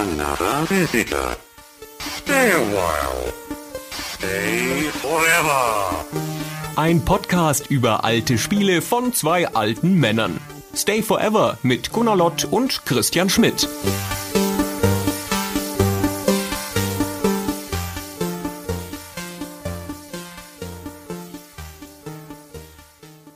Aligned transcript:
another 0.00 0.64
visitor. 0.66 1.36
Stay 1.98 2.52
a 2.52 2.62
while. 2.74 3.32
Stay 3.90 4.88
forever. 5.02 6.04
Ein 6.76 7.04
Podcast 7.04 7.66
über 7.70 8.02
alte 8.04 8.38
Spiele 8.38 8.80
von 8.80 9.12
zwei 9.12 9.48
alten 9.48 9.94
Männern. 10.00 10.40
Stay 10.74 11.02
Forever 11.02 11.58
mit 11.62 11.92
Gunnar 11.92 12.16
Lott 12.16 12.46
und 12.50 12.86
Christian 12.86 13.28
Schmidt. 13.28 13.68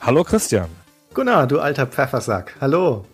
Hallo 0.01 0.25
Christian. 0.25 0.71
Gunnar, 1.13 1.47
du 1.47 1.61
alter 1.61 1.87
Pfeffersack. 1.87 2.57
Hallo. 2.61 3.05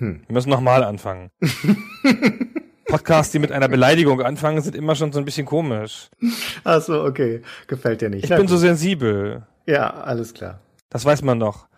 Wir 0.00 0.32
müssen 0.32 0.50
nochmal 0.50 0.82
anfangen. 0.82 1.30
Podcasts, 2.86 3.30
die 3.32 3.38
mit 3.38 3.52
einer 3.52 3.68
Beleidigung 3.68 4.20
anfangen, 4.22 4.60
sind 4.62 4.74
immer 4.74 4.96
schon 4.96 5.12
so 5.12 5.18
ein 5.18 5.24
bisschen 5.24 5.46
komisch. 5.46 6.08
Ach 6.64 6.80
so, 6.80 7.04
okay. 7.04 7.42
Gefällt 7.68 8.00
dir 8.00 8.10
nicht. 8.10 8.24
Ich 8.24 8.30
Na 8.30 8.36
bin 8.36 8.48
so 8.48 8.54
gut. 8.56 8.62
sensibel. 8.62 9.46
Ja, 9.66 9.90
alles 9.90 10.34
klar. 10.34 10.60
Das 10.88 11.04
weiß 11.04 11.22
man 11.22 11.38
doch. 11.38 11.68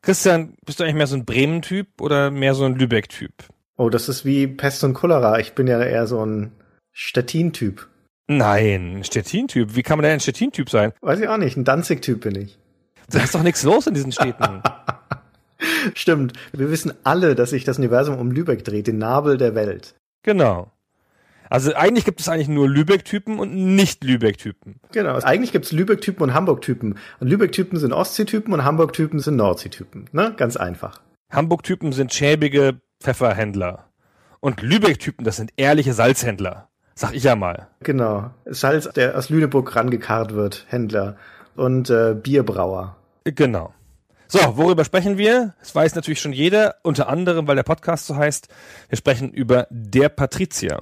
Christian, 0.00 0.54
bist 0.64 0.80
du 0.80 0.84
eigentlich 0.84 0.96
mehr 0.96 1.06
so 1.06 1.16
ein 1.16 1.24
Bremen-Typ 1.24 2.00
oder 2.00 2.30
mehr 2.30 2.54
so 2.54 2.64
ein 2.64 2.74
Lübeck-Typ? 2.76 3.32
Oh, 3.76 3.90
das 3.90 4.08
ist 4.08 4.24
wie 4.24 4.46
Pest 4.46 4.82
und 4.84 4.94
Cholera. 4.94 5.38
Ich 5.38 5.52
bin 5.52 5.66
ja 5.66 5.82
eher 5.82 6.06
so 6.06 6.24
ein 6.24 6.52
Stettin-Typ. 6.92 7.88
Nein, 8.28 8.98
ein 8.98 9.04
Stettin-Typ. 9.04 9.74
Wie 9.76 9.82
kann 9.82 9.98
man 9.98 10.04
denn 10.04 10.12
ein 10.14 10.20
Stettin-Typ 10.20 10.70
sein? 10.70 10.92
Weiß 11.02 11.20
ich 11.20 11.28
auch 11.28 11.36
nicht. 11.36 11.56
Ein 11.56 11.64
Danzig-Typ 11.64 12.20
bin 12.22 12.36
ich. 12.36 12.58
Da 13.10 13.22
ist 13.22 13.34
doch 13.34 13.42
nichts 13.42 13.62
los 13.62 13.86
in 13.86 13.94
diesen 13.94 14.12
Städten. 14.12 14.62
Stimmt. 15.94 16.32
Wir 16.52 16.70
wissen 16.70 16.92
alle, 17.04 17.34
dass 17.34 17.50
sich 17.50 17.64
das 17.64 17.78
Universum 17.78 18.18
um 18.18 18.30
Lübeck 18.30 18.64
dreht, 18.64 18.86
den 18.86 18.98
Nabel 18.98 19.36
der 19.36 19.54
Welt. 19.54 19.94
genau. 20.22 20.70
Also 21.50 21.74
eigentlich 21.74 22.06
gibt 22.06 22.18
es 22.18 22.30
eigentlich 22.30 22.48
nur 22.48 22.66
Lübeck-Typen 22.66 23.38
und 23.38 23.54
nicht 23.54 24.02
Lübeck-Typen. 24.04 24.76
Genau. 24.92 25.18
Eigentlich 25.18 25.52
gibt's 25.52 25.70
Lübeck-Typen 25.70 26.22
und 26.22 26.32
Hamburg-Typen. 26.32 26.96
Und 27.20 27.28
Lübeck-Typen 27.28 27.78
sind 27.78 27.92
Ostsee-Typen 27.92 28.54
und 28.54 28.64
Hamburg-Typen 28.64 29.18
sind 29.18 29.36
Nordsee-Typen. 29.36 30.06
Ne? 30.12 30.32
Ganz 30.38 30.56
einfach. 30.56 31.02
Hamburg-Typen 31.30 31.92
sind 31.92 32.14
schäbige 32.14 32.80
Pfefferhändler. 33.02 33.84
Und 34.40 34.62
Lübeck-Typen, 34.62 35.26
das 35.26 35.36
sind 35.36 35.50
ehrliche 35.58 35.92
Salzhändler. 35.92 36.70
Sag 36.94 37.14
ich 37.14 37.24
ja 37.24 37.36
mal. 37.36 37.68
Genau. 37.80 38.30
Salz, 38.46 38.88
der 38.88 39.18
aus 39.18 39.28
Lüneburg 39.28 39.76
rangekarrt 39.76 40.32
wird. 40.34 40.64
Händler. 40.68 41.16
Und 41.54 41.90
äh, 41.90 42.14
Bierbrauer. 42.14 42.96
Genau. 43.24 43.74
So, 44.32 44.56
worüber 44.56 44.82
sprechen 44.82 45.18
wir? 45.18 45.52
Das 45.60 45.74
weiß 45.74 45.94
natürlich 45.94 46.22
schon 46.22 46.32
jeder, 46.32 46.76
unter 46.80 47.06
anderem, 47.06 47.46
weil 47.46 47.56
der 47.56 47.64
Podcast 47.64 48.06
so 48.06 48.16
heißt. 48.16 48.48
Wir 48.88 48.96
sprechen 48.96 49.30
über 49.30 49.66
Der 49.68 50.08
Patrizier. 50.08 50.80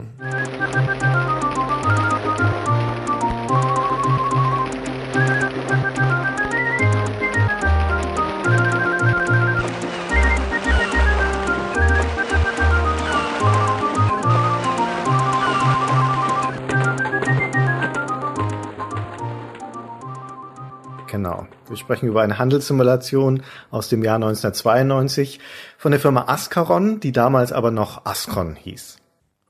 Genau. 21.09 21.49
Wir 21.71 21.77
sprechen 21.77 22.09
über 22.09 22.21
eine 22.23 22.37
Handelssimulation 22.37 23.45
aus 23.71 23.89
dem 23.89 24.03
Jahr 24.03 24.17
1992 24.17 25.39
von 25.79 25.93
der 25.93 26.01
Firma 26.01 26.25
Ascaron, 26.27 26.99
die 26.99 27.13
damals 27.13 27.53
aber 27.53 27.71
noch 27.71 28.07
Ascon 28.07 28.57
hieß. 28.57 28.99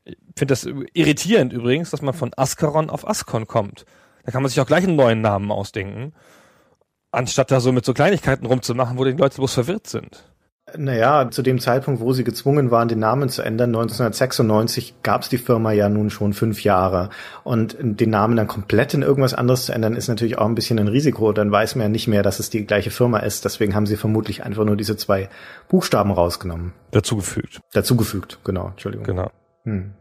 Ich 0.04 0.18
finde 0.36 0.52
das 0.52 0.68
irritierend 0.92 1.54
übrigens, 1.54 1.88
dass 1.88 2.02
man 2.02 2.12
von 2.12 2.32
Ascaron 2.36 2.91
auf 2.91 3.08
Ascon 3.08 3.46
kommt. 3.46 3.86
Da 4.26 4.32
kann 4.32 4.42
man 4.42 4.50
sich 4.50 4.60
auch 4.60 4.66
gleich 4.66 4.84
einen 4.84 4.96
neuen 4.96 5.22
Namen 5.22 5.50
ausdenken, 5.50 6.12
anstatt 7.10 7.50
da 7.50 7.58
so 7.58 7.72
mit 7.72 7.86
so 7.86 7.94
Kleinigkeiten 7.94 8.44
rumzumachen, 8.44 8.98
wo 8.98 9.04
die 9.04 9.12
Leute 9.12 9.37
bloß 9.37 9.54
verwirrt 9.54 9.87
sind. 9.87 10.29
Naja, 10.76 11.31
zu 11.31 11.42
dem 11.42 11.58
Zeitpunkt, 11.58 12.00
wo 12.00 12.12
sie 12.12 12.25
gezwungen 12.25 12.70
waren, 12.70 12.88
den 12.88 12.98
Namen 12.98 13.28
zu 13.28 13.42
ändern, 13.42 13.70
1996, 13.70 15.03
gab 15.03 15.22
es 15.22 15.28
die 15.28 15.38
Firma 15.38 15.72
ja 15.72 15.88
nun 15.88 16.10
schon 16.10 16.32
fünf 16.32 16.62
Jahre. 16.64 17.10
Und 17.44 17.76
den 17.81 18.10
Namen 18.10 18.36
dann 18.36 18.47
komplett 18.47 18.94
in 18.94 19.03
irgendwas 19.03 19.34
anderes 19.34 19.66
zu 19.66 19.72
ändern, 19.72 19.97
ist 19.97 20.08
natürlich 20.08 20.38
auch 20.38 20.47
ein 20.47 20.54
bisschen 20.54 20.78
ein 20.78 20.88
Risiko. 20.88 21.32
Dann 21.32 21.50
weiß 21.50 21.76
man 21.76 21.82
ja 21.82 21.88
nicht 21.88 22.08
mehr, 22.08 22.22
dass 22.22 22.41
es 22.41 22.50
die 22.50 22.66
gleiche 22.66 22.91
Firma 22.91 23.19
ist. 23.19 23.44
Deswegen 23.44 23.75
haben 23.75 23.86
sie 23.86 23.97
vermutlich 23.97 24.44
einfach 24.44 24.64
nur 24.64 24.76
diese 24.76 24.97
zwei 24.97 25.28
Buchstaben 25.69 26.10
rausgenommen. 26.10 26.72
Dazugefügt. 26.91 27.60
Dazugefügt, 27.72 28.38
genau, 28.44 28.69
Entschuldigung. 28.69 29.06
Genau. 29.06 29.31
Hm. 29.64 29.92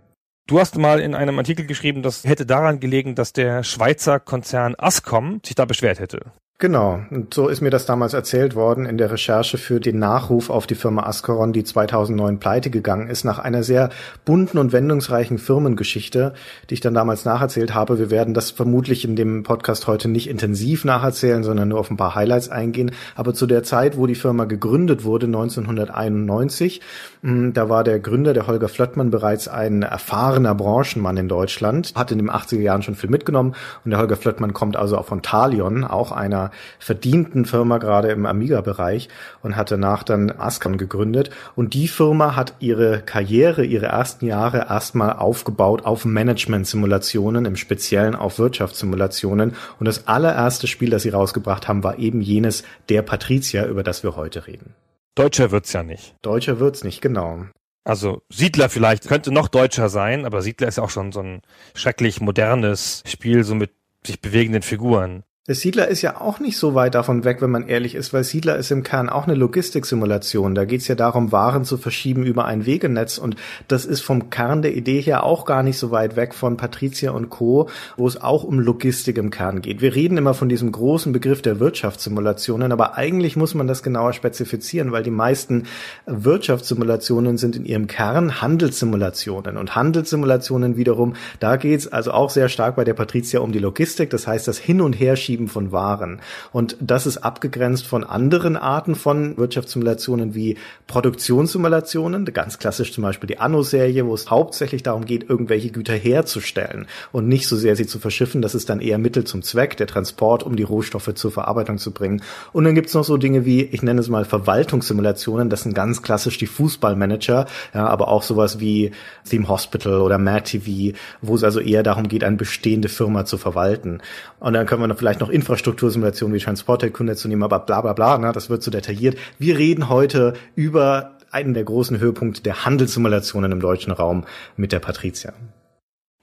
Du 0.48 0.60
hast 0.60 0.78
mal 0.80 1.00
in 1.00 1.14
einem 1.14 1.38
Artikel 1.38 1.68
geschrieben, 1.68 2.02
das 2.02 2.24
hätte 2.24 2.46
daran 2.48 2.80
gelegen, 2.80 3.14
dass 3.14 3.34
der 3.34 3.64
Schweizer 3.64 4.20
Konzern 4.20 4.74
Ascom 4.76 5.42
sich 5.46 5.54
da 5.54 5.66
beschwert 5.66 6.00
hätte. 6.00 6.32
Genau, 6.62 7.00
und 7.10 7.34
so 7.34 7.48
ist 7.48 7.62
mir 7.62 7.70
das 7.70 7.86
damals 7.86 8.14
erzählt 8.14 8.54
worden 8.54 8.86
in 8.86 8.98
der 8.98 9.10
Recherche 9.10 9.58
für 9.58 9.80
den 9.80 9.98
Nachruf 9.98 10.50
auf 10.50 10.68
die 10.68 10.76
Firma 10.76 11.04
Ascaron, 11.04 11.54
die 11.54 11.64
2009 11.64 12.38
pleite 12.40 12.70
gegangen 12.70 13.08
ist, 13.08 13.24
nach 13.24 13.40
einer 13.40 13.64
sehr 13.64 13.92
bunten 14.26 14.58
und 14.58 14.74
wendungsreichen 14.74 15.38
Firmengeschichte, 15.38 16.34
die 16.70 16.74
ich 16.74 16.82
dann 16.82 16.94
damals 16.94 17.24
nacherzählt 17.24 17.74
habe. 17.74 17.98
Wir 17.98 18.12
werden 18.12 18.34
das 18.34 18.52
vermutlich 18.52 19.06
in 19.06 19.16
dem 19.16 19.44
Podcast 19.44 19.88
heute 19.88 20.10
nicht 20.10 20.30
intensiv 20.30 20.84
nacherzählen, 20.84 21.46
sondern 21.46 21.70
nur 21.70 21.80
auf 21.80 21.90
ein 21.92 21.96
paar 21.96 22.14
Highlights 22.14 22.50
eingehen. 22.50 22.92
Aber 23.16 23.34
zu 23.34 23.48
der 23.48 23.64
Zeit, 23.64 23.96
wo 23.96 24.06
die 24.06 24.16
Firma 24.16 24.44
gegründet 24.44 25.06
wurde, 25.06 25.28
1991, 25.28 26.82
mh, 27.22 27.52
da 27.54 27.70
war 27.70 27.86
der 27.86 28.02
Gründer, 28.02 28.34
der 28.34 28.48
Holger 28.48 28.68
Flöttmann, 28.68 29.12
bereits 29.12 29.48
ein 29.48 29.84
erfahrener 29.84 30.56
Branchenmann 30.56 31.16
in 31.16 31.30
Deutschland, 31.30 31.94
hat 31.96 32.12
in 32.12 32.18
den 32.18 32.30
80er 32.30 32.60
Jahren 32.60 32.82
schon 32.82 32.96
viel 32.96 33.10
mitgenommen 33.10 33.56
und 33.86 33.92
der 33.92 34.00
Holger 34.02 34.18
Flöttmann 34.18 34.52
kommt 34.52 34.76
also 34.76 34.98
auch 34.98 35.06
von 35.06 35.22
Talion, 35.22 35.86
auch 35.86 36.12
einer 36.12 36.49
verdienten 36.80 37.46
Firma 37.46 37.78
gerade 37.78 38.10
im 38.10 38.26
Amiga-Bereich 38.26 39.10
und 39.42 39.56
hat 39.56 39.72
danach 39.72 40.04
dann 40.04 40.32
Ascon 40.32 40.78
gegründet. 40.78 41.30
Und 41.56 41.74
die 41.74 41.88
Firma 41.88 42.36
hat 42.36 42.54
ihre 42.60 43.02
Karriere, 43.02 43.64
ihre 43.64 43.88
ersten 43.88 44.26
Jahre 44.26 44.68
erstmal 44.70 45.14
aufgebaut 45.14 45.86
auf 45.86 46.06
Management-Simulationen, 46.06 47.46
im 47.46 47.56
Speziellen 47.56 48.16
auf 48.16 48.40
Wirtschaftssimulationen. 48.40 49.56
Und 49.80 49.88
das 49.88 50.08
allererste 50.08 50.68
Spiel, 50.68 50.90
das 50.90 51.04
sie 51.04 51.10
rausgebracht 51.10 51.68
haben, 51.68 51.84
war 51.84 52.00
eben 52.00 52.22
jenes 52.22 52.64
Der 52.90 53.02
Patrizier, 53.02 53.66
über 53.66 53.84
das 53.84 54.04
wir 54.04 54.16
heute 54.16 54.48
reden. 54.48 54.74
Deutscher 55.16 55.52
wird's 55.52 55.74
ja 55.74 55.84
nicht. 55.84 56.16
Deutscher 56.22 56.60
wird's 56.60 56.84
nicht, 56.84 57.02
genau. 57.02 57.46
Also 57.84 58.22
Siedler 58.30 58.70
vielleicht 58.70 59.08
könnte 59.08 59.32
noch 59.32 59.48
deutscher 59.48 59.90
sein, 59.90 60.26
aber 60.26 60.42
Siedler 60.42 60.68
ist 60.68 60.78
ja 60.78 60.84
auch 60.84 60.90
schon 60.90 61.12
so 61.12 61.22
ein 61.22 61.42
schrecklich 61.74 62.22
modernes 62.22 63.04
Spiel, 63.06 63.44
so 63.44 63.56
mit 63.56 63.72
sich 64.06 64.22
bewegenden 64.22 64.62
Figuren. 64.62 65.24
Der 65.50 65.56
Siedler 65.56 65.88
ist 65.88 66.04
ja 66.04 66.22
auch 66.22 66.40
nicht 66.40 66.60
so 66.60 66.76
weit 66.76 66.94
davon 66.94 67.24
weg, 67.24 67.42
wenn 67.42 67.50
man 67.50 67.68
ehrlich 67.68 67.96
ist, 67.96 68.14
weil 68.14 68.24
Siedler 68.24 68.58
ist 68.58 68.70
im 68.70 68.84
Kern 68.84 69.10
auch 69.10 69.26
eine 69.26 69.34
Logistiksimulation. 69.34 70.54
Da 70.54 70.66
geht's 70.66 70.88
ja 70.88 70.94
darum, 70.94 71.32
Waren 71.32 71.66
zu 71.66 71.80
verschieben 71.80 72.24
über 72.24 72.46
ein 72.46 72.68
Wegenetz 72.68 73.18
und 73.18 73.36
das 73.68 73.86
ist 73.86 74.02
vom 74.02 74.30
Kern 74.30 74.62
der 74.62 74.76
Idee 74.76 75.02
her 75.02 75.24
auch 75.24 75.46
gar 75.46 75.64
nicht 75.64 75.80
so 75.80 75.90
weit 75.90 76.16
weg 76.16 76.36
von 76.36 76.56
Patricia 76.56 77.10
und 77.10 77.32
Co., 77.32 77.68
wo 77.98 78.08
es 78.08 78.22
auch 78.22 78.44
um 78.44 78.60
Logistik 78.60 79.18
im 79.18 79.32
Kern 79.32 79.64
geht. 79.64 79.82
Wir 79.82 79.96
reden 79.96 80.18
immer 80.18 80.36
von 80.36 80.50
diesem 80.50 80.72
großen 80.72 81.14
Begriff 81.14 81.42
der 81.42 81.60
Wirtschaftssimulationen, 81.60 82.72
aber 82.72 82.96
eigentlich 82.96 83.36
muss 83.36 83.56
man 83.56 83.66
das 83.66 83.82
genauer 83.82 84.14
spezifizieren, 84.14 84.92
weil 84.92 85.02
die 85.02 85.10
meisten 85.10 85.64
Wirtschaftssimulationen 86.06 87.40
sind 87.40 87.56
in 87.56 87.66
ihrem 87.66 87.88
Kern 87.88 88.40
Handelssimulationen 88.40 89.58
und 89.58 89.76
Handelssimulationen 89.76 90.78
wiederum, 90.78 91.16
da 91.40 91.56
geht's 91.56 91.88
also 91.88 92.12
auch 92.12 92.30
sehr 92.30 92.50
stark 92.50 92.76
bei 92.76 92.84
der 92.84 92.94
Patricia 92.94 93.40
um 93.40 93.52
die 93.52 93.58
Logistik, 93.58 94.12
das 94.12 94.28
heißt 94.28 94.48
das 94.48 94.60
Hin- 94.60 94.82
und 94.82 94.94
Herschieben 94.94 95.39
von 95.48 95.72
Waren. 95.72 96.22
Und 96.52 96.78
das 96.80 97.06
ist 97.06 97.18
abgegrenzt 97.18 97.88
von 97.88 98.04
anderen 98.04 98.58
Arten 98.58 98.96
von 98.96 99.38
Wirtschaftssimulationen 99.38 100.36
wie 100.36 100.58
Produktionssimulationen, 100.88 102.26
ganz 102.26 102.60
klassisch 102.60 102.94
zum 102.94 103.04
Beispiel 103.04 103.28
die 103.28 103.40
Anno-Serie, 103.40 104.06
wo 104.06 104.14
es 104.14 104.30
hauptsächlich 104.30 104.84
darum 104.84 105.06
geht, 105.06 105.30
irgendwelche 105.30 105.70
Güter 105.70 105.94
herzustellen 105.94 106.88
und 107.12 107.28
nicht 107.28 107.48
so 107.48 107.56
sehr 107.56 107.76
sie 107.76 107.88
zu 107.88 108.00
verschiffen. 108.00 108.42
Das 108.42 108.56
ist 108.56 108.70
dann 108.70 108.82
eher 108.82 108.98
Mittel 108.98 109.24
zum 109.24 109.42
Zweck, 109.42 109.78
der 109.78 109.88
Transport, 109.88 110.44
um 110.44 110.56
die 110.56 110.64
Rohstoffe 110.64 111.14
zur 111.14 111.32
Verarbeitung 111.32 111.78
zu 111.78 111.92
bringen. 111.92 112.22
Und 112.54 112.64
dann 112.64 112.76
gibt's 112.76 112.94
noch 112.94 113.04
so 113.04 113.18
Dinge 113.18 113.46
wie, 113.46 113.64
ich 113.64 113.82
nenne 113.82 114.02
es 114.02 114.10
mal 114.10 114.26
Verwaltungssimulationen, 114.26 115.50
das 115.50 115.64
sind 115.64 115.74
ganz 115.74 116.02
klassisch 116.02 116.38
die 116.38 116.48
Fußballmanager, 116.48 117.46
ja, 117.74 117.88
aber 117.88 118.08
auch 118.08 118.24
sowas 118.24 118.60
wie 118.60 118.92
Theme 119.30 119.48
Hospital 119.48 120.02
oder 120.02 120.18
Mad 120.18 120.44
TV, 120.44 120.98
wo 121.22 121.36
es 121.36 121.44
also 121.44 121.60
eher 121.60 121.84
darum 121.84 122.08
geht, 122.08 122.24
eine 122.24 122.38
bestehende 122.38 122.90
Firma 122.90 123.26
zu 123.26 123.38
verwalten. 123.38 124.02
Und 124.40 124.54
dann 124.54 124.66
können 124.66 124.82
wir 124.82 124.88
noch 124.88 124.98
vielleicht 124.98 125.19
noch 125.22 125.30
Infrastruktursimulationen 125.30 126.36
wie 126.36 126.40
Transporterkunde 126.40 127.16
zu 127.16 127.28
nehmen, 127.28 127.44
aber 127.44 127.60
bla 127.60 127.82
bla 127.82 127.94
bla, 127.94 128.18
ne, 128.18 128.32
das 128.32 128.50
wird 128.50 128.64
zu 128.64 128.72
detailliert. 128.72 129.18
Wir 129.38 129.58
reden 129.58 129.90
heute 129.90 130.34
über 130.56 131.18
einen 131.32 131.54
der 131.54 131.64
großen 131.64 132.00
Höhepunkte 132.00 132.42
der 132.42 132.66
Handelssimulationen 132.66 133.52
im 133.52 133.60
deutschen 133.60 133.92
Raum 133.92 134.26
mit 134.56 134.72
der 134.72 134.80
Patricia. 134.80 135.34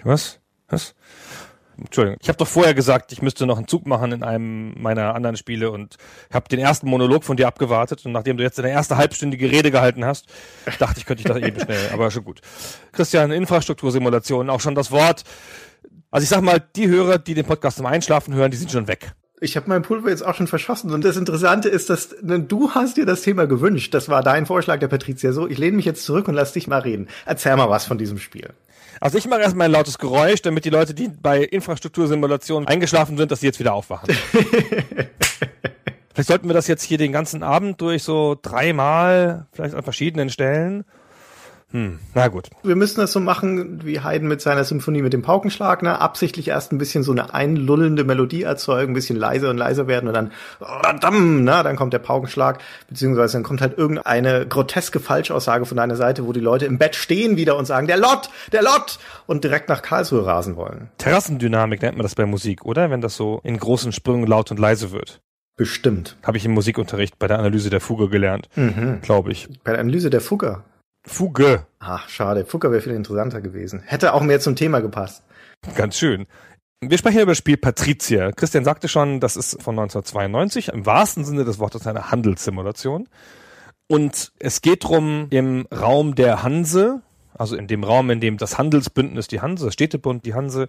Was? 0.02 0.40
Was? 0.68 0.94
Entschuldigung. 1.78 2.18
Ich 2.22 2.28
habe 2.28 2.38
doch 2.38 2.48
vorher 2.48 2.72
gesagt, 2.72 3.12
ich 3.12 3.20
müsste 3.20 3.46
noch 3.46 3.58
einen 3.58 3.68
Zug 3.68 3.86
machen 3.86 4.12
in 4.12 4.22
einem 4.22 4.74
meiner 4.80 5.14
anderen 5.14 5.36
Spiele 5.36 5.70
und 5.70 5.96
habe 6.32 6.48
den 6.48 6.58
ersten 6.58 6.88
Monolog 6.88 7.22
von 7.22 7.36
dir 7.36 7.46
abgewartet 7.46 8.04
und 8.06 8.12
nachdem 8.12 8.38
du 8.38 8.42
jetzt 8.42 8.58
deine 8.58 8.70
erste 8.70 8.96
halbstündige 8.96 9.50
Rede 9.50 9.70
gehalten 9.70 10.04
hast, 10.04 10.26
dachte 10.78 10.98
ich, 10.98 11.06
könnte 11.06 11.20
ich 11.20 11.28
das 11.28 11.36
eben 11.36 11.60
schnell, 11.60 11.90
aber 11.92 12.10
schon 12.10 12.24
gut. 12.24 12.40
Christian, 12.92 13.30
Infrastruktursimulation, 13.30 14.48
auch 14.48 14.60
schon 14.60 14.74
das 14.74 14.90
Wort. 14.90 15.24
Also 16.10 16.24
ich 16.24 16.28
sag 16.28 16.42
mal, 16.42 16.62
die 16.76 16.88
Hörer, 16.88 17.18
die 17.18 17.34
den 17.34 17.44
Podcast 17.44 17.76
zum 17.76 17.86
Einschlafen 17.86 18.34
hören, 18.34 18.50
die 18.50 18.56
sind 18.56 18.70
schon 18.70 18.88
weg. 18.88 19.12
Ich 19.40 19.56
habe 19.56 19.68
mein 19.68 19.82
Pulver 19.82 20.08
jetzt 20.08 20.24
auch 20.24 20.34
schon 20.34 20.46
verschossen. 20.46 20.92
Und 20.92 21.04
das 21.04 21.18
Interessante 21.18 21.68
ist, 21.68 21.90
dass 21.90 22.16
du 22.22 22.70
hast 22.70 22.96
dir 22.96 23.04
das 23.04 23.20
Thema 23.20 23.46
gewünscht. 23.46 23.92
Das 23.92 24.08
war 24.08 24.22
dein 24.22 24.46
Vorschlag 24.46 24.78
der 24.78 24.88
Patricia. 24.88 25.32
So, 25.32 25.46
ich 25.46 25.58
lehne 25.58 25.76
mich 25.76 25.84
jetzt 25.84 26.04
zurück 26.04 26.26
und 26.28 26.34
lass 26.34 26.54
dich 26.54 26.68
mal 26.68 26.80
reden. 26.80 27.08
Erzähl 27.26 27.54
mal 27.56 27.68
was 27.68 27.84
von 27.84 27.98
diesem 27.98 28.18
Spiel. 28.18 28.48
Also 28.98 29.18
ich 29.18 29.28
mache 29.28 29.42
erstmal 29.42 29.66
ein 29.66 29.72
lautes 29.72 29.98
Geräusch, 29.98 30.40
damit 30.40 30.64
die 30.64 30.70
Leute, 30.70 30.94
die 30.94 31.08
bei 31.08 31.42
Infrastruktursimulationen 31.42 32.66
eingeschlafen 32.66 33.18
sind, 33.18 33.30
dass 33.30 33.40
sie 33.40 33.46
jetzt 33.46 33.60
wieder 33.60 33.74
aufwachen. 33.74 34.08
vielleicht 36.14 36.28
sollten 36.28 36.48
wir 36.48 36.54
das 36.54 36.66
jetzt 36.66 36.82
hier 36.82 36.96
den 36.96 37.12
ganzen 37.12 37.42
Abend 37.42 37.82
durch 37.82 38.02
so 38.02 38.38
dreimal, 38.40 39.48
vielleicht 39.52 39.74
an 39.74 39.82
verschiedenen 39.82 40.30
Stellen. 40.30 40.86
Hm, 41.72 41.98
na 42.14 42.28
gut. 42.28 42.48
Wir 42.62 42.76
müssen 42.76 43.00
das 43.00 43.10
so 43.12 43.18
machen, 43.18 43.84
wie 43.84 43.98
Haydn 43.98 44.28
mit 44.28 44.40
seiner 44.40 44.62
Symphonie 44.62 45.02
mit 45.02 45.12
dem 45.12 45.22
Paukenschlag, 45.22 45.82
ne? 45.82 46.00
Absichtlich 46.00 46.46
erst 46.48 46.70
ein 46.70 46.78
bisschen 46.78 47.02
so 47.02 47.10
eine 47.10 47.34
einlullende 47.34 48.04
Melodie 48.04 48.44
erzeugen, 48.44 48.92
ein 48.92 48.94
bisschen 48.94 49.16
leiser 49.16 49.50
und 49.50 49.56
leiser 49.56 49.88
werden 49.88 50.06
und 50.06 50.14
dann, 50.14 50.30
radam, 50.60 51.42
ne? 51.42 51.62
Dann 51.64 51.74
kommt 51.74 51.92
der 51.92 51.98
Paukenschlag, 51.98 52.60
beziehungsweise 52.88 53.32
dann 53.32 53.42
kommt 53.42 53.60
halt 53.60 53.76
irgendeine 53.76 54.46
groteske 54.46 55.00
Falschaussage 55.00 55.66
von 55.66 55.76
deiner 55.76 55.96
Seite, 55.96 56.24
wo 56.24 56.32
die 56.32 56.38
Leute 56.40 56.66
im 56.66 56.78
Bett 56.78 56.94
stehen 56.94 57.36
wieder 57.36 57.56
und 57.56 57.64
sagen, 57.64 57.88
der 57.88 57.96
Lott, 57.96 58.30
der 58.52 58.62
Lott! 58.62 59.00
Und 59.26 59.42
direkt 59.42 59.68
nach 59.68 59.82
Karlsruhe 59.82 60.24
rasen 60.24 60.54
wollen. 60.54 60.88
Terrassendynamik 60.98 61.82
nennt 61.82 61.96
man 61.96 62.04
das 62.04 62.14
bei 62.14 62.26
Musik, 62.26 62.64
oder? 62.64 62.90
Wenn 62.90 63.00
das 63.00 63.16
so 63.16 63.40
in 63.42 63.58
großen 63.58 63.90
Sprüngen 63.90 64.28
laut 64.28 64.52
und 64.52 64.60
leise 64.60 64.92
wird. 64.92 65.20
Bestimmt. 65.56 66.16
Habe 66.22 66.36
ich 66.36 66.44
im 66.44 66.52
Musikunterricht 66.52 67.18
bei 67.18 67.26
der 67.26 67.40
Analyse 67.40 67.70
der 67.70 67.80
Fuge 67.80 68.08
gelernt, 68.08 68.48
Mhm. 68.54 69.00
glaube 69.02 69.32
ich. 69.32 69.48
Bei 69.64 69.72
der 69.72 69.80
Analyse 69.80 70.10
der 70.10 70.20
Fugger. 70.20 70.62
Fuge. 71.06 71.66
Ach, 71.78 72.08
schade. 72.08 72.44
Fugger 72.44 72.70
wäre 72.70 72.82
viel 72.82 72.92
interessanter 72.92 73.40
gewesen. 73.40 73.82
Hätte 73.84 74.12
auch 74.12 74.22
mehr 74.22 74.40
zum 74.40 74.56
Thema 74.56 74.80
gepasst. 74.80 75.22
Ganz 75.76 75.96
schön. 75.96 76.26
Wir 76.80 76.98
sprechen 76.98 77.20
über 77.20 77.30
das 77.30 77.38
Spiel 77.38 77.56
Patricia. 77.56 78.32
Christian 78.32 78.64
sagte 78.64 78.88
schon, 78.88 79.20
das 79.20 79.36
ist 79.36 79.62
von 79.62 79.78
1992, 79.78 80.68
im 80.68 80.84
wahrsten 80.84 81.24
Sinne 81.24 81.44
des 81.44 81.58
Wortes 81.58 81.86
eine 81.86 82.10
Handelssimulation. 82.10 83.08
Und 83.88 84.32
es 84.38 84.60
geht 84.60 84.84
drum 84.84 85.28
im 85.30 85.66
Raum 85.72 86.16
der 86.16 86.42
Hanse, 86.42 87.02
also 87.32 87.56
in 87.56 87.66
dem 87.66 87.84
Raum, 87.84 88.10
in 88.10 88.20
dem 88.20 88.36
das 88.36 88.58
Handelsbündnis, 88.58 89.28
die 89.28 89.40
Hanse, 89.40 89.66
das 89.66 89.74
Städtebund, 89.74 90.26
die 90.26 90.34
Hanse, 90.34 90.68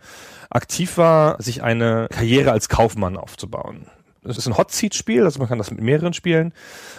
aktiv 0.49 0.97
war, 0.97 1.41
sich 1.41 1.63
eine 1.63 2.07
Karriere 2.09 2.51
als 2.51 2.69
Kaufmann 2.69 3.17
aufzubauen. 3.17 3.87
Es 4.29 4.37
ist 4.37 4.47
ein 4.47 4.57
Hot-Seat-Spiel, 4.57 5.23
also 5.23 5.39
man 5.39 5.47
kann 5.47 5.57
das 5.57 5.71
mit 5.71 5.81
mehreren 5.81 6.13
spielen. 6.13 6.53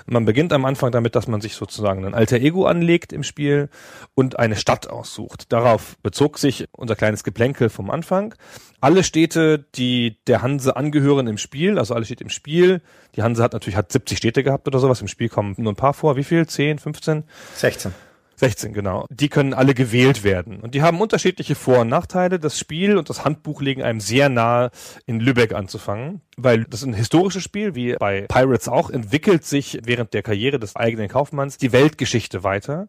Man 0.07 0.25
beginnt 0.25 0.53
am 0.53 0.65
Anfang 0.65 0.93
damit, 0.93 1.15
dass 1.15 1.29
man 1.29 1.41
sich 1.41 1.55
sozusagen 1.55 2.05
ein 2.05 2.15
alter 2.15 2.37
Ego 2.37 2.67
anlegt 2.67 3.13
im 3.13 3.23
Spiel 3.23 3.69
und 4.15 4.39
eine 4.39 4.57
Stadt 4.57 4.89
aussucht. 4.89 5.53
Darauf 5.53 5.97
bezog 6.03 6.39
sich 6.39 6.67
unser 6.73 6.97
kleines 6.97 7.25
Geplänkel 7.25 7.69
vom 7.69 7.91
Anfang. 7.91 8.35
Alle 8.81 9.03
Städte, 9.05 9.65
die 9.75 10.19
der 10.27 10.43
Hanse 10.43 10.77
angehören 10.77 11.27
im 11.27 11.39
Spiel, 11.39 11.79
also 11.79 11.95
alle 11.95 12.05
Städte 12.05 12.25
im 12.25 12.31
Spiel. 12.31 12.81
Die 13.17 13.23
Hanse 13.23 13.43
hat 13.43 13.53
natürlich 13.53 13.77
hat 13.77 13.91
70 13.91 14.19
Städte 14.19 14.43
gehabt 14.43 14.69
oder 14.69 14.79
sowas. 14.79 15.01
Im 15.01 15.09
Spiel 15.09 15.29
kommen 15.29 15.55
nur 15.59 15.73
ein 15.73 15.77
paar 15.77 15.95
vor. 15.95 16.17
Wie 16.17 16.25
viel? 16.25 16.47
10, 16.47 16.79
15? 16.79 17.25
16. 17.55 18.08
16, 18.39 18.73
genau. 18.73 19.07
Die 19.11 19.29
können 19.29 19.53
alle 19.53 19.75
gewählt 19.75 20.23
werden. 20.23 20.61
Und 20.61 20.75
die 20.75 20.83
haben 20.83 21.01
unterschiedliche 21.01 21.57
Vor- 21.57 21.81
und 21.81 21.89
Nachteile. 21.89 22.39
Das 22.39 22.59
Spiel 22.59 22.97
und 22.97 23.11
das 23.11 23.25
Handbuch 23.25 23.61
legen 23.61 23.83
einem 23.83 24.01
sehr 24.01 24.29
nahe, 24.29 24.71
in 25.07 25.19
Lübeck 25.19 25.55
anzufangen, 25.55 26.21
weil 26.37 26.65
das 26.65 26.83
ist 26.83 26.87
ein 26.87 26.95
historisches 26.95 27.43
Spiel, 27.43 27.75
wie 27.75 27.95
bei 27.95 28.27
Pirates 28.29 28.69
auch, 28.69 28.91
entwickelt 28.91 29.45
sich 29.45 29.81
während 29.83 30.15
der 30.15 30.23
Karriere 30.23 30.61
des 30.61 30.77
eigenen 30.77 31.09
Kaufmanns 31.09 31.59
die 31.59 31.73
Weltgeschichte 31.73 32.45
weiter. 32.45 32.89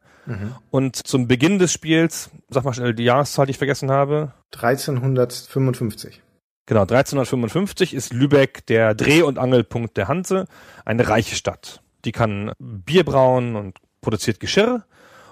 Und 0.70 0.96
zum 0.96 1.28
Beginn 1.28 1.58
des 1.58 1.74
Spiels, 1.74 2.30
sag 2.50 2.64
mal 2.64 2.74
schnell 2.74 2.94
die 2.94 3.04
Jahreszahl, 3.04 3.48
die 3.48 3.52
ich 3.52 3.58
vergessen 3.58 3.90
habe. 3.90 4.34
1355. 4.54 6.22
Genau, 6.68 6.82
1355 6.82 7.96
ist 7.96 8.14
Lübeck 8.14 8.68
der 8.68 8.94
Dreh- 8.94 9.24
und 9.24 9.40
Angelpunkt 9.40 9.98
der 9.98 10.08
Hanse, 10.08 10.46
eine 10.86 11.10
reiche 11.10 11.36
Stadt. 11.36 11.82
Die 12.06 12.12
kann 12.12 12.52
Bier 12.60 13.04
brauen 13.04 13.56
und 13.56 13.80
produziert 14.02 14.40
Geschirr 14.40 14.86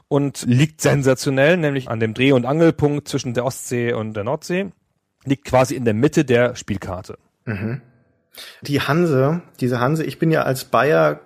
und 0.07 0.43
liegt 0.47 0.81
sensationell, 0.81 1.57
nämlich 1.57 1.89
an 1.89 1.99
dem 1.99 2.13
Dreh- 2.13 2.31
und 2.31 2.45
Angelpunkt 2.45 3.07
zwischen 3.07 3.33
der 3.33 3.45
Ostsee 3.45 3.93
und 3.93 4.13
der 4.13 4.23
Nordsee, 4.23 4.71
liegt 5.25 5.45
quasi 5.45 5.75
in 5.75 5.85
der 5.85 5.93
Mitte 5.93 6.25
der 6.25 6.55
Spielkarte. 6.55 7.17
Die 8.61 8.81
Hanse, 8.81 9.41
diese 9.59 9.79
Hanse, 9.79 10.03
ich 10.03 10.19
bin 10.19 10.31
ja 10.31 10.43
als 10.43 10.65
Bayer 10.65 11.21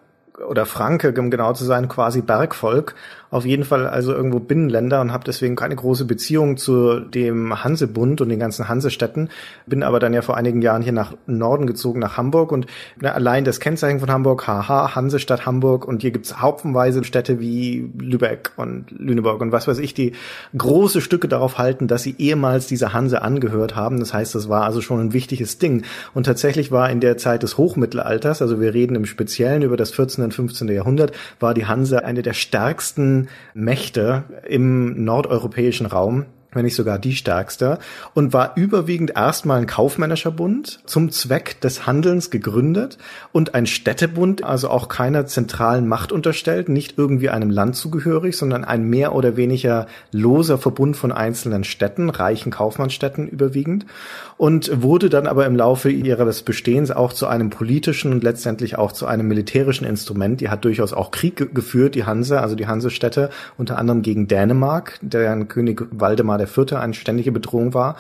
oder 0.48 0.66
Franke, 0.66 1.14
um 1.18 1.30
genau 1.30 1.54
zu 1.54 1.66
sein, 1.66 1.88
quasi 1.88 2.22
Bergvolk. 2.22 2.96
Auf 3.32 3.46
jeden 3.46 3.64
Fall 3.64 3.88
also 3.88 4.14
irgendwo 4.14 4.40
Binnenländer 4.40 5.00
und 5.00 5.14
habe 5.14 5.24
deswegen 5.24 5.56
keine 5.56 5.78
große 5.78 6.04
Beziehung 6.04 6.58
zu 6.58 7.00
dem 7.00 7.64
Hansebund 7.64 8.20
und 8.20 8.28
den 8.28 8.40
ganzen 8.40 8.68
Hansestädten. 8.68 9.30
Bin 9.66 9.84
aber 9.84 10.02
dann 10.02 10.14
ja 10.14 10.22
vor 10.22 10.36
einigen 10.36 10.62
Jahren 10.62 10.82
hier 10.82 10.92
nach 10.92 11.14
Norden 11.28 11.66
gezogen, 11.66 12.02
nach 12.02 12.18
Hamburg 12.18 12.52
und 12.52 12.68
na, 13.00 13.14
allein 13.14 13.46
das 13.46 13.62
Kennzeichen 13.62 14.02
von 14.02 14.12
Hamburg, 14.12 14.48
haha, 14.48 14.96
Hansestadt 14.96 15.46
Hamburg 15.46 15.88
und 15.88 16.02
hier 16.02 16.12
gibt's 16.12 16.42
haufenweise 16.42 17.06
Städte 17.06 17.40
wie 17.40 17.90
Lübeck 17.98 18.52
und 18.58 18.92
Lüneburg 18.92 19.40
und 19.40 19.54
was 19.54 19.66
weiß 19.66 19.80
ich, 19.80 19.94
die 19.94 20.12
große 20.58 21.00
Stücke 21.00 21.30
darauf 21.30 21.58
halten, 21.58 21.88
dass 21.88 22.04
sie 22.04 22.16
ehemals 22.18 22.68
dieser 22.68 22.92
Hanse 22.92 23.22
angehört 23.22 23.78
haben. 23.78 24.02
Das 24.02 24.14
heißt, 24.14 24.36
das 24.36 24.50
war 24.50 24.66
also 24.66 24.82
schon 24.82 25.00
ein 25.00 25.14
wichtiges 25.14 25.58
Ding. 25.58 25.84
Und 26.14 26.26
tatsächlich 26.26 26.70
war 26.70 26.90
in 26.90 27.00
der 27.00 27.16
Zeit 27.16 27.44
des 27.44 27.58
Hochmittelalters, 27.58 28.42
also 28.42 28.60
wir 28.60 28.74
reden 28.74 28.96
im 28.96 29.06
Speziellen 29.06 29.62
über 29.62 29.78
das 29.78 29.92
14. 29.92 30.26
und 30.26 30.34
15. 30.34 30.68
Jahrhundert, 30.68 31.14
war 31.40 31.54
die 31.54 31.66
Hanse 31.66 32.04
eine 32.04 32.24
der 32.24 32.34
stärksten 32.34 33.21
Mächte 33.54 34.24
im 34.48 35.04
nordeuropäischen 35.04 35.86
Raum 35.86 36.26
wenn 36.54 36.66
nicht 36.66 36.76
sogar 36.76 37.00
die 37.00 37.16
stärkste, 37.16 37.80
und 38.14 38.34
war 38.34 38.54
überwiegend 38.56 39.14
erstmal 39.16 39.60
ein 39.60 39.68
kaufmännischer 39.68 40.32
Bund 40.32 40.80
zum 40.86 41.12
Zweck 41.12 41.62
des 41.62 41.86
Handelns 41.86 42.30
gegründet 42.30 42.98
und 43.32 43.56
ein 43.56 43.66
Städtebund, 43.66 44.44
also 44.44 44.70
auch 44.70 44.90
keiner 44.90 45.26
zentralen 45.26 45.88
Macht 45.88 46.12
unterstellt, 46.12 46.68
nicht 46.68 46.98
irgendwie 46.98 47.30
einem 47.30 47.50
Land 47.50 47.76
zugehörig, 47.76 48.36
sondern 48.36 48.66
ein 48.66 48.84
mehr 48.84 49.16
oder 49.16 49.38
weniger 49.38 49.88
loser 50.12 50.58
Verbund 50.58 50.98
von 50.98 51.12
einzelnen 51.12 51.64
Städten, 51.64 52.10
reichen 52.10 52.52
Kaufmannsstädten 52.52 53.28
überwiegend, 53.28 53.86
und 54.42 54.82
wurde 54.82 55.10
dann 55.10 55.28
aber 55.28 55.46
im 55.46 55.56
Laufe 55.56 55.92
ihres 55.92 56.42
Bestehens 56.42 56.90
auch 56.90 57.14
zu 57.14 57.28
einem 57.28 57.52
politischen 57.52 58.12
und 58.12 58.24
letztendlich 58.24 58.76
auch 58.76 58.92
zu 58.92 59.06
einem 59.06 59.28
militärischen 59.28 59.86
Instrument. 59.86 60.42
Die 60.42 60.50
hat 60.50 60.66
durchaus 60.66 60.94
auch 60.94 61.12
Krieg 61.12 61.36
ge- 61.36 61.50
geführt, 61.54 61.94
die 61.94 62.06
Hanse, 62.06 62.42
also 62.42 62.56
die 62.56 62.66
Hansestädte, 62.66 63.30
unter 63.60 63.78
anderem 63.78 64.02
gegen 64.02 64.28
Dänemark, 64.28 64.98
deren 65.04 65.48
König 65.48 65.84
Waldemar 65.92 66.40
IV. 66.42 66.74
eine 66.74 66.96
ständige 66.96 67.32
Bedrohung 67.32 67.76
war. 67.76 67.98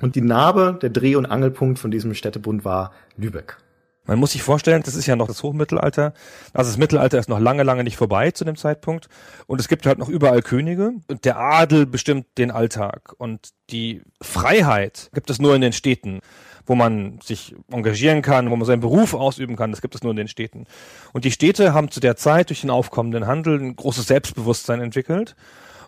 Und 0.00 0.14
die 0.14 0.22
Narbe, 0.22 0.78
der 0.80 0.88
Dreh- 0.88 1.16
und 1.16 1.26
Angelpunkt 1.26 1.78
von 1.78 1.90
diesem 1.90 2.14
Städtebund 2.14 2.64
war 2.64 2.92
Lübeck. 3.18 3.58
Man 4.04 4.18
muss 4.18 4.32
sich 4.32 4.42
vorstellen, 4.42 4.82
das 4.84 4.96
ist 4.96 5.06
ja 5.06 5.14
noch 5.14 5.28
das 5.28 5.42
Hochmittelalter. 5.44 6.12
Also 6.52 6.70
das 6.70 6.76
Mittelalter 6.76 7.18
ist 7.18 7.28
noch 7.28 7.38
lange, 7.38 7.62
lange 7.62 7.84
nicht 7.84 7.96
vorbei 7.96 8.32
zu 8.32 8.44
dem 8.44 8.56
Zeitpunkt. 8.56 9.08
Und 9.46 9.60
es 9.60 9.68
gibt 9.68 9.86
halt 9.86 9.98
noch 9.98 10.08
überall 10.08 10.42
Könige. 10.42 10.94
Und 11.06 11.24
der 11.24 11.38
Adel 11.38 11.86
bestimmt 11.86 12.26
den 12.36 12.50
Alltag. 12.50 13.14
Und 13.18 13.50
die 13.70 14.02
Freiheit 14.20 15.10
gibt 15.14 15.30
es 15.30 15.40
nur 15.40 15.54
in 15.54 15.60
den 15.60 15.72
Städten, 15.72 16.18
wo 16.66 16.74
man 16.74 17.20
sich 17.22 17.54
engagieren 17.70 18.22
kann, 18.22 18.50
wo 18.50 18.56
man 18.56 18.66
seinen 18.66 18.80
Beruf 18.80 19.14
ausüben 19.14 19.54
kann. 19.54 19.70
Das 19.70 19.82
gibt 19.82 19.94
es 19.94 20.02
nur 20.02 20.10
in 20.10 20.16
den 20.16 20.28
Städten. 20.28 20.66
Und 21.12 21.24
die 21.24 21.30
Städte 21.30 21.72
haben 21.72 21.90
zu 21.90 22.00
der 22.00 22.16
Zeit 22.16 22.50
durch 22.50 22.62
den 22.62 22.70
aufkommenden 22.70 23.28
Handel 23.28 23.60
ein 23.60 23.76
großes 23.76 24.08
Selbstbewusstsein 24.08 24.80
entwickelt 24.80 25.36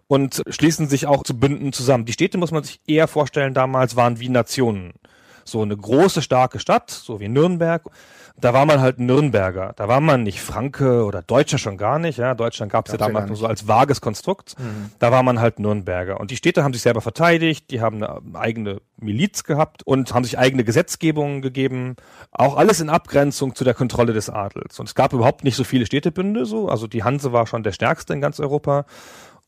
und 0.07 0.43
schließen 0.49 0.89
sich 0.89 1.07
auch 1.07 1.25
zu 1.25 1.39
Bünden 1.39 1.73
zusammen. 1.73 2.05
Die 2.05 2.13
Städte 2.13 2.39
muss 2.39 2.53
man 2.53 2.63
sich 2.63 2.81
eher 2.87 3.09
vorstellen, 3.09 3.55
damals 3.55 3.97
waren 3.97 4.21
wie 4.21 4.29
Nationen. 4.29 4.93
So 5.45 5.63
eine 5.63 5.77
große, 5.77 6.23
starke 6.23 6.59
Stadt, 6.59 6.91
so 6.91 7.21
wie 7.21 7.29
Nürnberg. 7.29 7.83
Da 8.37 8.53
war 8.53 8.67
man 8.67 8.81
halt 8.81 8.99
Nürnberger. 8.99 9.75
Da 9.77 9.87
war 9.87 10.01
man 10.01 10.25
nicht 10.25 10.41
Franke 10.41 11.05
oder 11.05 11.23
Deutscher 11.23 11.57
schon 11.57 11.77
gar 11.77 12.01
nicht. 12.01 12.19
Ja, 12.19 12.35
Deutschland 12.35 12.73
gab 12.73 12.87
es 12.87 12.93
ja 12.93 12.99
damals 12.99 13.29
nur 13.29 13.37
so 13.37 13.47
als 13.47 13.69
vages 13.69 14.01
Konstrukt. 14.01 14.57
Da 14.99 15.13
war 15.13 15.23
man 15.23 15.39
halt 15.39 15.61
Nürnberger. 15.61 16.19
Und 16.19 16.33
die 16.33 16.37
Städte 16.37 16.65
haben 16.65 16.73
sich 16.73 16.83
selber 16.83 17.01
verteidigt, 17.01 17.71
die 17.71 17.81
haben 17.81 18.03
eine 18.03 18.21
eigene 18.35 18.81
Miliz 18.97 19.45
gehabt 19.45 19.85
und 19.85 20.13
haben 20.13 20.25
sich 20.25 20.37
eigene 20.37 20.65
Gesetzgebungen 20.65 21.43
gegeben. 21.43 21.95
Auch 22.33 22.57
alles 22.57 22.81
in 22.81 22.91
Abgrenzung 22.91 23.55
zu 23.55 23.63
der 23.63 23.75
Kontrolle 23.75 24.13
des 24.13 24.29
Adels. 24.29 24.81
Und 24.81 24.89
es 24.89 24.97
gab 24.97 25.13
überhaupt 25.13 25.45
nicht 25.45 25.55
so 25.55 25.63
viele 25.63 25.87
Städtebünde 25.87 26.45
so. 26.45 26.69
Also 26.69 26.89
die 26.89 27.05
Hanse 27.05 27.33
war 27.33 27.47
schon 27.47 27.63
der 27.63 27.73
stärkste 27.73 28.15
in 28.15 28.21
ganz 28.21 28.41
Europa. 28.41 28.85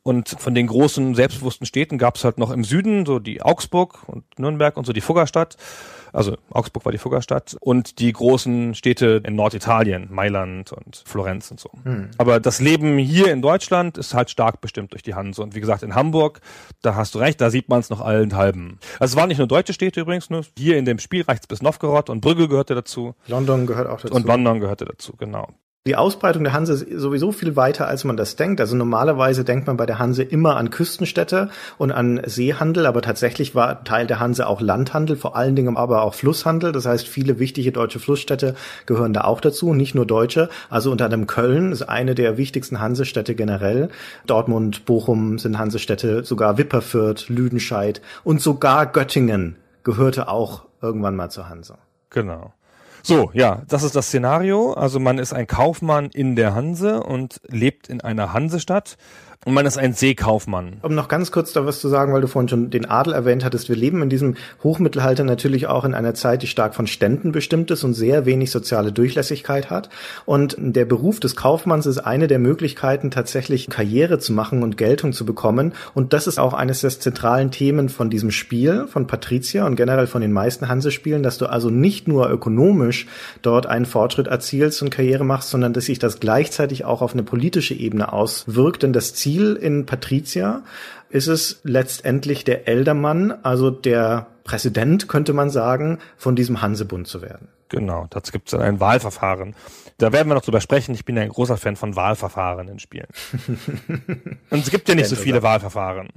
Und 0.06 0.36
von 0.38 0.54
den 0.54 0.68
großen, 0.68 1.16
selbstbewussten 1.16 1.66
Städten 1.66 1.98
gab 1.98 2.14
es 2.14 2.22
halt 2.22 2.38
noch 2.38 2.52
im 2.52 2.62
Süden 2.62 3.04
so 3.04 3.18
die 3.18 3.42
Augsburg 3.42 4.04
und 4.06 4.22
Nürnberg 4.38 4.76
und 4.76 4.86
so 4.86 4.92
die 4.92 5.00
Fuggerstadt. 5.00 5.56
Also 6.12 6.36
Augsburg 6.48 6.84
war 6.84 6.92
die 6.92 6.98
Fuggerstadt 6.98 7.56
und 7.58 7.98
die 7.98 8.12
großen 8.12 8.76
Städte 8.76 9.20
in 9.26 9.34
Norditalien, 9.34 10.06
Mailand 10.12 10.70
und 10.70 11.02
Florenz 11.04 11.50
und 11.50 11.58
so. 11.58 11.70
Hm. 11.82 12.10
Aber 12.18 12.38
das 12.38 12.60
Leben 12.60 12.98
hier 12.98 13.32
in 13.32 13.42
Deutschland 13.42 13.98
ist 13.98 14.14
halt 14.14 14.30
stark 14.30 14.60
bestimmt 14.60 14.92
durch 14.92 15.02
die 15.02 15.14
Hanse. 15.14 15.42
Und 15.42 15.56
wie 15.56 15.60
gesagt, 15.60 15.82
in 15.82 15.96
Hamburg, 15.96 16.40
da 16.82 16.94
hast 16.94 17.16
du 17.16 17.18
recht, 17.18 17.40
da 17.40 17.50
sieht 17.50 17.68
man 17.68 17.80
es 17.80 17.90
noch 17.90 18.00
allenthalben. 18.00 18.78
Also 19.00 19.14
es 19.14 19.16
waren 19.16 19.26
nicht 19.26 19.38
nur 19.38 19.48
deutsche 19.48 19.72
Städte 19.72 20.02
übrigens, 20.02 20.30
nur 20.30 20.44
hier 20.56 20.78
in 20.78 20.84
dem 20.84 21.00
Spiel 21.00 21.22
reicht's 21.22 21.48
bis 21.48 21.62
Novgorod 21.62 22.10
und 22.10 22.20
Brügge 22.20 22.46
gehörte 22.46 22.76
dazu. 22.76 23.16
London 23.26 23.66
gehört 23.66 23.88
auch 23.88 24.00
dazu. 24.00 24.14
Und 24.14 24.24
London 24.24 24.60
gehörte 24.60 24.84
dazu, 24.84 25.14
genau. 25.16 25.48
Die 25.86 25.94
Ausbreitung 25.94 26.42
der 26.42 26.52
Hanse 26.52 26.72
ist 26.72 27.00
sowieso 27.00 27.30
viel 27.30 27.54
weiter, 27.54 27.86
als 27.86 28.02
man 28.02 28.16
das 28.16 28.34
denkt. 28.34 28.60
Also 28.60 28.74
normalerweise 28.74 29.44
denkt 29.44 29.68
man 29.68 29.76
bei 29.76 29.86
der 29.86 30.00
Hanse 30.00 30.24
immer 30.24 30.56
an 30.56 30.70
Küstenstädte 30.70 31.48
und 31.78 31.92
an 31.92 32.20
Seehandel, 32.26 32.86
aber 32.86 33.02
tatsächlich 33.02 33.54
war 33.54 33.84
Teil 33.84 34.08
der 34.08 34.18
Hanse 34.18 34.48
auch 34.48 34.60
Landhandel, 34.60 35.16
vor 35.16 35.36
allen 35.36 35.54
Dingen 35.54 35.76
aber 35.76 36.02
auch 36.02 36.14
Flusshandel. 36.14 36.72
Das 36.72 36.86
heißt, 36.86 37.06
viele 37.06 37.38
wichtige 37.38 37.70
deutsche 37.70 38.00
Flussstädte 38.00 38.56
gehören 38.86 39.12
da 39.12 39.22
auch 39.22 39.40
dazu, 39.40 39.74
nicht 39.74 39.94
nur 39.94 40.06
deutsche. 40.06 40.48
Also 40.70 40.90
unter 40.90 41.04
anderem 41.04 41.28
Köln 41.28 41.70
ist 41.70 41.82
eine 41.82 42.16
der 42.16 42.36
wichtigsten 42.36 42.80
Hansestädte 42.80 43.36
generell. 43.36 43.88
Dortmund, 44.26 44.86
Bochum 44.86 45.38
sind 45.38 45.56
Hansestädte, 45.56 46.24
sogar 46.24 46.58
Wipperfürth, 46.58 47.28
Lüdenscheid 47.28 48.02
und 48.24 48.40
sogar 48.40 48.86
Göttingen 48.86 49.54
gehörte 49.84 50.26
auch 50.26 50.64
irgendwann 50.82 51.14
mal 51.14 51.30
zur 51.30 51.48
Hanse. 51.48 51.78
Genau. 52.10 52.52
So, 53.06 53.30
ja, 53.34 53.62
das 53.68 53.84
ist 53.84 53.94
das 53.94 54.08
Szenario. 54.08 54.72
Also 54.72 54.98
man 54.98 55.18
ist 55.18 55.32
ein 55.32 55.46
Kaufmann 55.46 56.10
in 56.12 56.34
der 56.34 56.56
Hanse 56.56 57.04
und 57.04 57.40
lebt 57.46 57.88
in 57.88 58.00
einer 58.00 58.32
Hansestadt. 58.32 58.96
Und 59.44 59.54
man 59.54 59.64
ist 59.64 59.78
ein 59.78 59.92
Seekaufmann. 59.92 60.78
Um 60.82 60.96
noch 60.96 61.06
ganz 61.06 61.30
kurz 61.30 61.52
da 61.52 61.64
was 61.64 61.78
zu 61.78 61.88
sagen, 61.88 62.12
weil 62.12 62.20
du 62.20 62.26
vorhin 62.26 62.48
schon 62.48 62.70
den 62.70 62.84
Adel 62.86 63.12
erwähnt 63.12 63.44
hattest. 63.44 63.68
Wir 63.68 63.76
leben 63.76 64.02
in 64.02 64.08
diesem 64.08 64.34
Hochmittelalter 64.64 65.22
natürlich 65.22 65.68
auch 65.68 65.84
in 65.84 65.94
einer 65.94 66.14
Zeit, 66.14 66.42
die 66.42 66.48
stark 66.48 66.74
von 66.74 66.88
Ständen 66.88 67.30
bestimmt 67.30 67.70
ist 67.70 67.84
und 67.84 67.94
sehr 67.94 68.26
wenig 68.26 68.50
soziale 68.50 68.90
Durchlässigkeit 68.90 69.70
hat. 69.70 69.88
Und 70.24 70.56
der 70.58 70.84
Beruf 70.84 71.20
des 71.20 71.36
Kaufmanns 71.36 71.86
ist 71.86 71.98
eine 71.98 72.26
der 72.26 72.40
Möglichkeiten, 72.40 73.12
tatsächlich 73.12 73.68
Karriere 73.70 74.18
zu 74.18 74.32
machen 74.32 74.64
und 74.64 74.76
Geltung 74.76 75.12
zu 75.12 75.24
bekommen. 75.24 75.74
Und 75.94 76.12
das 76.12 76.26
ist 76.26 76.40
auch 76.40 76.52
eines 76.52 76.80
der 76.80 76.90
zentralen 76.90 77.52
Themen 77.52 77.88
von 77.88 78.10
diesem 78.10 78.32
Spiel, 78.32 78.88
von 78.88 79.06
Patricia 79.06 79.64
und 79.64 79.76
generell 79.76 80.08
von 80.08 80.22
den 80.22 80.32
meisten 80.32 80.66
Hansespielen, 80.66 81.22
dass 81.22 81.38
du 81.38 81.46
also 81.46 81.70
nicht 81.70 82.08
nur 82.08 82.28
ökonomisch 82.30 83.06
dort 83.42 83.66
einen 83.66 83.86
Fortschritt 83.86 84.26
erzielst 84.26 84.82
und 84.82 84.90
Karriere 84.90 85.24
machst, 85.24 85.50
sondern 85.50 85.72
dass 85.72 85.84
sich 85.84 86.00
das 86.00 86.18
gleichzeitig 86.18 86.84
auch 86.84 87.00
auf 87.00 87.12
eine 87.12 87.22
politische 87.22 87.74
Ebene 87.74 88.12
auswirkt. 88.12 88.82
Denn 88.82 88.92
das 88.92 89.14
Ziel 89.14 89.25
Ziel 89.26 89.56
in 89.56 89.86
Patricia 89.86 90.62
ist 91.08 91.26
es 91.26 91.60
letztendlich 91.64 92.44
der 92.44 92.68
Eldermann, 92.68 93.32
also 93.42 93.70
der 93.70 94.28
Präsident, 94.44 95.08
könnte 95.08 95.32
man 95.32 95.50
sagen, 95.50 95.98
von 96.16 96.36
diesem 96.36 96.62
Hansebund 96.62 97.08
zu 97.08 97.22
werden. 97.22 97.48
Genau, 97.68 98.06
dazu 98.08 98.30
gibt 98.30 98.46
es 98.46 98.54
ein 98.54 98.78
Wahlverfahren. 98.78 99.56
Da 99.98 100.12
werden 100.12 100.28
wir 100.28 100.36
noch 100.36 100.44
drüber 100.44 100.60
sprechen. 100.60 100.94
Ich 100.94 101.04
bin 101.04 101.16
ja 101.16 101.22
ein 101.22 101.30
großer 101.30 101.56
Fan 101.56 101.74
von 101.74 101.96
Wahlverfahren 101.96 102.68
in 102.68 102.78
Spielen. 102.78 103.08
Und 104.50 104.60
es 104.60 104.70
gibt 104.70 104.88
ja 104.88 104.94
nicht 104.94 105.08
so 105.08 105.16
viele 105.16 105.42
Wahlverfahren. 105.42 106.08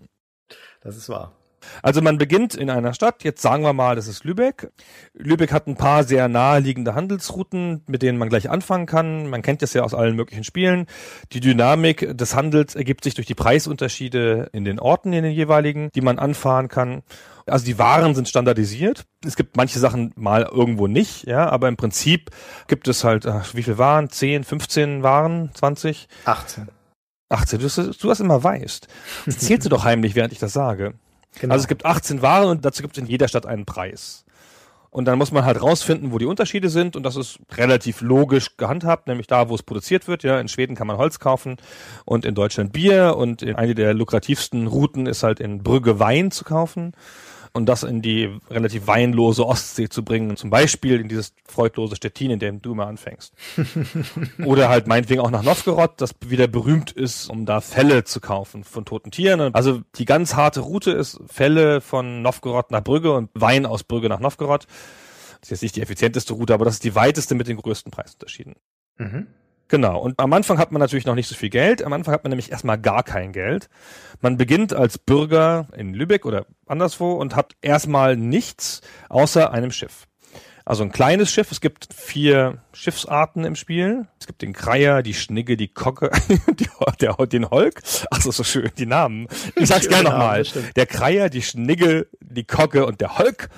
Das 0.83 0.95
ist 0.95 1.09
wahr. 1.09 1.35
Also 1.81 2.01
man 2.01 2.17
beginnt 2.17 2.55
in 2.55 2.69
einer 2.69 2.93
Stadt, 2.93 3.23
jetzt 3.23 3.41
sagen 3.41 3.63
wir 3.63 3.73
mal, 3.73 3.95
das 3.95 4.07
ist 4.07 4.23
Lübeck. 4.23 4.71
Lübeck 5.13 5.51
hat 5.51 5.67
ein 5.67 5.75
paar 5.75 6.03
sehr 6.03 6.27
naheliegende 6.27 6.95
Handelsrouten, 6.95 7.83
mit 7.87 8.01
denen 8.01 8.17
man 8.17 8.29
gleich 8.29 8.49
anfangen 8.49 8.85
kann. 8.85 9.29
Man 9.29 9.41
kennt 9.41 9.61
das 9.61 9.73
ja 9.73 9.83
aus 9.83 9.93
allen 9.93 10.15
möglichen 10.15 10.43
Spielen. 10.43 10.85
Die 11.31 11.39
Dynamik 11.39 12.17
des 12.17 12.35
Handels 12.35 12.75
ergibt 12.75 13.03
sich 13.03 13.15
durch 13.15 13.27
die 13.27 13.35
Preisunterschiede 13.35 14.49
in 14.53 14.65
den 14.65 14.79
Orten, 14.79 15.13
in 15.13 15.23
den 15.23 15.33
jeweiligen, 15.33 15.89
die 15.95 16.01
man 16.01 16.19
anfahren 16.19 16.67
kann. 16.67 17.03
Also 17.45 17.65
die 17.65 17.79
Waren 17.79 18.15
sind 18.15 18.29
standardisiert. 18.29 19.05
Es 19.25 19.35
gibt 19.35 19.57
manche 19.57 19.79
Sachen 19.79 20.13
mal 20.15 20.43
irgendwo 20.43 20.87
nicht, 20.87 21.25
ja, 21.27 21.49
aber 21.49 21.67
im 21.67 21.77
Prinzip 21.77 22.29
gibt 22.67 22.87
es 22.87 23.03
halt, 23.03 23.25
ach, 23.25 23.53
wie 23.55 23.63
viel 23.63 23.77
Waren? 23.77 24.09
10, 24.09 24.43
15 24.43 25.03
Waren, 25.03 25.51
20? 25.53 26.07
18. 26.25 26.69
18, 27.29 27.59
du, 27.59 27.67
du 27.67 28.07
das 28.07 28.19
immer 28.19 28.43
weißt. 28.43 28.87
Das 29.25 29.37
zählst 29.37 29.65
du 29.65 29.69
doch 29.69 29.83
heimlich, 29.83 30.15
während 30.15 30.33
ich 30.33 30.39
das 30.39 30.53
sage. 30.53 30.95
Genau. 31.39 31.53
Also 31.53 31.63
es 31.63 31.67
gibt 31.67 31.85
18 31.85 32.21
Waren 32.21 32.49
und 32.49 32.65
dazu 32.65 32.81
gibt 32.81 32.97
es 32.97 33.03
in 33.03 33.09
jeder 33.09 33.27
Stadt 33.27 33.45
einen 33.45 33.65
Preis. 33.65 34.25
Und 34.91 35.05
dann 35.05 35.19
muss 35.19 35.31
man 35.31 35.45
halt 35.45 35.61
rausfinden, 35.61 36.11
wo 36.11 36.17
die 36.17 36.25
Unterschiede 36.25 36.69
sind 36.69 36.95
und 36.95 37.03
das 37.03 37.15
ist 37.15 37.39
relativ 37.51 38.01
logisch 38.01 38.57
gehandhabt, 38.57 39.07
nämlich 39.07 39.27
da, 39.27 39.47
wo 39.47 39.53
es 39.53 39.61
produziert 39.61 40.07
wird. 40.07 40.23
Ja, 40.23 40.39
in 40.39 40.47
Schweden 40.47 40.75
kann 40.75 40.87
man 40.87 40.97
Holz 40.97 41.19
kaufen 41.19 41.57
und 42.05 42.25
in 42.25 42.33
Deutschland 42.33 42.73
Bier 42.73 43.15
und 43.15 43.43
in 43.43 43.55
eine 43.55 43.75
der 43.75 43.93
lukrativsten 43.93 44.65
Routen 44.65 45.05
ist 45.05 45.21
halt 45.21 45.39
in 45.39 45.61
Brügge 45.61 45.99
Wein 45.99 46.31
zu 46.31 46.43
kaufen 46.43 46.93
und 47.53 47.65
das 47.67 47.83
in 47.83 48.01
die 48.01 48.37
relativ 48.49 48.87
weinlose 48.87 49.45
Ostsee 49.45 49.89
zu 49.89 50.03
bringen, 50.03 50.37
zum 50.37 50.49
Beispiel 50.49 50.99
in 50.99 51.07
dieses 51.07 51.33
freudlose 51.45 51.95
Stettin, 51.95 52.31
in 52.31 52.39
dem 52.39 52.61
du 52.61 52.73
immer 52.73 52.87
anfängst. 52.87 53.33
Oder 54.45 54.69
halt 54.69 54.87
meinetwegen 54.87 55.21
auch 55.21 55.31
nach 55.31 55.43
Novgorod, 55.43 55.93
das 55.97 56.11
wieder 56.25 56.47
berühmt 56.47 56.91
ist, 56.91 57.29
um 57.29 57.45
da 57.45 57.61
Felle 57.61 58.03
zu 58.03 58.19
kaufen 58.19 58.63
von 58.63 58.85
toten 58.85 59.11
Tieren. 59.11 59.53
Also 59.53 59.81
die 59.95 60.05
ganz 60.05 60.35
harte 60.35 60.61
Route 60.61 60.91
ist 60.91 61.19
Felle 61.27 61.81
von 61.81 62.21
Novgorod 62.21 62.71
nach 62.71 62.83
Brügge 62.83 63.13
und 63.13 63.29
Wein 63.33 63.65
aus 63.65 63.83
Brügge 63.83 64.09
nach 64.09 64.19
Novgorod. 64.19 64.65
Das 65.41 65.47
ist 65.47 65.51
jetzt 65.51 65.61
nicht 65.61 65.75
die 65.77 65.81
effizienteste 65.81 66.33
Route, 66.33 66.53
aber 66.53 66.65
das 66.65 66.75
ist 66.75 66.83
die 66.83 66.95
weiteste 66.95 67.35
mit 67.35 67.47
den 67.47 67.57
größten 67.57 67.91
Preisunterschieden. 67.91 68.55
Mhm. 68.97 69.27
Genau. 69.69 69.99
Und 69.99 70.19
am 70.19 70.33
Anfang 70.33 70.57
hat 70.57 70.71
man 70.71 70.79
natürlich 70.79 71.05
noch 71.05 71.15
nicht 71.15 71.27
so 71.27 71.35
viel 71.35 71.49
Geld. 71.49 71.83
Am 71.83 71.93
Anfang 71.93 72.13
hat 72.13 72.23
man 72.23 72.31
nämlich 72.31 72.51
erstmal 72.51 72.79
gar 72.79 73.03
kein 73.03 73.31
Geld. 73.31 73.69
Man 74.19 74.35
beginnt 74.35 74.73
als 74.73 74.97
Bürger 74.97 75.67
in 75.77 75.93
Lübeck 75.93 76.25
oder 76.25 76.47
anderswo 76.65 77.13
und 77.13 77.35
hat 77.35 77.55
erstmal 77.61 78.17
nichts 78.17 78.81
außer 79.09 79.51
einem 79.53 79.71
Schiff. 79.71 80.07
Also 80.65 80.83
ein 80.83 80.91
kleines 80.91 81.31
Schiff. 81.31 81.51
Es 81.51 81.61
gibt 81.61 81.93
vier 81.93 82.63
Schiffsarten 82.73 83.43
im 83.43 83.55
Spiel. 83.55 84.07
Es 84.19 84.25
gibt 84.25 84.41
den 84.41 84.53
Kreier, 84.53 85.03
die 85.03 85.13
Schnigge, 85.13 85.55
die 85.55 85.67
Kocke, 85.67 86.11
die, 86.59 86.67
der, 86.99 87.15
den 87.27 87.49
Holk. 87.49 87.81
Ach 88.09 88.21
so, 88.21 88.31
so 88.31 88.43
schön, 88.43 88.69
die 88.77 88.85
Namen. 88.87 89.27
Ich 89.55 89.69
sag's 89.69 89.87
gerne 89.89 90.09
nochmal. 90.09 90.43
Der 90.75 90.85
Kreier, 90.87 91.29
die 91.29 91.41
Schnigge, 91.43 92.07
die 92.21 92.43
Kocke 92.43 92.85
und 92.87 93.01
der 93.01 93.19
Holk. 93.19 93.49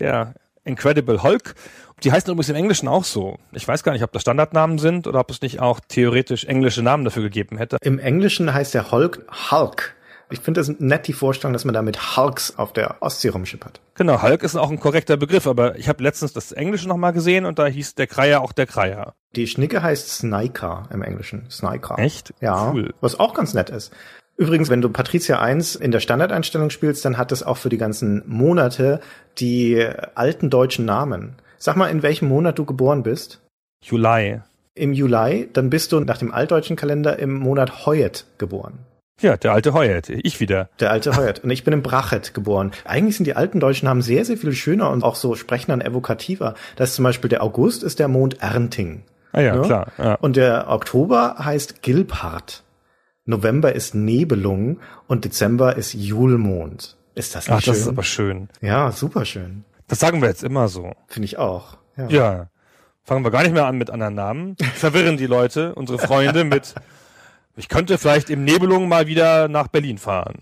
Der 0.00 0.34
Incredible 0.64 1.22
Hulk. 1.22 1.54
Die 2.02 2.12
heißen 2.12 2.30
übrigens 2.30 2.48
im 2.48 2.56
Englischen 2.56 2.88
auch 2.88 3.04
so. 3.04 3.38
Ich 3.52 3.66
weiß 3.66 3.82
gar 3.82 3.92
nicht, 3.92 4.02
ob 4.02 4.12
das 4.12 4.22
Standardnamen 4.22 4.78
sind 4.78 5.06
oder 5.06 5.20
ob 5.20 5.30
es 5.30 5.40
nicht 5.40 5.60
auch 5.60 5.80
theoretisch 5.86 6.44
englische 6.44 6.82
Namen 6.82 7.04
dafür 7.04 7.22
gegeben 7.22 7.56
hätte. 7.56 7.78
Im 7.82 7.98
Englischen 7.98 8.52
heißt 8.52 8.74
der 8.74 8.90
Hulk 8.90 9.24
Hulk. 9.50 9.94
Ich 10.30 10.40
finde 10.40 10.60
das 10.60 10.68
nett, 10.80 11.06
die 11.06 11.12
Vorstellung, 11.12 11.52
dass 11.52 11.64
man 11.64 11.74
da 11.74 11.82
mit 11.82 12.16
Hulks 12.16 12.56
auf 12.56 12.72
der 12.72 12.96
Ostsee 13.02 13.28
rumschippert. 13.28 13.80
Genau, 13.94 14.22
Hulk 14.22 14.42
ist 14.42 14.56
auch 14.56 14.70
ein 14.70 14.80
korrekter 14.80 15.16
Begriff, 15.16 15.46
aber 15.46 15.78
ich 15.78 15.88
habe 15.88 16.02
letztens 16.02 16.32
das 16.32 16.50
Englische 16.50 16.88
nochmal 16.88 17.12
gesehen 17.12 17.44
und 17.44 17.58
da 17.58 17.66
hieß 17.66 17.94
der 17.94 18.06
Kreier 18.06 18.40
auch 18.40 18.52
der 18.52 18.66
Kreier. 18.66 19.14
Die 19.36 19.46
Schnicke 19.46 19.82
heißt 19.82 20.08
Sniker 20.08 20.88
im 20.90 21.02
Englischen. 21.02 21.48
Sniker. 21.50 21.98
Echt? 21.98 22.32
Ja. 22.40 22.72
Cool. 22.72 22.94
Was 23.00 23.20
auch 23.20 23.34
ganz 23.34 23.54
nett 23.54 23.70
ist. 23.70 23.92
Übrigens, 24.36 24.68
wenn 24.68 24.82
du 24.82 24.88
Patricia 24.88 25.40
1 25.40 25.76
in 25.76 25.92
der 25.92 26.00
Standardeinstellung 26.00 26.70
spielst, 26.70 27.04
dann 27.04 27.18
hat 27.18 27.30
es 27.30 27.42
auch 27.42 27.56
für 27.56 27.68
die 27.68 27.78
ganzen 27.78 28.22
Monate 28.26 29.00
die 29.38 29.86
alten 30.14 30.50
deutschen 30.50 30.84
Namen. 30.84 31.36
Sag 31.58 31.76
mal, 31.76 31.86
in 31.86 32.02
welchem 32.02 32.28
Monat 32.28 32.58
du 32.58 32.64
geboren 32.64 33.02
bist? 33.02 33.40
Juli. 33.82 34.40
Im 34.74 34.92
Juli, 34.92 35.48
dann 35.52 35.70
bist 35.70 35.92
du 35.92 36.00
nach 36.00 36.18
dem 36.18 36.32
altdeutschen 36.32 36.74
Kalender 36.74 37.18
im 37.18 37.34
Monat 37.34 37.86
Heuet 37.86 38.26
geboren. 38.38 38.80
Ja, 39.20 39.36
der 39.36 39.52
alte 39.52 39.72
Heuet, 39.72 40.08
ich 40.08 40.40
wieder. 40.40 40.68
Der 40.80 40.90
alte 40.90 41.16
Heuet. 41.16 41.44
Und 41.44 41.50
ich 41.50 41.62
bin 41.62 41.72
im 41.72 41.82
Brachet 41.82 42.34
geboren. 42.34 42.72
Eigentlich 42.84 43.16
sind 43.16 43.26
die 43.26 43.36
alten 43.36 43.60
deutschen 43.60 43.86
Namen 43.86 44.02
sehr, 44.02 44.24
sehr 44.24 44.36
viel 44.36 44.52
schöner 44.52 44.90
und 44.90 45.04
auch 45.04 45.14
so 45.14 45.36
sprechen 45.36 45.70
dann 45.70 45.80
evokativer. 45.80 46.54
Das 46.74 46.90
ist 46.90 46.96
zum 46.96 47.04
Beispiel 47.04 47.30
der 47.30 47.42
August 47.42 47.84
ist 47.84 48.00
der 48.00 48.08
Mond 48.08 48.42
Ernting. 48.42 49.04
Ah 49.30 49.40
ja, 49.40 49.54
ja? 49.54 49.62
Klar. 49.62 49.92
Ja. 49.98 50.14
Und 50.16 50.36
der 50.36 50.68
Oktober 50.68 51.36
heißt 51.38 51.82
Gilbhart. 51.82 52.64
November 53.26 53.74
ist 53.74 53.94
Nebelung 53.94 54.78
und 55.06 55.24
Dezember 55.24 55.76
ist 55.76 55.94
Julmond. 55.94 56.96
Ist 57.14 57.34
das 57.34 57.48
nicht 57.48 57.56
Ach, 57.56 57.62
schön? 57.62 57.72
das 57.72 57.80
ist 57.82 57.88
aber 57.88 58.02
schön. 58.02 58.48
Ja, 58.60 58.92
super 58.92 59.24
schön. 59.24 59.64
Das 59.88 60.00
sagen 60.00 60.20
wir 60.20 60.28
jetzt 60.28 60.42
immer 60.42 60.68
so. 60.68 60.92
Finde 61.06 61.26
ich 61.26 61.38
auch. 61.38 61.78
Ja. 61.96 62.08
ja. 62.08 62.46
Fangen 63.02 63.24
wir 63.24 63.30
gar 63.30 63.42
nicht 63.42 63.52
mehr 63.52 63.66
an 63.66 63.76
mit 63.76 63.90
anderen 63.90 64.14
Namen. 64.14 64.56
Verwirren 64.74 65.16
die 65.16 65.26
Leute, 65.26 65.74
unsere 65.74 65.98
Freunde 65.98 66.44
mit, 66.44 66.74
ich 67.56 67.68
könnte 67.68 67.98
vielleicht 67.98 68.30
im 68.30 68.44
Nebelung 68.44 68.88
mal 68.88 69.06
wieder 69.06 69.48
nach 69.48 69.68
Berlin 69.68 69.98
fahren. 69.98 70.40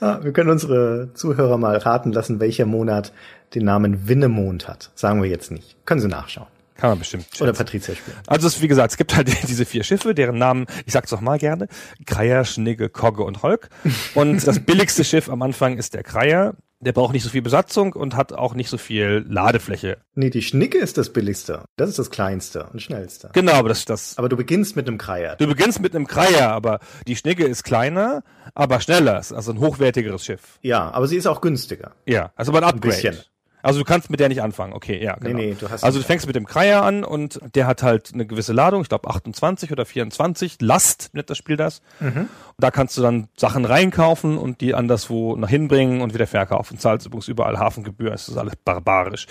ja, 0.00 0.24
wir 0.24 0.32
können 0.32 0.50
unsere 0.50 1.10
Zuhörer 1.14 1.56
mal 1.56 1.76
raten 1.76 2.12
lassen, 2.12 2.40
welcher 2.40 2.66
Monat 2.66 3.12
den 3.54 3.64
Namen 3.64 4.08
Winnemond 4.08 4.68
hat. 4.68 4.90
Sagen 4.94 5.22
wir 5.22 5.30
jetzt 5.30 5.52
nicht. 5.52 5.76
Können 5.86 6.00
Sie 6.00 6.08
nachschauen. 6.08 6.48
Kann 6.76 6.90
man 6.90 6.98
bestimmt. 6.98 7.24
Schätzen. 7.24 7.42
Oder 7.42 7.52
Patricia 7.52 7.94
spielen. 7.94 8.16
Also 8.26 8.46
es, 8.46 8.60
wie 8.60 8.68
gesagt, 8.68 8.92
es 8.92 8.96
gibt 8.96 9.14
halt 9.14 9.28
diese 9.48 9.64
vier 9.64 9.84
Schiffe, 9.84 10.14
deren 10.14 10.38
Namen, 10.38 10.66
ich 10.86 10.92
sag's 10.92 11.10
doch 11.10 11.20
mal 11.20 11.38
gerne, 11.38 11.68
Kreier, 12.06 12.44
Schnigge, 12.44 12.88
Kogge 12.88 13.22
und 13.22 13.42
Holk. 13.42 13.68
Und 14.14 14.46
das 14.46 14.60
billigste 14.60 15.04
Schiff 15.04 15.28
am 15.28 15.42
Anfang 15.42 15.78
ist 15.78 15.94
der 15.94 16.02
Kreier. 16.02 16.54
Der 16.80 16.92
braucht 16.92 17.14
nicht 17.14 17.22
so 17.22 17.30
viel 17.30 17.40
Besatzung 17.40 17.94
und 17.94 18.14
hat 18.14 18.34
auch 18.34 18.52
nicht 18.52 18.68
so 18.68 18.76
viel 18.76 19.24
Ladefläche. 19.26 19.96
Nee, 20.16 20.28
die 20.28 20.42
Schnicke 20.42 20.76
ist 20.76 20.98
das 20.98 21.14
billigste. 21.14 21.62
Das 21.76 21.88
ist 21.88 21.98
das 21.98 22.10
kleinste 22.10 22.68
und 22.72 22.82
schnellste. 22.82 23.30
Genau, 23.32 23.52
aber 23.52 23.70
das 23.70 23.86
das. 23.86 24.18
Aber 24.18 24.28
du 24.28 24.36
beginnst 24.36 24.76
mit 24.76 24.86
einem 24.86 24.98
Kreier. 24.98 25.36
Du 25.36 25.46
beginnst 25.46 25.80
mit 25.80 25.94
einem 25.94 26.06
Kreier, 26.06 26.50
aber 26.50 26.80
die 27.06 27.16
Schnecke 27.16 27.44
ist 27.46 27.64
kleiner, 27.64 28.22
aber 28.54 28.80
schneller. 28.80 29.18
Ist 29.18 29.32
also 29.32 29.52
ein 29.52 29.60
hochwertigeres 29.60 30.26
Schiff. 30.26 30.58
Ja, 30.60 30.90
aber 30.90 31.06
sie 31.08 31.16
ist 31.16 31.26
auch 31.26 31.40
günstiger. 31.40 31.92
Ja, 32.04 32.32
also 32.36 32.52
ein 32.52 32.64
Upgrade. 32.64 32.80
bisschen. 32.80 33.16
Also 33.64 33.78
du 33.78 33.86
kannst 33.86 34.10
mit 34.10 34.20
der 34.20 34.28
nicht 34.28 34.42
anfangen. 34.42 34.74
Okay, 34.74 35.02
ja, 35.02 35.16
genau. 35.16 35.38
nee, 35.38 35.56
du 35.58 35.70
hast 35.70 35.82
also 35.84 35.98
du 35.98 36.04
fängst 36.04 36.26
mit 36.26 36.36
dem 36.36 36.44
Kreier 36.44 36.82
an 36.82 37.02
und 37.02 37.40
der 37.54 37.66
hat 37.66 37.82
halt 37.82 38.10
eine 38.12 38.26
gewisse 38.26 38.52
Ladung, 38.52 38.82
ich 38.82 38.90
glaube 38.90 39.08
28 39.08 39.72
oder 39.72 39.86
24 39.86 40.58
Last, 40.60 41.08
nennt 41.14 41.30
das 41.30 41.38
Spiel 41.38 41.56
das. 41.56 41.80
Mhm. 41.98 42.28
Da 42.58 42.70
kannst 42.70 42.98
du 42.98 43.02
dann 43.02 43.28
Sachen 43.38 43.64
reinkaufen 43.64 44.36
und 44.36 44.60
die 44.60 44.74
anderswo 44.74 45.34
nach 45.36 45.48
hinbringen 45.48 46.02
und 46.02 46.12
wieder 46.12 46.26
verkaufen. 46.26 46.78
Zahlst 46.78 47.06
übrigens 47.06 47.26
überall 47.26 47.58
Hafengebühr, 47.58 48.12
es 48.12 48.28
ist 48.28 48.36
alles 48.36 48.54
barbarisch. 48.62 49.26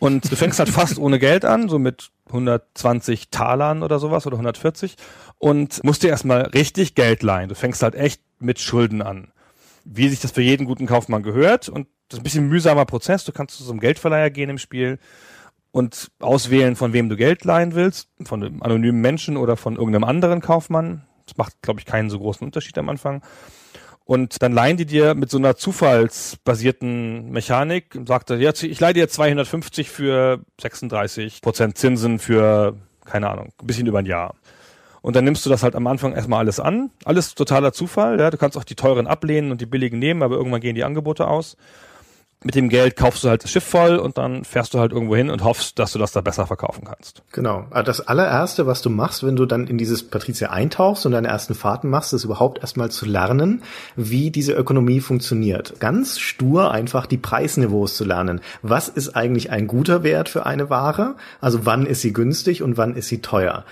Und 0.00 0.30
du 0.30 0.36
fängst 0.36 0.58
halt 0.58 0.68
fast 0.70 0.98
ohne 0.98 1.18
Geld 1.18 1.46
an, 1.46 1.70
so 1.70 1.78
mit 1.78 2.10
120 2.26 3.30
Talern 3.30 3.82
oder 3.82 3.98
sowas 3.98 4.26
oder 4.26 4.34
140 4.34 4.96
und 5.38 5.82
musst 5.82 6.02
dir 6.02 6.08
erstmal 6.08 6.42
richtig 6.42 6.94
Geld 6.94 7.22
leihen. 7.22 7.48
Du 7.48 7.54
fängst 7.54 7.82
halt 7.82 7.94
echt 7.94 8.20
mit 8.38 8.60
Schulden 8.60 9.00
an 9.00 9.32
wie 9.84 10.08
sich 10.08 10.20
das 10.20 10.32
für 10.32 10.42
jeden 10.42 10.66
guten 10.66 10.86
Kaufmann 10.86 11.22
gehört. 11.22 11.68
Und 11.68 11.88
das 12.08 12.18
ist 12.18 12.20
ein 12.20 12.24
bisschen 12.24 12.44
ein 12.44 12.50
mühsamer 12.50 12.84
Prozess. 12.84 13.24
Du 13.24 13.32
kannst 13.32 13.56
zu 13.56 13.64
so 13.64 13.72
einem 13.72 13.80
Geldverleiher 13.80 14.30
gehen 14.30 14.50
im 14.50 14.58
Spiel 14.58 14.98
und 15.70 16.10
auswählen, 16.20 16.76
von 16.76 16.92
wem 16.92 17.08
du 17.08 17.16
Geld 17.16 17.44
leihen 17.44 17.74
willst, 17.74 18.08
von 18.24 18.42
einem 18.42 18.62
anonymen 18.62 19.00
Menschen 19.00 19.36
oder 19.36 19.56
von 19.56 19.76
irgendeinem 19.76 20.04
anderen 20.04 20.40
Kaufmann. 20.40 21.02
Das 21.26 21.36
macht, 21.36 21.62
glaube 21.62 21.80
ich, 21.80 21.86
keinen 21.86 22.10
so 22.10 22.18
großen 22.18 22.44
Unterschied 22.44 22.76
am 22.78 22.88
Anfang. 22.88 23.22
Und 24.04 24.42
dann 24.42 24.52
leihen 24.52 24.76
die 24.76 24.84
dir 24.84 25.14
mit 25.14 25.30
so 25.30 25.38
einer 25.38 25.56
zufallsbasierten 25.56 27.30
Mechanik, 27.30 27.98
sagt 28.06 28.30
er, 28.30 28.38
jetzt, 28.38 28.62
ich 28.62 28.80
leihe 28.80 28.94
dir 28.94 29.08
250 29.08 29.88
für 29.90 30.40
36 30.60 31.40
Prozent 31.40 31.78
Zinsen 31.78 32.18
für, 32.18 32.76
keine 33.04 33.30
Ahnung, 33.30 33.52
ein 33.60 33.66
bisschen 33.66 33.86
über 33.86 34.00
ein 34.00 34.06
Jahr. 34.06 34.34
Und 35.02 35.16
dann 35.16 35.24
nimmst 35.24 35.44
du 35.44 35.50
das 35.50 35.62
halt 35.62 35.74
am 35.74 35.86
Anfang 35.86 36.14
erstmal 36.14 36.38
alles 36.38 36.60
an. 36.60 36.90
Alles 37.04 37.34
totaler 37.34 37.72
Zufall. 37.72 38.18
Ja. 38.18 38.30
Du 38.30 38.38
kannst 38.38 38.56
auch 38.56 38.64
die 38.64 38.76
teuren 38.76 39.06
ablehnen 39.06 39.50
und 39.50 39.60
die 39.60 39.66
billigen 39.66 39.98
nehmen, 39.98 40.22
aber 40.22 40.36
irgendwann 40.36 40.60
gehen 40.60 40.76
die 40.76 40.84
Angebote 40.84 41.26
aus. 41.26 41.56
Mit 42.44 42.56
dem 42.56 42.68
Geld 42.68 42.96
kaufst 42.96 43.22
du 43.22 43.28
halt 43.28 43.44
das 43.44 43.50
Schiff 43.52 43.62
voll 43.62 43.98
und 43.98 44.18
dann 44.18 44.44
fährst 44.44 44.74
du 44.74 44.80
halt 44.80 44.90
irgendwo 44.90 45.14
hin 45.14 45.30
und 45.30 45.44
hoffst, 45.44 45.78
dass 45.78 45.92
du 45.92 46.00
das 46.00 46.10
da 46.10 46.20
besser 46.22 46.46
verkaufen 46.46 46.84
kannst. 46.84 47.22
Genau. 47.30 47.66
Aber 47.70 47.84
Das 47.84 48.00
allererste, 48.00 48.66
was 48.66 48.82
du 48.82 48.90
machst, 48.90 49.24
wenn 49.24 49.36
du 49.36 49.46
dann 49.46 49.68
in 49.68 49.78
dieses 49.78 50.02
Patrizia 50.02 50.50
eintauchst 50.50 51.06
und 51.06 51.12
deine 51.12 51.28
ersten 51.28 51.54
Fahrten 51.54 51.88
machst, 51.88 52.12
ist 52.12 52.24
überhaupt 52.24 52.58
erstmal 52.58 52.90
zu 52.90 53.06
lernen, 53.06 53.62
wie 53.94 54.30
diese 54.32 54.54
Ökonomie 54.54 55.00
funktioniert. 55.00 55.78
Ganz 55.78 56.18
stur 56.18 56.72
einfach 56.72 57.06
die 57.06 57.18
Preisniveaus 57.18 57.96
zu 57.96 58.04
lernen. 58.04 58.40
Was 58.62 58.88
ist 58.88 59.14
eigentlich 59.14 59.50
ein 59.50 59.68
guter 59.68 60.02
Wert 60.02 60.28
für 60.28 60.44
eine 60.44 60.68
Ware? 60.68 61.14
Also 61.40 61.64
wann 61.64 61.86
ist 61.86 62.00
sie 62.00 62.12
günstig 62.12 62.62
und 62.62 62.76
wann 62.76 62.96
ist 62.96 63.08
sie 63.08 63.22
teuer? 63.22 63.64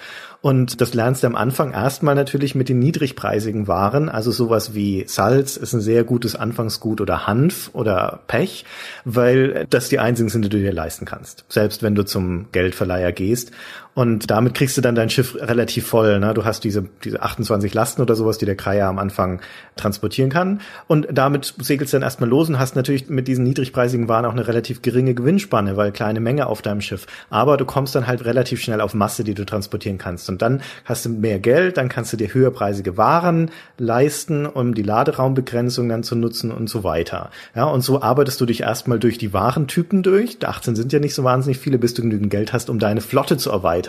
Und 0.42 0.80
das 0.80 0.94
lernst 0.94 1.23
du 1.23 1.26
am 1.26 1.37
Anfang 1.37 1.73
erstmal 1.73 2.14
natürlich 2.14 2.54
mit 2.54 2.70
den 2.70 2.78
niedrigpreisigen 2.78 3.68
Waren. 3.68 4.09
Also 4.09 4.30
sowas 4.30 4.75
wie 4.75 5.04
Salz 5.06 5.59
ist 5.59 5.75
ein 5.75 5.82
sehr 5.82 6.02
gutes 6.02 6.35
Anfangsgut 6.35 7.02
oder 7.02 7.26
Hanf 7.26 7.70
oder 7.75 8.20
Pech, 8.26 8.64
weil 9.04 9.66
das 9.68 9.90
die 9.90 9.99
einzigen 9.99 10.30
sind, 10.30 10.47
die 10.47 10.49
du 10.49 10.59
dir 10.59 10.73
leisten 10.73 11.04
kannst. 11.04 11.44
Selbst 11.49 11.82
wenn 11.82 11.94
du 11.94 12.04
zum 12.04 12.47
Geldverleiher 12.52 13.12
gehst. 13.12 13.52
Und 13.94 14.30
damit 14.30 14.54
kriegst 14.54 14.76
du 14.76 14.80
dann 14.80 14.94
dein 14.94 15.11
Schiff 15.11 15.35
relativ 15.35 15.87
voll. 15.87 16.20
Ne? 16.20 16.32
Du 16.32 16.44
hast 16.44 16.62
diese, 16.62 16.85
diese 17.02 17.23
28 17.23 17.75
Lasten 17.75 18.02
oder 18.02 18.14
sowas, 18.14 18.38
die 18.38 18.47
der 18.47 18.54
Kreier 18.54 18.87
am 18.87 18.99
Anfang 18.99 19.40
transportieren 19.76 20.30
kann. 20.30 20.61
Und 20.87 21.09
damit 21.11 21.54
segelst 21.59 21.92
du 21.92 21.97
dann 21.97 22.04
erstmal 22.04 22.28
los 22.28 22.49
und 22.49 22.59
hast 22.59 22.76
natürlich 22.76 23.09
mit 23.09 23.26
diesen 23.26 23.44
niedrigpreisigen 23.44 24.09
Waren 24.09 24.25
auch 24.26 24.32
eine 24.32 24.47
relativ 24.47 24.82
geringe 24.82 25.14
Gewinnspanne, 25.14 25.76
weil 25.76 25.90
kleine 25.90 26.20
Menge 26.20 26.47
auf 26.47 26.62
deinem 26.62 26.80
Schiff. 26.80 27.06
Aber 27.30 27.56
du 27.56 27.64
kommst 27.64 27.94
dann 27.94 28.06
halt 28.06 28.25
relativ 28.25 28.61
schnell 28.61 28.80
auf 28.80 28.94
Masse, 28.94 29.25
die 29.25 29.35
du 29.35 29.44
transportieren 29.44 29.99
kannst. 29.99 30.28
Und 30.28 30.40
dann 30.40 30.62
hast 30.85 31.04
du 31.04 31.09
mehr 31.09 31.40
Geld, 31.40 31.76
dann 31.76 31.88
kannst 31.88 32.12
du 32.12 32.16
dir 32.16 32.32
höherpreisige 32.32 32.97
Waren 32.97 33.50
leisten, 33.76 34.47
um 34.47 34.75
die 34.75 34.82
Laderaumbegrenzung 34.82 35.88
dann 35.88 36.04
zu 36.04 36.14
nutzen 36.14 36.52
und 36.52 36.70
so 36.70 36.85
weiter. 36.85 37.30
Ja, 37.56 37.64
und 37.64 37.80
so 37.80 38.00
arbeitest 38.00 38.40
du 38.40 38.47
dich 38.47 38.61
erstmal 38.61 39.00
durch 39.00 39.18
die 39.18 39.32
Warentypen 39.32 40.02
durch. 40.04 40.38
18 40.40 40.76
sind 40.76 40.92
ja 40.92 41.00
nicht 41.00 41.14
so 41.14 41.25
wahnsinnig 41.25 41.59
viele, 41.59 41.78
bis 41.78 41.94
du 41.94 42.02
genügend 42.02 42.30
Geld 42.30 42.52
hast, 42.52 42.70
um 42.70 42.78
deine 42.78 43.00
Flotte 43.00 43.37
zu 43.37 43.50
erweitern 43.50 43.79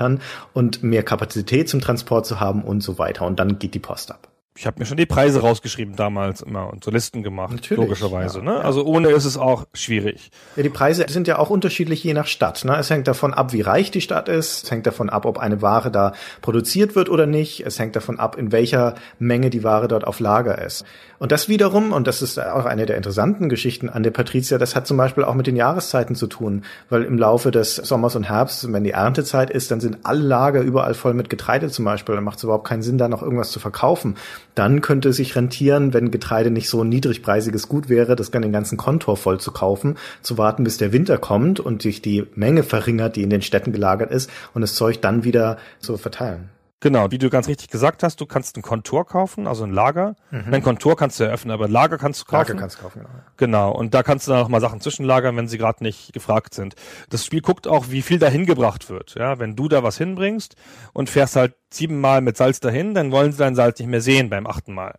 und 0.53 0.83
mehr 0.83 1.03
Kapazität 1.03 1.69
zum 1.69 1.81
Transport 1.81 2.25
zu 2.25 2.39
haben 2.39 2.63
und 2.63 2.81
so 2.81 2.97
weiter. 2.97 3.25
Und 3.25 3.39
dann 3.39 3.59
geht 3.59 3.73
die 3.73 3.79
Post 3.79 4.11
ab. 4.11 4.30
Ich 4.57 4.67
habe 4.67 4.79
mir 4.79 4.85
schon 4.85 4.97
die 4.97 5.05
Preise 5.05 5.39
rausgeschrieben 5.39 5.95
damals 5.95 6.41
immer 6.41 6.69
und 6.71 6.83
so 6.83 6.91
Listen 6.91 7.23
gemacht, 7.23 7.53
Natürlich, 7.53 7.83
logischerweise. 7.83 8.39
ja, 8.39 8.43
ne? 8.43 8.51
ja. 8.55 8.59
Also 8.59 8.83
ohne 8.83 9.09
ist 9.09 9.23
es 9.23 9.37
auch 9.37 9.65
schwierig. 9.73 10.29
Ja, 10.57 10.63
die 10.63 10.69
Preise 10.69 11.05
sind 11.07 11.25
ja 11.29 11.39
auch 11.39 11.49
unterschiedlich 11.49 12.03
je 12.03 12.13
nach 12.13 12.27
Stadt. 12.27 12.65
Ne? 12.65 12.75
Es 12.75 12.89
hängt 12.89 13.07
davon 13.07 13.33
ab, 13.33 13.53
wie 13.53 13.61
reich 13.61 13.91
die 13.91 14.01
Stadt 14.01 14.27
ist. 14.27 14.65
Es 14.65 14.71
hängt 14.71 14.85
davon 14.85 15.09
ab, 15.09 15.25
ob 15.25 15.37
eine 15.37 15.61
Ware 15.61 15.89
da 15.89 16.13
produziert 16.41 16.95
wird 16.95 17.07
oder 17.07 17.27
nicht. 17.27 17.65
Es 17.65 17.79
hängt 17.79 17.95
davon 17.95 18.19
ab, 18.19 18.37
in 18.37 18.51
welcher 18.51 18.95
Menge 19.19 19.49
die 19.49 19.63
Ware 19.63 19.87
dort 19.87 20.05
auf 20.05 20.19
Lager 20.19 20.61
ist. 20.61 20.83
Und 21.17 21.31
das 21.31 21.47
wiederum, 21.47 21.93
und 21.93 22.07
das 22.07 22.21
ist 22.21 22.37
auch 22.39 22.65
eine 22.65 22.85
der 22.85 22.97
interessanten 22.97 23.47
Geschichten 23.47 23.89
an 23.89 24.03
der 24.03 24.11
Patrizia, 24.11 24.57
das 24.57 24.75
hat 24.75 24.85
zum 24.87 24.97
Beispiel 24.97 25.23
auch 25.23 25.35
mit 25.35 25.47
den 25.47 25.55
Jahreszeiten 25.55 26.15
zu 26.15 26.25
tun, 26.27 26.63
weil 26.89 27.03
im 27.03 27.17
Laufe 27.17 27.51
des 27.51 27.75
Sommers 27.75 28.15
und 28.15 28.27
Herbsts, 28.27 28.73
wenn 28.73 28.83
die 28.83 28.91
Erntezeit 28.91 29.49
ist, 29.49 29.71
dann 29.71 29.79
sind 29.79 29.99
alle 30.03 30.23
Lager 30.23 30.61
überall 30.61 30.95
voll 30.95 31.13
mit 31.13 31.29
Getreide 31.29 31.69
zum 31.69 31.85
Beispiel. 31.85 32.15
Dann 32.15 32.23
macht 32.23 32.37
es 32.39 32.43
überhaupt 32.43 32.67
keinen 32.67 32.81
Sinn, 32.81 32.97
da 32.97 33.07
noch 33.07 33.21
irgendwas 33.21 33.51
zu 33.51 33.59
verkaufen. 33.59 34.15
Dann 34.55 34.81
könnte 34.81 35.09
es 35.09 35.17
sich 35.17 35.35
rentieren, 35.35 35.93
wenn 35.93 36.11
Getreide 36.11 36.51
nicht 36.51 36.69
so 36.69 36.83
ein 36.83 36.89
niedrigpreisiges 36.89 37.67
Gut 37.67 37.89
wäre, 37.89 38.15
das 38.15 38.31
dann 38.31 38.41
den 38.41 38.51
ganzen 38.51 38.77
Kontor 38.77 39.17
voll 39.17 39.39
zu 39.39 39.51
kaufen, 39.51 39.97
zu 40.21 40.37
warten, 40.37 40.63
bis 40.63 40.77
der 40.77 40.93
Winter 40.93 41.17
kommt 41.17 41.59
und 41.59 41.81
sich 41.81 42.01
die 42.01 42.25
Menge 42.35 42.63
verringert, 42.63 43.15
die 43.15 43.23
in 43.23 43.29
den 43.29 43.41
Städten 43.41 43.71
gelagert 43.71 44.11
ist, 44.11 44.29
und 44.53 44.61
das 44.61 44.75
Zeug 44.75 45.01
dann 45.01 45.23
wieder 45.23 45.57
zu 45.79 45.97
verteilen. 45.97 46.49
Genau, 46.81 47.11
wie 47.11 47.19
du 47.19 47.29
ganz 47.29 47.47
richtig 47.47 47.69
gesagt 47.69 48.01
hast, 48.01 48.19
du 48.19 48.25
kannst 48.25 48.57
ein 48.57 48.63
Kontor 48.63 49.05
kaufen, 49.05 49.45
also 49.45 49.63
ein 49.63 49.71
Lager. 49.71 50.15
Ein 50.31 50.63
Kontor 50.63 50.97
kannst 50.97 51.19
du 51.19 51.23
eröffnen, 51.23 51.51
aber 51.51 51.65
ein 51.65 51.71
Lager 51.71 51.99
kannst 51.99 52.21
du 52.21 52.25
kaufen. 52.25 52.49
Lager 52.49 52.59
kannst 52.59 52.79
du 52.79 52.81
kaufen, 52.81 52.99
genau. 53.01 53.09
Genau, 53.37 53.71
und 53.71 53.93
da 53.93 54.01
kannst 54.01 54.27
du 54.27 54.31
dann 54.31 54.41
noch 54.41 54.49
mal 54.49 54.61
Sachen 54.61 54.81
zwischenlagern, 54.81 55.37
wenn 55.37 55.47
sie 55.47 55.59
gerade 55.59 55.83
nicht 55.83 56.11
gefragt 56.11 56.55
sind. 56.55 56.73
Das 57.09 57.23
Spiel 57.23 57.41
guckt 57.41 57.67
auch, 57.67 57.89
wie 57.89 58.01
viel 58.01 58.17
da 58.17 58.27
hingebracht 58.27 58.89
wird. 58.89 59.13
Ja, 59.13 59.37
wenn 59.37 59.55
du 59.55 59.67
da 59.67 59.83
was 59.83 59.99
hinbringst 59.99 60.55
und 60.91 61.07
fährst 61.07 61.35
halt 61.35 61.53
siebenmal 61.69 62.21
mit 62.21 62.35
Salz 62.35 62.59
dahin, 62.59 62.95
dann 62.95 63.11
wollen 63.11 63.31
sie 63.31 63.37
dein 63.37 63.55
Salz 63.55 63.79
nicht 63.79 63.87
mehr 63.87 64.01
sehen 64.01 64.31
beim 64.31 64.47
achten 64.47 64.73
Mal. 64.73 64.97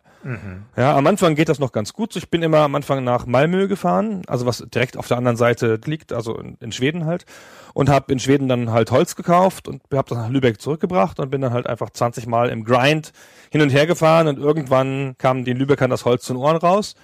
Ja, 0.77 0.95
am 0.95 1.05
Anfang 1.05 1.35
geht 1.35 1.49
das 1.49 1.59
noch 1.59 1.73
ganz 1.73 1.91
gut. 1.91 2.15
Ich 2.15 2.29
bin 2.29 2.43
immer 2.43 2.59
am 2.59 2.75
Anfang 2.75 3.03
nach 3.03 3.25
Malmö 3.25 3.67
gefahren, 3.67 4.21
also 4.27 4.45
was 4.45 4.65
direkt 4.73 4.95
auf 4.95 5.09
der 5.09 5.17
anderen 5.17 5.35
Seite 5.35 5.81
liegt, 5.83 6.13
also 6.13 6.37
in, 6.37 6.55
in 6.61 6.71
Schweden 6.71 7.05
halt, 7.05 7.25
und 7.73 7.89
habe 7.89 8.11
in 8.13 8.19
Schweden 8.19 8.47
dann 8.47 8.71
halt 8.71 8.91
Holz 8.91 9.15
gekauft 9.15 9.67
und 9.67 9.81
habe 9.93 10.09
das 10.09 10.17
nach 10.17 10.29
Lübeck 10.29 10.61
zurückgebracht 10.61 11.19
und 11.19 11.29
bin 11.29 11.41
dann 11.41 11.53
halt 11.53 11.67
einfach 11.67 11.89
20 11.89 12.27
Mal 12.27 12.49
im 12.49 12.63
Grind 12.63 13.11
hin 13.51 13.61
und 13.61 13.69
her 13.69 13.87
gefahren 13.87 14.27
und 14.27 14.37
irgendwann 14.37 15.15
kam 15.17 15.43
den 15.43 15.57
Lübeckern 15.57 15.89
das 15.89 16.05
Holz 16.05 16.23
zu 16.23 16.33
den 16.33 16.41
Ohren 16.41 16.57
raus 16.57 16.95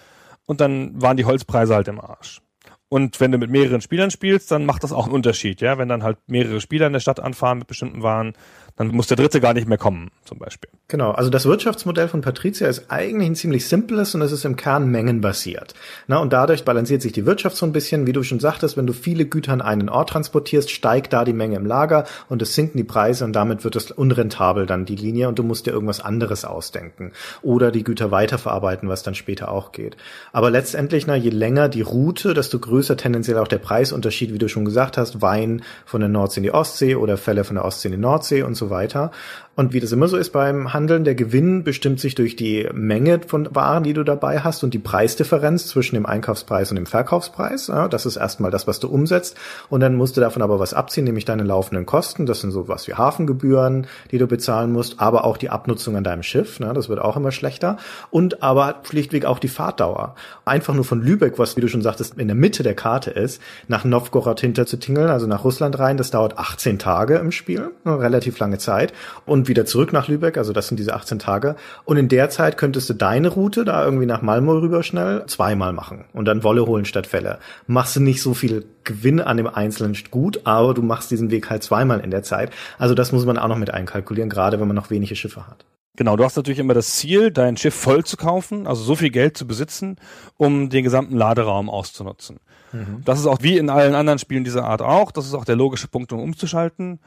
und 0.46 0.62
dann 0.62 1.02
waren 1.02 1.18
die 1.18 1.26
Holzpreise 1.26 1.76
halt 1.76 1.88
im 1.88 2.00
Arsch. 2.00 2.42
Und 2.90 3.20
wenn 3.20 3.32
du 3.32 3.38
mit 3.38 3.52
mehreren 3.52 3.82
Spielern 3.82 4.10
spielst, 4.10 4.52
dann 4.52 4.66
macht 4.66 4.84
das 4.84 4.92
auch 4.92 5.06
einen 5.06 5.14
Unterschied, 5.14 5.62
ja. 5.62 5.78
Wenn 5.78 5.88
dann 5.88 6.04
halt 6.04 6.18
mehrere 6.28 6.60
Spieler 6.60 6.88
in 6.88 6.94
der 6.94 7.00
Stadt 7.00 7.20
anfahren 7.20 7.60
mit 7.60 7.68
bestimmten 7.68 8.02
Waren, 8.02 8.34
dann 8.80 8.88
muss 8.88 9.08
der 9.08 9.18
dritte 9.18 9.42
gar 9.42 9.54
nicht 9.54 9.68
mehr 9.68 9.78
kommen, 9.78 10.10
zum 10.24 10.40
Beispiel. 10.40 10.70
Genau, 10.88 11.12
also 11.12 11.30
das 11.30 11.46
Wirtschaftsmodell 11.46 12.08
von 12.08 12.22
Patrizia 12.22 12.70
ist 12.70 12.86
eigentlich 12.88 13.30
ein 13.30 13.36
ziemlich 13.36 13.68
simples 13.68 14.16
und 14.16 14.22
es 14.22 14.32
ist 14.32 14.46
im 14.46 14.56
Kern 14.56 14.90
mengenbasiert. 14.90 15.74
Na, 16.08 16.20
und 16.20 16.32
dadurch 16.32 16.64
balanciert 16.64 17.02
sich 17.02 17.12
die 17.12 17.26
Wirtschaft 17.26 17.58
so 17.58 17.66
ein 17.66 17.74
bisschen, 17.74 18.08
wie 18.08 18.14
du 18.14 18.24
schon 18.24 18.40
sagtest, 18.40 18.78
wenn 18.78 18.88
du 18.88 18.94
viele 18.94 19.26
Güter 19.26 19.52
an 19.52 19.62
einen 19.62 19.90
Ort 19.90 20.12
transportierst, 20.12 20.72
steigt 20.72 21.12
da 21.12 21.26
die 21.26 21.34
Menge 21.34 21.58
im 21.58 21.66
Lager 21.66 22.06
und 22.30 22.42
es 22.42 22.56
sinken 22.56 22.78
die 22.78 22.86
Preise 22.86 23.26
und 23.26 23.34
damit 23.34 23.66
wird 23.66 23.76
es 23.76 23.92
unrentabel 23.92 24.66
dann 24.66 24.86
die 24.86 24.96
Linie 24.96 25.28
und 25.28 25.38
du 25.38 25.44
musst 25.44 25.66
dir 25.66 25.72
irgendwas 25.72 26.00
anderes 26.00 26.46
ausdenken 26.46 27.12
oder 27.42 27.72
die 27.72 27.84
Güter 27.84 28.12
weiterverarbeiten, 28.12 28.88
was 28.88 29.04
dann 29.04 29.14
später 29.14 29.52
auch 29.52 29.74
geht. 29.74 29.98
Aber 30.32 30.50
letztendlich, 30.50 31.06
na, 31.06 31.18
je 31.18 31.32
länger 31.32 31.68
die 31.68 31.82
Route, 31.82 32.34
desto 32.34 32.60
größer 32.60 32.79
tendenziell 32.88 33.38
auch 33.38 33.48
der 33.48 33.58
Preisunterschied, 33.58 34.34
wie 34.34 34.38
du 34.38 34.48
schon 34.48 34.66
gesagt 34.66 34.98
hast, 34.98 35.22
Wein 35.22 35.64
von 35.86 36.02
der 36.02 36.10
Nordsee 36.10 36.40
in 36.40 36.44
die 36.44 36.52
Ostsee 36.52 36.96
oder 36.96 37.18
Fälle 37.18 37.44
von 37.44 37.56
der 37.56 37.66
Ostsee 37.66 37.90
in 37.90 37.94
die 37.94 38.00
Nordsee 38.00 38.44
und 38.44 38.56
so 38.56 38.70
weiter. 38.70 39.12
Und 39.60 39.74
wie 39.74 39.82
das 39.82 39.92
immer 39.92 40.08
so 40.08 40.16
ist 40.16 40.30
beim 40.30 40.72
Handeln, 40.72 41.04
der 41.04 41.16
Gewinn 41.16 41.66
bestimmt 41.66 42.00
sich 42.00 42.16
durch 42.16 42.38
die 42.38 42.70
Menge 42.72 43.20
von 43.28 43.54
Waren, 43.54 43.84
die 43.84 43.92
du 43.92 44.06
dabei 44.06 44.40
hast 44.40 44.64
und 44.64 44.74
die 44.74 44.80
Preisdifferenz 44.80 45.68
zwischen 45.68 45.96
dem 45.96 46.06
Einkaufspreis 46.06 46.72
und 46.72 46.78
dem 46.78 46.86
Verkaufspreis. 46.86 47.68
Ja, 47.68 47.90
das 47.90 48.06
ist 48.06 48.16
erstmal 48.16 48.52
das, 48.52 48.68
was 48.68 48.80
du 48.80 48.88
umsetzt. 48.88 49.36
Und 49.68 49.82
dann 49.82 49.96
musst 49.96 50.16
du 50.16 50.22
davon 50.22 50.44
aber 50.44 50.62
was 50.62 50.74
abziehen, 50.74 51.04
nämlich 51.04 51.26
deine 51.26 51.44
laufenden 51.44 51.86
Kosten. 51.86 52.26
Das 52.26 52.40
sind 52.40 52.52
so 52.52 52.70
was 52.70 52.88
wie 52.88 52.94
Hafengebühren, 52.94 53.88
die 54.12 54.18
du 54.18 54.28
bezahlen 54.28 54.72
musst, 54.72 55.02
aber 55.02 55.26
auch 55.26 55.36
die 55.36 55.50
Abnutzung 55.50 55.98
an 55.98 56.06
deinem 56.06 56.24
Schiff. 56.24 56.62
Ne, 56.62 56.72
das 56.72 56.88
wird 56.88 57.02
auch 57.02 57.18
immer 57.18 57.34
schlechter. 57.34 57.76
Und 58.12 58.42
aber 58.42 58.76
schlichtweg 58.84 59.26
auch 59.26 59.40
die 59.40 59.50
Fahrtdauer. 59.50 60.16
Einfach 60.46 60.74
nur 60.74 60.86
von 60.86 61.02
Lübeck, 61.02 61.38
was, 61.38 61.58
wie 61.58 61.62
du 61.62 61.68
schon 61.68 61.82
sagtest, 61.82 62.18
in 62.18 62.30
der 62.30 62.38
Mitte 62.38 62.64
der 62.64 62.76
Karte 62.76 63.12
ist, 63.12 63.42
nach 63.68 63.84
Novgorod 63.84 64.40
hinterzutingeln, 64.40 65.10
also 65.10 65.28
nach 65.28 65.44
Russland 65.44 65.80
rein. 65.80 65.98
Das 65.98 66.12
dauert 66.12 66.38
18 66.38 66.80
Tage 66.80 67.18
im 67.18 67.34
Spiel, 67.34 67.72
relativ 67.86 68.40
lange 68.40 68.58
Zeit. 68.58 68.94
Und 69.26 69.49
wieder 69.50 69.66
zurück 69.66 69.92
nach 69.92 70.08
Lübeck, 70.08 70.38
also 70.38 70.54
das 70.54 70.70
sind 70.70 70.78
diese 70.78 70.94
18 70.94 71.20
Tage. 71.20 71.58
Und 71.84 71.98
in 71.98 72.08
der 72.08 72.30
Zeit 72.30 72.58
könntest 72.58 72.90
du 72.90 72.94
deine 72.94 73.28
Route 73.28 73.66
da 73.66 73.84
irgendwie 73.84 74.06
nach 74.06 74.22
Malmö 74.22 74.62
rüber 74.62 74.82
schnell 74.84 75.26
zweimal 75.26 75.74
machen 75.74 76.06
und 76.14 76.26
dann 76.26 76.44
Wolle 76.44 76.66
holen 76.66 76.86
statt 76.86 77.08
Fälle. 77.08 77.40
Machst 77.68 77.98
du 77.98 78.00
nicht 78.00 78.22
so 78.22 78.34
viel 78.34 78.66
Gewinn 78.86 79.20
an 79.20 79.36
dem 79.36 79.48
einzelnen 79.48 79.98
gut, 80.10 80.42
aber 80.46 80.74
du 80.74 80.82
machst 80.82 81.12
diesen 81.12 81.32
Weg 81.32 81.50
halt 81.50 81.64
zweimal 81.64 82.00
in 82.00 82.12
der 82.12 82.24
Zeit. 82.24 82.52
Also 82.78 82.96
das 82.96 83.12
muss 83.12 83.26
man 83.26 83.38
auch 83.38 83.50
noch 83.50 83.58
mit 83.58 83.74
einkalkulieren, 83.74 84.30
gerade 84.30 84.60
wenn 84.60 84.68
man 84.68 84.76
noch 84.76 84.90
wenige 84.90 85.16
Schiffe 85.16 85.46
hat. 85.48 85.66
Genau, 86.00 86.16
du 86.16 86.24
hast 86.24 86.38
natürlich 86.38 86.60
immer 86.60 86.74
das 86.74 86.96
Ziel, 86.96 87.30
dein 87.30 87.58
Schiff 87.58 87.76
voll 87.76 88.06
zu 88.06 88.16
kaufen, 88.16 88.68
also 88.68 88.82
so 88.84 88.96
viel 88.96 89.10
Geld 89.10 89.38
zu 89.38 89.46
besitzen, 89.46 89.98
um 90.38 90.70
den 90.70 90.86
gesamten 90.86 91.18
Laderaum 91.18 91.70
auszunutzen. 91.70 92.40
Mhm. 92.72 93.02
Das 93.04 93.20
ist 93.20 93.26
auch 93.26 93.40
wie 93.42 93.58
in 93.58 93.70
allen 93.70 93.96
anderen 93.96 94.18
Spielen 94.18 94.46
dieser 94.46 94.64
Art 94.64 94.82
auch. 94.82 95.12
Das 95.12 95.26
ist 95.26 95.34
auch 95.34 95.44
der 95.44 95.58
logische 95.58 95.90
Punkt, 95.90 96.14
um 96.14 96.22
umzuschalten. 96.22 97.00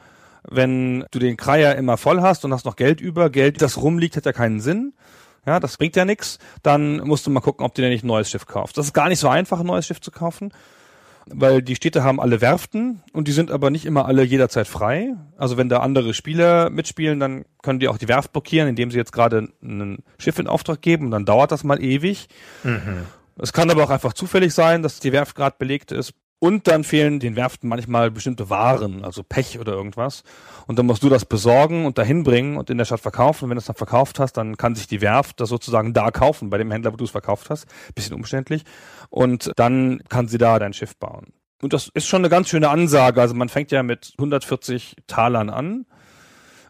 Wenn 0.49 1.05
du 1.11 1.19
den 1.19 1.37
Kreier 1.37 1.75
immer 1.75 1.97
voll 1.97 2.21
hast 2.21 2.45
und 2.45 2.53
hast 2.53 2.65
noch 2.65 2.75
Geld 2.75 3.01
über, 3.01 3.29
Geld, 3.29 3.61
das 3.61 3.81
rumliegt, 3.81 4.17
hat 4.17 4.25
ja 4.25 4.33
keinen 4.33 4.59
Sinn. 4.59 4.93
Ja, 5.45 5.59
das 5.59 5.77
bringt 5.77 5.95
ja 5.95 6.05
nichts. 6.05 6.39
Dann 6.61 6.97
musst 6.97 7.25
du 7.27 7.31
mal 7.31 7.41
gucken, 7.41 7.65
ob 7.65 7.73
du 7.75 7.81
dir 7.81 7.89
nicht 7.89 8.03
ein 8.03 8.07
neues 8.07 8.29
Schiff 8.29 8.45
kaufst. 8.45 8.77
Das 8.77 8.87
ist 8.87 8.93
gar 8.93 9.09
nicht 9.09 9.19
so 9.19 9.27
einfach, 9.27 9.59
ein 9.59 9.65
neues 9.65 9.85
Schiff 9.85 9.99
zu 10.01 10.11
kaufen 10.11 10.51
weil 11.27 11.61
die 11.61 11.75
Städte 11.75 12.03
haben 12.03 12.19
alle 12.19 12.41
Werften 12.41 13.01
und 13.13 13.27
die 13.27 13.31
sind 13.31 13.51
aber 13.51 13.69
nicht 13.69 13.85
immer 13.85 14.05
alle 14.05 14.23
jederzeit 14.23 14.67
frei. 14.67 15.15
Also 15.37 15.57
wenn 15.57 15.69
da 15.69 15.79
andere 15.79 16.13
Spieler 16.13 16.69
mitspielen, 16.69 17.19
dann 17.19 17.45
können 17.61 17.79
die 17.79 17.87
auch 17.87 17.97
die 17.97 18.07
Werft 18.07 18.33
blockieren, 18.33 18.67
indem 18.67 18.91
sie 18.91 18.97
jetzt 18.97 19.13
gerade 19.13 19.49
ein 19.61 20.03
Schiff 20.17 20.39
in 20.39 20.47
Auftrag 20.47 20.81
geben 20.81 21.05
und 21.05 21.11
dann 21.11 21.25
dauert 21.25 21.51
das 21.51 21.63
mal 21.63 21.81
ewig. 21.81 22.27
Mhm. 22.63 23.05
Es 23.37 23.53
kann 23.53 23.71
aber 23.71 23.83
auch 23.83 23.89
einfach 23.89 24.13
zufällig 24.13 24.53
sein, 24.53 24.83
dass 24.83 24.99
die 24.99 25.11
Werft 25.11 25.35
gerade 25.35 25.55
belegt 25.57 25.91
ist. 25.91 26.13
Und 26.43 26.67
dann 26.67 26.83
fehlen 26.83 27.21
den 27.21 27.37
Werften 27.37 27.69
manchmal 27.69 28.11
bestimmte 28.11 28.49
Waren, 28.49 29.05
also 29.05 29.23
Pech 29.23 29.59
oder 29.59 29.71
irgendwas. 29.71 30.23
Und 30.67 30.77
dann 30.77 30.85
musst 30.85 31.01
du 31.01 31.07
das 31.07 31.23
besorgen 31.23 31.85
und 31.85 31.97
dahin 31.97 32.23
bringen 32.23 32.57
und 32.57 32.69
in 32.69 32.77
der 32.77 32.83
Stadt 32.83 32.99
verkaufen. 32.99 33.45
Und 33.45 33.51
wenn 33.51 33.55
du 33.55 33.59
es 33.59 33.67
dann 33.67 33.77
verkauft 33.77 34.19
hast, 34.19 34.33
dann 34.33 34.57
kann 34.57 34.75
sich 34.75 34.85
die 34.85 34.99
Werft 34.99 35.39
das 35.39 35.47
sozusagen 35.47 35.93
da 35.93 36.11
kaufen, 36.11 36.49
bei 36.49 36.57
dem 36.57 36.69
Händler, 36.69 36.91
wo 36.91 36.97
du 36.97 37.05
es 37.05 37.11
verkauft 37.11 37.49
hast. 37.49 37.65
Bisschen 37.95 38.13
umständlich. 38.13 38.65
Und 39.09 39.53
dann 39.55 40.01
kann 40.09 40.27
sie 40.27 40.37
da 40.37 40.59
dein 40.59 40.73
Schiff 40.73 40.97
bauen. 40.97 41.27
Und 41.61 41.71
das 41.71 41.89
ist 41.93 42.07
schon 42.07 42.19
eine 42.19 42.29
ganz 42.29 42.49
schöne 42.49 42.67
Ansage. 42.67 43.21
Also 43.21 43.35
man 43.35 43.47
fängt 43.47 43.71
ja 43.71 43.81
mit 43.81 44.11
140 44.17 44.97
Talern 45.07 45.49
an, 45.49 45.85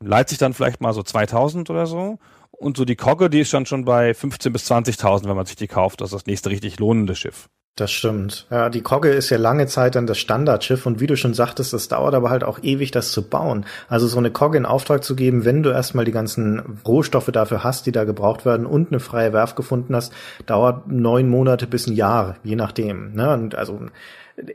leiht 0.01 0.29
sich 0.29 0.37
dann 0.37 0.53
vielleicht 0.53 0.81
mal 0.81 0.93
so 0.93 1.01
2000 1.01 1.71
oder 1.71 1.87
so. 1.87 2.19
Und 2.51 2.77
so 2.77 2.85
die 2.85 2.95
Kogge, 2.95 3.31
die 3.31 3.39
ist 3.39 3.51
dann 3.51 3.65
schon 3.65 3.85
bei 3.85 4.13
15 4.13 4.53
bis 4.53 4.69
20.000, 4.69 5.27
wenn 5.27 5.35
man 5.35 5.47
sich 5.47 5.55
die 5.55 5.67
kauft. 5.67 6.01
Das 6.01 6.09
ist 6.09 6.13
das 6.13 6.25
nächste 6.27 6.51
richtig 6.51 6.79
lohnende 6.79 7.15
Schiff. 7.15 7.49
Das 7.75 7.91
stimmt. 7.91 8.45
Ja, 8.51 8.69
die 8.69 8.81
Kogge 8.81 9.09
ist 9.09 9.31
ja 9.31 9.37
lange 9.37 9.65
Zeit 9.65 9.95
dann 9.95 10.05
das 10.05 10.19
Standardschiff 10.19 10.85
und 10.85 10.99
wie 10.99 11.07
du 11.07 11.17
schon 11.17 11.33
sagtest, 11.33 11.73
das 11.73 11.87
dauert 11.87 12.13
aber 12.13 12.29
halt 12.29 12.43
auch 12.43 12.59
ewig, 12.61 12.91
das 12.91 13.11
zu 13.11 13.27
bauen. 13.27 13.65
Also 13.89 14.05
so 14.05 14.19
eine 14.19 14.29
Kogge 14.29 14.59
in 14.59 14.67
Auftrag 14.67 15.03
zu 15.03 15.15
geben, 15.15 15.43
wenn 15.43 15.63
du 15.63 15.71
erstmal 15.71 16.05
die 16.05 16.11
ganzen 16.11 16.79
Rohstoffe 16.85 17.31
dafür 17.31 17.63
hast, 17.63 17.87
die 17.87 17.91
da 17.91 18.03
gebraucht 18.03 18.45
werden 18.45 18.67
und 18.67 18.91
eine 18.91 18.99
freie 18.99 19.33
Werft 19.33 19.55
gefunden 19.55 19.95
hast, 19.95 20.13
dauert 20.45 20.87
neun 20.87 21.27
Monate 21.29 21.65
bis 21.65 21.87
ein 21.87 21.93
Jahr, 21.93 22.35
je 22.43 22.55
nachdem. 22.55 23.13
Ne? 23.13 23.33
Und 23.33 23.55
also 23.55 23.79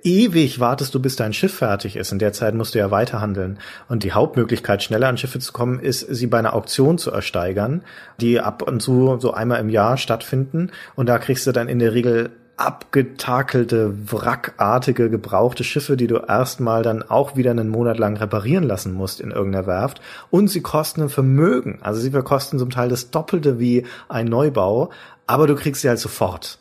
ewig 0.05 0.61
wartest 0.61 0.95
du, 0.95 1.01
bis 1.01 1.17
dein 1.17 1.33
Schiff 1.33 1.55
fertig 1.55 1.97
ist. 1.97 2.13
In 2.13 2.21
der 2.21 2.33
Zeit 2.33 2.55
musst 2.55 2.77
du 2.77 2.79
ja 2.79 2.93
weiterhandeln. 2.93 3.59
Und 3.89 4.05
die 4.05 4.13
Hauptmöglichkeit, 4.13 4.81
schneller 4.85 5.09
an 5.09 5.19
Schiffe 5.19 5.41
zu 5.41 5.53
kommen, 5.53 5.81
ist, 5.81 6.01
sie 6.03 6.29
bei 6.29 6.39
einer 6.39 6.55
Auktion 6.55 6.99
zu 6.99 7.11
ersteigern, 7.11 7.83
die 8.21 8.39
ab 8.39 8.63
und 8.63 8.81
zu 8.81 9.19
so 9.19 9.33
einmal 9.33 9.59
im 9.59 9.71
Jahr 9.71 9.97
stattfinden. 9.97 10.71
Und 10.95 11.09
da 11.09 11.19
kriegst 11.19 11.49
du 11.49 11.51
dann 11.53 11.69
in 11.69 11.81
der 11.81 11.95
Regel 11.95 12.31
abgetakelte, 12.59 14.13
wrackartige, 14.13 15.09
gebrauchte 15.11 15.63
Schiffe, 15.63 15.97
die 15.97 16.09
du 16.09 16.17
erstmal 16.17 16.83
dann 16.83 17.03
auch 17.03 17.37
wieder 17.37 17.53
einen 17.53 17.69
Monat 17.69 17.99
lang 17.99 18.17
reparieren 18.17 18.65
lassen 18.65 18.93
musst 18.93 19.21
in 19.21 19.31
irgendeiner 19.31 19.67
Werft. 19.67 20.01
Und 20.31 20.49
sie 20.49 20.61
kosten 20.61 21.03
ein 21.03 21.09
Vermögen. 21.09 21.79
Also 21.83 22.01
sie 22.01 22.11
verkosten 22.11 22.59
zum 22.59 22.71
Teil 22.71 22.89
das 22.89 23.11
Doppelte 23.11 23.61
wie 23.61 23.87
ein 24.09 24.27
Neubau, 24.27 24.91
aber 25.27 25.47
du 25.47 25.55
kriegst 25.55 25.83
sie 25.83 25.89
halt 25.89 26.01
sofort. 26.01 26.59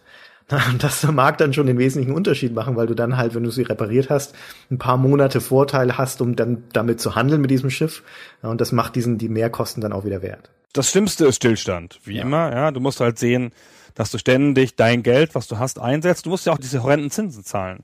Das 0.79 1.03
mag 1.03 1.37
dann 1.39 1.51
schon 1.51 1.67
den 1.67 1.77
wesentlichen 1.77 2.15
Unterschied 2.15 2.53
machen, 2.53 2.77
weil 2.77 2.87
du 2.87 2.93
dann 2.93 3.17
halt, 3.17 3.35
wenn 3.35 3.43
du 3.43 3.49
sie 3.49 3.63
repariert 3.63 4.09
hast, 4.09 4.33
ein 4.71 4.77
paar 4.77 4.95
Monate 4.95 5.41
Vorteil 5.41 5.97
hast, 5.97 6.21
um 6.21 6.37
dann 6.37 6.63
damit 6.71 7.01
zu 7.01 7.15
handeln 7.15 7.41
mit 7.41 7.51
diesem 7.51 7.69
Schiff. 7.69 8.01
Und 8.41 8.61
das 8.61 8.71
macht 8.71 8.95
diesen, 8.95 9.17
die 9.17 9.27
Mehrkosten 9.27 9.81
dann 9.81 9.91
auch 9.91 10.05
wieder 10.05 10.21
wert. 10.21 10.49
Das 10.71 10.91
Schlimmste 10.91 11.25
ist 11.25 11.37
Stillstand, 11.37 11.99
wie 12.05 12.15
ja. 12.15 12.21
immer. 12.21 12.51
Ja, 12.53 12.71
du 12.71 12.79
musst 12.79 13.01
halt 13.01 13.19
sehen, 13.19 13.51
dass 13.97 14.11
du 14.11 14.19
ständig 14.19 14.75
dein 14.75 15.01
Geld, 15.01 15.33
was 15.33 15.47
du 15.47 15.57
hast, 15.57 15.79
einsetzt. 15.79 16.27
Du 16.27 16.29
musst 16.29 16.45
ja 16.45 16.53
auch 16.53 16.59
diese 16.59 16.83
horrenden 16.83 17.09
Zinsen 17.09 17.43
zahlen. 17.43 17.83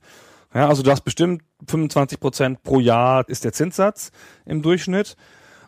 Ja, 0.53 0.69
also 0.69 0.83
du 0.83 0.91
hast 0.91 1.01
bestimmt 1.01 1.41
25 1.67 2.19
Prozent 2.19 2.61
pro 2.61 2.79
Jahr 2.79 3.27
ist 3.27 3.43
der 3.43 3.51
Zinssatz 3.51 4.11
im 4.45 4.61
Durchschnitt. 4.61 5.15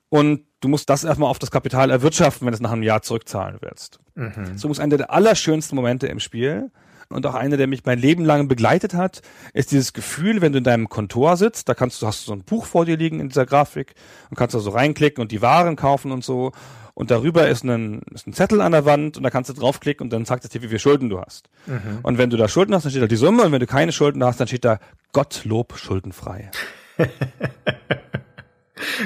Und 0.10 0.46
du 0.62 0.68
musst 0.68 0.88
das 0.88 1.04
erstmal 1.04 1.32
auf 1.32 1.40
das 1.40 1.50
Kapital 1.50 1.90
erwirtschaften, 1.90 2.46
wenn 2.46 2.52
du 2.52 2.58
es 2.58 2.62
nach 2.62 2.72
einem 2.72 2.84
Jahr 2.84 3.02
zurückzahlen 3.02 3.58
willst. 3.62 4.00
Mhm. 4.14 4.56
So 4.56 4.70
ist 4.70 4.80
einer 4.80 4.98
der 4.98 5.12
allerschönsten 5.12 5.76
Momente 5.76 6.06
im 6.06 6.20
Spiel 6.20 6.70
und 7.10 7.26
auch 7.26 7.34
einer, 7.34 7.58
der 7.58 7.66
mich 7.66 7.84
mein 7.84 7.98
Leben 7.98 8.24
lang 8.24 8.48
begleitet 8.48 8.94
hat, 8.94 9.24
ist 9.54 9.72
dieses 9.72 9.94
Gefühl, 9.94 10.42
wenn 10.42 10.52
du 10.52 10.60
in 10.60 10.64
deinem 10.64 10.90
Kontor 10.90 11.38
sitzt, 11.38 11.70
da 11.70 11.74
kannst 11.74 12.04
du, 12.04 12.08
hast 12.08 12.22
du 12.22 12.28
so 12.28 12.34
ein 12.34 12.44
Buch 12.44 12.66
vor 12.66 12.86
dir 12.86 12.98
liegen 12.98 13.20
in 13.20 13.30
dieser 13.30 13.48
Grafik 13.48 13.96
und 14.30 14.38
kannst 14.38 14.54
da 14.54 14.60
so 14.60 14.70
reinklicken 14.70 15.24
und 15.24 15.32
die 15.32 15.42
Waren 15.42 15.76
kaufen 15.76 16.12
und 16.12 16.24
so 16.24 16.52
und 16.96 17.12
darüber 17.12 17.48
ist 17.48 17.64
ein, 17.64 18.02
ist 18.14 18.26
ein 18.26 18.34
Zettel 18.34 18.62
an 18.62 18.72
der 18.72 18.86
Wand 18.86 19.18
und 19.18 19.24
da 19.24 19.30
kannst 19.30 19.50
du 19.50 19.54
draufklicken 19.54 20.06
und 20.06 20.14
dann 20.14 20.26
sagt 20.26 20.46
es 20.46 20.50
dir, 20.50 20.64
wie 20.64 20.70
viel 20.70 20.80
Schulden 20.80 21.10
du 21.10 21.20
hast. 21.20 21.50
Mhm. 21.68 22.00
Und 22.02 22.18
wenn 22.18 22.30
du 22.30 22.38
da 22.38 22.48
Schulden 22.48 22.74
hast, 22.74 22.86
dann 22.86 22.90
steht 22.90 23.04
da 23.04 23.08
die 23.08 23.18
Summe 23.18 23.44
und 23.44 23.52
wenn 23.52 23.60
du 23.60 23.68
keine 23.68 23.92
Schulden 23.92 24.24
hast, 24.24 24.40
dann 24.40 24.48
steht 24.48 24.66
da 24.66 24.80
Gottlob 25.12 25.78
schuldenfrei. 25.78 26.50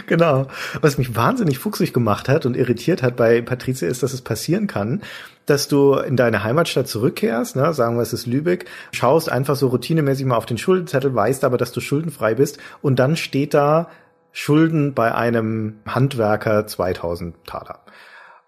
genau. 0.05 0.47
Was 0.81 0.99
mich 0.99 1.15
wahnsinnig 1.15 1.57
fuchsig 1.57 1.91
gemacht 1.91 2.29
hat 2.29 2.45
und 2.45 2.55
irritiert 2.55 3.01
hat 3.01 3.15
bei 3.15 3.41
Patricia 3.41 3.87
ist, 3.87 4.03
dass 4.03 4.13
es 4.13 4.21
passieren 4.21 4.67
kann, 4.67 5.01
dass 5.47 5.67
du 5.67 5.95
in 5.95 6.15
deine 6.15 6.43
Heimatstadt 6.43 6.87
zurückkehrst, 6.87 7.55
ne, 7.55 7.73
sagen 7.73 7.97
wir 7.97 8.03
es 8.03 8.13
ist 8.13 8.27
Lübeck, 8.27 8.65
schaust 8.91 9.31
einfach 9.31 9.55
so 9.55 9.67
routinemäßig 9.67 10.27
mal 10.27 10.35
auf 10.35 10.45
den 10.45 10.59
Schuldenzettel, 10.59 11.15
weißt 11.15 11.43
aber, 11.43 11.57
dass 11.57 11.71
du 11.71 11.81
schuldenfrei 11.81 12.35
bist 12.35 12.59
und 12.83 12.99
dann 12.99 13.15
steht 13.15 13.55
da 13.55 13.89
Schulden 14.31 14.93
bei 14.93 15.13
einem 15.13 15.79
Handwerker 15.87 16.67
2000 16.67 17.45
Taler. 17.45 17.79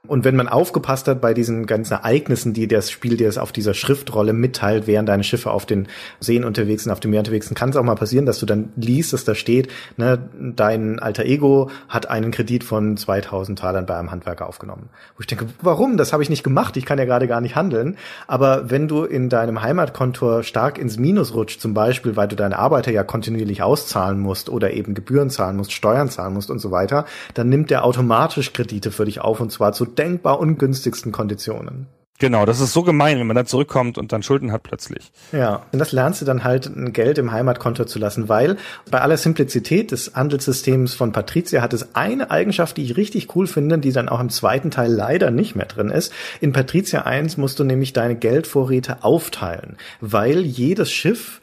Und 0.08 0.26
wenn 0.26 0.36
man 0.36 0.48
aufgepasst 0.48 1.08
hat 1.08 1.22
bei 1.22 1.36
diesen 1.36 1.68
ganzen 1.68 1.94
Ereignissen, 1.94 2.54
die 2.54 2.68
das 2.68 2.90
Spiel 2.90 3.18
dir 3.18 3.32
auf 3.42 3.52
dieser 3.52 3.76
Schriftrolle 3.76 4.34
mitteilt, 4.34 4.88
während 4.88 5.08
deine 5.08 5.24
Schiffe 5.24 5.52
auf 5.52 5.68
den 5.68 5.88
Seen 6.20 6.44
unterwegs 6.44 6.84
sind, 6.84 6.92
auf 6.92 7.00
dem 7.00 7.12
Meer 7.12 7.20
unterwegs 7.20 7.48
sind, 7.48 7.56
kann 7.56 7.70
es 7.70 7.76
auch 7.76 7.84
mal 7.84 7.94
passieren, 7.94 8.26
dass 8.26 8.40
du 8.40 8.48
dann 8.48 8.74
liest, 8.76 9.14
dass 9.14 9.26
da 9.26 9.36
steht, 9.36 9.70
ne, 9.98 10.18
dein 10.56 10.98
alter 10.98 11.24
Ego 11.26 11.70
hat 11.88 12.10
einen 12.10 12.32
Kredit 12.32 12.64
von 12.64 12.98
2000 12.98 13.60
Talern 13.60 13.86
bei 13.86 13.96
einem 13.96 14.10
Handwerker 14.10 14.50
aufgenommen. 14.50 14.90
Wo 15.16 15.22
ich 15.22 15.28
denke, 15.28 15.46
warum? 15.62 15.98
Das 15.98 16.14
habe 16.14 16.24
ich 16.24 16.32
nicht 16.32 16.44
gemacht. 16.44 16.78
Ich 16.78 16.86
kann 16.86 16.98
ja 16.98 17.06
gerade 17.06 17.28
gar 17.28 17.40
nicht 17.40 17.56
handeln. 17.56 17.96
Aber 18.26 18.72
wenn 18.72 18.88
du 18.88 19.04
in 19.04 19.30
deinem 19.30 19.62
Heimatkontor 19.62 20.42
stark 20.42 20.80
ins 20.80 20.98
Minus 20.98 21.36
rutscht, 21.36 21.62
zum 21.62 21.76
Beispiel, 21.76 22.16
weil 22.16 22.28
du 22.28 22.36
deine 22.36 22.58
Arbeiter 22.58 22.92
ja 22.92 23.04
kontinuierlich 23.04 23.62
auszahlen 23.62 24.20
musst 24.20 24.50
oder 24.50 24.72
eben 24.72 24.96
Gebühren 24.96 25.30
zahlen 25.30 25.58
musst, 25.58 25.74
Steuern 25.74 26.10
zahlen 26.10 26.34
musst 26.34 26.50
und 26.50 26.58
so 26.58 26.72
weiter, 26.72 27.06
dann 27.36 27.50
nimmt 27.50 27.70
der 27.70 27.86
automatisch 27.86 28.52
Kredite 28.52 28.90
für 28.90 29.06
dich 29.06 29.22
auf 29.22 29.40
und 29.40 29.52
zwar 29.52 29.74
zu 29.74 29.91
denkbar 29.96 30.40
ungünstigsten 30.40 31.12
Konditionen. 31.12 31.88
Genau, 32.22 32.46
das 32.46 32.60
ist 32.60 32.72
so 32.72 32.84
gemein, 32.84 33.18
wenn 33.18 33.26
man 33.26 33.36
dann 33.36 33.48
zurückkommt 33.48 33.98
und 33.98 34.12
dann 34.12 34.22
Schulden 34.22 34.52
hat 34.52 34.62
plötzlich. 34.62 35.12
Ja, 35.32 35.66
und 35.72 35.80
das 35.80 35.92
lernst 35.92 36.22
du 36.22 36.26
dann 36.26 36.44
halt, 36.44 36.68
ein 36.68 36.94
Geld 36.94 37.18
im 37.18 37.32
Heimatkonto 37.32 37.86
zu 37.86 37.98
lassen, 37.98 38.30
weil 38.30 38.58
bei 38.92 39.02
aller 39.02 39.18
Simplizität 39.18 39.90
des 39.90 40.14
Handelssystems 40.14 40.94
von 40.94 41.14
Patricia 41.14 41.64
hat 41.64 41.74
es 41.74 41.96
eine 41.96 42.30
Eigenschaft, 42.30 42.78
die 42.78 42.84
ich 42.84 42.96
richtig 42.96 43.36
cool 43.36 43.48
finde, 43.48 43.80
die 43.80 43.92
dann 43.92 44.08
auch 44.08 44.20
im 44.20 44.30
zweiten 44.30 44.70
Teil 44.70 44.92
leider 44.92 45.32
nicht 45.32 45.56
mehr 45.56 45.66
drin 45.66 45.90
ist. 45.90 46.14
In 46.42 46.54
Patricia 46.54 47.02
1 47.02 47.38
musst 47.38 47.58
du 47.58 47.64
nämlich 47.64 47.92
deine 47.92 48.16
Geldvorräte 48.16 49.04
aufteilen, 49.04 49.78
weil 50.00 50.42
jedes 50.42 50.92
Schiff 50.92 51.42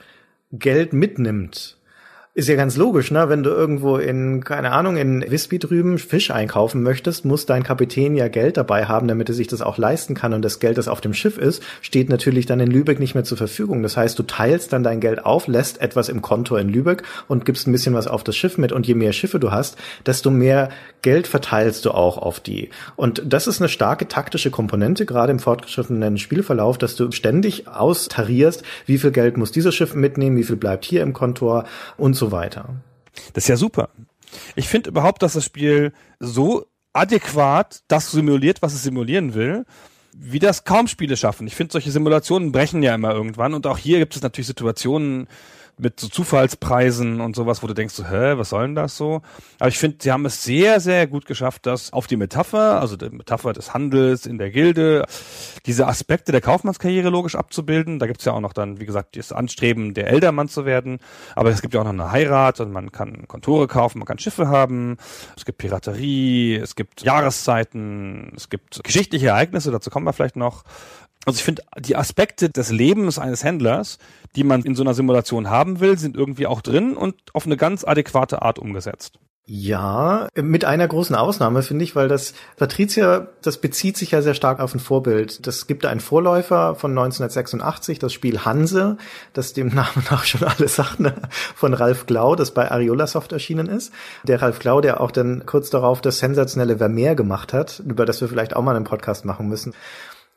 Geld 0.53 0.93
mitnimmt 0.93 1.78
ist 2.39 2.49
ja 2.49 2.55
ganz 2.55 2.77
logisch, 2.77 3.11
ne? 3.11 3.29
Wenn 3.29 3.43
du 3.43 3.51
irgendwo 3.51 3.97
in, 3.97 4.45
keine 4.45 4.71
Ahnung, 4.71 4.97
in 4.97 5.29
Visby 5.29 5.59
drüben 5.59 5.99
Fisch 5.99 6.31
einkaufen 6.31 6.85
möchtest, 6.85 7.25
muss 7.25 7.47
dein 7.47 7.65
Kapitän 7.65 8.15
ja 8.15 8.29
Geld 8.29 8.57
dabei 8.57 8.85
haben, 8.85 9.09
damit 9.09 9.29
er 9.29 9.35
sich 9.35 9.49
das 9.49 9.61
auch 9.61 9.77
leisten 9.77 10.15
kann. 10.15 10.33
Und 10.33 10.43
das 10.43 10.61
Geld, 10.61 10.79
das 10.79 10.87
auf 10.87 11.01
dem 11.01 11.15
Schiff 11.15 11.37
ist, 11.37 11.65
steht 11.81 12.09
natürlich 12.09 12.47
dann 12.47 12.61
in 12.61 12.71
Lübeck 12.71 13.01
nicht 13.01 13.17
mehr 13.17 13.25
zur 13.25 13.39
Verfügung. 13.39 13.83
Das 13.83 13.97
heißt, 13.97 14.17
du 14.17 14.23
teilst 14.23 14.73
dann 14.73 14.85
dein 14.85 15.01
Geld 15.01 15.27
auf, 15.27 15.49
lässt 15.49 15.81
etwas 15.81 16.09
im 16.09 16.23
Konto 16.23 16.55
in 16.55 16.69
Lübeck 16.69 17.03
und 17.27 17.45
gibst 17.45 17.67
ein 17.67 17.73
bisschen 17.73 17.93
was 17.93 18.07
auf 18.07 18.23
das 18.23 18.37
Schiff 18.37 18.57
mit. 18.57 18.71
Und 18.71 18.87
je 18.87 18.95
mehr 18.95 19.13
Schiffe 19.13 19.41
du 19.41 19.51
hast, 19.51 19.77
desto 20.07 20.31
mehr 20.31 20.69
Geld 21.03 21.27
verteilst 21.27 21.87
du 21.87 21.91
auch 21.91 22.19
auf 22.19 22.39
die. 22.39 22.71
Und 22.95 23.21
das 23.27 23.49
ist 23.49 23.61
eine 23.61 23.69
starke 23.69 24.07
taktische 24.07 24.53
Komponente, 24.53 25.07
gerade 25.07 25.33
im 25.33 25.41
fortgeschrittenen 25.41 26.19
Spielverlauf, 26.19 26.79
dass 26.79 26.95
du 26.95 27.11
ständig 27.11 27.67
austarierst, 27.67 28.63
wie 28.87 28.99
viel 28.99 29.11
Geld 29.11 29.37
muss 29.37 29.51
dieses 29.51 29.75
Schiff 29.75 29.97
mitnehmen, 29.97 30.37
wie 30.37 30.45
viel 30.45 30.55
bleibt 30.55 30.85
hier 30.85 31.03
im 31.03 31.13
Kontor 31.13 31.65
und 31.97 32.15
so 32.15 32.28
weiter. 32.33 32.77
Das 33.33 33.45
ist 33.45 33.49
ja 33.49 33.57
super. 33.57 33.91
Ich 34.57 34.69
finde 34.69 34.91
überhaupt, 34.91 35.23
dass 35.23 35.33
das 35.33 35.45
Spiel 35.45 35.93
so 36.21 36.67
adäquat 36.93 37.81
das 37.89 38.11
simuliert, 38.11 38.63
was 38.63 38.75
es 38.75 38.83
simulieren 38.83 39.35
will. 39.35 39.65
wie 40.21 40.39
das 40.39 40.65
kaum 40.65 40.89
Spiele 40.89 41.17
schaffen. 41.17 41.47
Ich 41.47 41.55
finde, 41.55 41.73
solche 41.73 41.91
Simulationen 41.93 42.51
brechen 42.51 42.83
ja 42.83 42.95
immer 42.95 43.13
irgendwann 43.13 43.55
und 43.55 43.67
auch 43.67 43.79
hier 43.79 43.99
gibt 43.99 44.17
es 44.17 44.23
natürlich 44.23 44.49
Situationen, 44.49 45.29
mit 45.79 46.01
so 46.01 46.09
Zufallspreisen 46.09 47.21
und 47.21 47.37
sowas, 47.37 47.63
wo 47.63 47.67
du 47.67 47.75
denkst 47.75 47.95
so, 47.95 48.05
hä, 48.05 48.35
was 48.37 48.51
soll 48.51 48.67
denn 48.67 48.75
das 48.75 48.97
so? 48.97 49.23
Aber 49.59 49.69
ich 49.69 49.79
finde, 49.79 49.99
sie 50.01 50.13
haben 50.13 50.27
es 50.27 50.43
sehr, 50.43 50.81
sehr 50.81 51.07
gut 51.07 51.27
geschafft, 51.27 51.67
das 51.67 51.93
auf 51.93 52.07
die 52.07 52.17
Metapher, 52.17 52.81
also 52.81 52.97
die 52.97 53.11
Metapher 53.11 53.53
des 53.53 53.75
Handels 53.75 54.27
in 54.27 54.39
der 54.39 54.51
Gilde, 54.51 55.05
diese 55.67 55.87
Aspekte 55.87 56.33
der 56.33 56.41
Kaufmannskarriere 56.41 57.11
logisch 57.11 57.35
abzubilden. 57.35 57.99
Da 57.99 58.07
gibt's 58.07 58.25
ja 58.25 58.33
auch 58.33 58.41
noch 58.41 58.53
dann, 58.53 58.81
wie 58.81 58.87
gesagt, 58.87 59.17
das 59.17 59.33
Anstreben, 59.33 59.95
der 59.95 60.09
Eldermann 60.09 60.49
zu 60.49 60.65
werden. 60.65 60.99
Aber 61.35 61.51
es 61.51 61.63
gibt 61.63 61.75
ja 61.75 61.81
auch 61.81 61.85
noch 61.85 61.93
eine 61.93 62.11
Heirat 62.11 62.61
und 62.61 62.73
man 62.73 62.93
kann 62.93 63.29
Kontore 63.29 63.67
kaufen, 63.67 63.99
man 63.99 64.07
kann 64.07 64.19
Schiffe 64.19 64.49
haben, 64.49 64.97
es 65.37 65.45
gibt 65.45 65.59
Piraterie, 65.59 66.57
es 66.57 66.75
gibt 66.75 67.03
Jahreszeiten, 67.03 68.33
es 68.37 68.49
gibt 68.49 68.83
geschichtliche 68.83 69.29
Ereignisse, 69.29 69.71
dazu 69.71 69.91
kommen 69.91 70.07
wir 70.07 70.13
vielleicht 70.13 70.37
noch. 70.37 70.65
Also 71.25 71.39
ich 71.39 71.45
finde, 71.45 71.63
die 71.79 71.97
Aspekte 71.97 72.49
des 72.49 72.71
Lebens 72.71 73.19
eines 73.19 73.45
Händlers, 73.45 73.99
die 74.37 74.45
man 74.45 74.63
in 74.63 74.75
so 74.75 74.83
einer 74.83 74.95
Simulation 74.95 75.51
haben 75.51 75.81
will, 75.81 75.99
sind 75.99 76.17
irgendwie 76.17 76.47
auch 76.47 76.63
drin 76.63 76.97
und 76.97 77.15
auf 77.35 77.47
eine 77.47 77.57
ganz 77.57 77.85
adäquate 77.85 78.43
Art 78.43 78.59
umgesetzt. 78.59 79.19
Ja, 79.51 80.29
mit 80.35 80.67
einer 80.67 80.87
großen 80.87 81.17
Ausnahme 81.17 81.63
finde 81.63 81.83
ich, 81.83 81.97
weil 81.97 82.07
das 82.07 82.35
Patricia, 82.59 83.29
das 83.41 83.57
bezieht 83.57 83.97
sich 83.97 84.11
ja 84.11 84.21
sehr 84.21 84.35
stark 84.35 84.61
auf 84.61 84.75
ein 84.75 84.79
Vorbild. 84.79 85.47
Das 85.47 85.67
gibt 85.67 85.87
einen 85.87 86.01
Vorläufer 86.01 86.75
von 86.75 86.91
1986, 86.91 87.99
das 87.99 88.13
Spiel 88.13 88.45
Hanse, 88.45 88.99
das 89.33 89.55
dem 89.55 89.69
Namen 89.69 90.05
nach 90.11 90.25
schon 90.25 90.45
alles 90.45 90.77
sagt, 90.77 91.01
ne? 91.01 91.15
von 91.55 91.73
Ralf 91.73 92.05
Glau, 92.05 92.35
das 92.35 92.51
bei 92.51 92.71
Ariola 92.71 93.07
Soft 93.07 93.33
erschienen 93.33 93.69
ist. 93.69 93.91
Der 94.23 94.43
Ralf 94.43 94.59
Glau, 94.59 94.83
der 94.83 95.01
auch 95.01 95.11
dann 95.11 95.47
kurz 95.47 95.71
darauf 95.71 96.03
das 96.03 96.19
sensationelle 96.19 96.77
Vermeer 96.77 97.15
gemacht 97.15 97.55
hat, 97.55 97.83
über 97.87 98.05
das 98.05 98.21
wir 98.21 98.29
vielleicht 98.29 98.55
auch 98.55 98.63
mal 98.63 98.77
einen 98.77 98.85
Podcast 98.85 99.25
machen 99.25 99.49
müssen. 99.49 99.73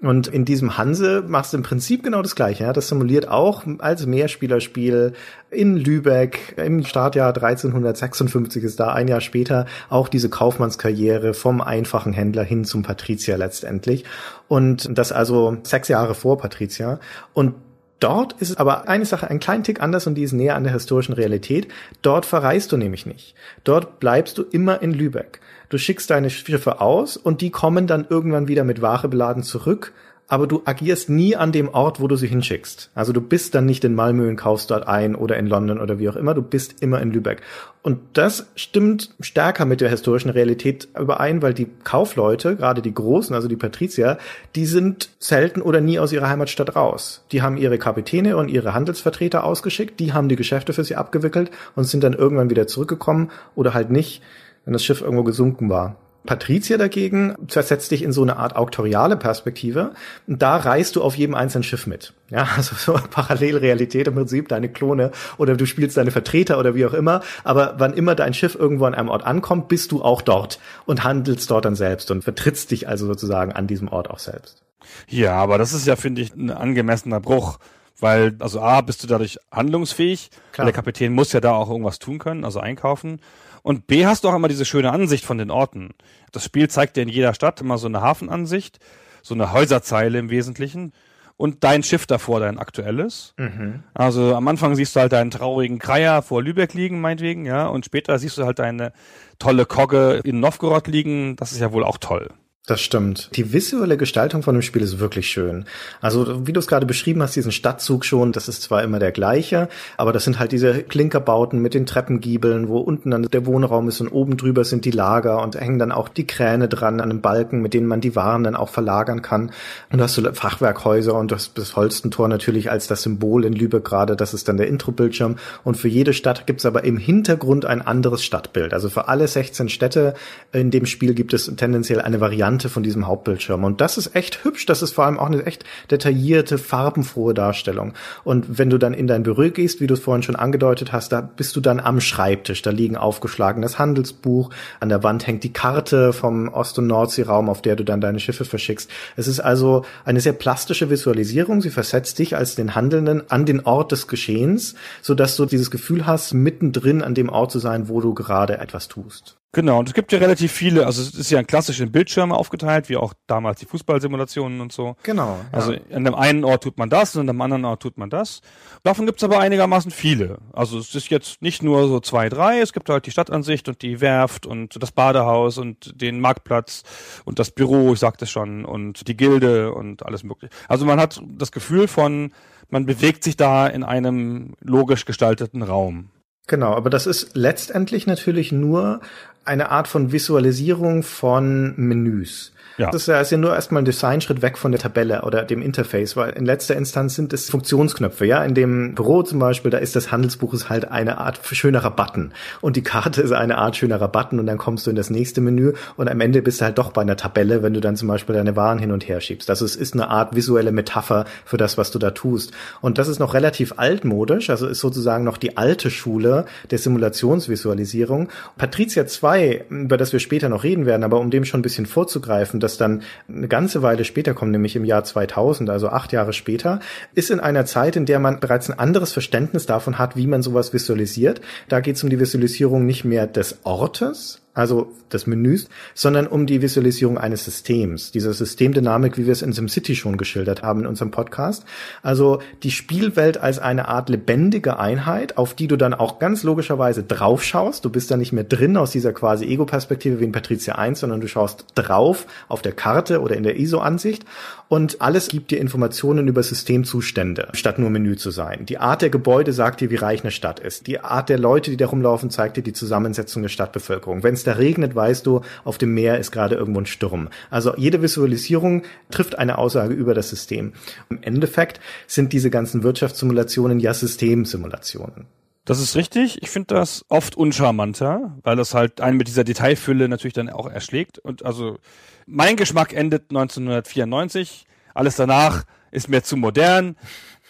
Und 0.01 0.27
in 0.27 0.45
diesem 0.45 0.79
Hanse 0.79 1.23
machst 1.27 1.53
du 1.53 1.57
im 1.57 1.63
Prinzip 1.63 2.03
genau 2.03 2.23
das 2.23 2.35
Gleiche. 2.35 2.63
Ja? 2.63 2.73
Das 2.73 2.87
simuliert 2.87 3.27
auch 3.27 3.63
als 3.77 4.07
Mehrspielerspiel 4.07 5.13
in 5.51 5.77
Lübeck 5.77 6.55
im 6.57 6.83
Startjahr 6.83 7.27
1356 7.35 8.63
ist 8.63 8.79
da 8.79 8.93
ein 8.93 9.07
Jahr 9.07 9.21
später 9.21 9.67
auch 9.89 10.07
diese 10.07 10.29
Kaufmannskarriere 10.29 11.35
vom 11.35 11.61
einfachen 11.61 12.13
Händler 12.13 12.43
hin 12.43 12.65
zum 12.65 12.81
Patrizier 12.81 13.37
letztendlich. 13.37 14.03
Und 14.47 14.97
das 14.97 15.11
also 15.11 15.57
sechs 15.61 15.87
Jahre 15.87 16.15
vor 16.15 16.37
Patrizier. 16.37 16.99
Und 17.33 17.53
Dort 18.01 18.33
ist 18.41 18.59
aber 18.59 18.89
eine 18.89 19.05
Sache 19.05 19.29
ein 19.29 19.39
kleinen 19.39 19.63
Tick 19.63 19.79
anders 19.79 20.07
und 20.07 20.15
die 20.15 20.23
ist 20.23 20.31
näher 20.31 20.55
an 20.55 20.63
der 20.63 20.73
historischen 20.73 21.13
Realität. 21.13 21.67
Dort 22.01 22.25
verreist 22.25 22.71
du 22.71 22.77
nämlich 22.77 23.05
nicht. 23.05 23.35
Dort 23.63 23.99
bleibst 23.99 24.39
du 24.39 24.41
immer 24.41 24.81
in 24.81 24.91
Lübeck. 24.91 25.39
Du 25.71 25.77
schickst 25.77 26.09
deine 26.09 26.29
Schiffe 26.29 26.81
aus 26.81 27.15
und 27.15 27.39
die 27.39 27.49
kommen 27.49 27.87
dann 27.87 28.05
irgendwann 28.09 28.49
wieder 28.49 28.65
mit 28.65 28.81
Ware 28.81 29.07
beladen 29.07 29.41
zurück, 29.41 29.93
aber 30.27 30.45
du 30.45 30.63
agierst 30.65 31.09
nie 31.09 31.37
an 31.37 31.53
dem 31.53 31.69
Ort, 31.69 32.01
wo 32.01 32.09
du 32.09 32.17
sie 32.17 32.27
hinschickst. 32.27 32.91
Also 32.93 33.13
du 33.13 33.21
bist 33.21 33.55
dann 33.55 33.65
nicht 33.65 33.85
in 33.85 33.95
Malmö 33.95 34.27
und 34.27 34.35
kaufst 34.35 34.69
dort 34.69 34.85
ein 34.85 35.15
oder 35.15 35.37
in 35.37 35.47
London 35.47 35.79
oder 35.79 35.97
wie 35.97 36.09
auch 36.09 36.17
immer, 36.17 36.33
du 36.33 36.41
bist 36.41 36.81
immer 36.81 37.01
in 37.01 37.11
Lübeck. 37.11 37.41
Und 37.83 37.99
das 38.13 38.47
stimmt 38.55 39.15
stärker 39.21 39.63
mit 39.63 39.79
der 39.79 39.89
historischen 39.89 40.29
Realität 40.29 40.89
überein, 40.99 41.41
weil 41.41 41.53
die 41.53 41.69
Kaufleute, 41.85 42.57
gerade 42.57 42.81
die 42.81 42.93
Großen, 42.93 43.33
also 43.33 43.47
die 43.47 43.55
Patrizier, 43.55 44.17
die 44.55 44.65
sind 44.65 45.09
selten 45.19 45.61
oder 45.61 45.79
nie 45.79 45.99
aus 45.99 46.11
ihrer 46.11 46.27
Heimatstadt 46.27 46.75
raus. 46.75 47.23
Die 47.31 47.41
haben 47.41 47.55
ihre 47.55 47.77
Kapitäne 47.77 48.35
und 48.35 48.49
ihre 48.49 48.73
Handelsvertreter 48.73 49.45
ausgeschickt, 49.45 50.01
die 50.01 50.11
haben 50.11 50.27
die 50.27 50.35
Geschäfte 50.35 50.73
für 50.73 50.83
sie 50.83 50.97
abgewickelt 50.97 51.49
und 51.77 51.85
sind 51.85 52.03
dann 52.03 52.11
irgendwann 52.11 52.49
wieder 52.49 52.67
zurückgekommen 52.67 53.31
oder 53.55 53.73
halt 53.73 53.89
nicht 53.89 54.21
wenn 54.65 54.73
das 54.73 54.83
Schiff 54.83 55.01
irgendwo 55.01 55.23
gesunken 55.23 55.69
war. 55.69 55.95
Patrizier 56.25 56.77
dagegen 56.77 57.35
versetzt 57.47 57.89
dich 57.89 58.03
in 58.03 58.11
so 58.11 58.21
eine 58.21 58.37
Art 58.37 58.55
auktoriale 58.55 59.17
Perspektive 59.17 59.93
und 60.27 60.41
da 60.41 60.57
reist 60.57 60.95
du 60.95 61.01
auf 61.01 61.15
jedem 61.15 61.33
einzelnen 61.33 61.63
Schiff 61.63 61.87
mit. 61.87 62.13
Ja, 62.29 62.47
also 62.55 62.75
so 62.75 62.93
Parallelrealität 63.09 64.07
im 64.07 64.13
Prinzip, 64.13 64.47
deine 64.47 64.69
Klone 64.69 65.11
oder 65.37 65.55
du 65.55 65.65
spielst 65.65 65.97
deine 65.97 66.11
Vertreter 66.11 66.59
oder 66.59 66.75
wie 66.75 66.85
auch 66.85 66.93
immer, 66.93 67.21
aber 67.43 67.75
wann 67.79 67.93
immer 67.93 68.13
dein 68.13 68.33
Schiff 68.33 68.55
irgendwo 68.55 68.85
an 68.85 68.93
einem 68.93 69.09
Ort 69.09 69.25
ankommt, 69.25 69.67
bist 69.67 69.91
du 69.91 70.03
auch 70.03 70.21
dort 70.21 70.59
und 70.85 71.03
handelst 71.03 71.49
dort 71.49 71.65
dann 71.65 71.75
selbst 71.75 72.11
und 72.11 72.23
vertrittst 72.23 72.69
dich 72.69 72.87
also 72.87 73.07
sozusagen 73.07 73.51
an 73.51 73.65
diesem 73.65 73.87
Ort 73.87 74.09
auch 74.09 74.19
selbst. 74.19 74.61
Ja, 75.07 75.33
aber 75.33 75.57
das 75.57 75.73
ist 75.73 75.87
ja, 75.87 75.95
finde 75.95 76.21
ich, 76.21 76.35
ein 76.35 76.51
angemessener 76.51 77.19
Bruch. 77.19 77.57
Weil, 77.99 78.35
also 78.39 78.59
A, 78.61 78.81
bist 78.81 79.03
du 79.03 79.07
dadurch 79.07 79.37
handlungsfähig, 79.51 80.31
Klar. 80.53 80.65
der 80.65 80.73
Kapitän 80.73 81.13
muss 81.13 81.33
ja 81.33 81.39
da 81.39 81.51
auch 81.51 81.69
irgendwas 81.69 81.99
tun 81.99 82.17
können, 82.17 82.43
also 82.45 82.59
einkaufen. 82.59 83.19
Und 83.63 83.87
B 83.87 84.05
hast 84.05 84.23
du 84.23 84.29
auch 84.29 84.35
immer 84.35 84.47
diese 84.47 84.65
schöne 84.65 84.91
Ansicht 84.91 85.25
von 85.25 85.37
den 85.37 85.51
Orten. 85.51 85.89
Das 86.31 86.45
Spiel 86.45 86.69
zeigt 86.69 86.97
dir 86.97 87.01
in 87.01 87.09
jeder 87.09 87.33
Stadt 87.33 87.61
immer 87.61 87.77
so 87.77 87.87
eine 87.87 88.01
Hafenansicht, 88.01 88.79
so 89.21 89.33
eine 89.33 89.51
Häuserzeile 89.51 90.17
im 90.19 90.29
Wesentlichen 90.29 90.93
und 91.37 91.63
dein 91.63 91.81
Schiff 91.81 92.05
davor, 92.05 92.39
dein 92.39 92.59
aktuelles. 92.59 93.33
Mhm. 93.37 93.83
Also 93.93 94.35
am 94.35 94.47
Anfang 94.47 94.75
siehst 94.75 94.95
du 94.95 94.99
halt 94.99 95.11
deinen 95.11 95.31
traurigen 95.31 95.79
Kreier 95.79 96.21
vor 96.21 96.43
Lübeck 96.43 96.73
liegen, 96.73 97.01
meinetwegen, 97.01 97.45
ja, 97.45 97.67
und 97.67 97.85
später 97.85 98.17
siehst 98.19 98.37
du 98.37 98.45
halt 98.45 98.59
deine 98.59 98.93
tolle 99.39 99.65
Kogge 99.65 100.21
in 100.23 100.39
Novgorod 100.39 100.87
liegen. 100.87 101.35
Das 101.35 101.51
ist 101.51 101.59
ja 101.59 101.71
wohl 101.71 101.83
auch 101.83 101.97
toll. 101.97 102.29
Das 102.67 102.79
stimmt. 102.79 103.31
Die 103.35 103.53
visuelle 103.53 103.97
Gestaltung 103.97 104.43
von 104.43 104.53
dem 104.53 104.61
Spiel 104.61 104.83
ist 104.83 104.99
wirklich 104.99 105.31
schön. 105.31 105.65
Also, 105.99 106.45
wie 106.45 106.53
du 106.53 106.59
es 106.59 106.67
gerade 106.67 106.85
beschrieben 106.85 107.23
hast, 107.23 107.35
diesen 107.35 107.51
Stadtzug 107.51 108.05
schon, 108.05 108.33
das 108.33 108.47
ist 108.47 108.61
zwar 108.61 108.83
immer 108.83 108.99
der 108.99 109.11
gleiche, 109.11 109.67
aber 109.97 110.13
das 110.13 110.25
sind 110.25 110.37
halt 110.37 110.51
diese 110.51 110.83
Klinkerbauten 110.83 111.59
mit 111.59 111.73
den 111.73 111.87
Treppengiebeln, 111.87 112.67
wo 112.67 112.77
unten 112.77 113.09
dann 113.09 113.23
der 113.23 113.47
Wohnraum 113.47 113.87
ist 113.87 113.99
und 113.99 114.09
oben 114.09 114.37
drüber 114.37 114.63
sind 114.63 114.85
die 114.85 114.91
Lager 114.91 115.41
und 115.41 115.59
hängen 115.59 115.79
dann 115.79 115.91
auch 115.91 116.07
die 116.07 116.27
Kräne 116.27 116.67
dran 116.67 117.01
an 117.01 117.09
den 117.09 117.21
Balken, 117.21 117.63
mit 117.63 117.73
denen 117.73 117.87
man 117.87 117.99
die 117.99 118.15
Waren 118.15 118.43
dann 118.43 118.55
auch 118.55 118.69
verlagern 118.69 119.23
kann. 119.23 119.51
Und 119.89 119.97
du 119.97 120.03
hast 120.03 120.13
so 120.13 120.21
Fachwerkhäuser 120.31 121.15
und 121.15 121.31
das, 121.31 121.55
das 121.55 121.75
Holstentor 121.75 122.27
natürlich 122.27 122.69
als 122.69 122.85
das 122.85 123.01
Symbol 123.01 123.43
in 123.43 123.53
Lübeck 123.53 123.85
gerade, 123.85 124.15
das 124.15 124.35
ist 124.35 124.47
dann 124.47 124.57
der 124.57 124.67
Intro-Bildschirm. 124.67 125.37
Und 125.63 125.77
für 125.77 125.87
jede 125.87 126.13
Stadt 126.13 126.45
gibt 126.45 126.59
es 126.59 126.67
aber 126.67 126.83
im 126.83 126.97
Hintergrund 126.97 127.65
ein 127.65 127.81
anderes 127.81 128.23
Stadtbild. 128.23 128.71
Also 128.75 128.91
für 128.91 129.07
alle 129.07 129.27
16 129.27 129.67
Städte 129.67 130.13
in 130.51 130.69
dem 130.69 130.85
Spiel 130.85 131.15
gibt 131.15 131.33
es 131.33 131.51
tendenziell 131.55 132.01
eine 132.01 132.21
Variante 132.21 132.50
Variante 132.51 132.67
von 132.69 132.83
diesem 132.83 133.07
Hauptbildschirm. 133.07 133.63
Und 133.63 133.79
das 133.79 133.97
ist 133.97 134.13
echt 134.13 134.43
hübsch. 134.43 134.65
Das 134.65 134.81
ist 134.81 134.93
vor 134.93 135.05
allem 135.05 135.17
auch 135.17 135.27
eine 135.27 135.45
echt 135.45 135.63
detaillierte, 135.89 136.57
farbenfrohe 136.57 137.33
Darstellung. 137.33 137.93
Und 138.25 138.57
wenn 138.57 138.69
du 138.69 138.77
dann 138.77 138.93
in 138.93 139.07
dein 139.07 139.23
Büro 139.23 139.49
gehst, 139.49 139.79
wie 139.79 139.87
du 139.87 139.93
es 139.93 140.01
vorhin 140.01 140.21
schon 140.21 140.35
angedeutet 140.35 140.91
hast, 140.91 141.13
da 141.13 141.21
bist 141.21 141.55
du 141.55 141.61
dann 141.61 141.79
am 141.79 142.01
Schreibtisch. 142.01 142.61
Da 142.61 142.71
liegen 142.71 142.97
aufgeschlagenes 142.97 143.79
Handelsbuch. 143.79 144.49
An 144.81 144.89
der 144.89 145.01
Wand 145.01 145.27
hängt 145.27 145.43
die 145.43 145.53
Karte 145.53 146.11
vom 146.11 146.49
Ost- 146.49 146.77
und 146.77 146.87
Nordseeraum, 146.87 147.49
auf 147.49 147.61
der 147.61 147.77
du 147.77 147.85
dann 147.85 148.01
deine 148.01 148.19
Schiffe 148.19 148.43
verschickst. 148.43 148.91
Es 149.15 149.27
ist 149.27 149.39
also 149.39 149.85
eine 150.03 150.19
sehr 150.19 150.33
plastische 150.33 150.89
Visualisierung. 150.89 151.61
Sie 151.61 151.69
versetzt 151.69 152.19
dich 152.19 152.35
als 152.35 152.55
den 152.55 152.75
Handelnden 152.75 153.23
an 153.31 153.45
den 153.45 153.61
Ort 153.61 153.93
des 153.93 154.07
Geschehens, 154.07 154.75
sodass 155.01 155.37
du 155.37 155.45
dieses 155.45 155.71
Gefühl 155.71 156.05
hast, 156.05 156.33
mittendrin 156.33 157.01
an 157.01 157.15
dem 157.15 157.29
Ort 157.29 157.51
zu 157.51 157.59
sein, 157.59 157.87
wo 157.87 158.01
du 158.01 158.13
gerade 158.13 158.57
etwas 158.57 158.89
tust. 158.89 159.40
Genau, 159.53 159.79
und 159.79 159.89
es 159.89 159.93
gibt 159.93 160.13
ja 160.13 160.19
relativ 160.19 160.49
viele, 160.53 160.85
also 160.85 161.01
es 161.01 161.13
ist 161.13 161.29
ja 161.29 161.37
ein 161.37 161.45
klassischer 161.45 161.85
Bildschirm 161.85 162.31
aufgeteilt, 162.31 162.87
wie 162.87 162.95
auch 162.95 163.13
damals 163.27 163.59
die 163.59 163.65
Fußballsimulationen 163.65 164.61
und 164.61 164.71
so. 164.71 164.95
Genau. 165.03 165.39
Ja. 165.51 165.57
Also 165.57 165.75
an 165.91 166.05
dem 166.05 166.15
einen 166.15 166.45
Ort 166.45 166.63
tut 166.63 166.77
man 166.77 166.89
das 166.89 167.15
und 167.17 167.21
an 167.21 167.27
dem 167.27 167.41
anderen 167.41 167.65
Ort 167.65 167.81
tut 167.81 167.97
man 167.97 168.09
das. 168.09 168.39
Davon 168.83 169.05
gibt's 169.05 169.25
aber 169.25 169.39
einigermaßen 169.39 169.91
viele. 169.91 170.37
Also 170.53 170.79
es 170.79 170.95
ist 170.95 171.09
jetzt 171.09 171.41
nicht 171.41 171.63
nur 171.63 171.89
so 171.89 171.99
zwei, 171.99 172.29
drei, 172.29 172.61
es 172.61 172.71
gibt 172.71 172.87
halt 172.87 173.05
die 173.05 173.11
Stadtansicht 173.11 173.67
und 173.67 173.81
die 173.81 173.99
Werft 173.99 174.45
und 174.45 174.81
das 174.81 174.93
Badehaus 174.93 175.57
und 175.57 175.99
den 175.99 176.21
Marktplatz 176.21 176.83
und 177.25 177.37
das 177.37 177.51
Büro, 177.51 177.91
ich 177.91 177.99
sagte 177.99 178.27
schon, 178.27 178.63
und 178.63 179.09
die 179.09 179.17
Gilde 179.17 179.73
und 179.73 180.05
alles 180.05 180.23
mögliche. 180.23 180.53
Also 180.69 180.85
man 180.85 180.97
hat 180.97 181.21
das 181.27 181.51
Gefühl 181.51 181.89
von, 181.89 182.31
man 182.69 182.85
bewegt 182.85 183.25
sich 183.25 183.35
da 183.35 183.67
in 183.67 183.83
einem 183.83 184.53
logisch 184.61 185.03
gestalteten 185.03 185.61
Raum. 185.61 186.10
Genau, 186.47 186.73
aber 186.73 186.89
das 186.89 187.07
ist 187.07 187.35
letztendlich 187.35 188.07
natürlich 188.07 188.51
nur 188.51 189.01
eine 189.45 189.69
Art 189.69 189.87
von 189.87 190.11
Visualisierung 190.11 191.03
von 191.03 191.73
Menüs. 191.77 192.51
Ja. 192.77 192.89
Das 192.89 193.07
ist 193.07 193.31
ja 193.31 193.37
nur 193.37 193.53
erstmal 193.53 193.81
ein 193.81 193.85
Designschritt 193.85 194.41
weg 194.41 194.57
von 194.57 194.71
der 194.71 194.79
Tabelle 194.79 195.23
oder 195.23 195.43
dem 195.43 195.61
Interface, 195.61 196.15
weil 196.15 196.31
in 196.31 196.45
letzter 196.45 196.75
Instanz 196.75 197.15
sind 197.15 197.33
es 197.33 197.49
Funktionsknöpfe, 197.49 198.25
ja. 198.25 198.43
In 198.43 198.53
dem 198.53 198.95
Büro 198.95 199.23
zum 199.23 199.39
Beispiel, 199.39 199.71
da 199.71 199.77
ist 199.77 199.95
das 199.95 200.11
Handelsbuch 200.11 200.53
ist 200.53 200.69
halt 200.69 200.89
eine 200.89 201.17
Art 201.17 201.39
schönerer 201.43 201.91
Button 201.91 202.31
und 202.61 202.75
die 202.75 202.83
Karte 202.83 203.21
ist 203.21 203.31
eine 203.31 203.57
Art 203.57 203.75
schönerer 203.75 204.07
Button 204.07 204.39
und 204.39 204.45
dann 204.45 204.57
kommst 204.57 204.85
du 204.85 204.89
in 204.89 204.95
das 204.95 205.09
nächste 205.09 205.41
Menü 205.41 205.73
und 205.97 206.09
am 206.09 206.19
Ende 206.21 206.41
bist 206.41 206.61
du 206.61 206.65
halt 206.65 206.77
doch 206.77 206.91
bei 206.91 207.01
einer 207.01 207.17
Tabelle, 207.17 207.63
wenn 207.63 207.73
du 207.73 207.81
dann 207.81 207.95
zum 207.95 208.07
Beispiel 208.07 208.35
deine 208.35 208.55
Waren 208.55 208.79
hin 208.79 208.91
und 208.91 209.07
her 209.07 209.21
schiebst. 209.21 209.49
Das 209.49 209.61
ist, 209.61 209.75
ist 209.75 209.93
eine 209.93 210.09
Art 210.09 210.35
visuelle 210.35 210.71
Metapher 210.71 211.25
für 211.45 211.57
das, 211.57 211.77
was 211.77 211.91
du 211.91 211.99
da 211.99 212.11
tust. 212.11 212.51
Und 212.81 212.97
das 212.97 213.07
ist 213.07 213.19
noch 213.19 213.33
relativ 213.33 213.73
altmodisch, 213.77 214.49
also 214.49 214.67
ist 214.67 214.79
sozusagen 214.79 215.23
noch 215.23 215.37
die 215.37 215.57
alte 215.57 215.89
Schule 215.91 216.45
der 216.69 216.77
Simulationsvisualisierung. 216.77 218.29
Patricia 218.57 219.05
2, 219.05 219.65
über 219.69 219.97
das 219.97 220.13
wir 220.13 220.19
später 220.19 220.49
noch 220.49 220.63
reden 220.63 220.85
werden, 220.85 221.03
aber 221.03 221.19
um 221.19 221.31
dem 221.31 221.45
schon 221.45 221.59
ein 221.59 221.63
bisschen 221.63 221.85
vorzugreifen, 221.85 222.59
das 222.61 222.77
dann 222.77 223.03
eine 223.27 223.47
ganze 223.47 223.81
Weile 223.81 224.05
später 224.05 224.33
kommt, 224.33 224.51
nämlich 224.51 224.75
im 224.75 224.85
Jahr 224.85 225.03
2000, 225.03 225.69
also 225.69 225.89
acht 225.89 226.13
Jahre 226.13 226.33
später, 226.33 226.79
ist 227.13 227.31
in 227.31 227.39
einer 227.39 227.65
Zeit, 227.65 227.95
in 227.95 228.05
der 228.05 228.19
man 228.19 228.39
bereits 228.39 228.69
ein 228.69 228.79
anderes 228.79 229.11
Verständnis 229.11 229.65
davon 229.65 229.99
hat, 229.99 230.15
wie 230.15 230.27
man 230.27 230.41
sowas 230.41 230.73
visualisiert. 230.73 231.41
Da 231.67 231.79
geht 231.79 231.97
es 231.97 232.03
um 232.03 232.09
die 232.09 232.19
Visualisierung 232.19 232.85
nicht 232.85 233.03
mehr 233.03 233.27
des 233.27 233.59
Ortes, 233.63 234.41
also 234.53 234.91
des 235.11 235.27
Menüs, 235.27 235.69
sondern 235.93 236.27
um 236.27 236.45
die 236.45 236.61
Visualisierung 236.61 237.17
eines 237.17 237.45
Systems, 237.45 238.11
dieser 238.11 238.33
Systemdynamik, 238.33 239.17
wie 239.17 239.25
wir 239.25 239.31
es 239.31 239.41
in 239.41 239.53
SimCity 239.53 239.95
schon 239.95 240.17
geschildert 240.17 240.61
haben 240.61 240.81
in 240.81 240.87
unserem 240.87 241.11
Podcast. 241.11 241.65
Also 242.01 242.41
die 242.63 242.71
Spielwelt 242.71 243.37
als 243.37 243.59
eine 243.59 243.87
Art 243.87 244.09
lebendige 244.09 244.77
Einheit, 244.77 245.37
auf 245.37 245.53
die 245.53 245.67
du 245.67 245.77
dann 245.77 245.93
auch 245.93 246.19
ganz 246.19 246.43
logischerweise 246.43 247.03
drauf 247.03 247.43
schaust. 247.43 247.85
Du 247.85 247.89
bist 247.89 248.11
da 248.11 248.17
nicht 248.17 248.33
mehr 248.33 248.43
drin 248.43 248.77
aus 248.77 248.91
dieser 248.91 249.13
quasi 249.13 249.45
Ego-Perspektive 249.45 250.19
wie 250.19 250.25
in 250.25 250.31
Patricia 250.31 250.75
1, 250.75 250.99
sondern 250.99 251.21
du 251.21 251.27
schaust 251.27 251.65
drauf 251.75 252.27
auf 252.47 252.61
der 252.61 252.73
Karte 252.73 253.21
oder 253.21 253.35
in 253.35 253.43
der 253.43 253.57
ISO-Ansicht 253.57 254.25
und 254.71 255.01
alles 255.01 255.27
gibt 255.27 255.51
dir 255.51 255.59
Informationen 255.59 256.29
über 256.29 256.41
Systemzustände, 256.43 257.49
statt 257.51 257.77
nur 257.77 257.89
Menü 257.89 258.15
zu 258.15 258.31
sein. 258.31 258.65
Die 258.65 258.77
Art 258.77 259.01
der 259.01 259.09
Gebäude 259.09 259.51
sagt 259.51 259.81
dir, 259.81 259.89
wie 259.91 259.97
reich 259.97 260.21
eine 260.23 260.31
Stadt 260.31 260.61
ist. 260.61 260.87
Die 260.87 261.01
Art 261.01 261.27
der 261.27 261.37
Leute, 261.37 261.71
die 261.71 261.77
da 261.77 261.87
rumlaufen, 261.87 262.29
zeigt 262.29 262.55
dir 262.55 262.63
die 262.63 262.71
Zusammensetzung 262.71 263.41
der 263.41 263.49
Stadtbevölkerung. 263.49 264.23
Wenn 264.23 264.33
es 264.41 264.45
da 264.45 264.53
regnet, 264.53 264.95
weißt 264.95 265.25
du, 265.25 265.41
auf 265.63 265.77
dem 265.77 265.93
Meer 265.93 266.19
ist 266.19 266.31
gerade 266.31 266.55
irgendwo 266.55 266.81
ein 266.81 266.85
Sturm. 266.85 267.29
Also 267.49 267.75
jede 267.77 268.01
Visualisierung 268.01 268.83
trifft 269.09 269.37
eine 269.37 269.57
Aussage 269.57 269.93
über 269.93 270.13
das 270.13 270.29
System. 270.29 270.73
Im 271.09 271.21
Endeffekt 271.21 271.79
sind 272.07 272.33
diese 272.33 272.49
ganzen 272.49 272.83
Wirtschaftssimulationen 272.83 273.79
ja 273.79 273.93
Systemsimulationen. 273.93 275.27
Das 275.65 275.79
ist 275.79 275.95
richtig. 275.95 276.41
Ich 276.41 276.49
finde 276.49 276.73
das 276.73 277.05
oft 277.07 277.37
uncharmanter, 277.37 278.35
weil 278.43 278.55
das 278.55 278.73
halt 278.73 278.99
einen 278.99 279.17
mit 279.17 279.27
dieser 279.27 279.43
Detailfülle 279.43 280.09
natürlich 280.09 280.33
dann 280.33 280.49
auch 280.49 280.67
erschlägt. 280.67 281.19
Und 281.19 281.45
also 281.45 281.77
mein 282.25 282.55
Geschmack 282.55 282.93
endet 282.93 283.29
1994. 283.29 284.65
Alles 284.95 285.15
danach 285.17 285.63
ist 285.91 286.09
mir 286.09 286.23
zu 286.23 286.35
modern. 286.35 286.95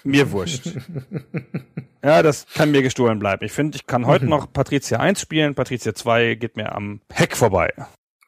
Mir 0.04 0.32
wurscht. 0.32 0.70
Ja, 2.04 2.24
das 2.24 2.48
kann 2.56 2.72
mir 2.72 2.82
gestohlen 2.82 3.20
bleiben. 3.20 3.46
Ich 3.46 3.52
finde, 3.52 3.76
ich 3.76 3.86
kann 3.86 4.08
heute 4.08 4.26
noch 4.26 4.52
Patricia 4.52 5.00
1 5.00 5.22
spielen. 5.22 5.54
Patricia 5.54 5.94
2 5.94 6.34
geht 6.34 6.58
mir 6.58 6.74
am 6.76 7.02
Heck 7.12 7.38
vorbei. 7.38 7.72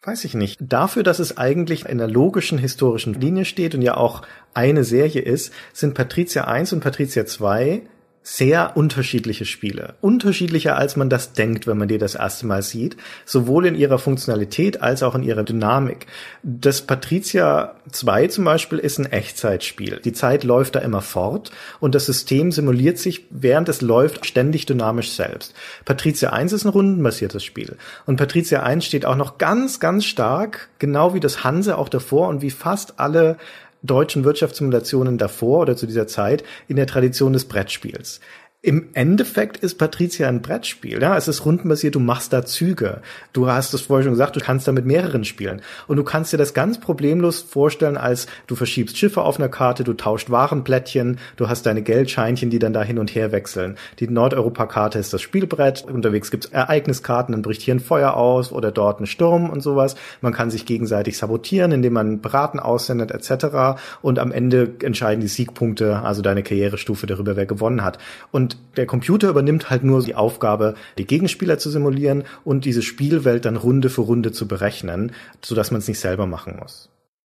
Weiß 0.03 0.25
ich 0.25 0.35
nicht. 0.35 0.59
Dafür, 0.61 1.01
dass 1.01 1.19
es 1.19 1.37
eigentlich 1.37 1.85
in 1.85 1.97
der 1.97 2.07
logischen 2.07 2.59
historischen 2.59 3.15
Linie 3.15 3.45
steht 3.45 3.73
und 3.73 3.81
ja 3.81 3.97
auch 3.97 4.21
eine 4.53 4.83
Serie 4.83 5.21
ist, 5.21 5.51
sind 5.71 5.95
Patricia 5.95 6.43
1 6.43 6.73
und 6.73 6.81
Patricia 6.81 7.25
2 7.25 7.81
sehr 8.23 8.77
unterschiedliche 8.77 9.43
Spiele. 9.43 9.95
Unterschiedlicher, 9.99 10.77
als 10.77 10.95
man 10.95 11.09
das 11.09 11.33
denkt, 11.33 11.67
wenn 11.67 11.77
man 11.77 11.89
die 11.89 11.97
das 11.97 12.15
erste 12.15 12.45
Mal 12.45 12.61
sieht. 12.61 12.95
Sowohl 13.25 13.65
in 13.65 13.75
ihrer 13.75 13.99
Funktionalität 13.99 14.81
als 14.81 15.03
auch 15.03 15.13
in 15.13 15.23
ihrer 15.23 15.43
Dynamik. 15.43 16.07
Das 16.41 16.81
Patricia 16.81 17.75
2 17.91 18.27
zum 18.27 18.45
Beispiel 18.45 18.79
ist 18.79 18.97
ein 18.97 19.11
Echtzeitspiel. 19.11 19.99
Die 20.05 20.13
Zeit 20.13 20.45
läuft 20.45 20.75
da 20.75 20.79
immer 20.79 21.01
fort 21.01 21.51
und 21.81 21.95
das 21.95 22.05
System 22.05 22.53
simuliert 22.53 22.97
sich, 22.97 23.25
während 23.29 23.67
es 23.67 23.81
läuft, 23.81 24.25
ständig 24.25 24.65
dynamisch 24.65 25.11
selbst. 25.11 25.53
Patricia 25.83 26.29
1 26.29 26.53
ist 26.53 26.63
ein 26.63 26.69
rundenbasiertes 26.69 27.43
Spiel. 27.43 27.75
Und 28.05 28.15
Patricia 28.15 28.63
1 28.63 28.85
steht 28.85 29.05
auch 29.05 29.17
noch 29.17 29.37
ganz, 29.37 29.81
ganz 29.81 30.05
stark, 30.05 30.69
genau 30.79 31.13
wie 31.13 31.19
das 31.19 31.43
Hanse 31.43 31.77
auch 31.77 31.89
davor 31.89 32.29
und 32.29 32.41
wie 32.41 32.51
fast 32.51 33.01
alle 33.01 33.37
deutschen 33.83 34.23
Wirtschaftssimulationen 34.23 35.17
davor 35.17 35.59
oder 35.59 35.75
zu 35.75 35.85
dieser 35.85 36.07
Zeit 36.07 36.43
in 36.67 36.77
der 36.77 36.87
Tradition 36.87 37.33
des 37.33 37.45
Brettspiels. 37.45 38.21
Im 38.65 38.91
Endeffekt 38.93 39.57
ist 39.57 39.77
Patricia 39.77 40.29
ein 40.29 40.41
Brettspiel. 40.41 41.01
Ja? 41.01 41.17
Es 41.17 41.27
ist 41.27 41.45
rundenbasiert, 41.45 41.95
du 41.95 41.99
machst 41.99 42.31
da 42.31 42.45
Züge. 42.45 43.01
Du 43.33 43.49
hast 43.49 43.73
es 43.73 43.81
vorher 43.81 44.05
schon 44.05 44.13
gesagt, 44.13 44.37
du 44.37 44.39
kannst 44.39 44.69
da 44.69 44.71
mit 44.71 44.85
mehreren 44.85 45.25
spielen. 45.25 45.61
Und 45.85 45.97
du 45.97 46.05
kannst 46.05 46.31
dir 46.31 46.37
das 46.37 46.53
ganz 46.53 46.79
problemlos 46.79 47.41
vorstellen, 47.41 47.97
als 47.97 48.25
du 48.47 48.55
verschiebst 48.55 48.97
Schiffe 48.97 49.21
auf 49.23 49.37
einer 49.37 49.49
Karte, 49.49 49.83
du 49.83 49.91
tauscht 49.91 50.29
Warenplättchen, 50.29 51.19
du 51.35 51.49
hast 51.49 51.65
deine 51.65 51.81
Geldscheinchen, 51.81 52.49
die 52.49 52.59
dann 52.59 52.71
da 52.71 52.83
hin 52.83 52.99
und 52.99 53.13
her 53.13 53.33
wechseln. 53.33 53.75
Die 53.99 54.07
Nordeuropa-Karte 54.07 54.97
ist 54.97 55.11
das 55.11 55.21
Spielbrett. 55.21 55.83
Unterwegs 55.83 56.31
gibt's 56.31 56.45
Ereigniskarten, 56.45 57.33
dann 57.33 57.41
bricht 57.41 57.63
hier 57.63 57.75
ein 57.75 57.81
Feuer 57.81 58.13
aus 58.13 58.53
oder 58.53 58.71
dort 58.71 59.01
ein 59.01 59.07
Sturm 59.07 59.49
und 59.49 59.59
sowas. 59.59 59.95
Man 60.21 60.31
kann 60.31 60.49
sich 60.49 60.65
gegenseitig 60.65 61.17
sabotieren, 61.17 61.73
indem 61.73 61.91
man 61.91 62.21
Braten 62.21 62.61
aussendet 62.61 63.11
etc. 63.11 63.81
Und 64.01 64.19
am 64.19 64.31
Ende 64.31 64.73
entscheiden 64.81 65.19
die 65.19 65.27
Siegpunkte, 65.27 65.99
also 65.99 66.21
deine 66.21 66.43
Karrierestufe 66.43 67.07
darüber, 67.07 67.35
wer 67.35 67.45
gewonnen 67.45 67.83
hat. 67.83 67.97
Und 68.31 68.52
der 68.75 68.85
Computer 68.85 69.29
übernimmt 69.29 69.69
halt 69.69 69.83
nur 69.83 70.03
die 70.03 70.15
Aufgabe, 70.15 70.75
die 70.97 71.05
Gegenspieler 71.05 71.57
zu 71.57 71.69
simulieren 71.69 72.23
und 72.43 72.65
diese 72.65 72.81
Spielwelt 72.81 73.45
dann 73.45 73.55
Runde 73.55 73.89
für 73.89 74.01
Runde 74.01 74.31
zu 74.31 74.47
berechnen, 74.47 75.11
sodass 75.43 75.71
man 75.71 75.79
es 75.79 75.87
nicht 75.87 75.99
selber 75.99 76.25
machen 76.25 76.57
muss. 76.59 76.89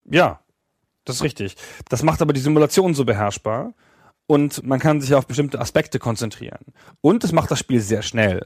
Ja, 0.10 0.40
das 1.06 1.18
ist 1.18 1.24
richtig. 1.24 1.56
Das 1.90 2.04
macht 2.04 2.22
aber 2.22 2.34
die 2.34 2.40
Simulation 2.40 2.94
so 2.94 3.06
beherrschbar 3.06 3.74
und 4.28 4.66
man 4.66 4.80
kann 4.80 5.02
sich 5.02 5.16
auf 5.16 5.26
bestimmte 5.26 5.60
Aspekte 5.60 5.98
konzentrieren. 5.98 6.66
Und 7.02 7.24
es 7.24 7.32
macht 7.32 7.50
das 7.50 7.60
Spiel 7.60 7.80
sehr 7.80 8.02
schnell. 8.02 8.46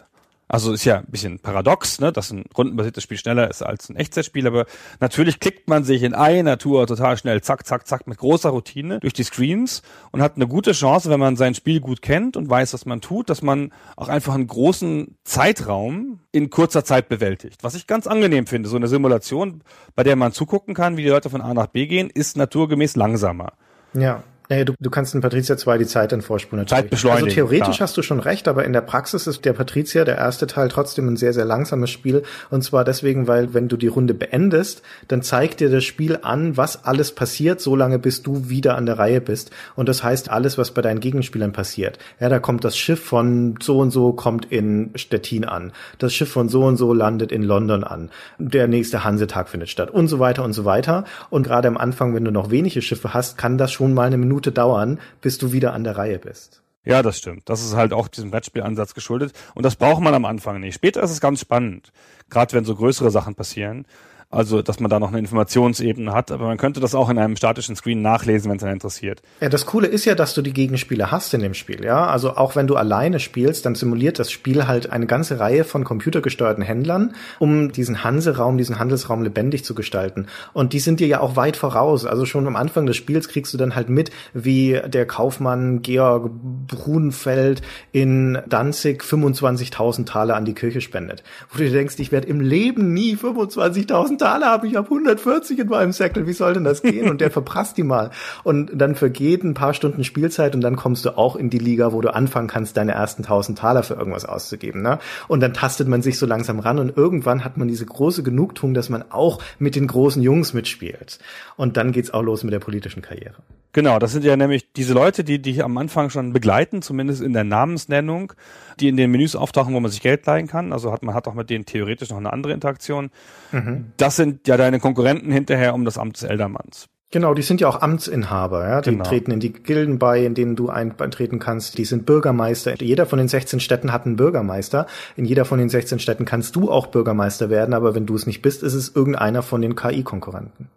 Also 0.54 0.72
ist 0.72 0.86
ja 0.86 1.00
ein 1.00 1.08
bisschen 1.08 1.40
paradox, 1.40 2.00
ne, 2.00 2.12
dass 2.12 2.30
ein 2.30 2.46
rundenbasiertes 2.56 3.02
Spiel 3.02 3.18
schneller 3.18 3.50
ist 3.50 3.64
als 3.64 3.90
ein 3.90 3.96
Echtzeitspiel, 3.96 4.46
aber 4.46 4.68
natürlich 5.00 5.40
klickt 5.40 5.68
man 5.68 5.84
sich 5.84 6.04
in 6.04 6.14
einer 6.14 6.60
Tour 6.60 6.86
total 6.86 7.18
schnell, 7.18 7.42
zack, 7.42 7.66
zack, 7.66 7.88
zack, 7.88 8.06
mit 8.06 8.20
großer 8.20 8.52
Routine 8.52 9.00
durch 9.00 9.14
die 9.14 9.24
Screens 9.24 9.82
und 10.12 10.22
hat 10.22 10.36
eine 10.36 10.46
gute 10.46 10.74
Chance, 10.74 11.10
wenn 11.10 11.20
man 11.20 11.38
sein 11.38 11.56
Spiel 11.56 11.80
gut 11.80 12.04
kennt 12.04 12.38
und 12.38 12.52
weiß, 12.52 12.72
was 12.76 12.86
man 12.86 13.02
tut, 13.02 13.32
dass 13.32 13.42
man 13.42 13.74
auch 13.96 14.10
einfach 14.10 14.36
einen 14.36 14.46
großen 14.46 15.18
Zeitraum 15.24 16.20
in 16.32 16.52
kurzer 16.52 16.86
Zeit 16.86 17.10
bewältigt. 17.10 17.64
Was 17.64 17.74
ich 17.74 17.88
ganz 17.88 18.06
angenehm 18.06 18.46
finde, 18.46 18.70
so 18.70 18.76
eine 18.76 18.88
Simulation, 18.88 19.64
bei 19.96 20.04
der 20.04 20.16
man 20.16 20.34
zugucken 20.34 20.76
kann, 20.76 20.98
wie 20.98 21.02
die 21.02 21.10
Leute 21.10 21.32
von 21.32 21.42
A 21.42 21.56
nach 21.56 21.66
B 21.66 21.88
gehen, 21.88 22.12
ist 22.12 22.38
naturgemäß 22.38 22.96
langsamer. 22.96 23.54
Ja. 23.96 24.22
Naja, 24.54 24.66
du, 24.66 24.74
du 24.80 24.92
kannst 24.92 25.16
in 25.16 25.22
Patricia 25.22 25.58
2 25.58 25.80
die 25.80 25.88
Zeit 25.88 26.12
dann 26.12 26.22
vorspulen 26.22 26.64
natürlich. 26.64 26.84
Zeit 26.84 26.90
beschleunigen. 26.92 27.26
Also 27.26 27.34
theoretisch 27.34 27.78
klar. 27.78 27.88
hast 27.88 27.98
du 27.98 28.04
schon 28.04 28.20
recht, 28.20 28.48
aber 28.48 28.66
in 28.66 28.74
der 28.74 28.82
Praxis 28.82 29.26
ist 29.26 29.46
der 29.46 29.54
Patricia, 29.54 30.06
der 30.06 30.18
erste 30.18 30.46
Teil, 30.46 30.70
trotzdem 30.70 31.08
ein 31.08 31.18
sehr, 31.18 31.34
sehr 31.34 31.44
langsames 31.44 31.90
Spiel. 31.90 32.22
Und 32.52 32.64
zwar 32.64 32.84
deswegen, 32.84 33.28
weil 33.28 33.56
wenn 33.56 33.68
du 33.68 33.78
die 33.78 33.88
Runde 33.88 34.14
beendest, 34.14 34.84
dann 35.08 35.24
zeigt 35.24 35.60
dir 35.60 35.72
das 35.72 35.84
Spiel 35.84 36.20
an, 36.22 36.56
was 36.56 36.86
alles 36.86 37.16
passiert, 37.16 37.62
solange 37.62 37.98
bis 37.98 38.22
du 38.22 38.48
wieder 38.48 38.76
an 38.76 38.86
der 38.86 39.00
Reihe 39.00 39.22
bist. 39.22 39.50
Und 39.76 39.90
das 39.90 40.04
heißt 40.04 40.30
alles, 40.30 40.60
was 40.60 40.70
bei 40.70 40.84
deinen 40.84 41.00
Gegenspielern 41.00 41.52
passiert. 41.52 41.98
Ja, 42.20 42.30
da 42.30 42.38
kommt 42.38 42.64
das 42.64 42.78
Schiff 42.78 43.04
von 43.04 43.56
so 43.60 43.80
und 43.80 43.90
so 43.90 44.14
kommt 44.14 44.52
in 44.52 44.92
Stettin 44.94 45.46
an. 45.46 45.72
Das 45.98 46.14
Schiff 46.14 46.30
von 46.30 46.48
so 46.48 46.64
und 46.66 46.78
so 46.78 46.94
landet 46.94 47.32
in 47.32 47.42
London 47.42 47.84
an. 47.84 48.12
Der 48.38 48.68
nächste 48.68 49.04
Hansetag 49.04 49.50
findet 49.50 49.70
statt 49.70 49.90
und 49.90 50.10
so 50.10 50.20
weiter 50.20 50.44
und 50.44 50.54
so 50.54 50.64
weiter. 50.64 51.06
Und 51.32 51.42
gerade 51.42 51.68
am 51.68 51.78
Anfang, 51.78 52.14
wenn 52.14 52.24
du 52.24 52.30
noch 52.30 52.52
wenige 52.52 52.84
Schiffe 52.84 53.16
hast, 53.16 53.40
kann 53.40 53.58
das 53.58 53.72
schon 53.72 53.96
mal 53.96 54.06
eine 54.06 54.18
Minute 54.18 54.43
Minute 54.44 54.52
dauern, 54.52 55.00
bis 55.22 55.38
du 55.38 55.54
wieder 55.54 55.74
an 55.74 55.86
der 55.86 55.98
Reihe 55.98 56.20
bist. 56.20 56.62
Ja, 56.86 57.02
das 57.02 57.18
stimmt. 57.18 57.48
Das 57.48 57.64
ist 57.64 57.76
halt 57.76 57.94
auch 57.94 58.10
diesem 58.10 58.30
Brettspielansatz 58.30 58.94
geschuldet. 58.94 59.32
Und 59.56 59.64
das 59.64 59.78
braucht 59.78 60.02
man 60.02 60.14
am 60.14 60.26
Anfang 60.26 60.60
nicht. 60.60 60.76
Später 60.76 61.02
ist 61.02 61.12
es 61.12 61.22
ganz 61.22 61.40
spannend. 61.40 61.94
Gerade 62.30 62.52
wenn 62.54 62.66
so 62.66 62.76
größere 62.76 63.10
Sachen 63.10 63.36
passieren. 63.36 63.86
Also, 64.34 64.64
dass 64.64 64.80
man 64.80 64.90
da 64.90 65.00
noch 65.00 65.10
eine 65.10 65.20
Informationsebene 65.20 66.12
hat, 66.12 66.32
aber 66.32 66.48
man 66.48 66.58
könnte 66.58 66.80
das 66.80 66.96
auch 66.96 67.10
in 67.10 67.20
einem 67.20 67.36
statischen 67.36 67.76
Screen 67.76 68.02
nachlesen, 68.02 68.50
wenn 68.50 68.58
es 68.58 68.64
einen 68.64 68.74
interessiert. 68.74 69.22
Ja, 69.42 69.50
das 69.50 69.68
Coole 69.68 69.88
ist 69.88 70.06
ja, 70.06 70.16
dass 70.16 70.34
du 70.34 70.42
die 70.42 70.54
Gegenspieler 70.54 71.12
hast 71.12 71.34
in 71.36 71.42
dem 71.42 71.54
Spiel, 71.54 71.84
ja. 71.84 72.08
Also 72.08 72.36
auch 72.36 72.56
wenn 72.56 72.66
du 72.66 72.76
alleine 72.76 73.20
spielst, 73.20 73.66
dann 73.66 73.76
simuliert 73.76 74.18
das 74.18 74.32
Spiel 74.32 74.68
halt 74.68 74.92
eine 74.92 75.06
ganze 75.06 75.40
Reihe 75.40 75.64
von 75.64 75.84
computergesteuerten 75.84 76.64
Händlern, 76.64 77.14
um 77.38 77.72
diesen 77.72 78.04
Hanseraum, 78.04 78.58
diesen 78.58 78.80
Handelsraum 78.80 79.22
lebendig 79.22 79.64
zu 79.64 79.76
gestalten. 79.76 80.26
Und 80.54 80.74
die 80.74 80.80
sind 80.80 81.00
dir 81.00 81.08
ja 81.08 81.20
auch 81.20 81.36
weit 81.36 81.56
voraus. 81.56 82.06
Also 82.06 82.26
schon 82.26 82.48
am 82.48 82.56
Anfang 82.56 82.88
des 82.88 82.98
Spiels 82.98 83.28
kriegst 83.28 83.54
du 83.54 83.58
dann 83.58 83.76
halt 83.76 83.90
mit, 83.90 84.10
wie 84.34 84.80
der 84.88 85.06
Kaufmann 85.06 85.84
Georg 85.84 86.32
Brunfeld 86.68 87.62
in 87.92 88.40
Danzig 88.48 89.04
25.000 89.04 90.06
Taler 90.06 90.36
an 90.36 90.46
die 90.46 90.56
Kirche 90.56 90.82
spendet. 90.82 91.24
Wo 91.52 91.60
du 91.60 91.66
dir 91.66 91.72
denkst, 91.72 91.96
ich 92.00 92.12
werde 92.12 92.28
im 92.28 92.42
Leben 92.42 92.94
nie 92.94 93.16
25.000 93.16 94.23
Taler 94.24 94.46
habe, 94.46 94.68
ich 94.68 94.76
habe 94.76 94.88
140 94.88 95.60
in 95.60 95.68
meinem 95.68 95.92
Säckel, 95.92 96.26
wie 96.28 96.34
soll 96.34 96.54
denn 96.54 96.64
das 96.64 96.82
gehen? 96.82 97.10
Und 97.10 97.20
der 97.20 97.30
verprasst 97.40 97.78
die 97.78 97.84
mal. 97.84 98.10
Und 98.44 98.72
dann 98.74 98.96
vergeht 98.96 99.44
ein 99.44 99.54
paar 99.54 99.74
Stunden 99.74 100.06
Spielzeit 100.06 100.56
und 100.56 100.62
dann 100.62 100.78
kommst 100.78 101.04
du 101.04 101.18
auch 101.18 101.36
in 101.36 101.50
die 101.50 101.60
Liga, 101.60 101.92
wo 101.92 102.00
du 102.00 102.14
anfangen 102.14 102.48
kannst, 102.48 102.78
deine 102.78 102.94
ersten 102.94 103.24
1000 103.24 103.58
Taler 103.58 103.84
für 103.84 103.96
irgendwas 103.96 104.24
auszugeben. 104.24 104.82
Ne? 104.82 105.00
Und 105.28 105.42
dann 105.42 105.54
tastet 105.54 105.90
man 105.90 106.02
sich 106.02 106.18
so 106.18 106.26
langsam 106.26 106.60
ran 106.60 106.80
und 106.80 106.96
irgendwann 106.96 107.44
hat 107.44 107.58
man 107.58 107.68
diese 107.68 107.86
große 107.86 108.24
Genugtuung, 108.24 108.74
dass 108.74 108.90
man 108.90 109.04
auch 109.10 109.42
mit 109.60 109.76
den 109.76 109.88
großen 109.88 110.22
Jungs 110.22 110.54
mitspielt. 110.54 111.20
Und 111.58 111.76
dann 111.76 111.92
geht's 111.92 112.12
auch 112.12 112.22
los 112.22 112.46
mit 112.46 112.54
der 112.54 112.60
politischen 112.60 113.02
Karriere. 113.02 113.36
Genau, 113.74 113.98
das 113.98 114.12
sind 114.12 114.24
ja 114.24 114.38
nämlich 114.38 114.72
diese 114.72 114.94
Leute, 114.94 115.24
die 115.24 115.42
dich 115.42 115.64
am 115.64 115.76
Anfang 115.80 116.12
schon 116.12 116.32
begleiten, 116.32 116.84
zumindest 116.84 117.24
in 117.24 117.34
der 117.34 117.44
Namensnennung, 117.44 118.34
die 118.80 118.90
in 118.90 118.98
den 118.98 119.12
Menüs 119.12 119.36
auftauchen, 119.36 119.74
wo 119.74 119.80
man 119.80 119.92
sich 119.92 120.02
Geld 120.02 120.26
leihen 120.26 120.48
kann. 120.48 120.74
Also 120.74 120.92
hat 120.92 121.04
man 121.04 121.16
hat 121.16 121.28
auch 121.28 121.34
mit 121.34 121.50
denen 121.50 121.66
theoretisch 121.66 122.10
noch 122.10 122.18
eine 122.18 122.34
andere 122.34 122.54
Interaktion. 122.54 123.10
Mhm. 123.52 123.92
Das 123.98 124.16
sind 124.16 124.48
ja 124.48 124.58
deine 124.58 124.80
Konkurrenten 124.80 125.32
hinterher 125.32 125.74
um 125.74 125.86
das 125.86 125.98
Amt 125.98 126.16
des 126.16 126.24
Eldermanns. 126.24 126.90
Genau, 127.14 127.36
die 127.36 127.44
sind 127.44 127.62
ja 127.62 127.68
auch 127.68 127.80
Amtsinhaber, 127.80 128.68
ja. 128.68 128.82
Die 128.82 128.90
genau. 128.90 129.04
treten 129.04 129.30
in 129.30 129.40
die 129.40 129.54
Gilden 129.54 130.00
bei, 130.00 130.26
in 130.26 130.34
denen 130.34 130.56
du 130.56 130.70
eintreten 130.70 131.38
kannst. 131.38 131.78
Die 131.78 131.86
sind 131.86 132.08
Bürgermeister. 132.08 132.74
Jeder 132.82 133.06
von 133.06 133.20
den 133.20 133.28
16 133.28 133.60
Städten 133.60 133.94
hat 133.94 134.08
einen 134.08 134.16
Bürgermeister. 134.16 134.88
In 135.16 135.26
jeder 135.26 135.46
von 135.46 135.60
den 135.60 135.70
16 135.70 136.00
Städten 136.00 136.26
kannst 136.26 136.56
du 136.56 136.72
auch 136.72 136.88
Bürgermeister 136.88 137.52
werden, 137.52 137.76
aber 137.76 137.94
wenn 137.94 138.08
du 138.08 138.16
es 138.16 138.26
nicht 138.26 138.42
bist, 138.42 138.64
ist 138.64 138.74
es 138.74 138.96
irgendeiner 138.96 139.44
von 139.44 139.62
den 139.62 139.76
KI-Konkurrenten. 139.76 140.70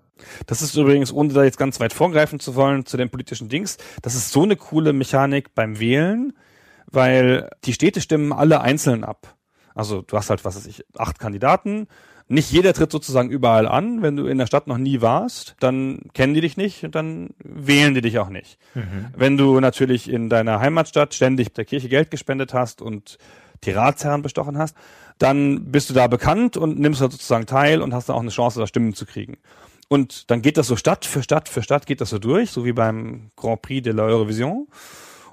Das 0.46 0.60
ist 0.60 0.76
übrigens, 0.76 1.10
ohne 1.10 1.32
da 1.32 1.42
jetzt 1.42 1.56
ganz 1.56 1.80
weit 1.80 1.94
vorgreifen 1.94 2.38
zu 2.38 2.54
wollen, 2.54 2.84
zu 2.84 2.98
den 2.98 3.08
politischen 3.08 3.48
Dings, 3.48 3.78
das 4.02 4.14
ist 4.14 4.30
so 4.30 4.42
eine 4.42 4.56
coole 4.56 4.92
Mechanik 4.92 5.54
beim 5.54 5.80
Wählen, 5.80 6.34
weil 6.90 7.50
die 7.64 7.72
Städte 7.72 8.00
stimmen 8.00 8.32
alle 8.32 8.60
einzeln 8.60 9.04
ab. 9.04 9.36
Also 9.74 10.02
du 10.02 10.16
hast 10.16 10.30
halt, 10.30 10.44
was 10.44 10.56
weiß 10.56 10.66
ich, 10.66 10.84
acht 10.96 11.18
Kandidaten. 11.18 11.86
Nicht 12.28 12.50
jeder 12.50 12.72
tritt 12.72 12.90
sozusagen 12.90 13.30
überall 13.30 13.68
an. 13.68 14.02
Wenn 14.02 14.16
du 14.16 14.26
in 14.26 14.38
der 14.38 14.46
Stadt 14.46 14.66
noch 14.66 14.78
nie 14.78 15.00
warst, 15.00 15.54
dann 15.60 16.00
kennen 16.12 16.34
die 16.34 16.40
dich 16.40 16.56
nicht 16.56 16.82
und 16.82 16.94
dann 16.94 17.30
wählen 17.38 17.94
die 17.94 18.00
dich 18.00 18.18
auch 18.18 18.30
nicht. 18.30 18.58
Mhm. 18.74 19.06
Wenn 19.16 19.36
du 19.36 19.60
natürlich 19.60 20.08
in 20.10 20.28
deiner 20.28 20.58
Heimatstadt 20.58 21.14
ständig 21.14 21.52
der 21.52 21.64
Kirche 21.64 21.88
Geld 21.88 22.10
gespendet 22.10 22.52
hast 22.52 22.82
und 22.82 23.18
die 23.64 23.70
Ratsherren 23.70 24.22
bestochen 24.22 24.58
hast, 24.58 24.76
dann 25.18 25.70
bist 25.70 25.88
du 25.88 25.94
da 25.94 26.08
bekannt 26.08 26.56
und 26.56 26.78
nimmst 26.78 27.00
da 27.00 27.10
sozusagen 27.10 27.46
teil 27.46 27.80
und 27.80 27.94
hast 27.94 28.08
dann 28.08 28.16
auch 28.16 28.20
eine 28.20 28.30
Chance, 28.30 28.58
da 28.58 28.66
Stimmen 28.66 28.94
zu 28.94 29.06
kriegen. 29.06 29.38
Und 29.88 30.30
dann 30.30 30.42
geht 30.42 30.56
das 30.56 30.66
so 30.66 30.76
Stadt 30.76 31.04
für 31.04 31.22
Stadt 31.22 31.48
für 31.48 31.62
Stadt 31.62 31.86
geht 31.86 32.00
das 32.00 32.10
so 32.10 32.18
durch, 32.18 32.50
so 32.50 32.64
wie 32.64 32.72
beim 32.72 33.30
Grand 33.36 33.62
Prix 33.62 33.84
de 33.84 33.92
l'Eurovision. 33.92 34.66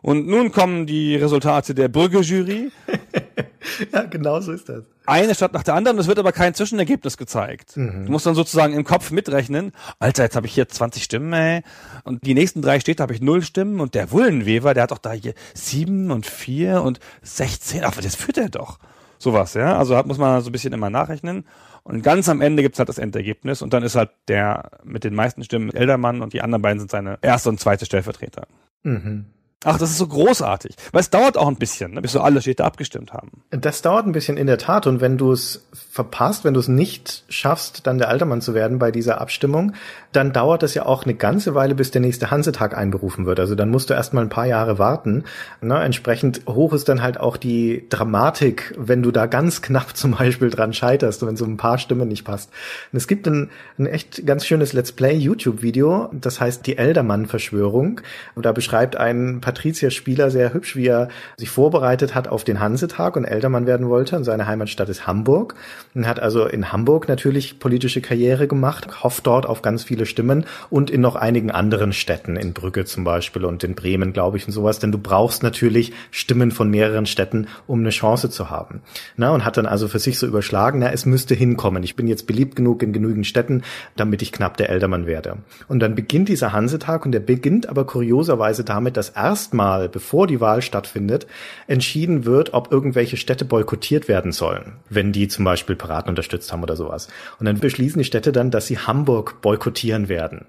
Und 0.04 0.28
nun 0.28 0.51
kommen 0.51 0.86
die 0.86 1.16
Resultate 1.16 1.74
der 1.74 1.88
Bürgerjury. 1.88 2.72
ja, 3.93 4.04
genau 4.04 4.41
so 4.41 4.51
ist 4.51 4.68
das. 4.68 4.84
Eine 5.06 5.34
Stadt 5.34 5.54
nach 5.54 5.64
der 5.64 5.76
anderen, 5.76 5.97
es 5.97 6.08
wird 6.08 6.20
aber 6.20 6.34
kein 6.34 6.54
Zwischenergebnis 6.54 7.16
gezeigt. 7.16 7.78
Mhm. 7.78 8.06
Du 8.06 8.12
musst 8.12 8.26
dann 8.26 8.36
sozusagen 8.36 8.74
im 8.74 8.84
Kopf 8.84 9.12
mitrechnen, 9.12 9.72
Alter, 9.99 10.24
jetzt 10.24 10.36
habe 10.36 10.45
ich 10.45 10.54
hier 10.54 10.68
20 10.68 11.06
Stimmen, 11.06 11.32
ey. 11.32 11.62
Und 12.04 12.26
die 12.26 12.34
nächsten 12.34 12.62
drei 12.62 12.82
Städte 12.82 13.01
habe 13.01 13.14
ich 13.14 13.22
null 13.22 13.43
Stimmen 13.43 13.80
und 13.80 13.95
der 13.95 14.12
Wullenweber, 14.12 14.74
der 14.74 14.84
hat 14.84 14.91
doch 14.91 14.97
da 14.97 15.14
hier 15.14 15.34
sieben 15.54 16.12
und 16.12 16.26
vier 16.26 16.82
und 16.82 16.99
16, 17.22 17.86
aber 17.86 18.01
das 18.01 18.16
führt 18.16 18.38
er 18.38 18.49
doch. 18.49 18.80
Sowas, 19.20 19.54
ja. 19.54 19.78
Also 19.78 19.95
muss 20.04 20.18
man 20.18 20.41
so 20.41 20.49
ein 20.49 20.51
bisschen 20.51 20.74
immer 20.74 20.89
nachrechnen. 20.89 21.45
Und 21.84 22.01
ganz 22.01 22.28
am 22.28 22.41
Ende 22.41 22.62
gibt's 22.62 22.78
halt 22.78 22.89
das 22.89 22.97
Endergebnis 22.97 23.62
und 23.62 23.72
dann 23.74 23.84
ist 23.84 23.95
halt 23.95 24.10
der 24.28 24.70
mit 24.84 25.06
den 25.06 25.16
meisten 25.16 25.45
Stimmen 25.45 25.74
Eldermann 25.74 26.22
und 26.22 26.34
die 26.34 26.41
anderen 26.41 26.62
beiden 26.62 26.80
sind 26.80 26.91
seine 26.91 27.20
erste 27.22 27.47
und 27.47 27.62
zweite 27.62 27.86
Stellvertreter. 27.86 28.47
Mhm. 28.84 29.28
Ach, 29.64 29.78
das 29.78 29.91
ist 29.91 29.97
so 29.97 30.07
großartig. 30.07 30.76
Weil 30.91 31.01
es 31.01 31.09
dauert 31.09 31.38
auch 31.38 31.47
ein 31.47 31.55
bisschen, 31.55 31.93
ne, 31.93 32.01
bis 32.01 32.11
so 32.11 32.22
alle 32.22 32.41
Städte 32.41 32.64
abgestimmt 32.64 33.14
haben. 33.14 33.43
Das 33.51 33.82
dauert 33.82 34.05
ein 34.05 34.11
bisschen 34.11 34.38
in 34.38 34.47
der 34.47 34.57
Tat. 34.57 34.88
Und 34.88 35.01
wenn 35.01 35.18
du 35.18 35.32
es 35.32 35.66
verpasst, 35.91 36.43
wenn 36.43 36.53
du 36.53 36.59
es 36.59 36.68
nicht 36.68 37.24
schaffst, 37.30 37.88
dann 37.88 37.97
der 37.97 38.09
Altermann 38.09 38.41
zu 38.41 38.53
werden 38.53 38.80
bei 38.80 38.91
dieser 38.91 39.22
Abstimmung, 39.22 39.74
dann 40.14 40.32
dauert 40.32 40.64
das 40.64 40.74
ja 40.76 40.86
auch 40.86 41.03
eine 41.03 41.16
ganze 41.16 41.55
Weile, 41.55 41.76
bis 41.76 41.91
der 41.91 42.01
nächste 42.01 42.32
Hansetag 42.32 42.78
einberufen 42.78 43.26
wird. 43.26 43.39
Also 43.39 43.55
dann 43.55 43.70
musst 43.70 43.89
du 43.89 43.93
erst 43.93 44.14
mal 44.14 44.22
ein 44.22 44.30
paar 44.30 44.45
Jahre 44.45 44.80
warten. 44.80 45.24
Ne? 45.61 45.76
Entsprechend 45.82 46.41
hoch 46.47 46.74
ist 46.74 46.88
dann 46.88 47.01
halt 47.01 47.20
auch 47.20 47.36
die 47.36 47.86
Dramatik, 47.89 48.74
wenn 48.78 49.03
du 49.03 49.11
da 49.11 49.26
ganz 49.26 49.61
knapp 49.61 49.97
zum 49.97 50.11
Beispiel 50.11 50.49
dran 50.49 50.74
scheiterst, 50.74 51.26
wenn 51.26 51.36
so 51.36 51.45
ein 51.45 51.57
paar 51.57 51.78
Stimmen 51.78 52.07
nicht 52.07 52.24
passt. 52.24 52.51
Und 52.91 52.97
es 52.97 53.07
gibt 53.07 53.28
ein, 53.28 53.49
ein 53.78 53.88
echt 53.88 54.26
ganz 54.26 54.45
schönes 54.45 54.74
Let's 54.74 54.91
Play 54.91 55.16
YouTube-Video, 55.16 56.09
das 56.14 56.39
heißt 56.39 56.66
die 56.68 56.78
Eldermann-Verschwörung. 56.78 58.01
Da 58.36 58.51
beschreibt 58.51 58.95
ein 58.95 59.41
Patrizier-Spieler 59.41 60.30
sehr 60.30 60.53
hübsch, 60.53 60.76
wie 60.76 60.88
er 60.88 61.09
sich 61.38 61.49
vorbereitet 61.49 62.14
hat 62.14 62.28
auf 62.28 62.43
den 62.43 62.59
Hansetag 62.59 63.16
und 63.16 63.26
Eldermann 63.26 63.66
werden 63.66 63.89
wollte. 63.89 64.16
Und 64.16 64.24
seine 64.24 64.47
Heimatstadt 64.47 64.89
ist 64.89 65.07
Hamburg. 65.07 65.55
Und 65.95 66.07
hat 66.07 66.20
also 66.20 66.45
in 66.45 66.72
Hamburg 66.72 67.07
natürlich 67.07 67.59
politische 67.59 68.01
Karriere 68.01 68.47
gemacht, 68.47 69.03
hofft 69.03 69.26
dort 69.26 69.45
auf 69.45 69.61
ganz 69.61 69.84
viele 70.04 70.06
Stimmen 70.06 70.45
und 70.70 70.89
in 70.89 71.01
noch 71.01 71.16
einigen 71.16 71.51
anderen 71.51 71.93
Städten, 71.93 72.36
in 72.36 72.54
Brügge 72.54 72.86
zum 72.86 73.04
Beispiel 73.04 73.45
und 73.45 73.64
in 73.64 73.76
Bremen, 73.76 74.14
glaube 74.14 74.38
ich, 74.38 74.45
und 74.45 74.54
sowas. 74.54 74.80
Denn 74.80 74.91
du 74.91 74.97
brauchst 74.97 75.43
natürlich 75.43 75.93
Stimmen 76.12 76.51
von 76.51 76.70
mehreren 76.70 77.06
Städten, 77.06 77.47
um 77.68 77.80
eine 77.80 77.89
Chance 77.89 78.30
zu 78.30 78.49
haben. 78.49 78.82
Na, 79.18 79.32
und 79.32 79.45
hat 79.45 79.58
dann 79.58 79.66
also 79.66 79.88
für 79.88 79.99
sich 79.99 80.20
so 80.20 80.28
überschlagen, 80.28 80.80
na, 80.80 80.91
es 80.91 81.06
müsste 81.06 81.36
hinkommen. 81.36 81.84
Ich 81.84 81.95
bin 81.95 82.08
jetzt 82.08 82.28
beliebt 82.28 82.56
genug 82.56 82.84
in 82.84 82.93
genügend 82.93 83.28
Städten, 83.28 83.64
damit 83.95 84.22
ich 84.22 84.32
knapp 84.32 84.58
der 84.58 84.70
Eldermann 84.70 85.06
werde. 85.06 85.38
Und 85.68 85.80
dann 85.80 85.95
beginnt 85.95 86.30
dieser 86.30 86.51
Hansetag 86.51 87.06
und 87.06 87.12
der 87.12 87.20
beginnt 87.20 87.70
aber 87.70 87.86
kurioserweise 87.86 88.64
damit, 88.64 88.97
dass 88.97 89.10
erst 89.10 89.43
erstmal, 89.43 89.89
bevor 89.89 90.26
die 90.26 90.41
Wahl 90.41 90.62
stattfindet, 90.62 91.28
entschieden 91.68 92.26
wird, 92.26 92.54
ob 92.54 92.72
irgendwelche 92.72 93.18
Städte 93.18 93.45
boykottiert 93.45 94.08
werden 94.08 94.32
sollen, 94.32 94.74
wenn 94.89 95.12
die 95.12 95.28
zum 95.28 95.45
Beispiel 95.45 95.76
Piraten 95.76 96.10
unterstützt 96.10 96.51
haben 96.51 96.64
oder 96.64 96.76
sowas. 96.76 97.08
Und 97.39 97.45
dann 97.45 97.60
beschließen 97.60 97.99
die 97.99 98.06
Städte 98.06 98.32
dann, 98.32 98.51
dass 98.51 98.68
sie 98.68 98.80
Hamburg 98.80 99.41
boykottieren 99.41 99.93
werden. 100.10 100.46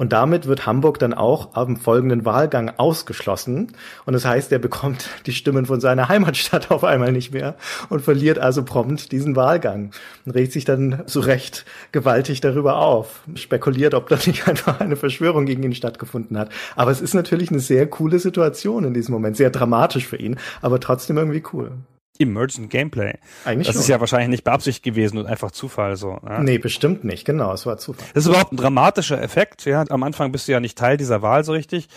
Und 0.00 0.14
damit 0.14 0.46
wird 0.46 0.64
Hamburg 0.64 0.98
dann 0.98 1.12
auch 1.12 1.54
am 1.54 1.76
folgenden 1.76 2.24
Wahlgang 2.24 2.72
ausgeschlossen. 2.78 3.72
Und 4.06 4.14
das 4.14 4.24
heißt, 4.24 4.50
er 4.50 4.58
bekommt 4.58 5.10
die 5.26 5.32
Stimmen 5.32 5.66
von 5.66 5.78
seiner 5.78 6.08
Heimatstadt 6.08 6.70
auf 6.70 6.84
einmal 6.84 7.12
nicht 7.12 7.34
mehr 7.34 7.56
und 7.90 8.00
verliert 8.00 8.38
also 8.38 8.64
prompt 8.64 9.12
diesen 9.12 9.36
Wahlgang. 9.36 9.90
Und 10.24 10.34
regt 10.34 10.52
sich 10.52 10.64
dann 10.64 11.02
zu 11.06 11.20
Recht 11.20 11.66
gewaltig 11.92 12.40
darüber 12.40 12.76
auf. 12.76 13.20
Spekuliert, 13.34 13.92
ob 13.92 14.08
da 14.08 14.16
nicht 14.24 14.48
einfach 14.48 14.80
eine 14.80 14.96
Verschwörung 14.96 15.44
gegen 15.44 15.62
ihn 15.62 15.74
stattgefunden 15.74 16.38
hat. 16.38 16.48
Aber 16.76 16.90
es 16.90 17.02
ist 17.02 17.12
natürlich 17.12 17.50
eine 17.50 17.60
sehr 17.60 17.86
coole 17.86 18.20
Situation 18.20 18.84
in 18.84 18.94
diesem 18.94 19.12
Moment. 19.12 19.36
Sehr 19.36 19.50
dramatisch 19.50 20.06
für 20.06 20.16
ihn, 20.16 20.38
aber 20.62 20.80
trotzdem 20.80 21.18
irgendwie 21.18 21.42
cool. 21.52 21.72
Emergent 22.20 22.70
Gameplay. 22.70 23.14
Eigentlich 23.44 23.66
das 23.66 23.74
schon. 23.74 23.82
ist 23.82 23.88
ja 23.88 24.00
wahrscheinlich 24.00 24.28
nicht 24.28 24.44
beabsichtigt 24.44 24.84
gewesen 24.84 25.18
und 25.18 25.26
einfach 25.26 25.50
Zufall 25.50 25.96
so. 25.96 26.18
Ja. 26.26 26.40
Nee, 26.42 26.58
bestimmt 26.58 27.04
nicht, 27.04 27.24
genau, 27.24 27.52
es 27.52 27.66
war 27.66 27.78
Zufall. 27.78 28.06
Das 28.14 28.24
ist 28.24 28.28
überhaupt 28.28 28.52
ein 28.52 28.56
dramatischer 28.56 29.20
Effekt, 29.20 29.64
ja. 29.64 29.84
Am 29.88 30.02
Anfang 30.02 30.30
bist 30.30 30.46
du 30.46 30.52
ja 30.52 30.60
nicht 30.60 30.76
Teil 30.78 30.96
dieser 30.96 31.22
Wahl 31.22 31.44
so 31.44 31.52
richtig. 31.52 31.88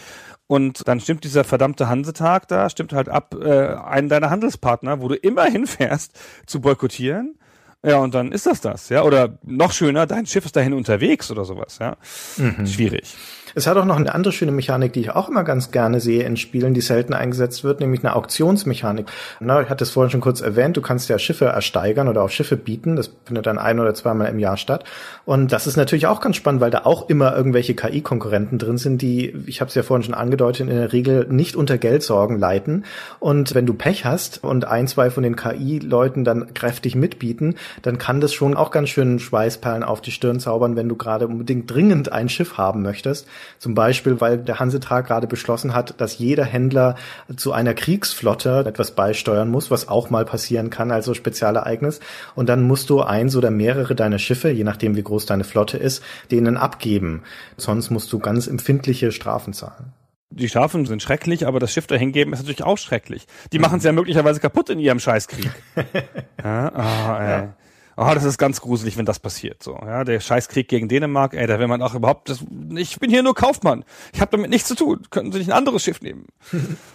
Und 0.48 0.88
dann 0.88 1.00
stimmt 1.00 1.24
dieser 1.24 1.44
verdammte 1.44 1.90
Hansetag 1.90 2.48
da, 2.48 2.70
stimmt 2.70 2.94
halt 2.94 3.10
ab, 3.10 3.36
äh, 3.40 3.76
einen 3.76 4.10
deiner 4.10 4.30
Handelspartner, 4.30 5.02
wo 5.02 5.08
du 5.08 5.16
immer 5.16 5.46
hinfährst, 5.52 6.18
zu 6.46 6.62
boykottieren. 6.62 7.38
Ja, 7.86 7.98
und 7.98 8.14
dann 8.14 8.32
ist 8.32 8.46
das 8.46 8.62
das, 8.62 8.88
ja. 8.90 9.04
Oder 9.04 9.38
noch 9.44 9.74
schöner, 9.74 10.06
dein 10.06 10.26
Schiff 10.26 10.46
ist 10.46 10.56
dahin 10.56 10.74
unterwegs 10.74 11.30
oder 11.32 11.44
sowas, 11.44 11.80
ja. 11.80 11.98
Mhm. 12.38 12.66
Schwierig. 12.66 13.16
Es 13.56 13.68
hat 13.68 13.78
auch 13.78 13.86
noch 13.86 13.98
eine 13.98 14.14
andere 14.14 14.32
schöne 14.32 14.52
Mechanik, 14.52 14.94
die 14.94 15.02
ich 15.02 15.12
auch 15.12 15.30
immer 15.30 15.44
ganz 15.44 15.72
gerne 15.72 16.00
sehe 16.00 16.24
in 16.24 16.38
Spielen, 16.38 16.74
die 16.74 16.82
selten 16.82 17.14
eingesetzt 17.14 17.64
wird, 17.64 17.80
nämlich 17.80 18.04
eine 18.04 18.16
Auktionsmechanik. 18.16 19.06
Na, 19.40 19.62
ich 19.62 19.70
hatte 19.70 19.84
es 19.84 19.92
vorhin 19.92 20.10
schon 20.10 20.22
kurz 20.22 20.42
erwähnt, 20.42 20.76
du 20.78 20.82
kannst 20.82 21.10
ja 21.10 21.20
Schiffe 21.20 21.46
ersteigern 21.46 22.08
oder 22.08 22.24
auch 22.24 22.30
Schiffe 22.30 22.58
bieten. 22.58 22.96
Das 22.96 23.12
findet 23.26 23.46
dann 23.46 23.60
ein 23.60 23.80
oder 23.80 23.94
zweimal 23.94 24.30
im 24.30 24.40
Jahr 24.40 24.58
statt. 24.58 24.86
Und 25.26 25.52
das 25.52 25.68
ist 25.68 25.78
natürlich 25.78 26.08
auch 26.08 26.20
ganz 26.20 26.36
spannend, 26.36 26.62
weil 26.62 26.72
da 26.72 26.82
auch 26.86 27.10
immer 27.10 27.36
irgendwelche 27.36 27.76
KI-Konkurrenten 27.76 28.58
drin 28.58 28.78
sind, 28.78 29.02
die, 29.02 29.36
ich 29.46 29.62
habe 29.62 29.70
es 29.70 29.76
ja 29.76 29.84
vorhin 29.84 30.04
schon 30.04 30.16
angedeutet, 30.16 30.62
in 30.62 30.76
der 30.76 30.92
Regel 30.92 31.28
nicht 31.30 31.56
unter 31.56 31.78
Geldsorgen 31.78 32.40
leiten. 32.40 32.86
Und 33.20 33.54
wenn 33.54 33.66
du 33.66 33.74
Pech 33.74 34.06
hast 34.06 34.44
und 34.44 34.66
ein, 34.66 34.88
zwei 34.88 35.12
von 35.12 35.24
den 35.24 35.36
KI-Leuten 35.36 36.24
dann 36.24 36.54
kräftig 36.54 36.96
mitbieten, 36.96 37.56
dann 37.84 37.98
kann 37.98 38.20
das 38.20 38.34
schon 38.34 38.56
auch 38.56 38.72
ganz 38.72 38.90
schön 38.90 39.20
Schweißperlen 39.20 39.84
auf 39.84 40.02
die 40.02 40.12
Stirn 40.12 40.40
zaubern, 40.40 40.76
wenn 40.76 40.90
du 40.90 40.96
gerade 40.96 41.28
unbedingt 41.28 41.72
dringend 41.72 42.12
ein 42.12 42.30
Schiff 42.30 42.58
haben 42.58 42.82
möchtest 42.82 43.28
zum 43.60 43.76
Beispiel, 43.76 44.20
weil 44.22 44.38
der 44.38 44.60
Hansetrag 44.60 45.08
gerade 45.08 45.28
beschlossen 45.28 45.74
hat, 45.74 46.00
dass 46.00 46.18
jeder 46.18 46.46
Händler 46.46 46.96
zu 47.36 47.52
einer 47.54 47.74
Kriegsflotte 47.74 48.64
etwas 48.66 48.92
beisteuern 48.92 49.50
muss, 49.50 49.72
was 49.72 49.88
auch 49.88 50.10
mal 50.10 50.26
passieren 50.26 50.70
kann, 50.70 50.92
also 50.92 51.14
Spezialereignis. 51.14 52.00
Und 52.36 52.50
dann 52.50 52.64
musst 52.64 52.90
du 52.90 53.02
eins 53.02 53.36
oder 53.36 53.52
mehrere 53.52 53.96
deiner 53.96 54.20
Schiffe, 54.20 54.50
je 54.50 54.64
nachdem 54.64 54.96
wie 54.96 55.04
groß 55.04 55.26
deine 55.26 55.44
Flotte 55.44 55.78
ist, 55.78 56.04
denen 56.32 56.58
abgeben. 56.58 57.24
Sonst 57.58 57.90
musst 57.90 58.12
du 58.14 58.20
ganz 58.20 58.48
empfindliche 58.48 59.12
Strafen 59.12 59.54
zahlen 59.54 59.94
die 60.36 60.50
Strafen 60.50 60.86
sind 60.86 61.02
schrecklich, 61.02 61.46
aber 61.46 61.60
das 61.60 61.72
Schiff 61.72 61.88
dahin 61.88 62.12
geben 62.12 62.34
ist 62.34 62.40
natürlich 62.40 62.64
auch 62.64 62.78
schrecklich. 62.78 63.28
Die 63.52 63.60
machen 63.60 63.78
es 63.78 63.84
ja 63.84 63.92
möglicherweise 63.92 64.40
kaputt 64.40 64.70
in 64.70 64.80
ihrem 64.80 65.00
Scheißkrieg. 65.00 65.52
ja, 66.44 66.72
oh. 66.76 66.80
Ja. 66.80 67.54
Oh, 67.96 68.12
das 68.14 68.24
ist 68.24 68.38
ganz 68.38 68.62
gruselig, 68.62 68.98
wenn 68.98 69.06
das 69.06 69.20
passiert. 69.20 69.62
So, 69.62 69.76
ja, 69.76 70.04
der 70.04 70.20
Scheißkrieg 70.20 70.68
gegen 70.68 70.88
Dänemark, 70.88 71.34
ey, 71.34 71.46
da 71.48 71.60
will 71.60 71.68
man 71.68 71.82
auch 71.82 71.94
überhaupt, 71.94 72.30
das, 72.30 72.44
ich 72.76 73.00
bin 73.00 73.10
hier 73.10 73.24
nur 73.24 73.36
Kaufmann. 73.36 73.86
Ich 74.14 74.22
habe 74.22 74.32
damit 74.32 74.50
nichts 74.50 74.68
zu 74.68 74.76
tun. 74.76 75.04
Könnten 75.10 75.32
Sie 75.32 75.40
nicht 75.40 75.50
ein 75.50 75.58
anderes 75.58 75.84
Schiff 75.84 76.02
nehmen? 76.02 76.28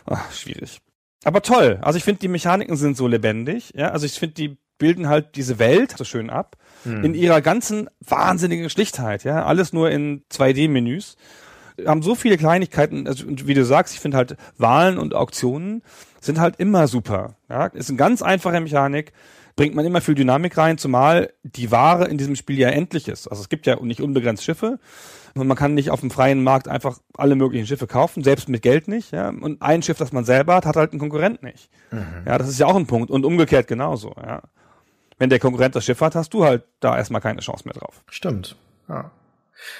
Ach, 0.07 0.33
schwierig. 0.33 0.81
Aber 1.25 1.43
toll. 1.43 1.79
Also 1.83 1.97
ich 1.97 2.05
finde, 2.05 2.21
die 2.21 2.29
Mechaniken 2.29 2.77
sind 2.77 2.97
so 2.97 3.07
lebendig. 3.07 3.73
Ja, 3.75 3.91
also 3.91 4.07
ich 4.07 4.19
finde, 4.19 4.35
die 4.35 4.59
bilden 4.79 5.09
halt 5.09 5.37
diese 5.37 5.59
Welt 5.59 5.95
so 5.97 6.05
schön 6.05 6.31
ab 6.31 6.57
hm. 6.85 7.05
in 7.05 7.15
ihrer 7.15 7.41
ganzen 7.41 7.89
wahnsinnigen 8.01 8.71
Schlichtheit. 8.71 9.25
Ja, 9.25 9.45
alles 9.45 9.73
nur 9.73 9.91
in 9.91 10.23
2D-Menüs 10.31 11.17
haben 11.87 12.03
so 12.03 12.15
viele 12.15 12.37
Kleinigkeiten, 12.37 13.07
also, 13.07 13.25
wie 13.29 13.55
du 13.55 13.65
sagst, 13.65 13.95
ich 13.95 14.01
finde 14.01 14.17
halt 14.17 14.37
Wahlen 14.57 14.99
und 14.99 15.15
Auktionen 15.15 15.83
sind 16.21 16.41
halt 16.41 16.57
immer 16.59 16.89
super. 16.89 17.37
Ja, 17.49 17.67
ist 17.67 17.89
eine 17.89 17.99
ganz 17.99 18.23
einfache 18.23 18.61
Mechanik 18.61 19.13
bringt 19.59 19.75
man 19.75 19.85
immer 19.85 20.01
viel 20.01 20.15
Dynamik 20.15 20.57
rein, 20.57 20.79
zumal 20.79 21.33
die 21.43 21.73
Ware 21.73 22.07
in 22.07 22.17
diesem 22.17 22.37
Spiel 22.37 22.57
ja 22.61 22.69
endlich 22.69 23.09
ist. 23.09 23.27
Also 23.27 23.43
es 23.43 23.49
gibt 23.49 23.67
ja 23.67 23.75
nicht 23.83 24.01
unbegrenzt 24.01 24.45
Schiffe 24.45 24.79
und 25.35 25.49
man 25.49 25.57
kann 25.57 25.75
nicht 25.75 25.91
auf 25.91 25.99
dem 25.99 26.13
freien 26.13 26.45
Markt 26.45 26.69
einfach 26.69 27.01
alle 27.17 27.35
möglichen 27.35 27.67
Schiffe 27.67 27.89
kaufen, 27.89 28.23
selbst 28.23 28.49
mit 28.49 28.63
Geld 28.63 28.87
nicht. 28.87 29.11
Ja? 29.11 29.31
Und 29.31 29.61
ein 29.61 29.83
Schiff, 29.83 29.99
das 29.99 30.13
man 30.13 30.25
selber 30.25 30.55
hat, 30.55 30.65
hat 30.65 30.77
halt 30.77 30.93
einen 30.93 31.01
Konkurrent 31.01 31.43
nicht. 31.43 31.71
Mhm. 31.91 32.23
Ja, 32.25 32.39
das 32.39 32.49
ist 32.49 32.61
ja 32.61 32.67
auch 32.67 32.77
ein 32.77 32.87
Punkt 32.87 33.11
und 33.11 33.25
umgekehrt 33.25 33.67
genauso. 33.67 34.15
Ja. 34.25 34.43
Wenn 35.19 35.29
der 35.29 35.41
Konkurrent 35.41 35.75
das 35.75 35.85
Schiff 35.85 36.01
hat, 36.03 36.15
hast 36.15 36.33
du 36.35 36.45
halt 36.45 36.63
da 36.79 36.97
erstmal 36.97 37.21
keine 37.21 37.41
Chance 37.41 37.65
mehr 37.65 37.75
drauf. 37.75 38.05
Stimmt. 38.09 38.55
Ja. 38.89 39.11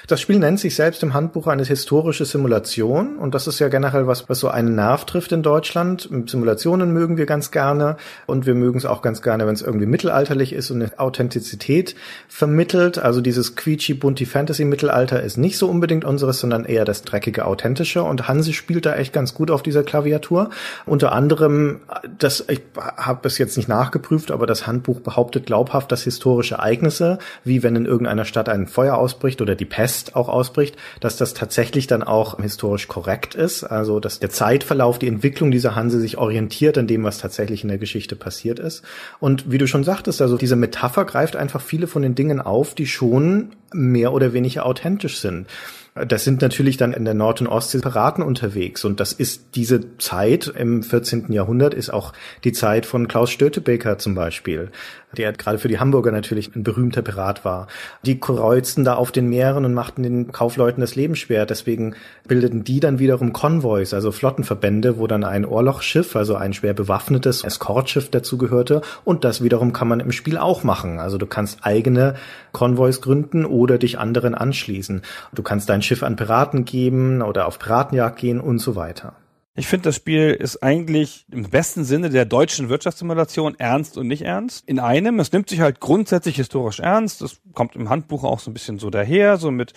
Das 0.07 0.19
Spiel 0.19 0.39
nennt 0.39 0.59
sich 0.59 0.75
selbst 0.75 1.03
im 1.03 1.13
Handbuch 1.13 1.47
eine 1.47 1.63
historische 1.63 2.25
Simulation 2.25 3.17
und 3.17 3.35
das 3.35 3.47
ist 3.47 3.59
ja 3.59 3.67
generell 3.69 4.07
was, 4.07 4.27
was 4.29 4.39
so 4.39 4.49
einen 4.49 4.75
Nerv 4.75 5.05
trifft 5.05 5.31
in 5.31 5.43
Deutschland. 5.43 6.09
Simulationen 6.25 6.91
mögen 6.91 7.17
wir 7.17 7.25
ganz 7.25 7.51
gerne 7.51 7.97
und 8.25 8.45
wir 8.45 8.55
mögen 8.55 8.77
es 8.77 8.85
auch 8.85 9.01
ganz 9.01 9.21
gerne, 9.21 9.45
wenn 9.47 9.53
es 9.53 9.61
irgendwie 9.61 9.85
mittelalterlich 9.85 10.53
ist 10.53 10.71
und 10.71 10.81
eine 10.81 10.99
Authentizität 10.99 11.95
vermittelt. 12.27 12.97
Also 12.97 13.21
dieses 13.21 13.55
quietschi 13.55 13.93
bunti 13.93 14.25
Fantasy 14.25 14.65
Mittelalter 14.65 15.21
ist 15.21 15.37
nicht 15.37 15.57
so 15.57 15.69
unbedingt 15.69 16.05
unseres, 16.05 16.39
sondern 16.39 16.65
eher 16.65 16.85
das 16.85 17.03
dreckige 17.03 17.45
authentische 17.45 18.03
und 18.03 18.27
Hansi 18.27 18.53
spielt 18.53 18.85
da 18.85 18.95
echt 18.95 19.13
ganz 19.13 19.33
gut 19.33 19.51
auf 19.51 19.63
dieser 19.63 19.83
Klaviatur. 19.83 20.49
Unter 20.85 21.11
anderem, 21.11 21.81
das 22.17 22.45
ich 22.47 22.61
habe 22.75 23.27
es 23.27 23.37
jetzt 23.37 23.57
nicht 23.57 23.69
nachgeprüft, 23.69 24.31
aber 24.31 24.47
das 24.47 24.67
Handbuch 24.67 24.99
behauptet 25.01 25.45
glaubhaft, 25.45 25.91
dass 25.91 26.03
historische 26.03 26.55
Ereignisse, 26.55 27.19
wie 27.43 27.63
wenn 27.63 27.75
in 27.75 27.85
irgendeiner 27.85 28.25
Stadt 28.25 28.49
ein 28.49 28.67
Feuer 28.67 28.97
ausbricht 28.97 29.41
oder 29.41 29.55
die 29.55 29.68
Pest 29.69 30.15
auch 30.15 30.27
ausbricht, 30.27 30.75
dass 30.99 31.17
das 31.17 31.33
tatsächlich 31.33 31.87
dann 31.87 32.03
auch 32.03 32.39
historisch 32.39 32.87
korrekt 32.87 33.35
ist. 33.35 33.63
Also, 33.63 33.99
dass 33.99 34.19
der 34.19 34.29
Zeitverlauf, 34.29 34.99
die 34.99 35.07
Entwicklung 35.07 35.51
dieser 35.51 35.75
Hanse 35.75 35.99
sich 35.99 36.17
orientiert 36.17 36.77
an 36.77 36.87
dem, 36.87 37.03
was 37.03 37.19
tatsächlich 37.19 37.63
in 37.63 37.69
der 37.69 37.77
Geschichte 37.77 38.15
passiert 38.15 38.59
ist. 38.59 38.83
Und 39.19 39.51
wie 39.51 39.57
du 39.57 39.67
schon 39.67 39.83
sagtest, 39.83 40.21
also 40.21 40.37
diese 40.37 40.55
Metapher 40.55 41.05
greift 41.05 41.35
einfach 41.35 41.61
viele 41.61 41.87
von 41.87 42.01
den 42.01 42.15
Dingen 42.15 42.41
auf, 42.41 42.75
die 42.75 42.87
schon 42.87 43.51
mehr 43.71 44.13
oder 44.13 44.33
weniger 44.33 44.65
authentisch 44.65 45.19
sind. 45.19 45.47
Das 45.95 46.23
sind 46.23 46.41
natürlich 46.41 46.77
dann 46.77 46.93
in 46.93 47.03
der 47.03 47.13
Nord- 47.13 47.41
und 47.41 47.47
Ostsee 47.47 47.79
Piraten 47.79 48.23
unterwegs. 48.23 48.85
Und 48.85 48.99
das 48.99 49.11
ist 49.11 49.55
diese 49.55 49.97
Zeit 49.97 50.47
im 50.47 50.83
14. 50.83 51.31
Jahrhundert, 51.31 51.73
ist 51.73 51.89
auch 51.89 52.13
die 52.43 52.51
Zeit 52.51 52.85
von 52.85 53.07
Klaus 53.07 53.31
Stötebeker 53.31 53.97
zum 53.97 54.15
Beispiel 54.15 54.71
der 55.17 55.33
gerade 55.33 55.57
für 55.57 55.67
die 55.67 55.79
Hamburger 55.79 56.11
natürlich 56.11 56.55
ein 56.55 56.63
berühmter 56.63 57.01
Pirat 57.01 57.43
war. 57.45 57.67
Die 58.03 58.19
kreuzten 58.19 58.83
da 58.83 58.95
auf 58.95 59.11
den 59.11 59.27
Meeren 59.27 59.65
und 59.65 59.73
machten 59.73 60.03
den 60.03 60.31
Kaufleuten 60.31 60.81
das 60.81 60.95
Leben 60.95 61.15
schwer. 61.15 61.45
Deswegen 61.45 61.95
bildeten 62.27 62.63
die 62.63 62.79
dann 62.79 62.99
wiederum 62.99 63.33
Konvois, 63.33 63.93
also 63.93 64.11
Flottenverbände, 64.11 64.97
wo 64.97 65.07
dann 65.07 65.23
ein 65.23 65.45
Ohrlochschiff, 65.45 66.15
also 66.15 66.35
ein 66.35 66.53
schwer 66.53 66.73
bewaffnetes 66.73 67.43
Eskortschiff 67.43 68.09
dazugehörte. 68.09 68.81
Und 69.03 69.23
das 69.23 69.43
wiederum 69.43 69.73
kann 69.73 69.87
man 69.87 69.99
im 69.99 70.11
Spiel 70.11 70.37
auch 70.37 70.63
machen. 70.63 70.99
Also 70.99 71.17
du 71.17 71.25
kannst 71.25 71.59
eigene 71.63 72.15
Konvois 72.51 73.01
gründen 73.01 73.45
oder 73.45 73.77
dich 73.77 73.97
anderen 73.97 74.35
anschließen. 74.35 75.01
Du 75.33 75.43
kannst 75.43 75.69
dein 75.69 75.81
Schiff 75.81 76.03
an 76.03 76.15
Piraten 76.15 76.65
geben 76.65 77.21
oder 77.21 77.47
auf 77.47 77.59
Piratenjagd 77.59 78.19
gehen 78.19 78.39
und 78.39 78.59
so 78.59 78.75
weiter. 78.75 79.13
Ich 79.55 79.67
finde, 79.67 79.89
das 79.89 79.95
Spiel 79.95 80.31
ist 80.31 80.63
eigentlich 80.63 81.25
im 81.31 81.49
besten 81.49 81.83
Sinne 81.83 82.09
der 82.09 82.25
deutschen 82.25 82.69
Wirtschaftssimulation 82.69 83.59
ernst 83.59 83.97
und 83.97 84.07
nicht 84.07 84.21
ernst. 84.21 84.67
In 84.67 84.79
einem, 84.79 85.19
es 85.19 85.31
nimmt 85.31 85.49
sich 85.49 85.59
halt 85.59 85.79
grundsätzlich 85.79 86.37
historisch 86.37 86.79
ernst. 86.79 87.21
Das 87.21 87.41
kommt 87.53 87.75
im 87.75 87.89
Handbuch 87.89 88.23
auch 88.23 88.39
so 88.39 88.51
ein 88.51 88.53
bisschen 88.53 88.79
so 88.79 88.89
daher, 88.89 89.37
so 89.37 89.51
mit, 89.51 89.73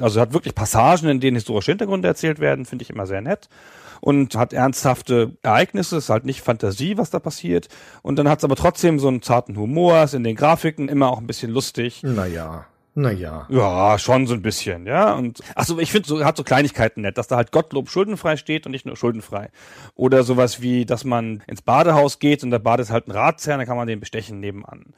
also 0.00 0.20
hat 0.20 0.32
wirklich 0.32 0.54
Passagen, 0.54 1.08
in 1.08 1.20
denen 1.20 1.36
historische 1.36 1.72
Hintergründe 1.72 2.06
erzählt 2.06 2.38
werden, 2.38 2.66
finde 2.66 2.82
ich 2.82 2.90
immer 2.90 3.06
sehr 3.06 3.20
nett 3.20 3.48
und 4.00 4.36
hat 4.36 4.52
ernsthafte 4.52 5.36
Ereignisse, 5.42 5.96
ist 5.96 6.10
halt 6.10 6.24
nicht 6.24 6.42
Fantasie, 6.42 6.98
was 6.98 7.10
da 7.10 7.18
passiert. 7.18 7.68
Und 8.02 8.16
dann 8.16 8.28
hat 8.28 8.38
es 8.38 8.44
aber 8.44 8.56
trotzdem 8.56 8.98
so 8.98 9.08
einen 9.08 9.22
zarten 9.22 9.56
Humor, 9.56 10.04
ist 10.04 10.14
in 10.14 10.24
den 10.24 10.36
Grafiken 10.36 10.88
immer 10.88 11.10
auch 11.10 11.18
ein 11.18 11.26
bisschen 11.26 11.50
lustig. 11.50 12.02
Naja. 12.02 12.66
Naja. 12.98 13.46
Ja, 13.50 13.98
schon 13.98 14.26
so 14.26 14.32
ein 14.32 14.40
bisschen, 14.40 14.86
ja. 14.86 15.12
Und 15.12 15.40
achso, 15.54 15.78
ich 15.78 15.92
finde, 15.92 16.08
so 16.08 16.24
hat 16.24 16.38
so 16.38 16.44
Kleinigkeiten 16.44 17.02
nett, 17.02 17.18
dass 17.18 17.28
da 17.28 17.36
halt 17.36 17.52
Gottlob 17.52 17.90
schuldenfrei 17.90 18.38
steht 18.38 18.64
und 18.64 18.72
nicht 18.72 18.86
nur 18.86 18.96
schuldenfrei. 18.96 19.50
Oder 19.96 20.22
sowas 20.22 20.62
wie, 20.62 20.86
dass 20.86 21.04
man 21.04 21.42
ins 21.46 21.60
Badehaus 21.60 22.20
geht 22.20 22.42
und 22.42 22.50
der 22.50 22.58
Bade 22.58 22.82
ist 22.82 22.90
halt 22.90 23.06
ein 23.06 23.10
Ratsherr, 23.10 23.58
dann 23.58 23.66
kann 23.66 23.76
man 23.76 23.86
den 23.86 24.00
bestechen 24.00 24.40
nebenan. 24.40 24.94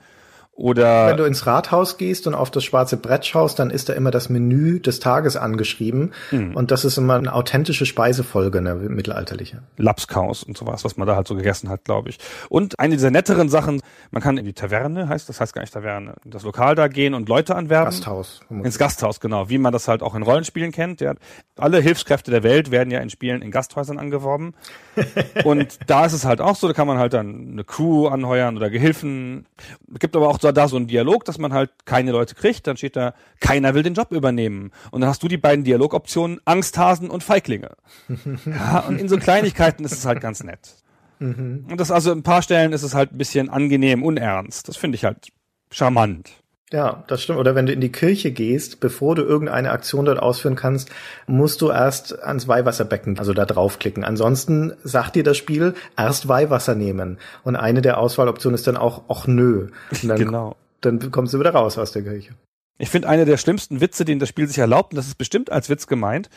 Oder 0.59 1.07
wenn 1.07 1.17
du 1.17 1.25
ins 1.25 1.47
Rathaus 1.47 1.99
gehst 1.99 2.27
und 2.27 2.35
auf 2.35 2.51
das 2.51 2.65
schwarze 2.65 2.97
Brett 2.97 3.25
schaust, 3.25 3.61
dann 3.61 3.71
ist 3.71 3.89
da 3.89 3.93
immer 3.93 4.11
das 4.11 4.29
Menü 4.29 4.81
des 4.81 4.99
Tages 4.99 5.37
angeschrieben 5.37 6.13
mhm. 6.33 6.57
und 6.57 6.73
das 6.73 6.85
ist 6.85 6.99
immer 6.99 7.15
eine 7.15 7.33
authentische 7.33 7.87
Speisefolge, 7.87 8.59
eine 8.59 8.75
mittelalterliche. 8.75 9.63
Lapskaus 9.77 10.43
und 10.43 10.59
sowas, 10.59 10.85
was 10.85 10.97
man 10.97 11.07
da 11.07 11.15
halt 11.15 11.29
so 11.29 11.37
gegessen 11.37 11.69
hat, 11.69 11.85
glaube 11.85 12.09
ich. 12.09 12.19
Und 12.49 12.81
eine 12.81 12.97
dieser 12.97 13.13
netteren 13.13 13.49
Sachen, 13.49 13.81
man 14.11 14.21
kann 14.21 14.37
in 14.37 14.45
die 14.45 14.53
Taverne, 14.53 15.09
heißt 15.09 15.29
das 15.29 15.41
heißt 15.41 15.55
gar 15.55 15.61
nicht 15.61 15.73
Taverne, 15.73 16.15
das 16.25 16.43
Lokal 16.43 16.75
da 16.75 16.89
gehen 16.89 17.15
und 17.15 17.29
Leute 17.29 17.55
anwerben. 17.55 17.93
Gasthaus. 17.93 18.41
Ins 18.51 18.79
Gasthaus, 18.79 19.21
genau, 19.21 19.49
wie 19.49 19.59
man 19.59 19.73
das 19.73 19.87
halt 19.87 20.03
auch 20.03 20.17
in 20.17 20.25
Rollenspielen 20.25 20.73
kennt. 20.73 21.01
Ja. 21.01 21.15
Alle 21.57 21.79
Hilfskräfte 21.79 22.33
der 22.33 22.43
Welt 22.43 22.73
werden 22.73 22.91
ja 22.91 22.99
in 22.99 23.11
Spielen 23.11 23.43
in 23.43 23.53
Gasthäusern 23.53 24.01
angeworben. 24.01 24.55
und 25.45 25.79
da 25.87 26.05
ist 26.05 26.15
es 26.15 26.25
halt 26.25 26.41
auch 26.41 26.57
so, 26.57 26.67
da 26.67 26.75
kann 26.75 26.89
man 26.89 26.99
halt 26.99 27.13
dann 27.13 27.51
eine 27.53 27.63
Crew 27.63 28.09
anheuern 28.09 28.57
oder 28.57 28.71
Gehilfen. 28.71 29.47
Es 29.95 30.01
gibt 30.01 30.17
aber 30.17 30.27
auch 30.27 30.41
so 30.41 30.48
da 30.53 30.69
so 30.69 30.77
ein 30.77 30.87
Dialog, 30.87 31.25
dass 31.25 31.39
man 31.39 31.53
halt 31.53 31.71
keine 31.85 32.13
Leute 32.13 32.35
kriegt, 32.35 32.67
dann 32.67 32.77
steht 32.77 32.97
da, 32.97 33.15
keiner 33.41 33.75
will 33.75 33.83
den 33.83 33.95
Job 33.95 34.13
übernehmen. 34.13 34.73
Und 34.91 35.01
dann 35.01 35.11
hast 35.11 35.23
du 35.23 35.29
die 35.29 35.37
beiden 35.37 35.65
Dialogoptionen 35.65 36.41
Angsthasen 36.45 37.11
und 37.11 37.23
Feiglinge. 37.23 37.77
ja, 38.47 38.81
und 38.81 39.01
in 39.01 39.09
so 39.09 39.17
Kleinigkeiten 39.19 39.85
ist 39.85 39.93
es 39.93 40.05
halt 40.05 40.21
ganz 40.21 40.43
nett. 40.43 40.77
Mhm. 41.19 41.67
Und 41.71 41.81
das 41.81 41.91
also 41.91 42.13
in 42.13 42.19
ein 42.19 42.23
paar 42.23 42.43
Stellen 42.43 42.73
ist 42.73 42.83
es 42.83 42.95
halt 42.95 43.13
ein 43.13 43.19
bisschen 43.19 43.51
angenehm, 43.51 44.03
unernst. 44.03 44.69
Das 44.69 44.77
finde 44.77 44.97
ich 44.97 45.05
halt 45.05 45.29
charmant. 45.71 46.31
Ja, 46.71 47.05
das 47.07 47.23
stimmt. 47.23 47.39
Oder 47.39 47.55
wenn 47.55 47.67
du 47.67 47.73
in 47.73 47.81
die 47.81 47.93
Kirche 47.93 48.31
gehst, 48.31 48.81
bevor 48.81 49.15
du 49.15 49.23
irgendeine 49.23 49.71
Aktion 49.71 50.05
dort 50.05 50.19
ausführen 50.19 50.55
kannst, 50.55 50.91
musst 51.27 51.63
du 51.63 51.71
erst 51.71 52.23
ans 52.23 52.47
Weihwasserbecken, 52.47 53.19
also 53.19 53.33
da 53.33 53.47
draufklicken. 53.47 54.05
Ansonsten 54.05 54.75
sagt 54.85 55.17
dir 55.17 55.23
das 55.23 55.39
Spiel, 55.39 55.75
erst 55.97 56.29
Weihwasser 56.29 56.75
nehmen. 56.75 57.19
Und 57.43 57.57
eine 57.57 57.81
der 57.81 57.99
Auswahloptionen 57.99 58.55
ist 58.55 58.67
dann 58.67 58.77
auch, 58.77 59.03
ach 59.09 59.27
nö. 59.27 59.69
Dann, 60.03 60.19
genau. 60.19 60.57
Dann 60.83 61.11
kommst 61.11 61.33
du 61.33 61.41
wieder 61.41 61.55
raus 61.55 61.79
aus 61.79 61.93
der 61.93 62.03
Kirche. 62.03 62.35
Ich 62.79 62.91
finde, 62.91 63.09
eine 63.09 63.25
der 63.25 63.39
schlimmsten 63.39 63.81
Witze, 63.81 64.05
den 64.05 64.19
das 64.19 64.29
Spiel 64.29 64.47
sich 64.47 64.59
erlaubt, 64.59 64.93
und 64.93 64.97
das 64.97 65.09
ist 65.09 65.19
bestimmt 65.19 65.51
als 65.51 65.69
Witz 65.69 65.87
gemeint, 65.87 66.29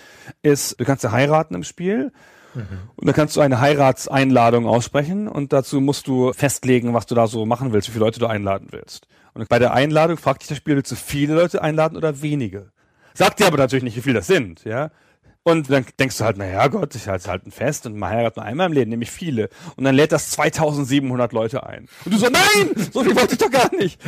ist, 0.42 0.80
du 0.80 0.86
kannst 0.86 1.04
ja 1.04 1.12
heiraten 1.12 1.54
im 1.54 1.64
Spiel. 1.64 2.12
Mhm. 2.56 2.66
Und 2.96 3.06
dann 3.06 3.16
kannst 3.16 3.36
du 3.36 3.42
eine 3.42 3.60
Heiratseinladung 3.60 4.66
aussprechen 4.66 5.28
und 5.28 5.54
dazu 5.54 5.80
musst 5.82 6.08
du 6.08 6.34
festlegen, 6.34 6.94
was 6.94 7.06
du 7.06 7.16
da 7.16 7.28
so 7.28 7.46
machen 7.46 7.74
willst, 7.74 7.90
wie 7.90 7.94
viele 7.94 8.06
Leute 8.06 8.20
du 8.20 8.28
einladen 8.28 8.70
willst. 8.72 9.08
Und 9.34 9.48
bei 9.50 9.60
der 9.60 9.74
Einladung 9.74 10.18
fragt 10.18 10.42
dich 10.42 10.50
das 10.50 10.58
Spiel, 10.58 10.76
willst 10.76 10.92
du 10.92 10.96
viele 10.96 11.36
Leute 11.36 11.62
einladen 11.62 11.98
oder 11.98 12.22
wenige? 12.22 12.72
Sagt 13.14 13.40
dir 13.40 13.48
aber 13.48 13.58
natürlich 13.58 13.84
nicht, 13.84 13.96
wie 13.98 14.02
viele 14.02 14.16
das 14.16 14.28
sind, 14.28 14.64
ja. 14.64 14.92
Und 15.44 15.72
dann 15.72 15.86
denkst 16.00 16.18
du 16.18 16.24
halt, 16.24 16.38
naja 16.38 16.68
Gott, 16.68 16.94
ich 16.94 17.08
halte 17.08 17.30
halt 17.30 17.48
ein 17.48 17.52
Fest 17.52 17.86
und 17.88 17.98
man 17.98 18.12
heiratet 18.12 18.38
nur 18.38 18.46
einmal 18.46 18.68
im 18.68 18.74
Leben, 18.74 18.92
nämlich 18.92 19.10
viele. 19.10 19.50
Und 19.76 19.86
dann 19.86 19.96
lädt 19.96 20.12
das 20.12 20.30
2700 20.32 21.34
Leute 21.34 21.66
ein. 21.66 21.88
Und 22.06 22.14
du 22.14 22.18
so, 22.20 22.28
nein, 22.28 22.90
so 22.92 23.04
viel 23.04 23.16
wollte 23.16 23.34
ich 23.34 23.40
doch 23.40 23.50
gar 23.50 23.74
nicht. 23.76 24.00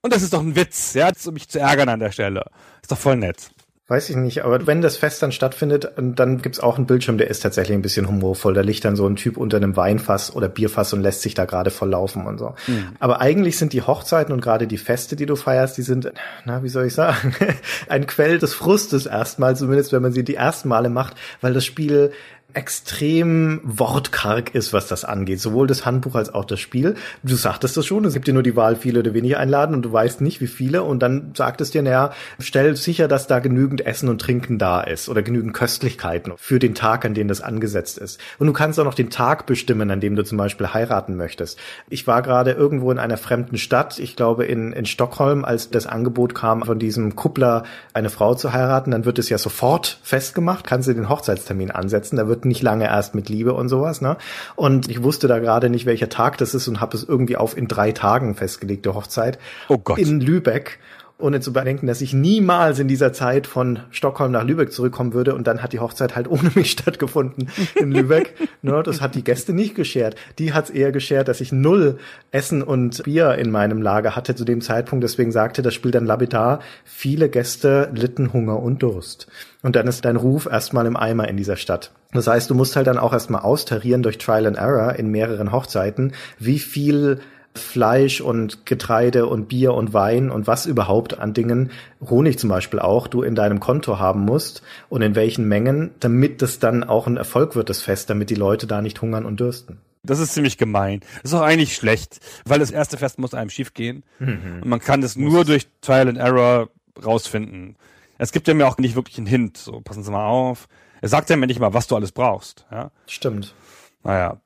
Und 0.00 0.12
das 0.12 0.22
ist 0.22 0.32
doch 0.32 0.40
ein 0.40 0.56
Witz, 0.56 0.94
ja, 0.94 1.10
um 1.26 1.34
mich 1.34 1.48
zu 1.48 1.58
ärgern 1.58 1.88
an 1.88 2.00
der 2.00 2.12
Stelle. 2.12 2.46
Ist 2.82 2.90
doch 2.90 2.98
voll 2.98 3.16
nett. 3.16 3.50
Weiß 3.86 4.08
ich 4.08 4.16
nicht, 4.16 4.44
aber 4.44 4.66
wenn 4.66 4.80
das 4.80 4.96
Fest 4.96 5.22
dann 5.22 5.30
stattfindet, 5.30 5.92
dann 5.98 6.40
gibt's 6.40 6.58
auch 6.58 6.78
einen 6.78 6.86
Bildschirm, 6.86 7.18
der 7.18 7.28
ist 7.28 7.40
tatsächlich 7.40 7.76
ein 7.76 7.82
bisschen 7.82 8.08
humorvoll. 8.08 8.54
Da 8.54 8.62
liegt 8.62 8.82
dann 8.86 8.96
so 8.96 9.06
ein 9.06 9.16
Typ 9.16 9.36
unter 9.36 9.58
einem 9.58 9.76
Weinfass 9.76 10.34
oder 10.34 10.48
Bierfass 10.48 10.94
und 10.94 11.02
lässt 11.02 11.20
sich 11.20 11.34
da 11.34 11.44
gerade 11.44 11.70
volllaufen 11.70 12.24
und 12.24 12.38
so. 12.38 12.54
Mhm. 12.66 12.96
Aber 12.98 13.20
eigentlich 13.20 13.58
sind 13.58 13.74
die 13.74 13.82
Hochzeiten 13.82 14.32
und 14.32 14.40
gerade 14.40 14.66
die 14.66 14.78
Feste, 14.78 15.16
die 15.16 15.26
du 15.26 15.36
feierst, 15.36 15.76
die 15.76 15.82
sind, 15.82 16.10
na, 16.46 16.62
wie 16.62 16.70
soll 16.70 16.86
ich 16.86 16.94
sagen, 16.94 17.34
ein 17.90 18.06
Quell 18.06 18.38
des 18.38 18.54
Frustes 18.54 19.04
erstmal, 19.04 19.54
zumindest 19.54 19.92
wenn 19.92 20.00
man 20.00 20.12
sie 20.12 20.24
die 20.24 20.36
ersten 20.36 20.70
Male 20.70 20.88
macht, 20.88 21.16
weil 21.42 21.52
das 21.52 21.66
Spiel 21.66 22.10
extrem 22.54 23.60
wortkarg 23.64 24.54
ist, 24.54 24.72
was 24.72 24.88
das 24.88 25.04
angeht. 25.04 25.40
Sowohl 25.40 25.66
das 25.66 25.84
Handbuch 25.84 26.14
als 26.14 26.32
auch 26.32 26.44
das 26.44 26.60
Spiel. 26.60 26.94
Du 27.22 27.34
sagtest 27.34 27.76
das 27.76 27.84
schon, 27.84 28.04
es 28.04 28.14
gibt 28.14 28.26
dir 28.26 28.34
nur 28.34 28.42
die 28.42 28.56
Wahl, 28.56 28.76
viele 28.76 29.00
oder 29.00 29.12
wenige 29.12 29.38
einladen 29.38 29.74
und 29.74 29.82
du 29.82 29.92
weißt 29.92 30.20
nicht, 30.20 30.40
wie 30.40 30.46
viele. 30.46 30.84
Und 30.84 31.00
dann 31.00 31.32
sagt 31.34 31.60
es 31.60 31.72
dir, 31.72 31.82
naja, 31.82 32.12
stell 32.38 32.76
sicher, 32.76 33.08
dass 33.08 33.26
da 33.26 33.40
genügend 33.40 33.84
Essen 33.84 34.08
und 34.08 34.20
Trinken 34.20 34.58
da 34.58 34.80
ist 34.80 35.08
oder 35.08 35.22
genügend 35.22 35.52
Köstlichkeiten 35.52 36.32
für 36.36 36.58
den 36.58 36.74
Tag, 36.74 37.04
an 37.04 37.14
dem 37.14 37.28
das 37.28 37.40
angesetzt 37.40 37.98
ist. 37.98 38.20
Und 38.38 38.46
du 38.46 38.52
kannst 38.52 38.78
auch 38.78 38.84
noch 38.84 38.94
den 38.94 39.10
Tag 39.10 39.46
bestimmen, 39.46 39.90
an 39.90 40.00
dem 40.00 40.14
du 40.14 40.24
zum 40.24 40.38
Beispiel 40.38 40.72
heiraten 40.72 41.16
möchtest. 41.16 41.58
Ich 41.90 42.06
war 42.06 42.22
gerade 42.22 42.52
irgendwo 42.52 42.90
in 42.92 42.98
einer 42.98 43.16
fremden 43.16 43.58
Stadt, 43.58 43.98
ich 43.98 44.16
glaube 44.16 44.44
in, 44.44 44.72
in 44.72 44.86
Stockholm, 44.86 45.44
als 45.44 45.70
das 45.70 45.86
Angebot 45.86 46.34
kam, 46.34 46.62
von 46.62 46.78
diesem 46.78 47.16
Kuppler 47.16 47.64
eine 47.92 48.10
Frau 48.10 48.34
zu 48.34 48.52
heiraten, 48.52 48.92
dann 48.92 49.04
wird 49.04 49.18
es 49.18 49.28
ja 49.28 49.38
sofort 49.38 49.98
festgemacht, 50.02 50.66
kannst 50.66 50.88
du 50.88 50.94
den 50.94 51.08
Hochzeitstermin 51.08 51.70
ansetzen, 51.70 52.16
da 52.16 52.28
wird 52.28 52.43
nicht 52.44 52.62
lange 52.62 52.84
erst 52.84 53.14
mit 53.14 53.28
Liebe 53.28 53.54
und 53.54 53.68
sowas, 53.68 54.00
ne? 54.00 54.16
Und 54.56 54.88
ich 54.88 55.02
wusste 55.02 55.28
da 55.28 55.38
gerade 55.38 55.70
nicht, 55.70 55.86
welcher 55.86 56.08
Tag 56.08 56.38
das 56.38 56.54
ist 56.54 56.68
und 56.68 56.80
habe 56.80 56.96
es 56.96 57.04
irgendwie 57.04 57.36
auf 57.36 57.56
in 57.56 57.68
drei 57.68 57.92
Tagen 57.92 58.34
festgelegte 58.34 58.94
Hochzeit. 58.94 59.38
Oh 59.68 59.78
Gott. 59.78 59.98
In 59.98 60.20
Lübeck 60.20 60.78
ohne 61.16 61.40
zu 61.40 61.52
bedenken, 61.52 61.86
dass 61.86 62.00
ich 62.00 62.12
niemals 62.12 62.80
in 62.80 62.88
dieser 62.88 63.12
Zeit 63.12 63.46
von 63.46 63.78
Stockholm 63.90 64.32
nach 64.32 64.44
Lübeck 64.44 64.72
zurückkommen 64.72 65.14
würde 65.14 65.34
und 65.34 65.46
dann 65.46 65.62
hat 65.62 65.72
die 65.72 65.78
Hochzeit 65.78 66.16
halt 66.16 66.28
ohne 66.30 66.50
mich 66.54 66.72
stattgefunden 66.72 67.48
in 67.76 67.92
Lübeck. 67.92 68.34
ne, 68.62 68.82
das 68.82 69.00
hat 69.00 69.14
die 69.14 69.22
Gäste 69.22 69.52
nicht 69.52 69.74
geschert. 69.74 70.16
Die 70.38 70.52
hat 70.52 70.64
es 70.64 70.70
eher 70.70 70.90
geschert, 70.90 71.28
dass 71.28 71.40
ich 71.40 71.52
null 71.52 71.98
Essen 72.32 72.62
und 72.62 73.04
Bier 73.04 73.34
in 73.36 73.50
meinem 73.50 73.80
Lager 73.80 74.16
hatte 74.16 74.34
zu 74.34 74.44
dem 74.44 74.60
Zeitpunkt. 74.60 75.04
Deswegen 75.04 75.30
sagte 75.30 75.62
das 75.62 75.74
Spiel 75.74 75.92
dann 75.92 76.06
lapidar, 76.06 76.60
viele 76.84 77.28
Gäste 77.28 77.90
litten 77.94 78.32
Hunger 78.32 78.60
und 78.60 78.82
Durst. 78.82 79.28
Und 79.62 79.76
dann 79.76 79.86
ist 79.86 80.04
dein 80.04 80.16
Ruf 80.16 80.46
erstmal 80.46 80.84
im 80.86 80.96
Eimer 80.96 81.28
in 81.28 81.36
dieser 81.36 81.56
Stadt. 81.56 81.92
Das 82.12 82.26
heißt, 82.26 82.50
du 82.50 82.54
musst 82.54 82.76
halt 82.76 82.86
dann 82.86 82.98
auch 82.98 83.12
erstmal 83.12 83.42
austarieren 83.42 84.02
durch 84.02 84.18
Trial 84.18 84.46
and 84.46 84.56
Error 84.56 84.96
in 84.96 85.10
mehreren 85.10 85.52
Hochzeiten, 85.52 86.12
wie 86.38 86.58
viel 86.58 87.20
Fleisch 87.56 88.20
und 88.20 88.66
Getreide 88.66 89.26
und 89.26 89.48
Bier 89.48 89.74
und 89.74 89.92
Wein 89.92 90.30
und 90.30 90.46
was 90.46 90.66
überhaupt 90.66 91.18
an 91.18 91.34
Dingen, 91.34 91.70
Honig 92.00 92.38
zum 92.38 92.50
Beispiel 92.50 92.80
auch, 92.80 93.06
du 93.06 93.22
in 93.22 93.36
deinem 93.36 93.60
Konto 93.60 93.98
haben 93.98 94.24
musst 94.24 94.62
und 94.88 95.02
in 95.02 95.14
welchen 95.14 95.46
Mengen, 95.46 95.92
damit 96.00 96.42
das 96.42 96.58
dann 96.58 96.82
auch 96.82 97.06
ein 97.06 97.16
Erfolg 97.16 97.54
wird, 97.54 97.70
das 97.70 97.80
Fest, 97.80 98.10
damit 98.10 98.30
die 98.30 98.34
Leute 98.34 98.66
da 98.66 98.82
nicht 98.82 99.00
hungern 99.00 99.24
und 99.24 99.38
dürsten. 99.38 99.78
Das 100.02 100.18
ist 100.18 100.34
ziemlich 100.34 100.58
gemein. 100.58 101.00
Das 101.22 101.32
ist 101.32 101.34
auch 101.34 101.42
eigentlich 101.42 101.74
schlecht, 101.74 102.20
weil 102.44 102.58
das 102.58 102.70
erste 102.70 102.98
Fest 102.98 103.18
muss 103.18 103.34
einem 103.34 103.50
schief 103.50 103.72
gehen. 103.72 104.02
Mhm. 104.18 104.60
Und 104.62 104.68
man 104.68 104.80
kann 104.80 105.00
das 105.00 105.16
nur 105.16 105.44
durch 105.44 105.68
Trial 105.80 106.08
and 106.08 106.18
Error 106.18 106.68
rausfinden. 107.04 107.76
Es 108.18 108.32
gibt 108.32 108.46
ja 108.48 108.54
mir 108.54 108.66
auch 108.66 108.78
nicht 108.78 108.96
wirklich 108.96 109.16
einen 109.18 109.26
Hint. 109.26 109.56
So, 109.56 109.80
passen 109.80 110.02
Sie 110.02 110.10
mal 110.10 110.26
auf. 110.26 110.68
Er 111.00 111.08
sagt 111.08 111.30
ja 111.30 111.36
mir 111.36 111.46
nicht 111.46 111.60
mal, 111.60 111.72
was 111.72 111.86
du 111.86 111.96
alles 111.96 112.12
brauchst. 112.12 112.66
Ja? 112.70 112.90
Stimmt. 113.06 113.54
Naja, 114.02 114.40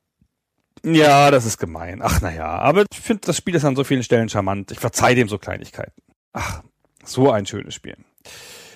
ja, 0.95 1.31
das 1.31 1.47
ist 1.47 1.59
gemein. 1.59 2.01
Ach 2.03 2.21
naja, 2.21 2.47
aber 2.47 2.85
ich 2.91 3.01
finde, 3.01 3.23
das 3.27 3.37
Spiel 3.37 3.55
ist 3.55 3.65
an 3.65 3.77
so 3.77 3.85
vielen 3.85 4.03
Stellen 4.03 4.29
charmant. 4.29 4.71
Ich 4.71 4.81
verzeih 4.81 5.15
dem 5.15 5.29
so 5.29 5.39
Kleinigkeiten. 5.39 6.03
Ach, 6.33 6.63
so 7.05 7.31
ein 7.31 7.47
schönes 7.47 7.75
Spiel. 7.75 7.97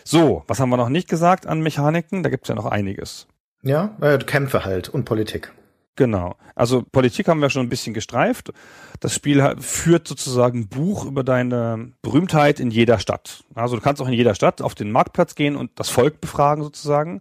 So, 0.04 0.42
was 0.46 0.60
haben 0.60 0.70
wir 0.70 0.76
noch 0.76 0.88
nicht 0.88 1.08
gesagt 1.08 1.46
an 1.46 1.60
Mechaniken? 1.60 2.22
Da 2.22 2.30
gibt's 2.30 2.48
ja 2.48 2.54
noch 2.54 2.66
einiges. 2.66 3.26
Ja, 3.62 3.96
äh, 4.00 4.18
Kämpfe 4.18 4.64
halt 4.64 4.88
und 4.88 5.04
Politik. 5.04 5.52
Genau. 5.94 6.36
Also 6.54 6.82
Politik 6.90 7.28
haben 7.28 7.40
wir 7.40 7.50
schon 7.50 7.66
ein 7.66 7.68
bisschen 7.68 7.92
gestreift. 7.92 8.52
Das 9.00 9.14
Spiel 9.14 9.56
führt 9.60 10.08
sozusagen 10.08 10.60
ein 10.60 10.68
Buch 10.68 11.04
über 11.04 11.22
deine 11.22 11.92
Berühmtheit 12.00 12.60
in 12.60 12.70
jeder 12.70 12.98
Stadt. 12.98 13.44
Also 13.54 13.76
du 13.76 13.82
kannst 13.82 14.00
auch 14.00 14.08
in 14.08 14.14
jeder 14.14 14.34
Stadt 14.34 14.62
auf 14.62 14.74
den 14.74 14.90
Marktplatz 14.90 15.34
gehen 15.34 15.54
und 15.54 15.70
das 15.76 15.90
Volk 15.90 16.20
befragen 16.20 16.62
sozusagen. 16.62 17.20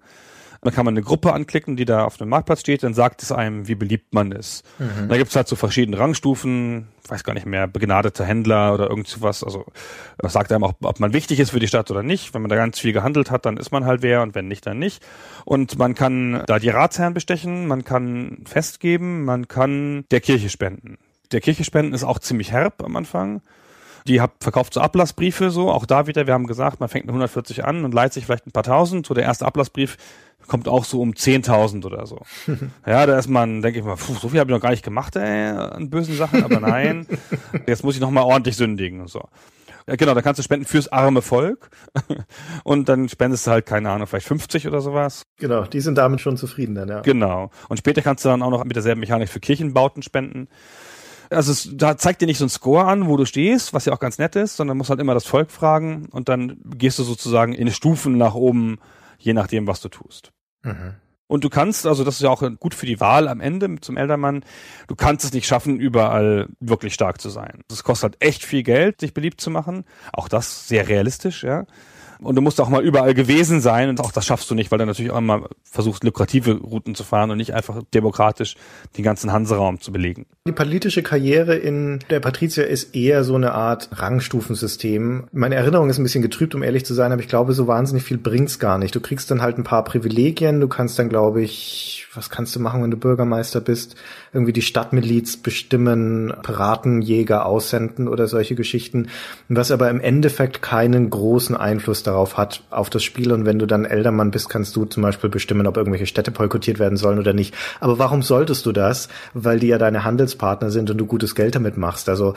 Dann 0.63 0.73
kann 0.73 0.85
man 0.85 0.93
eine 0.93 1.01
Gruppe 1.01 1.33
anklicken, 1.33 1.75
die 1.75 1.85
da 1.85 2.05
auf 2.05 2.17
dem 2.17 2.29
Marktplatz 2.29 2.59
steht, 2.59 2.83
dann 2.83 2.93
sagt 2.93 3.23
es 3.23 3.31
einem, 3.31 3.67
wie 3.67 3.73
beliebt 3.73 4.13
man 4.13 4.31
ist. 4.31 4.63
Mhm. 4.77 5.09
Da 5.09 5.17
gibt's 5.17 5.35
halt 5.35 5.47
so 5.47 5.55
verschiedene 5.55 5.97
Rangstufen, 5.97 6.87
weiß 7.07 7.23
gar 7.23 7.33
nicht 7.33 7.47
mehr, 7.47 7.65
begnadeter 7.65 8.25
Händler 8.25 8.75
oder 8.75 8.87
irgend 8.87 9.07
sowas. 9.07 9.43
Also 9.43 9.65
das 10.19 10.33
sagt 10.33 10.51
einem 10.51 10.63
auch, 10.63 10.73
ob 10.83 10.99
man 10.99 11.13
wichtig 11.13 11.39
ist 11.39 11.49
für 11.49 11.59
die 11.59 11.67
Stadt 11.67 11.89
oder 11.89 12.03
nicht. 12.03 12.35
Wenn 12.35 12.43
man 12.43 12.49
da 12.49 12.55
ganz 12.55 12.77
viel 12.77 12.93
gehandelt 12.93 13.31
hat, 13.31 13.47
dann 13.47 13.57
ist 13.57 13.71
man 13.71 13.85
halt 13.85 14.03
wer 14.03 14.21
und 14.21 14.35
wenn 14.35 14.47
nicht, 14.47 14.67
dann 14.67 14.77
nicht. 14.77 15.03
Und 15.45 15.79
man 15.79 15.95
kann 15.95 16.43
da 16.45 16.59
die 16.59 16.69
Ratsherren 16.69 17.15
bestechen, 17.15 17.67
man 17.67 17.83
kann 17.83 18.43
festgeben, 18.45 19.25
man 19.25 19.47
kann 19.47 20.05
der 20.11 20.21
Kirche 20.21 20.49
spenden. 20.49 20.99
Der 21.31 21.41
Kirche 21.41 21.63
spenden 21.63 21.93
ist 21.93 22.03
auch 22.03 22.19
ziemlich 22.19 22.51
herb 22.51 22.83
am 22.83 22.95
Anfang. 22.95 23.41
Die 24.07 24.21
hat 24.21 24.31
verkauft 24.41 24.73
so 24.73 24.81
Ablassbriefe 24.81 25.51
so, 25.51 25.69
auch 25.69 25.85
da 25.85 26.07
wieder, 26.07 26.27
wir 26.27 26.33
haben 26.33 26.47
gesagt, 26.47 26.79
man 26.79 26.89
fängt 26.89 27.05
mit 27.05 27.11
140 27.11 27.65
an 27.65 27.85
und 27.85 27.93
leiht 27.93 28.13
sich 28.13 28.25
vielleicht 28.25 28.47
ein 28.47 28.51
paar 28.51 28.63
tausend. 28.63 29.05
So 29.05 29.13
der 29.13 29.23
erste 29.23 29.45
Ablassbrief 29.45 29.97
kommt 30.47 30.67
auch 30.67 30.85
so 30.85 31.01
um 31.01 31.11
10.000 31.11 31.85
oder 31.85 32.05
so. 32.05 32.21
ja, 32.85 33.05
da 33.05 33.17
ist 33.17 33.29
man, 33.29 33.61
denke 33.61 33.79
ich 33.79 33.85
mal, 33.85 33.95
puh, 33.95 34.15
so 34.15 34.29
viel 34.29 34.39
habe 34.39 34.51
ich 34.51 34.55
noch 34.55 34.61
gar 34.61 34.71
nicht 34.71 34.83
gemacht, 34.83 35.15
ey, 35.15 35.49
an 35.49 35.89
bösen 35.89 36.15
Sachen, 36.15 36.43
aber 36.43 36.59
nein, 36.59 37.07
jetzt 37.67 37.83
muss 37.83 37.95
ich 37.95 38.01
noch 38.01 38.11
mal 38.11 38.23
ordentlich 38.23 38.57
sündigen 38.57 39.01
und 39.01 39.09
so. 39.09 39.23
Ja, 39.87 39.95
genau, 39.95 40.13
da 40.13 40.21
kannst 40.21 40.39
du 40.39 40.43
spenden 40.43 40.65
fürs 40.65 40.87
arme 40.89 41.21
Volk 41.21 41.69
und 42.63 42.87
dann 42.87 43.09
spendest 43.09 43.47
du 43.47 43.51
halt, 43.51 43.65
keine 43.65 43.89
Ahnung, 43.89 44.07
vielleicht 44.07 44.27
50 44.27 44.67
oder 44.67 44.81
sowas. 44.81 45.23
Genau, 45.37 45.63
die 45.63 45.81
sind 45.81 45.97
damit 45.97 46.21
schon 46.21 46.37
zufrieden 46.37 46.75
dann, 46.75 46.89
ja. 46.89 47.01
Genau. 47.01 47.49
Und 47.67 47.77
später 47.77 48.01
kannst 48.01 48.23
du 48.23 48.29
dann 48.29 48.41
auch 48.43 48.51
noch 48.51 48.63
mit 48.63 48.75
derselben 48.75 48.99
Mechanik 48.99 49.29
für 49.29 49.39
Kirchenbauten 49.39 50.03
spenden. 50.03 50.47
Also 51.31 51.51
es, 51.51 51.69
da 51.73 51.97
zeigt 51.97 52.21
dir 52.21 52.25
nicht 52.27 52.37
so 52.37 52.45
ein 52.45 52.49
Score 52.49 52.85
an, 52.85 53.07
wo 53.07 53.17
du 53.17 53.25
stehst, 53.25 53.73
was 53.73 53.85
ja 53.85 53.93
auch 53.93 53.99
ganz 53.99 54.17
nett 54.17 54.35
ist, 54.35 54.57
sondern 54.57 54.77
musst 54.77 54.89
halt 54.89 54.99
immer 54.99 55.13
das 55.13 55.25
Volk 55.25 55.49
fragen 55.49 56.07
und 56.11 56.29
dann 56.29 56.57
gehst 56.75 56.99
du 56.99 57.03
sozusagen 57.03 57.53
in 57.53 57.71
Stufen 57.71 58.17
nach 58.17 58.35
oben 58.35 58.79
je 59.21 59.33
nachdem, 59.33 59.67
was 59.67 59.81
du 59.81 59.89
tust. 59.89 60.31
Mhm. 60.63 60.95
Und 61.27 61.45
du 61.45 61.49
kannst, 61.49 61.87
also 61.87 62.03
das 62.03 62.15
ist 62.15 62.21
ja 62.21 62.29
auch 62.29 62.43
gut 62.59 62.73
für 62.73 62.85
die 62.85 62.99
Wahl 62.99 63.29
am 63.29 63.39
Ende 63.39 63.79
zum 63.79 63.95
Eldermann, 63.95 64.43
du 64.87 64.95
kannst 64.95 65.23
es 65.23 65.31
nicht 65.31 65.47
schaffen, 65.47 65.79
überall 65.79 66.49
wirklich 66.59 66.93
stark 66.93 67.21
zu 67.21 67.29
sein. 67.29 67.61
Es 67.71 67.85
kostet 67.85 68.11
halt 68.11 68.21
echt 68.21 68.43
viel 68.43 68.63
Geld, 68.63 68.99
sich 68.99 69.13
beliebt 69.13 69.39
zu 69.39 69.49
machen. 69.49 69.85
Auch 70.11 70.27
das 70.27 70.67
sehr 70.67 70.89
realistisch, 70.89 71.43
ja. 71.43 71.65
Und 72.23 72.35
du 72.35 72.41
musst 72.41 72.61
auch 72.61 72.69
mal 72.69 72.83
überall 72.83 73.15
gewesen 73.15 73.61
sein 73.61 73.89
und 73.89 73.99
auch 73.99 74.11
das 74.11 74.27
schaffst 74.27 74.49
du 74.51 74.55
nicht, 74.55 74.69
weil 74.69 74.77
du 74.77 74.85
natürlich 74.85 75.11
auch 75.11 75.17
immer 75.17 75.49
versuchst, 75.63 76.03
lukrative 76.03 76.59
Routen 76.59 76.93
zu 76.93 77.03
fahren 77.03 77.31
und 77.31 77.37
nicht 77.37 77.55
einfach 77.55 77.81
demokratisch 77.95 78.57
den 78.95 79.03
ganzen 79.03 79.31
Hanseraum 79.31 79.81
zu 79.81 79.91
belegen. 79.91 80.27
Die 80.47 80.51
politische 80.51 81.01
Karriere 81.01 81.55
in 81.55 81.99
der 82.11 82.19
Patrizia 82.19 82.63
ist 82.63 82.95
eher 82.95 83.23
so 83.23 83.33
eine 83.33 83.53
Art 83.53 83.89
Rangstufensystem. 83.91 85.29
Meine 85.31 85.55
Erinnerung 85.55 85.89
ist 85.89 85.97
ein 85.97 86.03
bisschen 86.03 86.21
getrübt, 86.21 86.53
um 86.53 86.61
ehrlich 86.61 86.85
zu 86.85 86.93
sein, 86.93 87.11
aber 87.11 87.21
ich 87.21 87.27
glaube, 87.27 87.53
so 87.53 87.65
wahnsinnig 87.65 88.03
viel 88.03 88.19
bringt's 88.19 88.59
gar 88.59 88.77
nicht. 88.77 88.93
Du 88.93 89.01
kriegst 89.01 89.31
dann 89.31 89.41
halt 89.41 89.57
ein 89.57 89.63
paar 89.63 89.83
Privilegien, 89.83 90.61
du 90.61 90.67
kannst 90.67 90.99
dann, 90.99 91.09
glaube 91.09 91.41
ich, 91.41 92.07
was 92.13 92.29
kannst 92.29 92.55
du 92.55 92.59
machen, 92.59 92.83
wenn 92.83 92.91
du 92.91 92.97
Bürgermeister 92.97 93.61
bist? 93.61 93.95
Irgendwie 94.31 94.53
die 94.53 94.61
Stadtmiliz 94.61 95.37
bestimmen, 95.37 96.33
Piratenjäger 96.43 97.47
aussenden 97.47 98.07
oder 98.07 98.27
solche 98.27 98.53
Geschichten, 98.53 99.07
was 99.49 99.71
aber 99.71 99.89
im 99.89 99.99
Endeffekt 99.99 100.61
keinen 100.61 101.09
großen 101.09 101.55
Einfluss 101.55 102.03
darauf 102.03 102.10
hat, 102.11 102.63
auf 102.69 102.89
das 102.89 103.03
Spiel. 103.03 103.31
Und 103.31 103.45
wenn 103.45 103.59
du 103.59 103.65
dann 103.65 103.85
Eldermann 103.85 104.31
bist, 104.31 104.49
kannst 104.49 104.75
du 104.75 104.85
zum 104.85 105.03
Beispiel 105.03 105.29
bestimmen, 105.29 105.67
ob 105.67 105.77
irgendwelche 105.77 106.05
Städte 106.05 106.31
boykottiert 106.31 106.79
werden 106.79 106.97
sollen 106.97 107.19
oder 107.19 107.33
nicht. 107.33 107.53
Aber 107.79 107.99
warum 107.99 108.21
solltest 108.21 108.65
du 108.65 108.71
das? 108.71 109.09
Weil 109.33 109.59
die 109.59 109.67
ja 109.67 109.77
deine 109.77 110.03
Handelspartner 110.03 110.71
sind 110.71 110.89
und 110.89 110.97
du 110.97 111.05
gutes 111.05 111.35
Geld 111.35 111.55
damit 111.55 111.77
machst. 111.77 112.09
Also 112.09 112.33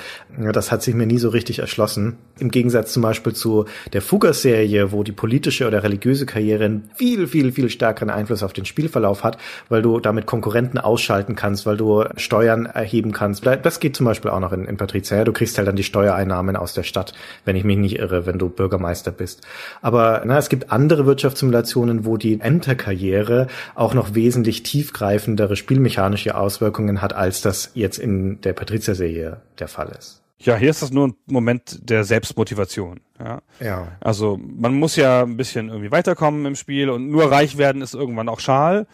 das 0.53 0.73
hat 0.73 0.83
sich 0.83 0.95
mir 0.95 1.07
nie 1.07 1.19
so 1.19 1.29
richtig 1.29 1.59
erschlossen. 1.59 2.17
Im 2.39 2.51
Gegensatz 2.51 2.93
zum 2.93 3.03
Beispiel 3.03 3.33
zu 3.33 3.67
der 3.93 4.03
Fugger-Serie, 4.03 4.93
wo 4.93 5.03
die 5.03 5.13
politische 5.13 5.67
oder 5.67 5.83
religiöse 5.83 6.27
Karriere 6.27 6.65
einen 6.65 6.91
viel, 6.95 7.27
viel, 7.27 7.53
viel 7.53 7.71
stärkeren 7.71 8.11
Einfluss 8.11 8.43
auf 8.43 8.53
den 8.53 8.65
Spielverlauf 8.65 9.25
hat, 9.25 9.39
weil 9.69 9.83
du 9.83 10.01
damit 10.01 10.27
Konkurrenten 10.27 10.79
ausschalten 10.79 11.37
kannst, 11.37 11.67
weil 11.67 11.77
du 11.77 12.05
Steuern 12.17 12.67
erheben 12.67 13.13
kannst. 13.13 13.47
Das 13.47 13.81
geht 13.81 13.97
zum 13.97 14.07
Beispiel 14.07 14.31
auch 14.31 14.41
noch 14.41 14.53
in, 14.53 14.65
in 14.65 14.77
Patrizia. 14.77 15.25
Du 15.25 15.33
kriegst 15.33 15.59
halt 15.59 15.69
dann 15.69 15.77
die 15.77 15.85
Steuereinnahmen 15.85 16.57
aus 16.57 16.75
der 16.75 16.83
Stadt, 16.83 17.15
wenn 17.45 17.57
ich 17.57 17.65
mich 17.65 17.77
nicht 17.77 17.99
irre, 17.99 18.27
wenn 18.27 18.39
du 18.39 18.49
Bürgermeister 18.49 19.11
bist. 19.11 19.43
Aber 19.83 20.23
na, 20.25 20.39
es 20.39 20.49
gibt 20.49 20.71
andere 20.73 21.07
Wirtschaftssimulationen, 21.07 22.05
wo 22.05 22.17
die 22.17 22.41
Enterkarriere 22.41 23.49
auch 23.75 23.95
noch 23.95 24.15
wesentlich 24.15 24.63
tiefgreifendere 24.63 25.57
spielmechanische 25.57 26.37
Auswirkungen 26.37 27.03
hat, 27.03 27.13
als 27.13 27.43
das 27.43 27.71
jetzt 27.75 27.99
in 27.99 28.41
der 28.41 28.53
Patrizia-Serie 28.53 29.41
der 29.59 29.69
Fall 29.69 29.93
ist. 29.99 30.23
Ja, 30.39 30.57
hier 30.57 30.71
ist 30.71 30.83
das 30.83 30.91
nur 30.91 31.09
ein 31.09 31.15
Moment 31.27 31.89
der 31.89 32.05
Selbstmotivation. 32.05 33.01
Ja. 33.19 33.41
ja. 33.61 33.89
Also 34.01 34.39
man 34.39 34.75
muss 34.75 34.97
ja 34.97 35.23
ein 35.23 35.37
bisschen 35.37 35.69
irgendwie 35.69 35.91
weiterkommen 35.91 36.45
im 36.45 36.57
Spiel 36.57 36.91
und 36.91 37.09
nur 37.09 37.31
reich 37.31 37.57
werden 37.57 37.81
ist 37.81 37.95
irgendwann 37.95 38.29
auch 38.29 38.41
schal. 38.41 38.87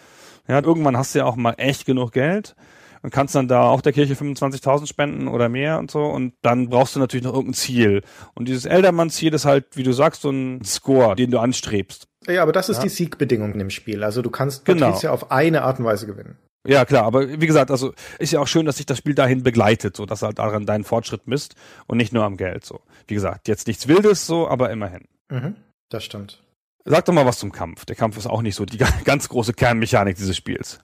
Ja, 0.46 0.62
irgendwann 0.62 0.96
hast 0.96 1.14
du 1.14 1.20
ja 1.20 1.24
auch 1.24 1.36
mal 1.36 1.54
echt 1.58 1.86
genug 1.86 2.12
Geld 2.12 2.54
und 3.02 3.12
kannst 3.12 3.34
dann 3.34 3.48
da 3.48 3.62
auch 3.62 3.80
der 3.80 3.92
Kirche 3.92 4.14
25.000 4.14 4.86
spenden 4.86 5.28
oder 5.28 5.48
mehr 5.48 5.78
und 5.78 5.90
so 5.90 6.04
und 6.04 6.34
dann 6.42 6.68
brauchst 6.68 6.96
du 6.96 7.00
natürlich 7.00 7.24
noch 7.24 7.34
irgendein 7.34 7.54
Ziel. 7.54 8.02
Und 8.34 8.48
dieses 8.48 8.66
Eldermann-Ziel 8.66 9.34
ist 9.34 9.44
halt, 9.44 9.76
wie 9.76 9.82
du 9.82 9.92
sagst, 9.92 10.22
so 10.22 10.30
ein 10.30 10.64
Score, 10.64 11.16
den 11.16 11.30
du 11.30 11.38
anstrebst. 11.38 12.06
Ja, 12.26 12.42
aber 12.42 12.52
das 12.52 12.68
ist 12.68 12.78
ja. 12.78 12.82
die 12.84 12.88
Siegbedingung 12.90 13.54
im 13.58 13.70
Spiel. 13.70 14.04
Also 14.04 14.22
du 14.22 14.30
kannst 14.30 14.64
Patricia 14.64 15.00
genau. 15.00 15.12
auf 15.14 15.30
eine 15.30 15.62
Art 15.62 15.78
und 15.78 15.84
Weise 15.86 16.06
gewinnen. 16.06 16.36
Ja, 16.66 16.84
klar, 16.84 17.04
aber 17.04 17.40
wie 17.40 17.46
gesagt, 17.46 17.70
also 17.70 17.94
ist 18.18 18.32
ja 18.32 18.40
auch 18.40 18.46
schön, 18.46 18.66
dass 18.66 18.76
sich 18.76 18.84
das 18.84 18.98
Spiel 18.98 19.14
dahin 19.14 19.42
begleitet, 19.42 19.96
so 19.96 20.04
dass 20.04 20.20
halt 20.20 20.38
daran 20.38 20.66
deinen 20.66 20.84
Fortschritt 20.84 21.26
misst 21.26 21.54
und 21.86 21.96
nicht 21.96 22.12
nur 22.12 22.24
am 22.24 22.36
Geld 22.36 22.66
so. 22.66 22.80
Wie 23.06 23.14
gesagt, 23.14 23.48
jetzt 23.48 23.66
nichts 23.66 23.88
Wildes 23.88 24.26
so, 24.26 24.46
aber 24.46 24.70
immerhin. 24.70 25.08
Mhm, 25.30 25.56
das 25.88 26.04
stimmt. 26.04 26.42
Sag 26.84 27.06
doch 27.06 27.14
mal 27.14 27.24
was 27.24 27.38
zum 27.38 27.52
Kampf. 27.52 27.86
Der 27.86 27.96
Kampf 27.96 28.18
ist 28.18 28.26
auch 28.26 28.42
nicht 28.42 28.56
so 28.56 28.66
die 28.66 28.78
ganz 29.04 29.28
große 29.30 29.54
Kernmechanik 29.54 30.16
dieses 30.16 30.36
Spiels. 30.36 30.80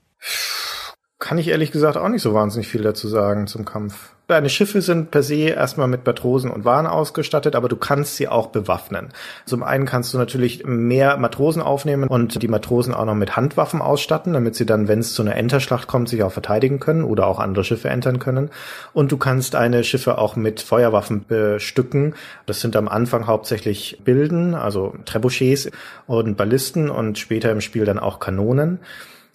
Kann 1.19 1.39
ich 1.39 1.49
ehrlich 1.49 1.73
gesagt 1.73 1.97
auch 1.97 2.11
nicht 2.11 2.21
so 2.21 2.35
wahnsinnig 2.35 2.69
viel 2.69 2.83
dazu 2.83 3.09
sagen 3.09 3.47
zum 3.47 3.65
Kampf. 3.65 4.11
Deine 4.27 4.51
Schiffe 4.51 4.83
sind 4.83 5.11
per 5.11 5.23
se 5.23 5.37
erstmal 5.37 5.89
mit 5.89 6.05
Matrosen 6.05 6.51
und 6.51 6.67
Waren 6.67 6.87
ausgestattet, 6.87 7.55
aber 7.55 7.69
du 7.69 7.77
kannst 7.77 8.17
sie 8.17 8.29
auch 8.29 8.49
bewaffnen. 8.49 9.09
Zum 9.47 9.63
einen 9.63 9.87
kannst 9.87 10.13
du 10.13 10.19
natürlich 10.19 10.67
mehr 10.67 11.17
Matrosen 11.17 11.63
aufnehmen 11.63 12.09
und 12.09 12.43
die 12.43 12.49
Matrosen 12.49 12.93
auch 12.93 13.07
noch 13.07 13.15
mit 13.15 13.35
Handwaffen 13.35 13.81
ausstatten, 13.81 14.35
damit 14.35 14.57
sie 14.57 14.67
dann, 14.67 14.89
wenn 14.89 14.99
es 14.99 15.15
zu 15.15 15.23
einer 15.23 15.37
Enterschlacht 15.37 15.87
kommt, 15.87 16.11
sich 16.11 16.23
auch 16.23 16.33
verteidigen 16.33 16.81
können 16.81 17.05
oder 17.05 17.29
auch 17.29 17.39
andere 17.39 17.65
Schiffe 17.65 17.89
entern 17.89 18.19
können. 18.19 18.51
Und 18.93 19.11
du 19.11 19.17
kannst 19.17 19.55
deine 19.55 19.85
Schiffe 19.85 20.19
auch 20.19 20.37
mit 20.37 20.61
Feuerwaffen 20.61 21.25
bestücken. 21.27 22.15
Das 22.45 22.61
sind 22.61 22.77
am 22.77 22.89
Anfang 22.89 23.27
hauptsächlich 23.27 24.01
Bilden, 24.05 24.55
also 24.55 24.93
Trebuchets 25.07 25.71
und 26.09 26.37
Ballisten 26.37 26.91
und 26.91 27.17
später 27.17 27.53
im 27.53 27.63
Spiel 27.63 27.87
dann 27.87 28.01
auch 28.01 28.19
Kanonen. 28.19 28.81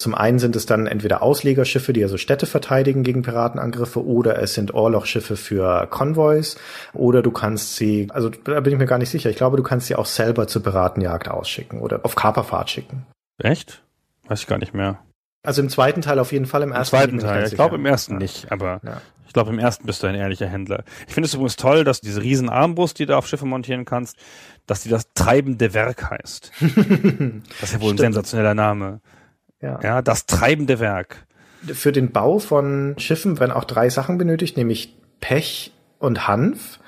Zum 0.02 0.16
einen 0.16 0.40
sind 0.40 0.56
es 0.56 0.66
dann 0.66 0.88
entweder 0.88 1.22
Auslegerschiffe, 1.22 1.92
die 1.92 2.02
also 2.02 2.18
Städte 2.18 2.46
verteidigen 2.46 3.04
gegen 3.04 3.22
Piratenangriffe, 3.22 4.04
oder 4.04 4.42
es 4.42 4.54
sind 4.54 4.74
Ohrlochschiffe 4.74 5.36
für 5.36 5.86
Konvois, 5.86 6.56
oder 6.92 7.22
du 7.22 7.30
kannst 7.30 7.76
sie, 7.76 8.08
also 8.10 8.28
da 8.28 8.58
bin 8.58 8.72
ich 8.72 8.78
mir 8.80 8.86
gar 8.86 8.98
nicht 8.98 9.10
sicher, 9.10 9.30
ich 9.30 9.36
glaube, 9.36 9.56
du 9.56 9.62
kannst 9.62 9.86
sie 9.86 9.94
auch 9.94 10.06
selber 10.06 10.48
zur 10.48 10.64
Piratenjagd 10.64 11.28
ausschicken 11.28 11.80
oder 11.80 12.00
auf 12.02 12.16
Kaperfahrt 12.16 12.68
schicken. 12.68 13.06
Echt? 13.38 13.84
Weiß 14.26 14.40
ich 14.40 14.48
gar 14.48 14.58
nicht 14.58 14.74
mehr. 14.74 14.98
Also 15.44 15.62
im 15.62 15.68
zweiten 15.68 16.02
Teil 16.02 16.18
auf 16.18 16.32
jeden 16.32 16.46
Fall, 16.46 16.62
im 16.62 16.72
ersten 16.72 16.96
Im 16.96 17.00
zweiten 17.00 17.18
Teil, 17.20 17.46
ich 17.46 17.54
glaube 17.54 17.76
im 17.76 17.86
ersten 17.86 18.14
ja. 18.14 18.18
nicht, 18.18 18.50
aber 18.50 18.80
ja. 18.82 19.00
ich 19.24 19.32
glaube 19.32 19.50
im 19.50 19.60
ersten 19.60 19.86
bist 19.86 20.02
du 20.02 20.08
ein 20.08 20.16
ehrlicher 20.16 20.48
Händler. 20.48 20.82
Ich 21.06 21.14
finde 21.14 21.28
es 21.28 21.34
übrigens 21.34 21.54
toll, 21.54 21.84
dass 21.84 22.00
diese 22.00 22.22
riesen 22.22 22.48
Armbrust, 22.48 22.98
die 22.98 23.06
du 23.06 23.16
auf 23.16 23.28
Schiffe 23.28 23.46
montieren 23.46 23.84
kannst, 23.84 24.16
dass 24.66 24.82
die 24.82 24.88
das 24.88 25.12
treibende 25.14 25.74
Werk 25.74 26.10
heißt. 26.10 26.50
das 26.60 27.62
ist 27.62 27.72
ja 27.74 27.80
wohl 27.80 27.92
ein 27.92 27.98
sensationeller 27.98 28.54
Name. 28.54 29.00
Ja. 29.62 29.78
ja, 29.82 30.02
das 30.02 30.26
treibende 30.26 30.80
Werk. 30.80 31.24
Für 31.72 31.92
den 31.92 32.10
Bau 32.10 32.40
von 32.40 32.94
Schiffen 32.98 33.38
werden 33.38 33.52
auch 33.52 33.64
drei 33.64 33.88
Sachen 33.88 34.18
benötigt, 34.18 34.56
nämlich 34.56 34.96
Pech 35.20 35.72
und 36.00 36.26
Hanf. 36.26 36.80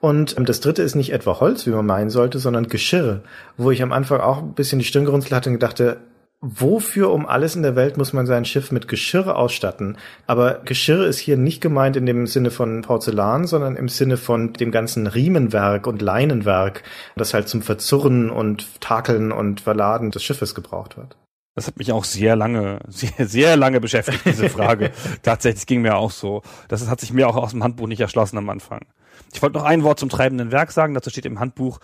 Und 0.00 0.36
das 0.48 0.60
dritte 0.60 0.82
ist 0.82 0.96
nicht 0.96 1.12
etwa 1.12 1.38
Holz, 1.38 1.66
wie 1.66 1.70
man 1.70 1.86
meinen 1.86 2.10
sollte, 2.10 2.38
sondern 2.38 2.66
Geschirr, 2.66 3.22
wo 3.56 3.70
ich 3.70 3.82
am 3.82 3.92
Anfang 3.92 4.20
auch 4.20 4.38
ein 4.38 4.54
bisschen 4.54 4.78
die 4.78 4.84
Stirn 4.84 5.04
gerunzelt 5.04 5.32
hatte 5.32 5.50
und 5.50 5.62
dachte, 5.62 5.98
wofür 6.40 7.12
um 7.12 7.24
alles 7.24 7.54
in 7.54 7.62
der 7.62 7.76
Welt 7.76 7.96
muss 7.96 8.12
man 8.12 8.26
sein 8.26 8.44
Schiff 8.44 8.72
mit 8.72 8.88
Geschirr 8.88 9.36
ausstatten? 9.36 9.96
Aber 10.26 10.62
Geschirr 10.64 11.06
ist 11.06 11.18
hier 11.18 11.36
nicht 11.36 11.60
gemeint 11.60 11.96
in 11.96 12.06
dem 12.06 12.26
Sinne 12.26 12.50
von 12.50 12.82
Porzellan, 12.82 13.46
sondern 13.46 13.76
im 13.76 13.88
Sinne 13.88 14.16
von 14.16 14.52
dem 14.54 14.72
ganzen 14.72 15.06
Riemenwerk 15.06 15.86
und 15.86 16.02
Leinenwerk, 16.02 16.82
das 17.14 17.32
halt 17.32 17.48
zum 17.48 17.62
Verzurren 17.62 18.28
und 18.28 18.80
Takeln 18.80 19.30
und 19.30 19.60
Verladen 19.60 20.10
des 20.10 20.24
Schiffes 20.24 20.56
gebraucht 20.56 20.96
wird. 20.96 21.16
Das 21.54 21.66
hat 21.66 21.76
mich 21.76 21.92
auch 21.92 22.04
sehr 22.04 22.34
lange, 22.36 22.80
sehr, 22.88 23.26
sehr 23.26 23.56
lange 23.56 23.80
beschäftigt, 23.80 24.24
diese 24.24 24.48
Frage. 24.48 24.92
Tatsächlich 25.22 25.66
ging 25.66 25.82
mir 25.82 25.96
auch 25.96 26.10
so. 26.10 26.42
Das 26.68 26.88
hat 26.88 27.00
sich 27.00 27.12
mir 27.12 27.28
auch 27.28 27.36
aus 27.36 27.50
dem 27.50 27.62
Handbuch 27.62 27.86
nicht 27.86 28.00
erschlossen 28.00 28.38
am 28.38 28.48
Anfang. 28.48 28.86
Ich 29.32 29.42
wollte 29.42 29.58
noch 29.58 29.64
ein 29.64 29.82
Wort 29.82 29.98
zum 29.98 30.08
treibenden 30.08 30.52
Werk 30.52 30.72
sagen. 30.72 30.94
Dazu 30.94 31.10
steht 31.10 31.26
im 31.26 31.40
Handbuch, 31.40 31.80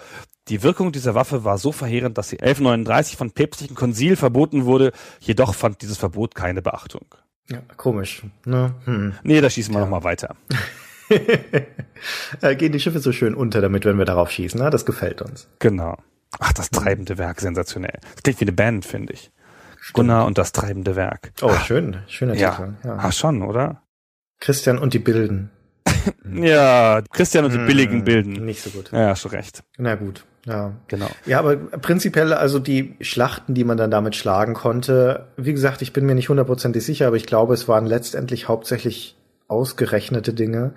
die 0.48 0.62
Wirkung 0.62 0.92
dieser 0.92 1.14
Waffe 1.14 1.44
war 1.44 1.58
so 1.58 1.72
verheerend, 1.72 2.16
dass 2.18 2.30
sie 2.30 2.40
1139 2.40 3.16
von 3.16 3.30
päpstlichen 3.30 3.76
Konzil 3.76 4.16
verboten 4.16 4.64
wurde. 4.64 4.92
Jedoch 5.20 5.54
fand 5.54 5.82
dieses 5.82 5.98
Verbot 5.98 6.34
keine 6.34 6.62
Beachtung. 6.62 7.06
Ja, 7.50 7.60
komisch. 7.76 8.22
Ne? 8.44 8.74
Hm. 8.84 9.14
Nee, 9.22 9.40
da 9.40 9.48
schießen 9.48 9.74
wir 9.74 9.80
ja. 9.80 9.84
noch 9.86 9.90
mal 9.90 10.04
weiter. 10.04 10.36
Gehen 12.58 12.72
die 12.72 12.80
Schiffe 12.80 13.00
so 13.00 13.12
schön 13.12 13.34
unter, 13.34 13.60
damit 13.60 13.84
wenn 13.84 13.98
wir 13.98 14.04
darauf 14.04 14.30
schießen. 14.30 14.60
Ne? 14.60 14.70
Das 14.70 14.84
gefällt 14.84 15.22
uns. 15.22 15.48
Genau. 15.58 15.96
Ach, 16.38 16.52
das 16.52 16.70
treibende 16.70 17.16
Werk, 17.16 17.40
sensationell. 17.40 17.98
Das 18.14 18.22
klingt 18.22 18.40
wie 18.40 18.44
eine 18.44 18.52
Band, 18.52 18.84
finde 18.84 19.14
ich. 19.14 19.30
Gunnar 19.92 20.26
und 20.26 20.38
das 20.38 20.52
treibende 20.52 20.96
Werk. 20.96 21.32
Oh, 21.42 21.54
schön. 21.64 21.98
Schöner 22.06 22.34
ja. 22.34 22.50
Titel. 22.50 22.72
Ja. 22.84 22.98
Ach, 23.00 23.12
schon, 23.12 23.42
oder? 23.42 23.82
Christian 24.40 24.78
und 24.78 24.94
die 24.94 24.98
Bilden. 24.98 25.50
ja, 26.34 27.02
Christian 27.12 27.44
und 27.44 27.52
die 27.52 27.58
hm, 27.58 27.66
billigen 27.66 28.04
Bilden. 28.04 28.44
Nicht 28.44 28.62
so 28.62 28.70
gut. 28.70 28.92
Ja, 28.92 29.16
schon 29.16 29.32
recht. 29.32 29.62
Na 29.76 29.94
gut. 29.94 30.24
Ja, 30.46 30.72
genau. 30.86 31.08
Ja, 31.26 31.40
aber 31.40 31.56
prinzipiell 31.56 32.32
also 32.32 32.58
die 32.58 32.96
Schlachten, 33.00 33.54
die 33.54 33.64
man 33.64 33.76
dann 33.76 33.90
damit 33.90 34.16
schlagen 34.16 34.54
konnte, 34.54 35.26
wie 35.36 35.52
gesagt, 35.52 35.82
ich 35.82 35.92
bin 35.92 36.06
mir 36.06 36.14
nicht 36.14 36.30
hundertprozentig 36.30 36.84
sicher, 36.84 37.08
aber 37.08 37.16
ich 37.16 37.26
glaube, 37.26 37.52
es 37.52 37.68
waren 37.68 37.84
letztendlich 37.84 38.48
hauptsächlich 38.48 39.17
ausgerechnete 39.48 40.34
Dinge. 40.34 40.72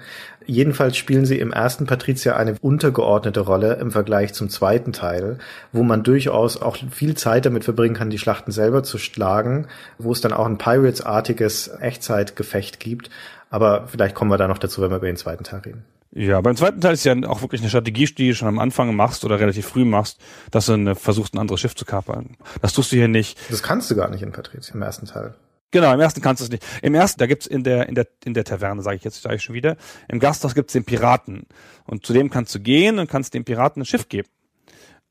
Jedenfalls 0.45 0.97
spielen 0.97 1.25
sie 1.25 1.39
im 1.39 1.51
ersten 1.51 1.85
Patrizia 1.85 2.35
eine 2.35 2.55
untergeordnete 2.61 3.41
Rolle 3.41 3.75
im 3.75 3.91
Vergleich 3.91 4.33
zum 4.33 4.49
zweiten 4.49 4.93
Teil, 4.93 5.37
wo 5.71 5.83
man 5.83 6.03
durchaus 6.03 6.61
auch 6.61 6.77
viel 6.89 7.15
Zeit 7.15 7.45
damit 7.45 7.65
verbringen 7.65 7.95
kann, 7.95 8.09
die 8.09 8.17
Schlachten 8.17 8.51
selber 8.51 8.83
zu 8.83 8.97
schlagen, 8.97 9.67
wo 9.97 10.11
es 10.11 10.21
dann 10.21 10.33
auch 10.33 10.45
ein 10.45 10.57
Pirates-artiges 10.57 11.69
Echtzeitgefecht 11.79 12.79
gibt. 12.79 13.09
Aber 13.49 13.87
vielleicht 13.87 14.15
kommen 14.15 14.31
wir 14.31 14.37
da 14.37 14.47
noch 14.47 14.57
dazu, 14.57 14.81
wenn 14.81 14.89
wir 14.89 14.97
über 14.97 15.07
den 15.07 15.17
zweiten 15.17 15.43
Teil 15.43 15.59
reden. 15.59 15.83
Ja, 16.13 16.41
beim 16.41 16.57
zweiten 16.57 16.81
Teil 16.81 16.93
ist 16.93 17.05
ja 17.05 17.15
auch 17.27 17.41
wirklich 17.41 17.61
eine 17.61 17.69
Strategie, 17.69 18.05
die 18.05 18.29
du 18.29 18.35
schon 18.35 18.47
am 18.47 18.59
Anfang 18.59 18.93
machst 18.95 19.23
oder 19.23 19.39
relativ 19.39 19.65
früh 19.67 19.85
machst, 19.85 20.19
dass 20.49 20.65
du 20.65 20.73
eine, 20.73 20.95
versuchst, 20.95 21.33
ein 21.33 21.39
anderes 21.39 21.61
Schiff 21.61 21.75
zu 21.75 21.85
kapern. 21.85 22.35
Das 22.61 22.73
tust 22.73 22.91
du 22.91 22.97
hier 22.97 23.07
nicht. 23.07 23.39
Das 23.49 23.63
kannst 23.63 23.89
du 23.89 23.95
gar 23.95 24.09
nicht 24.09 24.21
in 24.21 24.33
Patrizia 24.33 24.75
im 24.75 24.81
ersten 24.81 25.05
Teil. 25.05 25.35
Genau, 25.71 25.93
im 25.93 25.99
ersten 26.01 26.21
kannst 26.21 26.41
du 26.41 26.45
es 26.45 26.51
nicht. 26.51 26.65
Im 26.81 26.93
ersten, 26.93 27.19
da 27.19 27.27
gibt's 27.27 27.47
in 27.47 27.63
der 27.63 27.87
in 27.87 27.95
der 27.95 28.07
in 28.25 28.33
der 28.33 28.43
Taverne, 28.43 28.81
sage 28.81 28.97
ich 28.97 29.03
jetzt 29.03 29.21
sage 29.21 29.35
ich 29.35 29.43
schon 29.43 29.55
wieder, 29.55 29.77
im 30.09 30.19
Gasthaus 30.19 30.53
gibt's 30.53 30.73
den 30.73 30.83
Piraten 30.83 31.47
und 31.85 32.05
zu 32.05 32.13
dem 32.13 32.29
kannst 32.29 32.53
du 32.53 32.59
gehen 32.59 32.99
und 32.99 33.09
kannst 33.09 33.33
dem 33.33 33.45
Piraten 33.45 33.81
ein 33.81 33.85
Schiff 33.85 34.09
geben. 34.09 34.27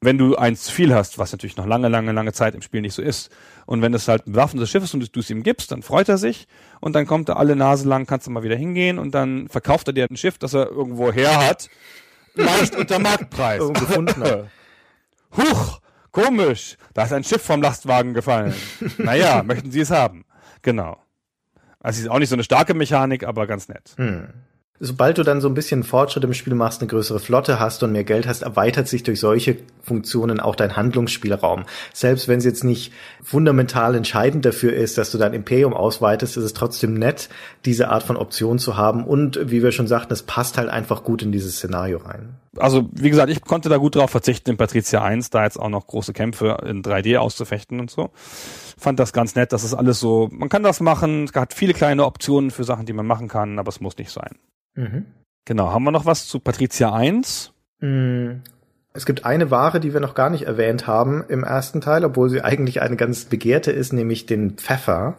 Wenn 0.03 0.17
du 0.17 0.37
eins 0.37 0.63
zu 0.63 0.73
viel 0.73 0.95
hast, 0.95 1.19
was 1.19 1.33
natürlich 1.33 1.57
noch 1.57 1.67
lange, 1.67 1.89
lange, 1.89 2.13
lange 2.13 2.33
Zeit 2.33 2.55
im 2.55 2.63
Spiel 2.63 2.81
nicht 2.81 2.95
so 2.95 3.03
ist. 3.03 3.31
Und 3.67 3.83
wenn 3.83 3.93
es 3.93 4.09
halt 4.09 4.27
ein 4.27 4.33
bewaffnetes 4.33 4.71
Schiff 4.71 4.83
ist 4.83 4.95
und 4.95 5.15
du 5.15 5.21
es 5.21 5.29
ihm 5.29 5.43
gibst, 5.43 5.73
dann 5.73 5.83
freut 5.83 6.09
er 6.09 6.17
sich 6.17 6.47
und 6.81 6.95
dann 6.95 7.07
kommt 7.07 7.29
er 7.29 7.37
alle 7.37 7.55
Nase 7.55 7.87
lang, 7.87 8.07
kannst 8.07 8.27
du 8.27 8.31
mal 8.31 8.43
wieder 8.43 8.57
hingehen 8.57 8.99
und 8.99 9.15
dann 9.15 9.49
verkauft 9.49 9.89
er 9.89 9.93
dir 9.93 10.07
ein 10.09 10.17
Schiff, 10.17 10.39
das 10.39 10.55
er 10.55 10.71
irgendwo 10.71 11.13
her 11.13 11.47
hat, 11.47 11.69
leicht 12.35 12.77
unter 12.77 12.99
Marktpreis. 12.99 13.61
gefunden. 13.75 14.49
Huch, 15.37 15.81
komisch, 16.13 16.79
da 16.95 17.05
ist 17.05 17.13
ein 17.13 17.25
Schiff 17.25 17.43
vom 17.43 17.61
Lastwagen 17.61 18.15
gefallen. 18.15 18.55
naja, 18.97 19.43
möchten 19.43 19.71
Sie 19.71 19.81
es 19.81 19.91
haben? 19.91 20.25
Genau. 20.63 20.99
Also 21.81 22.03
ist 22.03 22.09
auch 22.09 22.19
nicht 22.19 22.29
so 22.29 22.37
eine 22.37 22.45
starke 22.45 22.75
Mechanik, 22.75 23.25
aber 23.25 23.47
ganz 23.47 23.69
nett. 23.69 23.95
Hm. 23.97 24.29
Sobald 24.83 25.19
du 25.19 25.25
dann 25.25 25.43
so 25.43 25.49
ein 25.49 25.53
bisschen 25.53 25.83
Fortschritt 25.83 26.25
im 26.25 26.33
Spiel 26.33 26.55
machst, 26.55 26.81
eine 26.81 26.89
größere 26.89 27.21
Flotte 27.21 27.61
hast 27.61 27.83
und 27.83 27.93
mehr 27.93 28.05
Geld 28.05 28.27
hast, 28.27 28.41
erweitert 28.41 28.89
sich 28.89 29.03
durch 29.03 29.21
solche 29.21 29.59
Funktionen 29.83 30.41
auch 30.41 30.57
dein 30.57 30.75
Handlungsspielraum. 30.75 31.65
Selbst 31.93 32.29
wenn 32.29 32.39
es 32.39 32.47
jetzt 32.47 32.65
nicht 32.65 32.91
fundamental 33.23 33.95
entscheidend 33.95 34.47
dafür 34.47 34.73
ist, 34.73 34.97
dass 34.97 35.11
du 35.11 35.19
dein 35.19 35.35
Imperium 35.35 35.75
ausweitest, 35.75 36.39
ist 36.39 36.45
es 36.45 36.55
trotzdem 36.55 36.95
nett, 36.95 37.29
diese 37.67 37.91
Art 37.91 38.05
von 38.05 38.17
Option 38.17 38.59
zu 38.59 38.79
haben. 38.79 39.05
Und 39.05 39.39
wie 39.51 39.63
wir 39.63 39.71
schon 39.71 39.87
sagten, 39.87 40.15
es 40.15 40.23
passt 40.23 40.57
halt 40.57 40.71
einfach 40.71 41.05
gut 41.05 41.21
in 41.21 41.31
dieses 41.31 41.57
Szenario 41.57 41.99
rein. 41.99 42.37
Also, 42.57 42.89
wie 42.95 43.11
gesagt, 43.11 43.31
ich 43.31 43.43
konnte 43.43 43.69
da 43.69 43.77
gut 43.77 43.97
drauf 43.97 44.11
verzichten, 44.11 44.49
in 44.49 44.57
Patricia 44.57 45.05
1 45.05 45.29
da 45.29 45.45
jetzt 45.45 45.61
auch 45.61 45.69
noch 45.69 45.87
große 45.87 46.15
Kämpfe 46.15 46.57
in 46.65 46.83
3D 46.83 47.19
auszufechten 47.19 47.81
und 47.81 47.91
so 47.91 48.11
fand 48.81 48.99
das 48.99 49.13
ganz 49.13 49.35
nett, 49.35 49.53
dass 49.53 49.63
es 49.63 49.75
alles 49.75 50.01
so, 50.01 50.29
man 50.33 50.49
kann 50.49 50.63
das 50.63 50.81
machen, 50.81 51.25
es 51.25 51.35
hat 51.35 51.55
viele 51.55 51.75
kleine 51.75 52.05
Optionen 52.05 52.51
für 52.51 52.65
Sachen, 52.65 52.87
die 52.87 52.93
man 52.93 53.07
machen 53.07 53.29
kann, 53.29 53.59
aber 53.59 53.69
es 53.69 53.81
muss 53.81 53.97
nicht 53.97 54.11
sein. 54.11 54.39
Mhm. 54.75 55.07
Genau, 55.45 55.73
haben 55.73 55.85
wir 55.85 55.91
noch 55.91 56.07
was 56.07 56.27
zu 56.27 56.41
Patricia 56.41 56.93
1? 56.93 57.53
Mm, 57.81 58.43
es 58.93 59.07
gibt 59.07 59.25
eine 59.25 59.51
Ware, 59.51 59.81
die 59.81 59.93
wir 59.93 60.01
noch 60.01 60.15
gar 60.15 60.31
nicht 60.31 60.43
erwähnt 60.43 60.87
haben 60.87 61.25
im 61.29 61.45
ersten 61.45 61.81
Teil, 61.81 62.05
obwohl 62.05 62.29
sie 62.29 62.43
eigentlich 62.43 62.83
eine 62.83 62.97
ganz 62.97 63.25
begehrte 63.27 63.71
ist, 63.71 63.93
nämlich 63.93 64.27
den 64.27 64.57
Pfeffer. 64.57 65.17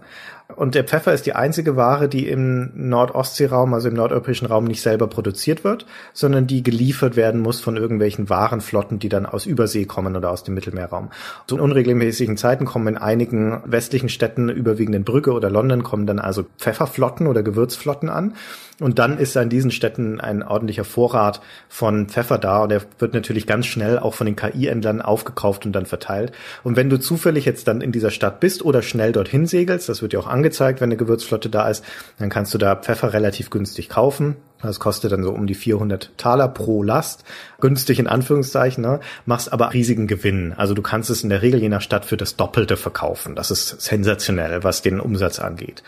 Und 0.55 0.75
der 0.75 0.83
Pfeffer 0.83 1.13
ist 1.13 1.25
die 1.25 1.33
einzige 1.33 1.75
Ware, 1.75 2.07
die 2.07 2.27
im 2.27 2.71
Nordostseeraum, 2.75 3.73
also 3.73 3.89
im 3.89 3.95
nordeuropäischen 3.95 4.47
Raum, 4.47 4.65
nicht 4.65 4.81
selber 4.81 5.07
produziert 5.07 5.63
wird, 5.63 5.85
sondern 6.13 6.47
die 6.47 6.63
geliefert 6.63 7.15
werden 7.15 7.41
muss 7.41 7.59
von 7.59 7.77
irgendwelchen 7.77 8.29
Warenflotten, 8.29 8.99
die 8.99 9.09
dann 9.09 9.25
aus 9.25 9.45
Übersee 9.45 9.85
kommen 9.85 10.15
oder 10.15 10.31
aus 10.31 10.43
dem 10.43 10.53
Mittelmeerraum. 10.53 11.09
Zu 11.47 11.57
unregelmäßigen 11.57 12.37
Zeiten 12.37 12.65
kommen 12.65 12.87
in 12.87 12.97
einigen 12.97 13.61
westlichen 13.65 14.09
Städten, 14.09 14.49
überwiegend 14.49 14.95
in 14.95 15.03
Brügge 15.03 15.33
oder 15.33 15.49
London, 15.49 15.83
kommen 15.83 16.05
dann 16.05 16.19
also 16.19 16.45
Pfefferflotten 16.57 17.27
oder 17.27 17.43
Gewürzflotten 17.43 18.09
an. 18.09 18.35
Und 18.81 18.97
dann 18.97 19.19
ist 19.19 19.37
an 19.37 19.49
diesen 19.49 19.69
Städten 19.69 20.19
ein 20.19 20.41
ordentlicher 20.41 20.83
Vorrat 20.83 21.39
von 21.69 22.07
Pfeffer 22.07 22.39
da 22.39 22.63
und 22.63 22.69
der 22.69 22.81
wird 22.97 23.13
natürlich 23.13 23.45
ganz 23.45 23.67
schnell 23.67 23.99
auch 23.99 24.15
von 24.15 24.25
den 24.25 24.35
KI-Händlern 24.35 25.03
aufgekauft 25.03 25.67
und 25.67 25.73
dann 25.73 25.85
verteilt. 25.85 26.31
Und 26.63 26.77
wenn 26.77 26.89
du 26.89 26.99
zufällig 26.99 27.45
jetzt 27.45 27.67
dann 27.67 27.81
in 27.81 27.91
dieser 27.91 28.09
Stadt 28.09 28.39
bist 28.39 28.65
oder 28.65 28.81
schnell 28.81 29.11
dorthin 29.11 29.45
segelst, 29.45 29.87
das 29.87 30.01
wird 30.01 30.13
ja 30.13 30.19
auch 30.19 30.25
angezeigt, 30.41 30.81
wenn 30.81 30.89
eine 30.89 30.97
Gewürzflotte 30.97 31.49
da 31.49 31.69
ist, 31.69 31.85
dann 32.17 32.29
kannst 32.29 32.51
du 32.53 32.57
da 32.57 32.75
Pfeffer 32.75 33.13
relativ 33.13 33.51
günstig 33.51 33.89
kaufen. 33.89 34.37
Das 34.61 34.79
kostet 34.79 35.11
dann 35.11 35.23
so 35.23 35.31
um 35.31 35.47
die 35.47 35.55
400 35.55 36.11
Taler 36.17 36.47
pro 36.47 36.83
Last. 36.83 37.23
Günstig 37.59 37.99
in 37.99 38.07
Anführungszeichen, 38.07 38.83
ne? 38.83 38.99
machst 39.25 39.53
aber 39.53 39.73
riesigen 39.73 40.07
Gewinn. 40.07 40.53
Also 40.55 40.73
du 40.73 40.81
kannst 40.81 41.09
es 41.09 41.23
in 41.23 41.29
der 41.29 41.41
Regel 41.41 41.61
je 41.61 41.69
nach 41.69 41.81
Stadt 41.81 42.05
für 42.05 42.17
das 42.17 42.35
Doppelte 42.35 42.77
verkaufen. 42.77 43.35
Das 43.35 43.51
ist 43.51 43.81
sensationell, 43.81 44.63
was 44.63 44.81
den 44.81 44.99
Umsatz 44.99 45.39
angeht. 45.39 45.83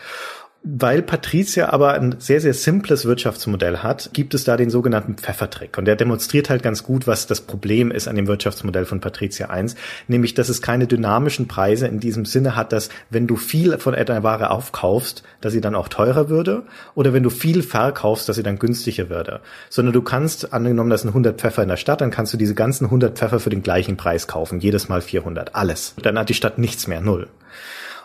Weil 0.66 1.02
Patricia 1.02 1.68
aber 1.68 1.92
ein 1.92 2.16
sehr, 2.20 2.40
sehr 2.40 2.54
simples 2.54 3.04
Wirtschaftsmodell 3.04 3.80
hat, 3.80 4.08
gibt 4.14 4.32
es 4.32 4.44
da 4.44 4.56
den 4.56 4.70
sogenannten 4.70 5.16
Pfeffertrick. 5.16 5.76
Und 5.76 5.84
der 5.84 5.94
demonstriert 5.94 6.48
halt 6.48 6.62
ganz 6.62 6.82
gut, 6.82 7.06
was 7.06 7.26
das 7.26 7.42
Problem 7.42 7.90
ist 7.90 8.08
an 8.08 8.16
dem 8.16 8.26
Wirtschaftsmodell 8.26 8.86
von 8.86 8.98
Patricia 8.98 9.50
1, 9.50 9.76
nämlich, 10.08 10.32
dass 10.32 10.48
es 10.48 10.62
keine 10.62 10.86
dynamischen 10.86 11.48
Preise 11.48 11.86
in 11.86 12.00
diesem 12.00 12.24
Sinne 12.24 12.56
hat, 12.56 12.72
dass 12.72 12.88
wenn 13.10 13.26
du 13.26 13.36
viel 13.36 13.76
von 13.76 13.94
einer 13.94 14.22
Ware 14.22 14.48
aufkaufst, 14.48 15.22
dass 15.42 15.52
sie 15.52 15.60
dann 15.60 15.74
auch 15.74 15.88
teurer 15.88 16.30
würde, 16.30 16.62
oder 16.94 17.12
wenn 17.12 17.22
du 17.22 17.28
viel 17.28 17.62
verkaufst, 17.62 18.26
dass 18.30 18.36
sie 18.36 18.42
dann 18.42 18.58
günstiger 18.58 19.10
würde. 19.10 19.40
Sondern 19.68 19.92
du 19.92 20.00
kannst, 20.00 20.54
angenommen, 20.54 20.88
das 20.88 21.02
sind 21.02 21.10
100 21.10 21.38
Pfeffer 21.38 21.62
in 21.62 21.68
der 21.68 21.76
Stadt, 21.76 22.00
dann 22.00 22.10
kannst 22.10 22.32
du 22.32 22.38
diese 22.38 22.54
ganzen 22.54 22.86
100 22.86 23.18
Pfeffer 23.18 23.38
für 23.38 23.50
den 23.50 23.62
gleichen 23.62 23.98
Preis 23.98 24.28
kaufen, 24.28 24.60
jedes 24.60 24.88
Mal 24.88 25.02
400, 25.02 25.54
alles. 25.54 25.94
Dann 26.00 26.18
hat 26.18 26.30
die 26.30 26.34
Stadt 26.34 26.56
nichts 26.56 26.86
mehr, 26.86 27.02
null 27.02 27.28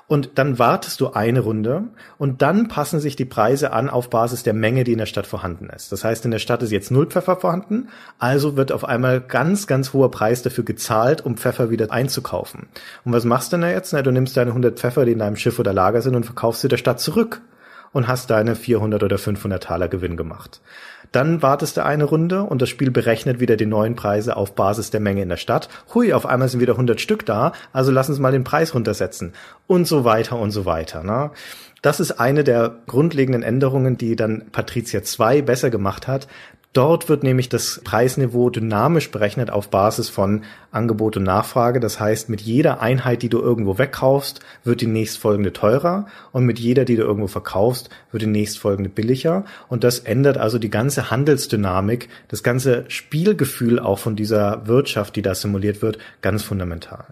und 0.10 0.32
dann 0.40 0.58
wartest 0.58 1.00
du 1.02 1.12
eine 1.12 1.42
Runde 1.42 1.84
und 2.18 2.42
dann 2.42 2.68
passen 2.68 3.00
sich 3.00 3.16
die 3.16 3.26
Preise 3.26 3.72
an 3.72 3.90
auf 3.90 4.10
Basis 4.10 4.42
der 4.42 4.56
Menge, 4.56 4.84
die 4.84 4.94
in 4.94 4.98
der 4.98 5.06
Stadt 5.06 5.28
vorhanden 5.28 5.70
ist. 5.70 5.92
Das 5.92 6.04
heißt, 6.04 6.26
in 6.26 6.32
der 6.32 6.40
Stadt 6.40 6.64
ist 6.64 6.72
jetzt 6.72 6.90
null 6.90 7.06
Pfeffer 7.06 7.36
vorhanden, 7.36 7.90
also 8.18 8.58
wird 8.58 8.72
auf 8.72 8.84
einmal 8.84 9.22
ganz, 9.22 9.68
ganz 9.68 9.94
hoher 9.94 10.10
Preis 10.10 10.42
dafür 10.42 10.66
gezahlt, 10.66 11.24
um 11.24 11.38
Pfeffer 11.38 11.70
wieder 11.70 11.92
einzukaufen. 11.92 12.68
Und 13.06 13.14
was 13.14 13.24
machst 13.24 13.54
du 13.54 13.58
denn 13.58 13.62
da 13.62 13.70
jetzt? 13.70 13.94
Na, 13.94 14.02
du 14.02 14.12
nimmst 14.12 14.36
deine 14.36 14.50
100 14.50 14.80
Pfeffer, 14.80 15.06
die 15.06 15.12
in 15.12 15.20
deinem 15.20 15.36
Schiff 15.36 15.60
oder 15.60 15.74
Lager 15.74 16.02
sind 16.02 16.16
und 16.16 16.26
verkaufst 16.26 16.62
sie 16.62 16.68
der 16.70 16.78
Stadt 16.78 17.00
zurück 17.00 17.44
und 17.92 18.08
hast 18.08 18.32
deine 18.32 18.56
400 18.56 19.04
oder 19.04 19.20
500 19.20 19.64
Taler 19.64 19.90
Gewinn 19.90 20.18
gemacht. 20.18 20.60
Dann 21.12 21.42
wartest 21.42 21.78
du 21.78 21.86
eine 21.86 22.04
Runde 22.04 22.44
und 22.44 22.62
das 22.62 22.70
Spiel 22.70 22.92
berechnet 22.92 23.40
wieder 23.40 23.58
die 23.58 23.66
neuen 23.66 23.96
Preise 23.96 24.38
auf 24.38 24.54
Basis 24.54 24.92
der 24.92 25.00
Menge 25.00 25.24
in 25.24 25.30
der 25.30 25.38
Stadt. 25.38 25.70
Hui, 25.94 26.14
auf 26.14 26.26
einmal 26.26 26.50
sind 26.50 26.60
wieder 26.60 26.74
100 26.74 27.02
Stück 27.02 27.26
da, 27.26 27.54
also 27.74 27.92
lass 27.92 28.10
uns 28.10 28.20
mal 28.20 28.32
den 28.32 28.44
Preis 28.44 28.74
runtersetzen. 28.74 29.34
Und 29.68 29.86
so 29.86 30.04
weiter 30.04 30.38
und 30.38 30.52
so 30.52 30.66
weiter. 30.66 31.04
Ne? 31.04 31.32
Das 31.82 32.00
ist 32.00 32.20
eine 32.20 32.44
der 32.44 32.76
grundlegenden 32.88 33.44
Änderungen, 33.44 33.98
die 33.98 34.16
dann 34.16 34.48
Patricia 34.52 35.02
2 35.02 35.42
besser 35.42 35.70
gemacht 35.70 36.08
hat. 36.08 36.28
Dort 36.74 37.10
wird 37.10 37.24
nämlich 37.24 37.50
das 37.50 37.82
Preisniveau 37.84 38.52
dynamisch 38.52 39.10
berechnet 39.10 39.50
auf 39.50 39.70
Basis 39.70 40.08
von 40.08 40.44
Angebot 40.72 41.18
und 41.18 41.24
Nachfrage. 41.24 41.80
Das 41.80 42.00
heißt, 42.00 42.30
mit 42.30 42.42
jeder 42.42 42.80
Einheit, 42.80 43.24
die 43.24 43.30
du 43.30 43.40
irgendwo 43.40 43.80
wegkaufst, 43.80 44.42
wird 44.64 44.82
die 44.82 44.88
nächstfolgende 44.88 45.52
teurer 45.52 46.06
und 46.32 46.46
mit 46.46 46.60
jeder, 46.60 46.86
die 46.86 46.96
du 46.96 47.02
irgendwo 47.02 47.26
verkaufst, 47.26 47.90
wird 48.12 48.22
die 48.22 48.28
nächstfolgende 48.28 48.92
billiger. 48.92 49.46
Und 49.68 49.84
das 49.84 49.98
ändert 49.98 50.38
also 50.38 50.60
die 50.60 50.70
ganze 50.70 51.10
Handelsdynamik, 51.10 52.08
das 52.28 52.44
ganze 52.44 52.86
Spielgefühl 52.88 53.80
auch 53.80 53.98
von 53.98 54.16
dieser 54.16 54.68
Wirtschaft, 54.68 55.16
die 55.16 55.24
da 55.24 55.34
simuliert 55.34 55.82
wird, 55.82 55.98
ganz 56.22 56.44
fundamental. 56.44 57.06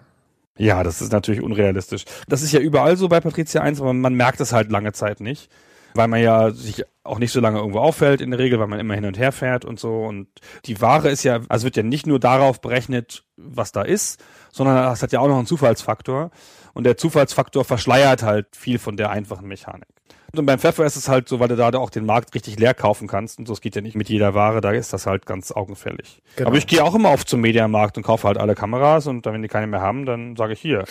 Ja, 0.56 0.84
das 0.84 1.02
ist 1.02 1.10
natürlich 1.10 1.42
unrealistisch. 1.42 2.04
Das 2.28 2.42
ist 2.42 2.52
ja 2.52 2.60
überall 2.60 2.96
so 2.96 3.08
bei 3.08 3.20
Patricia 3.20 3.60
1, 3.60 3.80
aber 3.80 3.92
man 3.92 4.14
merkt 4.14 4.40
es 4.40 4.52
halt 4.52 4.70
lange 4.70 4.92
Zeit 4.92 5.18
nicht 5.18 5.50
weil 5.98 6.08
man 6.08 6.22
ja 6.22 6.50
sich 6.50 6.84
auch 7.02 7.18
nicht 7.18 7.32
so 7.32 7.40
lange 7.40 7.58
irgendwo 7.58 7.80
auffällt 7.80 8.20
in 8.20 8.30
der 8.30 8.38
Regel, 8.38 8.58
weil 8.58 8.68
man 8.68 8.80
immer 8.80 8.94
hin 8.94 9.04
und 9.04 9.18
her 9.18 9.32
fährt 9.32 9.64
und 9.64 9.78
so. 9.78 10.04
Und 10.04 10.28
die 10.64 10.80
Ware 10.80 11.10
ist 11.10 11.24
ja, 11.24 11.40
also 11.48 11.64
wird 11.64 11.76
ja 11.76 11.82
nicht 11.82 12.06
nur 12.06 12.20
darauf 12.20 12.60
berechnet, 12.60 13.24
was 13.36 13.72
da 13.72 13.82
ist, 13.82 14.22
sondern 14.52 14.92
es 14.92 15.02
hat 15.02 15.12
ja 15.12 15.20
auch 15.20 15.28
noch 15.28 15.36
einen 15.36 15.46
Zufallsfaktor. 15.46 16.30
Und 16.72 16.84
der 16.84 16.96
Zufallsfaktor 16.96 17.64
verschleiert 17.64 18.22
halt 18.22 18.46
viel 18.56 18.78
von 18.78 18.96
der 18.96 19.10
einfachen 19.10 19.48
Mechanik. 19.48 19.88
Und 20.34 20.46
beim 20.46 20.58
Pfeffer 20.58 20.84
ist 20.84 20.96
es 20.96 21.08
halt 21.08 21.28
so, 21.28 21.40
weil 21.40 21.48
du 21.48 21.56
da 21.56 21.70
auch 21.70 21.90
den 21.90 22.06
Markt 22.06 22.34
richtig 22.34 22.58
leer 22.58 22.74
kaufen 22.74 23.08
kannst. 23.08 23.38
Und 23.38 23.48
so, 23.48 23.54
es 23.54 23.60
geht 23.60 23.74
ja 23.74 23.82
nicht 23.82 23.96
mit 23.96 24.08
jeder 24.08 24.34
Ware, 24.34 24.60
da 24.60 24.70
ist 24.70 24.92
das 24.92 25.06
halt 25.06 25.26
ganz 25.26 25.50
augenfällig. 25.50 26.22
Genau. 26.36 26.50
Aber 26.50 26.58
ich 26.58 26.66
gehe 26.66 26.84
auch 26.84 26.94
immer 26.94 27.08
auf 27.08 27.26
zum 27.26 27.40
Mediamarkt 27.40 27.96
und 27.96 28.04
kaufe 28.04 28.28
halt 28.28 28.38
alle 28.38 28.54
Kameras 28.54 29.06
und 29.08 29.26
dann, 29.26 29.34
wenn 29.34 29.42
die 29.42 29.48
keine 29.48 29.66
mehr 29.66 29.80
haben, 29.80 30.06
dann 30.06 30.36
sage 30.36 30.52
ich 30.52 30.60
hier. 30.60 30.84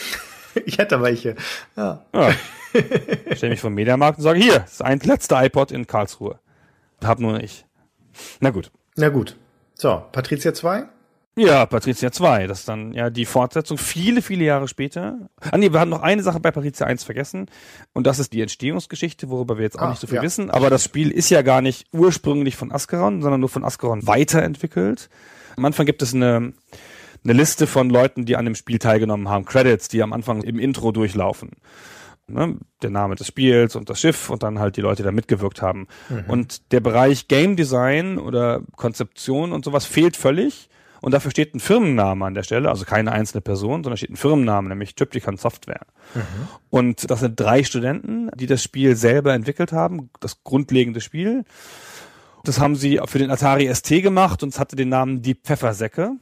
ich 0.66 0.78
hätte 0.78 1.02
welche. 1.02 1.36
Ja. 1.76 2.06
ja. 2.14 2.32
Stell 3.34 3.50
mich 3.50 3.62
vom 3.62 3.74
Mediamarkt 3.74 4.20
und 4.20 4.24
sage, 4.24 4.40
hier, 4.40 4.60
das 4.60 4.74
ist 4.74 4.82
ein 4.82 5.00
letzter 5.00 5.44
iPod 5.44 5.72
in 5.72 5.88
Karlsruhe. 5.88 6.40
Hab 7.04 7.20
nur 7.20 7.42
ich. 7.42 7.66
Na 8.40 8.50
gut. 8.50 8.72
Na 8.96 9.10
gut. 9.10 9.36
So, 9.76 10.04
Patricia 10.12 10.54
2? 10.54 10.86
Ja, 11.38 11.68
Patricia 11.68 12.12
2, 12.12 12.48
das 12.48 12.62
ist 12.62 12.68
dann 12.68 12.94
ja 12.94 13.12
die 13.12 13.26
Fortsetzung 13.26 13.78
viele, 13.78 14.24
viele 14.24 14.44
Jahre 14.44 14.68
später. 14.68 15.30
Ah 15.40 15.58
nee, 15.60 15.72
wir 15.72 15.80
haben 15.80 15.92
noch 15.92 16.02
eine 16.02 16.24
Sache 16.24 16.40
bei 16.40 16.50
Patricia 16.50 16.88
1 16.88 17.04
vergessen 17.04 17.46
und 17.94 18.08
das 18.08 18.18
ist 18.18 18.34
die 18.34 18.42
Entstehungsgeschichte, 18.42 19.30
worüber 19.30 19.58
wir 19.58 19.64
jetzt 19.64 19.78
auch 19.78 19.84
ah, 19.84 19.90
nicht 19.92 20.02
so 20.02 20.08
viel 20.08 20.16
ja. 20.16 20.24
wissen, 20.24 20.50
aber 20.50 20.72
das 20.72 20.84
Spiel 20.84 21.12
ist 21.12 21.30
ja 21.30 21.44
gar 21.44 21.62
nicht 21.62 21.86
ursprünglich 21.92 22.56
von 22.56 22.72
Ascaron, 22.72 23.22
sondern 23.22 23.40
nur 23.40 23.50
von 23.50 23.64
Ascaron 23.64 24.08
weiterentwickelt. 24.08 25.12
Am 25.56 25.66
Anfang 25.66 25.86
gibt 25.86 26.02
es 26.02 26.16
eine, 26.16 26.54
eine 27.28 27.38
Liste 27.38 27.68
von 27.68 27.90
Leuten, 27.90 28.26
die 28.26 28.36
an 28.36 28.46
dem 28.46 28.56
Spiel 28.56 28.80
teilgenommen 28.80 29.30
haben, 29.30 29.46
Credits, 29.46 29.88
die 29.88 30.02
am 30.02 30.14
Anfang 30.14 30.42
im 30.44 30.60
Intro 30.60 30.92
durchlaufen 30.92 31.52
ne, 32.28 32.58
der 32.82 32.90
Name 32.90 33.16
des 33.16 33.28
Spiels 33.28 33.76
und 33.76 33.90
das 33.90 34.00
Schiff 34.00 34.30
und 34.30 34.44
dann 34.44 34.60
halt 34.60 34.78
die 34.78 34.82
Leute, 34.82 34.98
die 34.98 35.04
da 35.04 35.12
mitgewirkt 35.12 35.62
haben. 35.62 35.88
Mhm. 36.10 36.26
Und 36.28 36.72
der 36.72 36.80
Bereich 36.80 37.28
Game 37.28 37.56
Design 37.56 38.18
oder 38.18 38.62
Konzeption 38.76 39.52
und 39.52 39.66
sowas 39.66 39.86
fehlt 39.86 40.18
völlig. 40.18 40.70
Und 41.00 41.12
dafür 41.12 41.30
steht 41.30 41.54
ein 41.54 41.60
Firmenname 41.60 42.26
an 42.26 42.34
der 42.34 42.42
Stelle, 42.42 42.70
also 42.70 42.84
keine 42.84 43.12
einzelne 43.12 43.42
Person, 43.42 43.84
sondern 43.84 43.98
steht 43.98 44.10
ein 44.10 44.16
Firmenname, 44.16 44.70
nämlich 44.70 44.96
Triptychon 44.96 45.38
Software. 45.38 45.86
Mhm. 46.16 46.48
Und 46.72 47.12
das 47.12 47.20
sind 47.20 47.40
drei 47.40 47.64
Studenten, 47.64 48.32
die 48.36 48.48
das 48.48 48.64
Spiel 48.64 48.96
selber 48.96 49.34
entwickelt 49.34 49.72
haben, 49.72 50.10
das 50.20 50.44
grundlegende 50.44 51.00
Spiel. 51.00 51.44
Das 52.44 52.60
haben 52.60 52.76
sie 52.76 53.00
für 53.06 53.20
den 53.20 53.30
Atari 53.30 53.74
ST 53.74 53.90
gemacht 54.02 54.42
und 54.42 54.50
es 54.50 54.60
hatte 54.60 54.76
den 54.76 54.90
Namen 54.90 55.22
Die 55.22 55.36
Pfeffersäcke. 55.36 56.14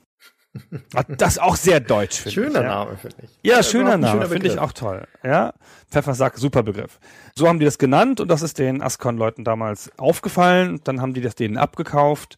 Das 1.18 1.34
ist 1.34 1.42
auch 1.42 1.56
sehr 1.56 1.80
deutsch, 1.80 2.18
finde 2.22 2.30
ich. 2.30 2.36
Schöner 2.36 2.62
Name, 2.62 2.98
finde 2.98 3.16
ich. 3.24 3.30
Ja, 3.44 3.62
schöner 3.64 3.98
Name, 3.98 4.28
finde 4.28 4.48
ich 4.48 4.58
auch 4.58 4.72
toll. 4.72 5.08
Ja, 5.24 5.54
Pfeffersack, 5.90 6.38
super 6.38 6.64
Begriff. 6.64 7.00
So 7.36 7.48
haben 7.48 7.60
die 7.60 7.66
das 7.66 7.78
genannt 7.78 8.20
und 8.20 8.30
das 8.30 8.42
ist 8.42 8.58
den 8.60 8.82
Ascon-Leuten 8.82 9.44
damals 9.44 9.92
aufgefallen. 9.98 10.80
Dann 10.84 11.02
haben 11.02 11.14
die 11.14 11.22
das 11.22 11.36
denen 11.36 11.58
abgekauft 11.58 12.38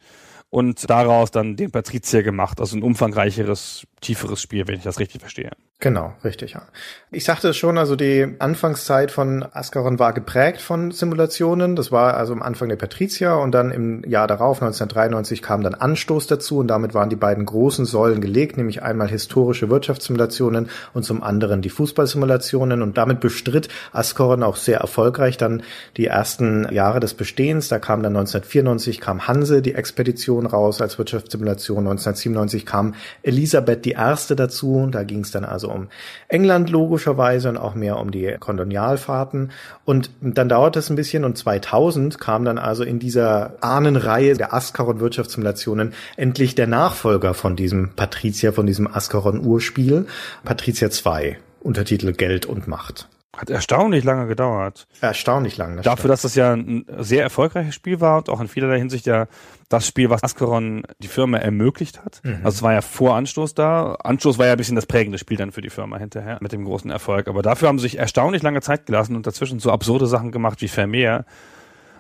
und 0.50 0.90
daraus 0.90 1.32
dann 1.32 1.56
den 1.56 1.72
Patrizier 1.72 2.24
gemacht. 2.24 2.60
Also 2.60 2.78
ein 2.78 2.84
umfangreicheres, 2.84 3.86
tieferes 4.02 4.42
Spiel, 4.42 4.68
wenn 4.68 4.76
ich 4.76 4.84
das 4.84 5.00
richtig 5.00 5.22
verstehe. 5.22 5.52
Genau, 5.80 6.16
richtig, 6.24 6.54
ja. 6.54 6.64
Ich 7.12 7.24
sagte 7.24 7.50
es 7.50 7.58
schon, 7.58 7.78
also 7.78 7.96
die 7.96 8.36
Anfangszeit 8.40 9.12
von 9.12 9.46
Ascaron 9.54 10.00
war 10.00 10.12
geprägt 10.12 10.60
von 10.60 10.90
Simulationen. 10.90 11.76
Das 11.76 11.92
war 11.92 12.18
also 12.18 12.34
am 12.34 12.42
Anfang 12.42 12.68
der 12.68 12.78
Patricia 12.78 13.36
und 13.36 13.52
dann 13.52 13.70
im 13.70 14.04
Jahr 14.04 14.26
darauf, 14.26 14.58
1993, 14.60 15.44
kam 15.44 15.62
dann 15.62 15.76
Anstoß 15.76 16.26
dazu 16.26 16.58
und 16.58 16.68
damit 16.68 16.96
waren 16.96 17.12
die 17.12 17.16
beiden 17.16 17.46
großen 17.46 17.86
Säulen 17.86 18.22
gelegt, 18.22 18.58
nämlich 18.58 18.82
einmal 18.82 19.08
historische 19.08 19.70
Wirtschaftssimulationen 19.70 20.72
und 20.96 21.04
zum 21.04 21.22
anderen 21.22 21.62
die 21.62 21.70
Fußballsimulationen 21.70 22.82
und 22.82 22.98
damit 22.98 23.20
bestritt 23.20 23.70
Ascaron 23.92 24.42
auch 24.42 24.56
sehr 24.56 24.80
erfolgreich 24.80 25.38
dann 25.38 25.62
die 25.96 26.08
ersten 26.08 26.68
Jahre 26.74 27.00
des 27.00 27.14
Bestehens. 27.14 27.68
Da 27.68 27.78
kam 27.78 28.02
dann 28.02 28.18
1994 28.18 29.00
kam 29.00 29.28
Hanse, 29.28 29.62
die 29.62 29.76
Expedition 29.76 30.48
raus 30.48 30.82
als 30.82 30.98
Wirtschaftssimulation. 30.98 31.86
1997 31.86 32.66
kam 32.66 32.96
Elisabeth 33.22 33.86
die 33.86 33.92
Erste 33.92 34.36
dazu. 34.36 34.90
Da 34.92 35.04
ging 35.04 35.20
es 35.20 35.30
dann 35.30 35.46
also 35.46 35.67
also 35.68 35.72
um 35.72 35.88
England 36.28 36.70
logischerweise 36.70 37.50
und 37.50 37.58
auch 37.58 37.76
mehr 37.76 37.98
um 37.98 38.12
die 38.12 38.36
Kolonialfahrten. 38.40 39.52
Und 39.86 40.10
dann 40.22 40.50
dauert 40.50 40.76
es 40.76 40.90
ein 40.90 40.96
bisschen 40.96 41.24
und 41.24 41.38
2000 41.38 42.20
kam 42.20 42.46
dann 42.46 42.58
also 42.58 42.84
in 42.84 43.00
dieser 43.00 43.56
Ahnenreihe 43.62 44.36
der 44.36 44.54
Ascaron-Wirtschaftssimulationen 44.54 45.94
endlich 46.16 46.56
der 46.56 46.68
Nachfolger 46.68 47.34
von 47.34 47.56
diesem 47.56 47.92
Patricia, 47.96 48.52
von 48.52 48.66
diesem 48.66 48.88
Ascaron-Urspiel, 48.88 50.08
Patricia 50.44 50.90
2, 50.90 51.38
Untertitel 51.62 52.14
Geld 52.14 52.46
und 52.46 52.68
Macht. 52.68 53.08
Hat 53.36 53.50
erstaunlich 53.50 54.04
lange 54.04 54.28
gedauert. 54.28 54.88
Erstaunlich 55.00 55.58
lange. 55.58 55.78
Das 55.78 55.86
Dafür, 55.86 55.98
stimmt. 55.98 56.12
dass 56.12 56.22
das 56.24 56.36
ja 56.36 56.54
ein 56.54 56.86
sehr 56.98 57.22
erfolgreiches 57.22 57.76
Spiel 57.76 58.02
war 58.02 58.18
und 58.18 58.30
auch 58.30 58.40
in 58.40 58.48
vielerlei 58.48 58.80
Hinsicht 58.80 59.06
ja 59.06 59.28
das 59.70 59.86
Spiel, 59.86 60.10
was 60.10 60.24
Ascaron 60.24 60.84
die 61.00 61.08
Firma 61.08 61.38
ermöglicht 61.38 62.04
hat. 62.04 62.22
Mhm. 62.24 62.40
Also 62.44 62.58
es 62.58 62.62
war 62.64 62.74
ja 62.74 62.82
vor 62.82 63.16
Anstoß 63.16 63.54
da. 63.54 63.96
Anstoß 63.96 64.40
war 64.40 64.46
ja 64.48 64.54
ein 64.54 64.58
bisschen 64.58 64.76
das 64.76 64.86
prägende 64.86 65.18
Spiel 65.20 65.38
dann 65.38 65.52
für 65.52 65.62
die 65.62 65.70
Firma 65.70 65.98
hinterher 65.98 66.38
mit 66.42 66.52
dem 66.52 66.64
großen 66.64 66.90
Erfolg. 66.90 67.28
Aber 67.28 67.42
dafür 67.42 67.68
haben 67.68 67.78
sie 67.78 67.84
sich 67.84 68.00
erstaunlich 68.00 68.42
lange 68.42 68.62
Zeit 68.62 68.86
gelassen 68.86 69.16
und 69.16 69.28
dazwischen 69.28 69.60
so 69.60 69.72
absurde 69.72 70.08
Sachen 70.08 70.32
gemacht 70.32 70.62
wie 70.62 70.68
Vermeer 70.68 71.26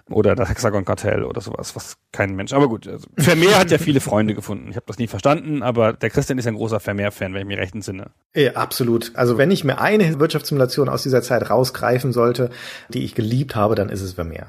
oder 0.09 0.35
das 0.35 0.49
Hexagon-Kartell 0.49 1.23
oder 1.23 1.41
sowas, 1.41 1.75
was 1.75 1.97
kein 2.11 2.35
Mensch. 2.35 2.53
Aber 2.53 2.67
gut, 2.67 2.87
also 2.87 3.07
Vermeer 3.17 3.59
hat 3.59 3.71
ja 3.71 3.77
viele 3.77 3.99
Freunde 3.99 4.33
gefunden. 4.33 4.69
Ich 4.69 4.75
habe 4.75 4.85
das 4.85 4.97
nie 4.97 5.07
verstanden, 5.07 5.63
aber 5.63 5.93
der 5.93 6.09
Christian 6.09 6.37
ist 6.37 6.47
ein 6.47 6.55
großer 6.55 6.79
Vermeer-Fan, 6.79 7.33
wenn 7.33 7.41
ich 7.41 7.47
mich 7.47 7.57
recht 7.57 7.75
entsinne. 7.75 8.11
Ja, 8.35 8.53
absolut. 8.53 9.11
Also 9.15 9.37
wenn 9.37 9.51
ich 9.51 9.63
mir 9.63 9.79
eine 9.79 10.19
Wirtschaftssimulation 10.19 10.89
aus 10.89 11.03
dieser 11.03 11.21
Zeit 11.21 11.49
rausgreifen 11.49 12.13
sollte, 12.13 12.49
die 12.89 13.03
ich 13.03 13.15
geliebt 13.15 13.55
habe, 13.55 13.75
dann 13.75 13.89
ist 13.89 14.01
es 14.01 14.13
Vermeer. 14.13 14.47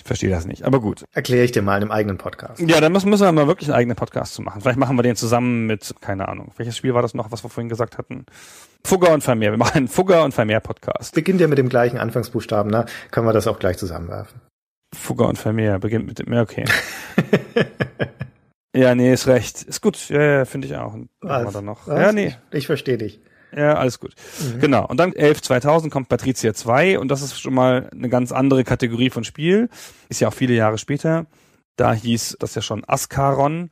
Ich 0.00 0.06
verstehe 0.06 0.30
das 0.30 0.46
nicht, 0.46 0.64
aber 0.64 0.80
gut. 0.80 1.04
Erkläre 1.12 1.44
ich 1.44 1.52
dir 1.52 1.60
mal 1.60 1.76
in 1.76 1.82
einem 1.82 1.90
eigenen 1.90 2.16
Podcast. 2.16 2.58
Ja, 2.58 2.80
dann 2.80 2.90
müssen, 2.90 3.10
müssen 3.10 3.24
wir 3.24 3.32
mal 3.32 3.46
wirklich 3.46 3.68
einen 3.68 3.76
eigenen 3.76 3.96
Podcast 3.96 4.32
zu 4.32 4.40
machen. 4.40 4.62
Vielleicht 4.62 4.78
machen 4.78 4.96
wir 4.96 5.02
den 5.02 5.14
zusammen 5.14 5.66
mit, 5.66 5.94
keine 6.00 6.26
Ahnung, 6.26 6.52
welches 6.56 6.74
Spiel 6.74 6.94
war 6.94 7.02
das 7.02 7.12
noch, 7.12 7.30
was 7.30 7.44
wir 7.44 7.50
vorhin 7.50 7.68
gesagt 7.68 7.98
hatten? 7.98 8.24
Fugger 8.82 9.12
und 9.12 9.22
Vermeer. 9.22 9.50
Wir 9.50 9.58
machen 9.58 9.76
einen 9.76 9.88
Fugger 9.88 10.24
und 10.24 10.32
Vermeer 10.32 10.60
Podcast. 10.60 11.14
Beginnt 11.14 11.42
ja 11.42 11.48
mit 11.48 11.58
dem 11.58 11.68
gleichen 11.68 11.98
Anfangsbuchstaben, 11.98 12.70
ne? 12.70 12.86
Können 13.10 13.26
wir 13.26 13.34
das 13.34 13.46
auch 13.46 13.58
gleich 13.58 13.76
zusammenwerfen. 13.76 14.40
Fugger 14.94 15.28
und 15.28 15.38
Vermeer 15.38 15.78
beginnt 15.78 16.06
mit 16.06 16.18
dem, 16.18 16.32
ja, 16.32 16.42
okay. 16.42 16.64
ja, 18.74 18.94
nee, 18.94 19.12
ist 19.12 19.26
recht. 19.26 19.62
Ist 19.62 19.80
gut, 19.80 20.08
ja, 20.08 20.22
ja 20.22 20.44
finde 20.44 20.66
ich 20.66 20.76
auch. 20.76 20.96
Was? 21.20 21.52
Dann 21.52 21.64
noch. 21.64 21.86
Was? 21.86 22.00
Ja, 22.00 22.12
nee. 22.12 22.34
Ich, 22.50 22.58
ich 22.58 22.66
verstehe 22.66 22.98
dich. 22.98 23.20
Ja, 23.56 23.74
alles 23.74 23.98
gut. 23.98 24.14
Mhm. 24.40 24.60
Genau. 24.60 24.86
Und 24.86 24.98
dann 24.98 25.12
11 25.12 25.42
2000 25.42 25.92
kommt 25.92 26.08
Patricia 26.08 26.54
2 26.54 26.98
und 26.98 27.08
das 27.08 27.22
ist 27.22 27.40
schon 27.40 27.54
mal 27.54 27.88
eine 27.92 28.08
ganz 28.08 28.32
andere 28.32 28.64
Kategorie 28.64 29.10
von 29.10 29.24
Spiel. 29.24 29.68
Ist 30.08 30.20
ja 30.20 30.28
auch 30.28 30.34
viele 30.34 30.54
Jahre 30.54 30.78
später. 30.78 31.26
Da 31.76 31.92
hieß 31.92 32.36
das 32.38 32.54
ja 32.54 32.62
schon 32.62 32.84
Ascaron. 32.86 33.70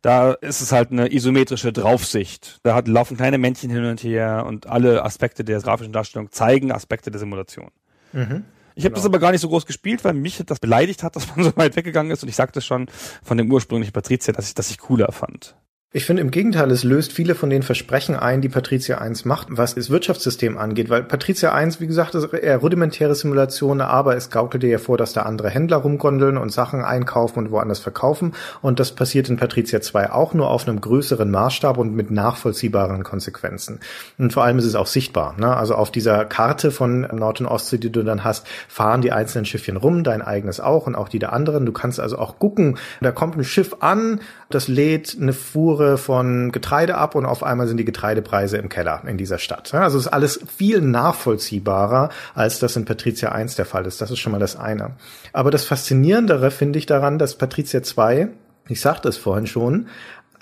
Da 0.00 0.32
ist 0.32 0.60
es 0.60 0.72
halt 0.72 0.90
eine 0.90 1.12
isometrische 1.12 1.72
Draufsicht. 1.72 2.58
Da 2.64 2.74
hat, 2.74 2.88
laufen 2.88 3.16
kleine 3.16 3.38
Männchen 3.38 3.70
hin 3.70 3.84
und 3.84 4.02
her 4.02 4.44
und 4.46 4.66
alle 4.66 5.04
Aspekte 5.04 5.44
der 5.44 5.60
grafischen 5.60 5.92
Darstellung 5.92 6.32
zeigen 6.32 6.72
Aspekte 6.72 7.12
der 7.12 7.20
Simulation. 7.20 7.70
Mhm. 8.12 8.44
Ich 8.74 8.84
habe 8.84 8.94
genau. 8.94 8.96
das 8.96 9.06
aber 9.06 9.18
gar 9.18 9.32
nicht 9.32 9.40
so 9.40 9.48
groß 9.48 9.66
gespielt, 9.66 10.04
weil 10.04 10.14
mich 10.14 10.42
das 10.46 10.60
beleidigt 10.60 11.02
hat, 11.02 11.16
dass 11.16 11.34
man 11.34 11.44
so 11.44 11.56
weit 11.56 11.76
weggegangen 11.76 12.12
ist. 12.12 12.22
Und 12.22 12.28
ich 12.28 12.36
sagte 12.36 12.60
schon 12.60 12.88
von 13.22 13.38
dem 13.38 13.50
ursprünglichen 13.52 13.92
Patrizier, 13.92 14.34
dass 14.34 14.48
ich 14.48 14.54
das 14.54 14.70
ich 14.70 14.78
cooler 14.78 15.12
fand. 15.12 15.56
Ich 15.94 16.06
finde 16.06 16.22
im 16.22 16.30
Gegenteil, 16.30 16.70
es 16.70 16.84
löst 16.84 17.12
viele 17.12 17.34
von 17.34 17.50
den 17.50 17.62
Versprechen 17.62 18.16
ein, 18.16 18.40
die 18.40 18.48
Patricia 18.48 18.96
1 18.96 19.26
macht, 19.26 19.48
was 19.50 19.74
das 19.74 19.90
Wirtschaftssystem 19.90 20.56
angeht, 20.56 20.88
weil 20.88 21.02
Patricia 21.02 21.52
1, 21.52 21.82
wie 21.82 21.86
gesagt, 21.86 22.14
ist 22.14 22.32
eher 22.32 22.56
rudimentäre 22.56 23.14
Simulation, 23.14 23.82
aber 23.82 24.16
es 24.16 24.30
gaukelt 24.30 24.62
dir 24.62 24.70
ja 24.70 24.78
vor, 24.78 24.96
dass 24.96 25.12
da 25.12 25.24
andere 25.24 25.50
Händler 25.50 25.76
rumgondeln 25.76 26.38
und 26.38 26.48
Sachen 26.48 26.82
einkaufen 26.82 27.40
und 27.40 27.50
woanders 27.50 27.78
verkaufen 27.78 28.32
und 28.62 28.80
das 28.80 28.92
passiert 28.92 29.28
in 29.28 29.36
Patricia 29.36 29.82
2 29.82 30.12
auch 30.12 30.32
nur 30.32 30.48
auf 30.48 30.66
einem 30.66 30.80
größeren 30.80 31.30
Maßstab 31.30 31.76
und 31.76 31.94
mit 31.94 32.10
nachvollziehbaren 32.10 33.02
Konsequenzen. 33.02 33.80
Und 34.16 34.32
vor 34.32 34.44
allem 34.44 34.56
ist 34.56 34.64
es 34.64 34.76
auch 34.76 34.86
sichtbar, 34.86 35.34
ne? 35.38 35.54
also 35.54 35.74
auf 35.74 35.90
dieser 35.90 36.24
Karte 36.24 36.70
von 36.70 37.02
Nord- 37.02 37.42
und 37.42 37.48
Ostsee, 37.48 37.76
die 37.76 37.92
du 37.92 38.02
dann 38.02 38.24
hast, 38.24 38.46
fahren 38.66 39.02
die 39.02 39.12
einzelnen 39.12 39.44
Schiffchen 39.44 39.76
rum, 39.76 40.04
dein 40.04 40.22
eigenes 40.22 40.58
auch 40.58 40.86
und 40.86 40.94
auch 40.94 41.10
die 41.10 41.18
der 41.18 41.34
anderen. 41.34 41.66
Du 41.66 41.72
kannst 41.72 42.00
also 42.00 42.16
auch 42.16 42.38
gucken, 42.38 42.78
da 43.02 43.12
kommt 43.12 43.36
ein 43.36 43.44
Schiff 43.44 43.76
an, 43.80 44.20
das 44.54 44.68
lädt 44.68 45.16
eine 45.20 45.32
Fuhre 45.32 45.98
von 45.98 46.52
Getreide 46.52 46.96
ab 46.96 47.14
und 47.14 47.26
auf 47.26 47.42
einmal 47.42 47.68
sind 47.68 47.76
die 47.76 47.84
Getreidepreise 47.84 48.56
im 48.58 48.68
Keller 48.68 49.02
in 49.06 49.18
dieser 49.18 49.38
Stadt. 49.38 49.74
Also 49.74 49.98
ist 49.98 50.08
alles 50.08 50.40
viel 50.56 50.80
nachvollziehbarer, 50.80 52.10
als 52.34 52.58
das 52.58 52.76
in 52.76 52.84
Patricia 52.84 53.32
1 53.32 53.56
der 53.56 53.66
Fall 53.66 53.86
ist. 53.86 54.00
Das 54.00 54.10
ist 54.10 54.18
schon 54.18 54.32
mal 54.32 54.38
das 54.38 54.56
eine. 54.56 54.92
Aber 55.32 55.50
das 55.50 55.64
Faszinierendere 55.64 56.50
finde 56.50 56.78
ich 56.78 56.86
daran, 56.86 57.18
dass 57.18 57.36
Patricia 57.36 57.82
2 57.82 58.28
ich 58.68 58.80
sagte 58.80 59.08
es 59.08 59.16
vorhin 59.16 59.46
schon, 59.46 59.88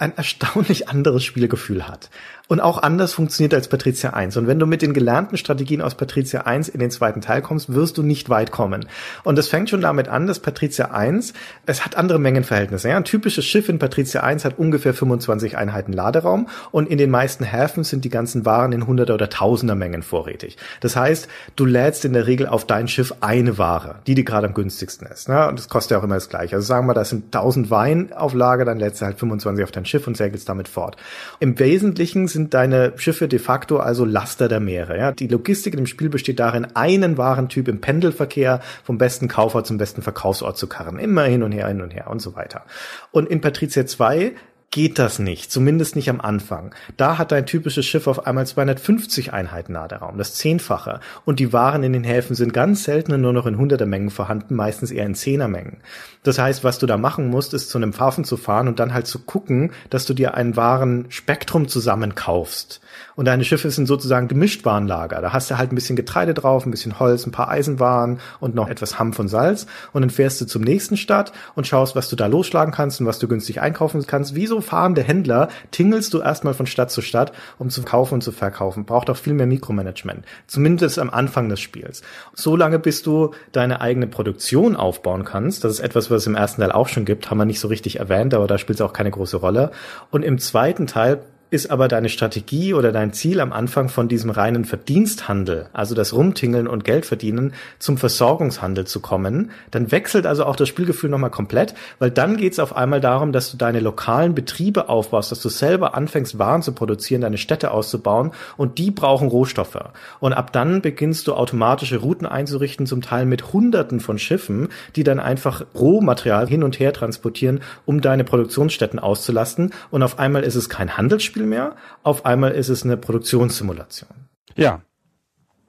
ein 0.01 0.17
erstaunlich 0.17 0.89
anderes 0.89 1.25
Spielgefühl 1.25 1.87
hat 1.87 2.11
und 2.51 2.59
auch 2.59 2.83
anders 2.83 3.13
funktioniert 3.13 3.55
als 3.55 3.69
Patricia 3.69 4.11
1. 4.11 4.37
Und 4.37 4.49
wenn 4.49 4.59
du 4.59 4.67
mit 4.67 4.83
den 4.83 4.93
gelernten 4.93 5.37
Strategien 5.37 5.81
aus 5.81 5.95
Patricia 5.95 6.41
1 6.41 6.69
in 6.69 6.81
den 6.81 6.91
zweiten 6.91 7.21
Teil 7.21 7.43
kommst, 7.43 7.73
wirst 7.73 7.97
du 7.97 8.03
nicht 8.03 8.29
weit 8.29 8.51
kommen. 8.51 8.87
Und 9.23 9.39
es 9.39 9.47
fängt 9.47 9.71
schon 9.71 9.83
damit 9.83 10.09
an, 10.09 10.27
dass 10.27 10.41
Patricia 10.41 10.87
1, 10.87 11.33
es 11.67 11.85
hat 11.85 11.97
andere 11.97 12.19
Mengenverhältnisse. 12.19 12.89
Ja? 12.89 12.97
Ein 12.97 13.05
typisches 13.05 13.45
Schiff 13.45 13.69
in 13.69 13.79
Patricia 13.79 14.23
1 14.23 14.45
hat 14.45 14.59
ungefähr 14.59 14.95
25 14.95 15.57
Einheiten 15.57 15.93
Laderaum 15.93 16.49
und 16.73 16.91
in 16.91 16.99
den 16.99 17.11
meisten 17.11 17.45
Häfen 17.45 17.85
sind 17.85 18.05
die 18.05 18.11
ganzen 18.11 18.45
Waren 18.45 18.73
in 18.73 18.89
Hunderter 18.89 19.15
oder 19.15 19.31
Tausender 19.31 19.77
Mengen 19.77 20.03
vorrätig. 20.03 20.57
Das 20.81 20.97
heißt, 20.97 21.29
du 21.55 21.67
lädst 21.67 22.05
in 22.05 22.15
der 22.15 22.27
Regel 22.27 22.49
auf 22.49 22.67
dein 22.67 22.89
Schiff 22.89 23.15
eine 23.21 23.59
Ware, 23.59 24.01
die 24.09 24.17
dir 24.17 24.25
gerade 24.25 24.49
am 24.49 24.55
günstigsten 24.55 25.07
ist. 25.07 25.29
Ne? 25.29 25.47
Und 25.47 25.61
das 25.61 25.69
kostet 25.69 25.93
ja 25.93 25.99
auch 25.99 26.05
immer 26.05 26.17
das 26.17 26.29
gleiche. 26.29 26.57
Also 26.57 26.67
sagen 26.67 26.89
wir, 26.89 26.95
da 26.95 27.05
sind 27.05 27.27
1000 27.27 27.71
Wein 27.71 28.13
auf 28.13 28.35
Lager, 28.35 28.65
dann 28.65 28.81
lädst 28.81 29.01
du 29.01 29.07
halt 29.07 29.21
25 29.21 29.63
auf 29.63 29.71
dein 29.71 29.85
Schiff 29.91 30.07
und 30.07 30.16
segelst 30.16 30.49
damit 30.49 30.68
fort. 30.68 30.97
Im 31.41 31.59
Wesentlichen 31.59 32.28
sind 32.28 32.55
deine 32.55 32.93
Schiffe 32.97 33.28
de 33.28 33.38
facto 33.38 33.78
also 33.78 34.05
Laster 34.05 34.49
der 34.49 34.61
Meere. 34.61 34.97
Ja? 34.97 35.12
Die 35.12 35.28
Logistik 35.28 35.74
im 35.74 35.86
Spiel 35.86 36.09
besteht 36.09 36.41
darin, 36.41 36.68
einen 36.74 37.18
Warentyp 37.18 37.68
im 37.68 37.80
Pendelverkehr 37.80 38.61
vom 38.84 38.97
besten 38.97 39.28
Kaufort 39.28 39.66
zum 39.66 39.78
besten 39.78 40.03
Verkaufsort 40.03 40.57
zu 40.57 40.66
karren. 40.66 40.99
Immer 40.99 41.24
hin 41.24 41.43
und 41.43 41.53
her, 41.53 41.68
hin 41.68 41.82
und 41.82 41.91
her 41.91 42.09
und 42.09 42.20
so 42.20 42.34
weiter. 42.34 42.64
Und 43.11 43.28
in 43.28 43.41
Patricia 43.41 43.84
2 43.84 44.34
geht 44.71 45.01
das 45.01 45.18
nicht, 45.18 45.51
zumindest 45.51 45.97
nicht 45.97 46.09
am 46.11 46.21
Anfang. 46.21 46.75
Da 46.97 47.18
hat 47.18 47.33
dein 47.33 47.47
typisches 47.47 47.87
Schiff 47.87 48.07
auf 48.07 48.27
einmal 48.27 48.47
250 48.47 49.33
Einheiten 49.33 49.73
Laderaum, 49.73 50.16
das 50.16 50.35
Zehnfache. 50.35 51.01
Und 51.25 51.41
die 51.41 51.53
Waren 51.53 51.83
in 51.83 51.93
den 51.93 52.05
Häfen 52.05 52.37
sind 52.37 52.53
ganz 52.53 52.85
selten 52.85 53.21
nur 53.21 53.33
noch 53.33 53.47
in 53.47 53.59
hunderter 53.59 53.87
Mengen 53.87 54.11
vorhanden, 54.11 54.55
meistens 54.55 54.93
eher 54.93 55.07
in 55.07 55.16
Zehnermengen. 55.16 55.79
Das 56.23 56.39
heißt, 56.39 56.62
was 56.62 56.79
du 56.79 56.87
da 56.87 56.97
machen 56.97 57.29
musst, 57.29 57.53
ist 57.53 57.71
zu 57.71 57.79
einem 57.79 57.99
Hafen 57.99 58.25
zu 58.25 58.37
fahren 58.37 58.68
und 58.68 58.79
dann 58.79 58.95
halt 58.95 59.09
zu 59.09 59.18
gucken, 59.18 59.73
dass 59.91 60.07
du 60.07 60.14
dir 60.14 60.35
ein 60.35 60.57
Warenspektrum 60.57 61.66
zusammenkaufst. 61.66 62.81
Und 63.21 63.27
deine 63.27 63.45
Schiffe 63.45 63.71
sind 63.71 63.85
sozusagen 63.85 64.29
Gemischtwarenlager. 64.29 65.21
Da 65.21 65.35
hast 65.35 65.51
du 65.51 65.59
halt 65.59 65.73
ein 65.73 65.75
bisschen 65.75 65.95
Getreide 65.95 66.33
drauf, 66.33 66.64
ein 66.64 66.71
bisschen 66.71 66.99
Holz, 66.99 67.27
ein 67.27 67.33
paar 67.33 67.51
Eisenwaren 67.51 68.18
und 68.39 68.55
noch 68.55 68.66
etwas 68.66 68.99
Hanf 68.99 69.18
und 69.18 69.29
Salz. 69.29 69.66
Und 69.93 70.01
dann 70.01 70.09
fährst 70.09 70.41
du 70.41 70.47
zum 70.47 70.62
nächsten 70.62 70.97
Stadt 70.97 71.31
und 71.55 71.66
schaust, 71.66 71.95
was 71.95 72.09
du 72.09 72.16
da 72.16 72.29
losschlagen 72.29 72.73
kannst 72.73 72.99
und 72.99 73.07
was 73.07 73.18
du 73.18 73.29
günstig 73.29 73.61
einkaufen 73.61 74.03
kannst. 74.07 74.35
Wie 74.35 74.47
so 74.47 74.62
fahrende 74.62 75.03
Händler 75.03 75.49
tingelst 75.71 76.14
du 76.14 76.21
erstmal 76.21 76.55
von 76.55 76.64
Stadt 76.64 76.91
zu 76.91 77.03
Stadt, 77.03 77.33
um 77.59 77.68
zu 77.68 77.83
kaufen 77.83 78.14
und 78.14 78.21
zu 78.23 78.33
verkaufen. 78.33 78.87
Braucht 78.87 79.11
auch 79.11 79.18
viel 79.18 79.35
mehr 79.35 79.47
Mikromanagement. 79.47 80.25
Zumindest 80.47 80.99
am 80.99 81.11
Anfang 81.11 81.51
des 81.51 81.61
Spiels. 81.61 82.01
So 82.33 82.57
lange, 82.57 82.79
bis 82.79 83.03
du 83.03 83.35
deine 83.53 83.83
eigene 83.83 84.07
Produktion 84.07 84.77
aufbauen 84.77 85.27
kannst. 85.27 85.62
Das 85.64 85.73
ist 85.73 85.81
etwas, 85.81 86.11
was 86.11 86.23
es 86.23 86.27
im 86.27 86.37
ersten 86.37 86.62
Teil 86.62 86.73
auch 86.73 86.89
schon 86.89 87.05
gibt. 87.05 87.31
Haben 87.31 87.37
wir 87.37 87.45
nicht 87.45 87.61
so 87.61 87.68
richtig 87.68 87.99
erwähnt, 87.99 88.33
aber 88.33 88.47
da 88.47 88.57
spielt 88.57 88.81
es 88.81 88.81
auch 88.81 88.95
keine 88.95 89.11
große 89.11 89.37
Rolle. 89.37 89.73
Und 90.11 90.25
im 90.25 90.39
zweiten 90.39 90.87
Teil 90.87 91.21
ist 91.51 91.71
aber 91.71 91.89
deine 91.89 92.09
Strategie 92.09 92.75
oder 92.75 92.93
dein 92.93 93.13
Ziel 93.13 93.41
am 93.41 93.53
Anfang 93.53 93.89
von 93.89 94.09
diesem 94.09 94.31
reinen 94.31 94.65
Verdiensthandel, 94.65 95.67
also 95.73 95.95
das 95.95 96.13
Rumtingeln 96.13 96.69
und 96.69 96.85
Geld 96.85 97.07
verdienen, 97.07 97.55
zum 97.79 97.99
Versorgungshandel 97.99 98.87
zu 98.87 99.01
kommen, 99.01 99.51
dann 99.71 99.91
wechselt 99.91 100.27
also 100.27 100.45
auch 100.45 100.57
das 100.57 100.69
Spielgefühl 100.69 101.11
nochmal 101.11 101.31
komplett, 101.31 101.75
weil 101.99 102.11
dann 102.11 102.37
geht 102.37 102.53
es 102.53 102.61
auf 102.61 102.77
einmal 102.77 103.01
darum, 103.01 103.33
dass 103.33 103.51
du 103.51 103.57
deine 103.57 103.81
lokalen 103.81 104.35
Betriebe 104.35 104.89
aufbaust, 104.89 105.33
dass 105.33 105.43
du 105.43 105.49
selber 105.49 105.95
anfängst, 105.95 106.39
Waren 106.39 106.63
zu 106.63 106.73
produzieren, 106.73 107.23
deine 107.23 107.39
Städte 107.39 107.73
auszubauen 107.73 108.31
und 108.57 108.79
die 108.79 108.93
brauchen 108.93 109.29
Rohstoffe. 109.29 109.79
Und 110.21 110.33
ab 110.33 110.53
dann 110.53 110.83
beginnst 110.83 111.27
du 111.27 111.35
automatische 111.35 111.99
Routen 111.99 112.27
einzurichten, 112.27 112.87
zum 112.87 113.03
Teil 113.03 113.27
mit 113.27 113.53
Hunderten 113.53 113.99
von 113.99 114.19
Schiffen, 114.19 114.69
die 114.95 115.03
dann 115.03 115.19
einfach 115.19 115.65
Rohmaterial 115.75 116.49
hin 116.49 116.63
und 116.63 116.79
her 116.79 116.93
transportieren, 116.93 117.61
um 117.87 118.01
deine 118.01 118.25
Produktionsstätten 118.25 118.99
auszulasten. 118.99 119.73
Und 119.91 120.03
auf 120.03 120.19
einmal 120.19 120.45
ist 120.45 120.55
es 120.55 120.69
kein 120.69 120.97
Handelsspiel, 120.97 121.39
Rollenspiel 121.41 121.47
mehr. 121.47 121.76
Auf 122.03 122.24
einmal 122.24 122.53
ist 122.53 122.68
es 122.68 122.84
eine 122.84 122.97
Produktionssimulation. 122.97 124.11
Ja. 124.57 124.82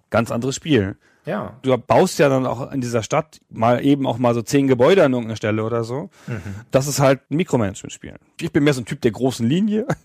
Ganz 0.10 0.32
anderes 0.32 0.56
Spiel. 0.56 0.98
Ja. 1.26 1.58
Du 1.62 1.78
baust 1.78 2.20
ja 2.20 2.30
dann 2.30 2.46
auch 2.46 2.72
in 2.72 2.82
dieser 2.82 3.04
Stadt 3.04 3.40
mal 3.50 3.86
eben 3.86 4.08
auch 4.08 4.18
mal 4.18 4.34
so 4.34 4.42
zehn 4.42 4.68
Gebäude 4.68 5.04
an 5.04 5.14
irgendeiner 5.14 5.36
Stelle 5.36 5.64
oder 5.64 5.84
so. 5.84 6.10
Mhm. 6.28 6.42
Das 6.72 6.88
ist 6.88 7.00
halt 7.00 7.22
ein 7.30 7.38
Mikromanagement-Spiel. 7.38 8.16
Ich 8.42 8.52
bin 8.52 8.64
mehr 8.64 8.74
so 8.74 8.82
ein 8.82 8.86
Typ 8.86 9.02
der 9.02 9.12
großen 9.12 9.48
Linie. 9.48 9.88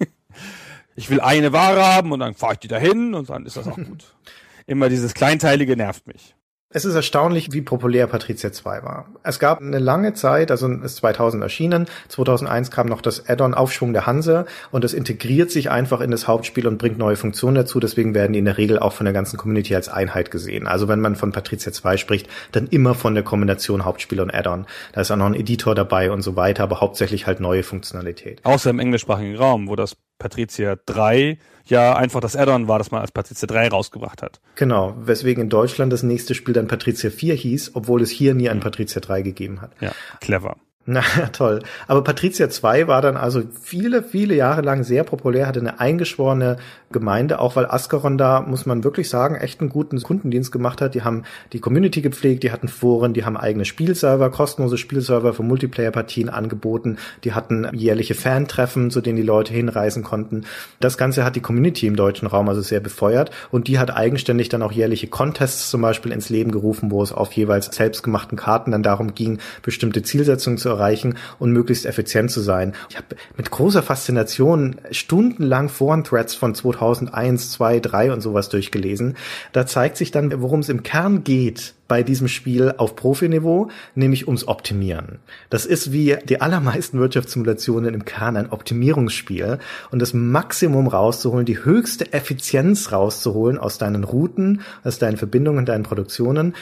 Ich 0.99 1.11
will 1.11 1.21
eine 1.21 1.53
Ware 1.53 1.85
haben 1.85 2.11
und 2.13 2.21
dann 2.21 2.33
fahre 2.33 2.55
ich 2.55 2.59
die 2.61 2.69
dahin 2.69 3.13
und 3.13 3.29
dann 3.29 3.45
ist 3.45 3.59
das 3.59 3.69
auch 3.69 3.77
gut. 3.77 4.15
Immer 4.67 4.89
dieses 4.89 5.13
Kleinteilige 5.13 5.77
nervt 5.77 6.07
mich. 6.07 6.36
Es 6.75 6.85
ist 6.85 6.97
erstaunlich, 6.97 7.53
wie 7.53 7.63
populär 7.63 8.09
Patricia 8.09 8.51
2 8.51 8.83
war. 8.83 9.07
Es 9.23 9.39
gab 9.39 9.61
eine 9.61 9.79
lange 9.79 10.15
Zeit, 10.15 10.51
also 10.51 10.69
ist 10.69 10.97
2000 10.97 11.41
erschienen, 11.43 11.87
2001 12.09 12.73
kam 12.73 12.89
noch 12.89 13.01
das 13.01 13.29
Add-on 13.29 13.55
Aufschwung 13.55 13.93
der 13.93 14.07
Hanse 14.07 14.47
und 14.73 14.85
es 14.85 14.93
integriert 14.93 15.53
sich 15.53 15.71
einfach 15.71 16.01
in 16.01 16.11
das 16.11 16.27
Hauptspiel 16.27 16.67
und 16.67 16.77
bringt 16.77 16.99
neue 16.99 17.15
Funktionen 17.15 17.55
dazu, 17.55 17.79
deswegen 17.79 18.15
werden 18.15 18.33
die 18.33 18.41
in 18.41 18.45
der 18.47 18.59
Regel 18.59 18.81
auch 18.81 18.93
von 18.93 19.05
der 19.05 19.15
ganzen 19.15 19.37
Community 19.37 19.77
als 19.77 19.89
Einheit 19.89 20.33
gesehen. 20.33 20.67
Also 20.67 20.89
wenn 20.89 21.01
man 21.01 21.15
von 21.15 21.31
Patricia 21.31 21.73
2 21.73 21.99
spricht, 21.99 22.29
dann 22.51 22.67
immer 22.67 22.95
von 22.95 23.15
der 23.15 23.23
Kombination 23.23 23.85
Hauptspiel 23.85 24.21
und 24.21 24.35
Add-on. 24.35 24.67
Da 24.93 25.01
ist 25.01 25.13
auch 25.13 25.17
noch 25.17 25.27
ein 25.27 25.35
Editor 25.35 25.77
dabei 25.77 26.11
und 26.11 26.23
so 26.23 26.35
weiter, 26.35 26.65
aber 26.65 26.81
hauptsächlich 26.81 27.29
halt 27.29 27.39
neue 27.39 27.63
Funktionalität. 27.63 28.41
Außer 28.45 28.71
im 28.71 28.81
englischsprachigen 28.81 29.37
Raum, 29.37 29.69
wo 29.69 29.77
das 29.77 29.97
Patricia 30.19 30.77
3 30.87 31.39
ja 31.67 31.97
einfach 31.97 32.21
das 32.21 32.37
Add-on 32.37 32.69
war, 32.69 32.79
das 32.79 32.91
man 32.91 33.01
als 33.01 33.13
Patricia 33.13 33.47
3 33.47 33.69
rausgebracht 33.69 34.23
hat. 34.23 34.41
Genau, 34.55 34.95
weswegen 34.99 35.45
in 35.45 35.49
Deutschland 35.49 35.93
das 35.93 36.03
nächste 36.03 36.35
Spiel 36.35 36.55
dann 36.55 36.69
Patricia 36.69 37.11
4 37.11 37.35
hieß, 37.35 37.73
obwohl 37.75 38.03
es 38.03 38.11
hier 38.11 38.35
nie 38.35 38.49
ein 38.49 38.61
Patricia 38.61 39.01
3 39.01 39.23
gegeben 39.23 39.61
hat. 39.61 39.73
Ja, 39.81 39.93
clever. 40.21 40.57
Na 40.87 41.03
toll. 41.33 41.63
Aber 41.89 42.03
Patricia 42.05 42.49
2 42.49 42.87
war 42.87 43.03
dann 43.03 43.17
also 43.17 43.43
viele, 43.61 44.03
viele 44.03 44.35
Jahre 44.35 44.63
lang 44.63 44.85
sehr 44.85 45.03
populär, 45.03 45.49
hatte 45.49 45.61
eine 45.61 45.81
eingeschworene 45.81 46.59
Gemeinde, 46.93 47.41
auch 47.41 47.57
weil 47.57 47.67
Ascaron 47.67 48.17
da, 48.17 48.43
muss 48.43 48.65
man 48.65 48.85
wirklich 48.85 49.09
sagen, 49.09 49.35
echt 49.35 49.61
einen 49.61 49.71
guten 49.71 50.01
Kundendienst 50.01 50.53
gemacht 50.53 50.81
hat. 50.81 50.95
Die 50.95 51.03
haben 51.03 51.25
die 51.53 51.59
Community 51.59 52.01
gepflegt, 52.01 52.45
die 52.45 52.53
hatten 52.53 52.69
Foren, 52.69 53.13
die 53.13 53.25
haben 53.25 53.37
eigene 53.37 53.65
Spielserver, 53.65 54.31
kostenlose 54.31 54.79
Spielserver 54.79 55.35
für 55.35 55.43
Multiplayer-Partien 55.43 56.29
angeboten, 56.29 56.99
die 57.25 57.33
hatten 57.33 57.69
jährliche 57.73 58.15
Fan-Treffen, 58.15 58.93
zu 58.93 59.01
denen 59.01 59.17
die 59.17 59.23
Leute 59.23 59.53
hinreisen 59.53 60.05
konnten. 60.05 60.45
Das 60.79 60.97
Ganze 60.97 61.25
hat 61.25 61.35
die 61.35 61.41
Community 61.41 61.89
im 61.89 61.97
deutschen 61.97 62.29
Raum 62.29 62.49
also 62.49 62.61
sehr 62.61 62.81
befeuert 62.81 63.33
und 63.51 63.67
die 63.67 63.81
hat 63.81 63.95
eigenständig 63.95 64.49
dann 64.49 64.63
auch 64.63 64.73
jährliche 64.73 65.09
Contests 65.09 65.71
zum 65.71 65.83
Beispiel 65.83 66.13
ins 66.13 66.29
Leben 66.29 66.53
gerufen, 66.53 66.93
wo 66.93 67.03
es 67.03 67.11
auf 67.13 67.33
jeweils 67.33 67.67
selbstgemachten 67.75 68.39
Karten 68.39 68.71
dann 68.71 68.85
darum 68.85 69.15
ging, 69.15 69.39
bestimmte 69.63 70.03
Zielsetzungen 70.03 70.59
zu 70.59 70.69
erreichen 70.69 71.17
und 71.41 71.51
möglichst 71.51 71.85
effizient 71.85 72.31
zu 72.31 72.41
sein. 72.41 72.75
Ich 72.91 72.97
habe 72.97 73.17
mit 73.37 73.51
großer 73.51 73.83
Faszination 73.83 74.77
stundenlang 74.93 75.69
Foren-Threads 75.69 76.37
von 76.37 76.55
2001, 76.77 77.53
2, 77.53 77.81
3 77.81 78.13
und 78.13 78.21
sowas 78.21 78.49
durchgelesen. 78.49 79.17
Da 79.53 79.67
zeigt 79.67 79.97
sich 79.97 80.11
dann, 80.11 80.43
worum 80.43 80.61
es 80.61 80.69
im 80.69 80.83
Kern 80.83 81.25
geht 81.25 81.75
bei 81.89 82.03
diesem 82.03 82.29
Spiel 82.29 82.75
auf 82.77 82.97
Profiniveau, 82.97 83.69
nämlich 83.95 84.27
ums 84.27 84.49
Optimieren. 84.49 85.19
Das 85.51 85.67
ist 85.67 85.93
wie 85.93 86.17
die 86.25 86.41
allermeisten 86.41 86.99
Wirtschaftssimulationen 86.99 87.95
im 87.95 88.05
Kern 88.05 88.37
ein 88.37 88.51
Optimierungsspiel 88.51 89.59
und 89.91 90.01
das 90.01 90.13
Maximum 90.13 90.89
rauszuholen, 90.89 91.47
die 91.47 91.65
höchste 91.65 92.13
Effizienz 92.13 92.93
rauszuholen 92.93 93.59
aus 93.59 93.79
deinen 93.79 94.05
Routen, 94.05 94.63
aus 94.83 94.99
deinen 94.99 95.17
Verbindungen, 95.17 95.65
deinen 95.65 95.85
Produktionen, 95.85 96.55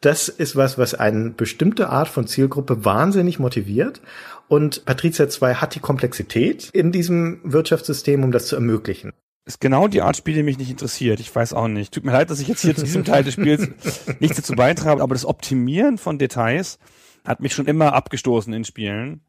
das 0.00 0.28
ist 0.28 0.56
was, 0.56 0.78
was 0.78 0.94
eine 0.94 1.30
bestimmte 1.30 1.88
Art 1.88 2.08
von 2.08 2.26
Zielgruppe 2.26 2.84
wahnsinnig 2.84 3.38
motiviert. 3.38 4.00
Und 4.48 4.84
Patricia 4.84 5.28
2 5.28 5.54
hat 5.54 5.74
die 5.74 5.80
Komplexität 5.80 6.70
in 6.72 6.92
diesem 6.92 7.40
Wirtschaftssystem, 7.42 8.22
um 8.22 8.30
das 8.30 8.46
zu 8.46 8.56
ermöglichen. 8.56 9.12
Ist 9.46 9.60
genau 9.60 9.86
die 9.88 10.02
Art 10.02 10.16
Spiel, 10.16 10.34
die 10.34 10.42
mich 10.42 10.58
nicht 10.58 10.70
interessiert. 10.70 11.20
Ich 11.20 11.34
weiß 11.34 11.52
auch 11.54 11.68
nicht. 11.68 11.94
Tut 11.94 12.04
mir 12.04 12.12
leid, 12.12 12.30
dass 12.30 12.40
ich 12.40 12.48
jetzt 12.48 12.62
hier 12.62 12.74
zu 12.74 12.84
diesem 12.84 13.04
Teil 13.04 13.22
des 13.24 13.34
Spiels 13.34 13.68
nichts 14.20 14.36
dazu 14.36 14.54
beitrage, 14.54 15.02
aber 15.02 15.14
das 15.14 15.24
Optimieren 15.24 15.98
von 15.98 16.18
Details 16.18 16.78
hat 17.24 17.40
mich 17.40 17.54
schon 17.54 17.66
immer 17.66 17.92
abgestoßen 17.92 18.52
in 18.52 18.64
Spielen. 18.64 19.20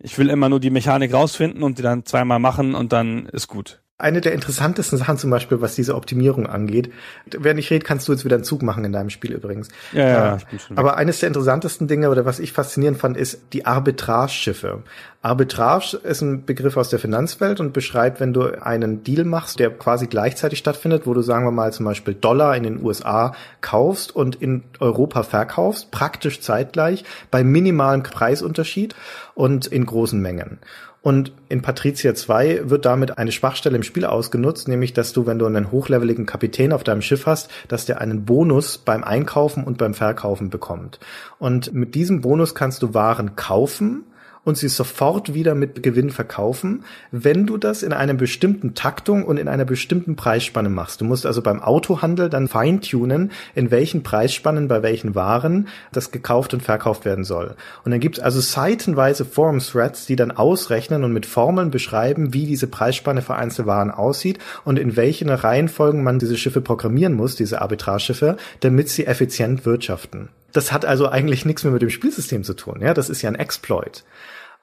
Ich 0.00 0.18
will 0.18 0.28
immer 0.28 0.48
nur 0.48 0.60
die 0.60 0.70
Mechanik 0.70 1.14
rausfinden 1.14 1.62
und 1.62 1.78
die 1.78 1.82
dann 1.82 2.04
zweimal 2.04 2.40
machen 2.40 2.74
und 2.74 2.92
dann 2.92 3.26
ist 3.26 3.48
gut 3.48 3.80
eine 4.00 4.20
der 4.20 4.32
interessantesten 4.32 4.98
Sachen 4.98 5.18
zum 5.18 5.30
Beispiel, 5.30 5.60
was 5.60 5.74
diese 5.74 5.94
Optimierung 5.94 6.46
angeht. 6.46 6.92
Während 7.26 7.60
ich 7.60 7.70
rede, 7.70 7.84
kannst 7.84 8.08
du 8.08 8.12
jetzt 8.12 8.24
wieder 8.24 8.36
einen 8.36 8.44
Zug 8.44 8.62
machen 8.62 8.84
in 8.84 8.92
deinem 8.92 9.10
Spiel 9.10 9.32
übrigens. 9.32 9.68
Ja, 9.92 10.06
ja, 10.08 10.38
schon 10.58 10.78
Aber 10.78 10.96
eines 10.96 11.20
der 11.20 11.28
interessantesten 11.28 11.88
Dinge 11.88 12.10
oder 12.10 12.24
was 12.24 12.38
ich 12.38 12.52
faszinierend 12.52 12.98
fand, 12.98 13.16
ist 13.16 13.40
die 13.52 13.66
Arbitrage-Schiffe. 13.66 14.82
Arbitrage 15.22 15.98
ist 15.98 16.22
ein 16.22 16.46
Begriff 16.46 16.78
aus 16.78 16.88
der 16.88 16.98
Finanzwelt 16.98 17.60
und 17.60 17.74
beschreibt, 17.74 18.20
wenn 18.20 18.32
du 18.32 18.62
einen 18.62 19.04
Deal 19.04 19.26
machst, 19.26 19.58
der 19.58 19.70
quasi 19.70 20.06
gleichzeitig 20.06 20.58
stattfindet, 20.58 21.06
wo 21.06 21.12
du 21.12 21.20
sagen 21.20 21.44
wir 21.44 21.50
mal 21.50 21.74
zum 21.74 21.84
Beispiel 21.84 22.14
Dollar 22.14 22.56
in 22.56 22.62
den 22.62 22.82
USA 22.82 23.34
kaufst 23.60 24.16
und 24.16 24.36
in 24.36 24.62
Europa 24.78 25.22
verkaufst, 25.22 25.90
praktisch 25.90 26.40
zeitgleich, 26.40 27.04
bei 27.30 27.44
minimalem 27.44 28.02
Preisunterschied 28.02 28.94
und 29.34 29.66
in 29.66 29.84
großen 29.84 30.20
Mengen. 30.20 30.58
Und 31.02 31.32
in 31.48 31.62
Patricia 31.62 32.14
2 32.14 32.68
wird 32.68 32.84
damit 32.84 33.16
eine 33.16 33.32
Schwachstelle 33.32 33.76
im 33.76 33.82
Spiel 33.82 34.04
ausgenutzt, 34.04 34.68
nämlich 34.68 34.92
dass 34.92 35.12
du, 35.12 35.26
wenn 35.26 35.38
du 35.38 35.46
einen 35.46 35.70
hochleveligen 35.70 36.26
Kapitän 36.26 36.72
auf 36.72 36.84
deinem 36.84 37.00
Schiff 37.00 37.26
hast, 37.26 37.50
dass 37.68 37.86
der 37.86 38.00
einen 38.00 38.26
Bonus 38.26 38.76
beim 38.76 39.02
Einkaufen 39.02 39.64
und 39.64 39.78
beim 39.78 39.94
Verkaufen 39.94 40.50
bekommt. 40.50 41.00
Und 41.38 41.72
mit 41.72 41.94
diesem 41.94 42.20
Bonus 42.20 42.54
kannst 42.54 42.82
du 42.82 42.92
Waren 42.92 43.34
kaufen 43.34 44.04
und 44.44 44.56
sie 44.56 44.68
sofort 44.68 45.34
wieder 45.34 45.54
mit 45.54 45.82
Gewinn 45.82 46.10
verkaufen, 46.10 46.84
wenn 47.10 47.46
du 47.46 47.56
das 47.56 47.82
in 47.82 47.92
einer 47.92 48.14
bestimmten 48.14 48.74
Taktung 48.74 49.24
und 49.24 49.36
in 49.36 49.48
einer 49.48 49.64
bestimmten 49.64 50.16
Preisspanne 50.16 50.68
machst. 50.68 51.00
Du 51.00 51.04
musst 51.04 51.26
also 51.26 51.42
beim 51.42 51.60
Autohandel 51.60 52.30
dann 52.30 52.48
feintunen, 52.48 53.32
in 53.54 53.70
welchen 53.70 54.02
Preisspannen 54.02 54.68
bei 54.68 54.82
welchen 54.82 55.14
Waren 55.14 55.68
das 55.92 56.10
gekauft 56.10 56.54
und 56.54 56.62
verkauft 56.62 57.04
werden 57.04 57.24
soll. 57.24 57.54
Und 57.84 57.90
dann 57.90 58.00
gibt 58.00 58.18
es 58.18 58.24
also 58.24 58.40
seitenweise 58.40 59.24
Forum-Threads, 59.24 60.06
die 60.06 60.16
dann 60.16 60.30
ausrechnen 60.30 61.04
und 61.04 61.12
mit 61.12 61.26
Formeln 61.26 61.70
beschreiben, 61.70 62.32
wie 62.32 62.46
diese 62.46 62.66
Preisspanne 62.66 63.22
für 63.22 63.34
einzelne 63.34 63.66
Waren 63.66 63.90
aussieht 63.90 64.38
und 64.64 64.78
in 64.78 64.96
welchen 64.96 65.28
Reihenfolgen 65.28 66.02
man 66.02 66.18
diese 66.18 66.36
Schiffe 66.36 66.60
programmieren 66.60 67.14
muss, 67.14 67.36
diese 67.36 67.60
Arbitrageschiffe, 67.60 68.36
damit 68.60 68.88
sie 68.88 69.06
effizient 69.06 69.66
wirtschaften. 69.66 70.28
Das 70.52 70.72
hat 70.72 70.84
also 70.84 71.08
eigentlich 71.08 71.44
nichts 71.44 71.64
mehr 71.64 71.72
mit 71.72 71.82
dem 71.82 71.90
Spielsystem 71.90 72.44
zu 72.44 72.54
tun. 72.54 72.80
Ja, 72.80 72.94
das 72.94 73.08
ist 73.08 73.22
ja 73.22 73.30
ein 73.30 73.36
Exploit. 73.36 74.04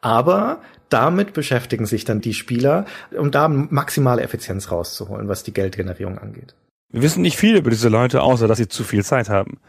Aber 0.02 0.62
damit 0.90 1.34
beschäftigen 1.34 1.86
sich 1.86 2.06
dann 2.06 2.22
die 2.22 2.34
Spieler, 2.34 2.86
um 3.18 3.32
da 3.32 3.48
maximale 3.48 4.22
Effizienz 4.22 4.72
rauszuholen, 4.72 5.28
was 5.28 5.44
die 5.44 5.54
Geldgenerierung 5.54 6.18
angeht. 6.18 6.56
Wir 6.90 7.02
wissen 7.02 7.22
nicht 7.22 7.36
viel 7.36 7.58
über 7.58 7.70
diese 7.70 7.90
Leute, 7.90 8.22
außer 8.22 8.48
dass 8.48 8.60
sie 8.60 8.70
zu 8.70 8.86
viel 8.86 9.04
Zeit 9.04 9.28
haben. 9.28 9.60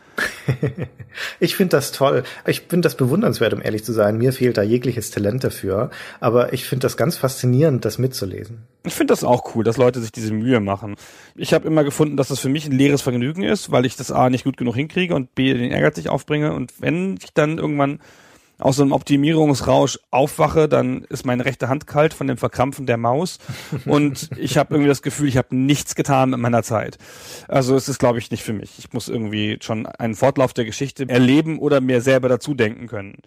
ich 1.41 1.57
finde 1.57 1.77
das 1.77 1.91
toll. 1.91 2.23
Ich 2.47 2.61
finde 2.61 2.87
das 2.87 2.97
bewundernswert, 2.97 3.53
um 3.53 3.61
ehrlich 3.61 3.85
zu 3.85 3.93
sein. 3.93 4.19
Mir 4.19 4.33
fehlt 4.33 4.57
da 4.57 4.63
jegliches 4.63 5.11
Talent 5.11 5.43
dafür. 5.43 5.91
Aber 6.21 6.53
ich 6.53 6.65
finde 6.65 6.85
das 6.85 6.97
ganz 6.97 7.17
faszinierend, 7.17 7.85
das 7.85 7.99
mitzulesen. 7.99 8.63
Ich 8.87 8.95
finde 8.95 9.13
das 9.13 9.25
auch 9.25 9.55
cool, 9.57 9.65
dass 9.65 9.77
Leute 9.77 10.01
sich 10.01 10.13
diese 10.13 10.33
Mühe 10.33 10.61
machen. 10.61 10.95
Ich 11.35 11.55
habe 11.55 11.67
immer 11.67 11.83
gefunden, 11.83 12.17
dass 12.17 12.29
das 12.29 12.39
für 12.39 12.49
mich 12.49 12.67
ein 12.67 12.73
leeres 12.73 13.03
Vergnügen 13.03 13.43
ist, 13.43 13.73
weil 13.73 13.85
ich 13.85 13.97
das 13.97 14.13
A 14.13 14.31
nicht 14.31 14.45
gut 14.45 14.57
genug 14.57 14.77
hinkriege 14.77 15.17
und 15.17 15.35
B 15.35 15.53
den 15.53 15.73
Ehrgeiz 15.73 15.97
nicht 15.97 16.11
aufbringe. 16.11 16.53
Und 16.53 16.73
wenn 16.81 17.17
ich 17.21 17.35
dann 17.35 17.59
irgendwann 17.59 17.99
aus 18.59 18.81
einem 18.81 18.93
Optimierungsrausch 18.93 19.99
aufwache, 20.11 20.69
dann 20.69 21.05
ist 21.05 21.25
meine 21.25 21.45
rechte 21.45 21.69
Hand 21.69 21.87
kalt 21.87 22.13
von 22.13 22.27
dem 22.27 22.37
Verkrampfen 22.37 22.87
der 22.87 22.97
Maus 22.97 23.39
und 23.87 24.31
ich 24.37 24.59
habe 24.59 24.75
irgendwie 24.75 24.89
das 24.89 25.03
Gefühl, 25.03 25.29
ich 25.29 25.37
habe 25.37 25.55
nichts 25.55 25.95
getan 25.95 26.33
in 26.33 26.41
meiner 26.41 26.63
Zeit. 26.63 26.99
Also 27.47 27.77
es 27.77 27.89
ist, 27.89 27.99
glaube 27.99 28.19
ich, 28.19 28.31
nicht 28.31 28.43
für 28.43 28.53
mich. 28.53 28.79
Ich 28.79 28.93
muss 28.93 29.09
irgendwie 29.09 29.59
schon 29.61 29.87
einen 29.87 30.15
Fortlauf 30.15 30.53
der 30.53 30.65
Geschichte 30.65 31.09
erleben 31.09 31.59
oder 31.59 31.81
mir 31.81 32.01
selber 32.01 32.29
dazu 32.29 32.55
denken 32.55 32.89
können. 32.89 33.19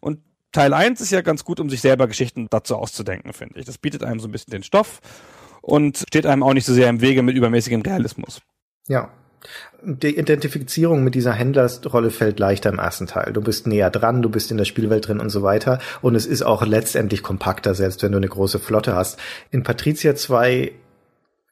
Und 0.00 0.20
Teil 0.52 0.72
1 0.72 1.00
ist 1.00 1.10
ja 1.10 1.20
ganz 1.20 1.44
gut, 1.44 1.60
um 1.60 1.68
sich 1.68 1.80
selber 1.80 2.06
Geschichten 2.06 2.46
dazu 2.48 2.76
auszudenken, 2.76 3.32
finde 3.32 3.58
ich. 3.58 3.66
Das 3.66 3.78
bietet 3.78 4.04
einem 4.04 4.20
so 4.20 4.28
ein 4.28 4.32
bisschen 4.32 4.52
den 4.52 4.62
Stoff 4.62 5.00
und 5.60 5.98
steht 6.08 6.26
einem 6.26 6.42
auch 6.42 6.54
nicht 6.54 6.64
so 6.64 6.72
sehr 6.72 6.88
im 6.88 7.00
Wege 7.00 7.22
mit 7.22 7.36
übermäßigem 7.36 7.82
Realismus. 7.82 8.40
Ja, 8.88 9.10
die 9.82 10.18
Identifizierung 10.18 11.04
mit 11.04 11.14
dieser 11.14 11.32
Händlerrolle 11.32 12.10
fällt 12.10 12.38
leichter 12.38 12.70
im 12.70 12.78
ersten 12.78 13.06
Teil. 13.06 13.32
Du 13.32 13.40
bist 13.40 13.66
näher 13.66 13.90
dran, 13.90 14.22
du 14.22 14.28
bist 14.28 14.50
in 14.50 14.56
der 14.56 14.64
Spielwelt 14.64 15.06
drin 15.06 15.20
und 15.20 15.30
so 15.30 15.42
weiter. 15.42 15.78
Und 16.02 16.14
es 16.14 16.26
ist 16.26 16.42
auch 16.42 16.66
letztendlich 16.66 17.22
kompakter, 17.22 17.74
selbst 17.74 18.02
wenn 18.02 18.12
du 18.12 18.18
eine 18.18 18.28
große 18.28 18.58
Flotte 18.58 18.94
hast. 18.94 19.18
In 19.50 19.62
Patricia 19.62 20.14
2 20.14 20.72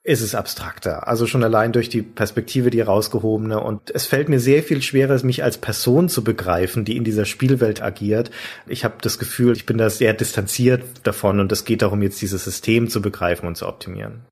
ist 0.03 0.21
es 0.21 0.35
abstrakter. 0.35 1.09
Also 1.09 1.27
schon 1.27 1.43
allein 1.45 1.73
durch 1.73 1.89
die 1.89 2.03
Perspektive, 2.03 2.71
die 2.71 2.83
rausgehobene. 2.83 3.61
Und 3.61 3.91
es 3.95 4.05
fällt 4.07 4.29
mir 4.29 4.41
sehr 4.41 4.63
viel 4.63 4.83
schwerer, 4.83 5.23
mich 5.25 5.43
als 5.43 5.59
Person 5.59 6.09
zu 6.09 6.25
begreifen, 6.25 6.85
die 6.85 6.97
in 6.97 7.05
dieser 7.05 7.25
Spielwelt 7.25 7.83
agiert. 7.83 8.31
Ich 8.67 8.85
habe 8.85 8.97
das 9.01 9.19
Gefühl, 9.19 9.53
ich 9.53 9.65
bin 9.65 9.79
da 9.79 9.89
sehr 9.89 10.13
distanziert 10.13 10.83
davon 11.05 11.41
und 11.41 11.51
es 11.53 11.65
geht 11.65 11.83
darum, 11.83 12.03
jetzt 12.03 12.21
dieses 12.21 12.45
System 12.45 12.91
zu 12.91 13.01
begreifen 13.01 13.47
und 13.47 13.57
zu 13.57 13.67
optimieren. 13.67 14.27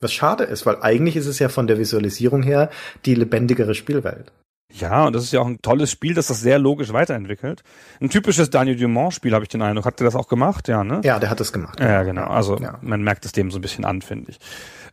Was 0.00 0.12
schade 0.12 0.44
ist, 0.44 0.66
weil 0.66 0.82
eigentlich 0.82 1.16
ist 1.16 1.26
es 1.26 1.38
ja 1.38 1.48
von 1.48 1.66
der 1.66 1.78
Visualisierung 1.78 2.42
her 2.42 2.70
die 3.04 3.14
lebendigere 3.14 3.74
Spielwelt. 3.74 4.32
Ja, 4.72 5.06
und 5.06 5.12
das 5.14 5.22
ist 5.22 5.32
ja 5.32 5.40
auch 5.40 5.46
ein 5.46 5.62
tolles 5.62 5.90
Spiel, 5.90 6.14
das 6.14 6.26
das 6.26 6.40
sehr 6.40 6.58
logisch 6.58 6.92
weiterentwickelt. 6.92 7.62
Ein 8.00 8.10
typisches 8.10 8.50
Daniel 8.50 8.76
Dumont-Spiel, 8.76 9.32
habe 9.32 9.44
ich 9.44 9.48
den 9.48 9.62
Eindruck. 9.62 9.84
Hat 9.84 10.00
der 10.00 10.06
das 10.06 10.16
auch 10.16 10.26
gemacht? 10.26 10.66
Ja, 10.66 10.82
ne? 10.82 11.00
Ja, 11.04 11.20
der 11.20 11.30
hat 11.30 11.38
das 11.38 11.52
gemacht. 11.52 11.78
Ja, 11.78 12.02
genau. 12.02 12.26
Also 12.26 12.58
ja. 12.58 12.78
man 12.82 13.02
merkt 13.02 13.24
es 13.24 13.30
dem 13.30 13.52
so 13.52 13.58
ein 13.58 13.62
bisschen 13.62 13.84
an, 13.84 14.02
finde 14.02 14.32
ich. 14.32 14.38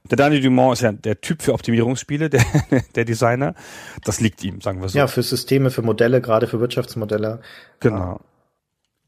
Der 0.10 0.18
Daniel 0.18 0.42
Dumont 0.42 0.74
ist 0.74 0.82
ja 0.82 0.92
der 0.92 1.20
Typ 1.22 1.42
für 1.42 1.54
Optimierungsspiele, 1.54 2.30
der, 2.30 2.44
der 2.96 3.06
Designer. 3.06 3.56
Das 4.04 4.20
liegt 4.20 4.44
ihm, 4.44 4.62
sagen 4.62 4.82
wir 4.82 4.90
so. 4.90 4.98
Ja, 4.98 5.08
für 5.08 5.24
Systeme, 5.24 5.72
für 5.72 5.82
Modelle, 5.82 6.22
gerade 6.22 6.46
für 6.46 6.60
Wirtschaftsmodelle. 6.60 7.42
Genau. 7.80 8.20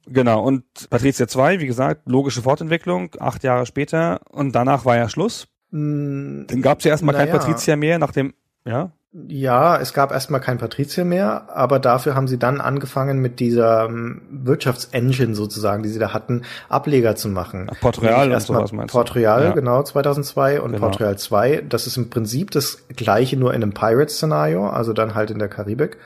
Genau, 0.05 0.43
und 0.43 0.65
Patricia 0.89 1.27
2, 1.27 1.61
wie 1.61 1.67
gesagt, 1.67 2.01
logische 2.09 2.41
Fortentwicklung, 2.41 3.11
acht 3.19 3.43
Jahre 3.43 3.65
später 3.65 4.19
und 4.31 4.53
danach 4.53 4.83
war 4.83 4.97
ja 4.97 5.07
Schluss. 5.07 5.47
Hm, 5.73 6.45
Dann 6.47 6.61
gab 6.61 6.79
es 6.79 6.85
ja 6.85 6.91
erstmal 6.91 7.15
kein 7.15 7.31
Patrizier 7.31 7.75
mehr, 7.75 7.97
nach 7.97 8.11
dem, 8.11 8.33
ja? 8.63 8.91
Ja, 9.27 9.77
es 9.77 9.93
gab 9.93 10.11
erstmal 10.11 10.41
kein 10.41 10.57
Patrizier 10.57 11.05
mehr, 11.05 11.47
aber 11.49 11.77
dafür 11.77 12.15
haben 12.15 12.27
sie 12.27 12.39
dann 12.39 12.61
angefangen 12.61 13.19
mit 13.19 13.39
dieser 13.39 13.85
um, 13.87 14.21
Wirtschaftsengine 14.31 15.35
sozusagen, 15.35 15.83
die 15.83 15.89
sie 15.89 15.99
da 15.99 16.13
hatten, 16.13 16.43
Ableger 16.67 17.15
zu 17.15 17.29
machen. 17.29 17.67
Ach, 17.71 17.79
Port 17.79 18.01
Royal 18.01 18.31
und 18.31 18.41
sowas 18.41 18.71
meinst? 18.71 18.91
Port 18.91 19.15
Royal, 19.15 19.43
ja. 19.43 19.51
genau, 19.51 19.83
2002 19.83 20.61
und 20.61 20.71
genau. 20.71 20.87
Port 20.87 20.99
Royal 20.99 21.17
2. 21.17 21.63
Das 21.69 21.85
ist 21.85 21.97
im 21.97 22.09
Prinzip 22.09 22.49
das 22.51 22.87
gleiche, 22.95 23.37
nur 23.37 23.53
in 23.53 23.61
einem 23.61 23.73
Pirate-Szenario, 23.73 24.67
also 24.67 24.93
dann 24.93 25.13
halt 25.13 25.29
in 25.29 25.37
der 25.37 25.47
Karibik. 25.47 25.97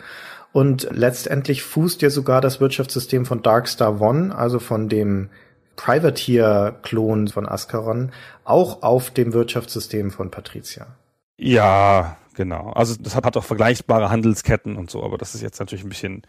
Und 0.51 0.89
letztendlich 0.91 1.63
fußt 1.63 2.01
ja 2.01 2.09
sogar 2.09 2.41
das 2.41 2.59
Wirtschaftssystem 2.59 3.25
von 3.25 3.41
Darkstar 3.41 4.01
One, 4.01 4.35
also 4.35 4.59
von 4.59 4.89
dem 4.89 5.29
Privateer-Klon 5.77 7.29
von 7.29 7.47
Ascaron 7.47 8.11
auch 8.43 8.83
auf 8.83 9.11
dem 9.11 9.31
Wirtschaftssystem 9.31 10.11
von 10.11 10.29
Patricia. 10.29 10.87
Ja, 11.37 12.17
genau. 12.35 12.71
Also 12.71 12.95
das 12.99 13.15
hat, 13.15 13.25
hat 13.25 13.37
auch 13.37 13.43
vergleichbare 13.43 14.09
Handelsketten 14.09 14.75
und 14.75 14.91
so, 14.91 15.03
aber 15.03 15.17
das 15.17 15.35
ist 15.35 15.41
jetzt 15.41 15.59
natürlich 15.59 15.85
ein 15.85 15.89
bisschen 15.89 16.23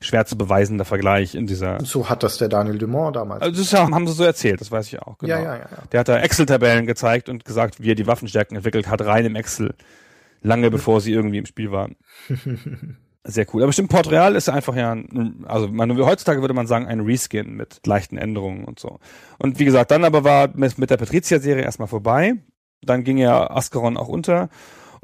schwer 0.00 0.26
zu 0.26 0.36
beweisen, 0.36 0.78
der 0.78 0.84
Vergleich 0.84 1.34
in 1.34 1.46
dieser. 1.46 1.84
So 1.84 2.08
hat 2.08 2.22
das 2.22 2.38
der 2.38 2.48
Daniel 2.48 2.78
Dumont 2.78 3.16
damals. 3.16 3.42
Also 3.42 3.60
das 3.60 3.72
haben 3.72 4.06
sie 4.06 4.12
so 4.12 4.24
erzählt, 4.24 4.60
das 4.60 4.70
weiß 4.70 4.86
ich 4.86 5.00
auch. 5.00 5.18
Genau. 5.18 5.34
Ja, 5.34 5.40
ja, 5.40 5.54
ja, 5.56 5.60
ja. 5.70 5.82
Der 5.92 6.00
hat 6.00 6.08
da 6.08 6.18
Excel-Tabellen 6.18 6.86
gezeigt 6.86 7.28
und 7.28 7.44
gesagt, 7.44 7.82
wie 7.82 7.90
er 7.90 7.94
die 7.94 8.06
Waffenstärken 8.06 8.56
entwickelt 8.56 8.88
hat, 8.88 9.02
rein 9.02 9.24
im 9.24 9.34
Excel. 9.34 9.74
Lange 10.42 10.70
bevor 10.70 11.00
sie 11.00 11.12
irgendwie 11.12 11.38
im 11.38 11.46
Spiel 11.46 11.70
waren. 11.70 11.96
Sehr 13.24 13.46
cool. 13.52 13.62
Aber 13.62 13.72
stimmt, 13.72 13.90
Port 13.90 14.10
Real 14.10 14.34
ist 14.34 14.48
einfach 14.48 14.74
ja, 14.74 14.96
also 15.44 15.68
man, 15.68 15.96
heutzutage 15.98 16.40
würde 16.40 16.54
man 16.54 16.66
sagen, 16.66 16.86
ein 16.86 17.00
Reskin 17.00 17.54
mit 17.54 17.86
leichten 17.86 18.16
Änderungen 18.16 18.64
und 18.64 18.78
so. 18.78 18.98
Und 19.38 19.58
wie 19.58 19.66
gesagt, 19.66 19.90
dann 19.90 20.04
aber 20.04 20.24
war 20.24 20.48
mit, 20.54 20.78
mit 20.78 20.88
der 20.90 20.96
Patricia-Serie 20.96 21.62
erstmal 21.62 21.88
vorbei. 21.88 22.34
Dann 22.82 23.04
ging 23.04 23.18
ja 23.18 23.50
Ascaron 23.50 23.98
auch 23.98 24.08
unter. 24.08 24.48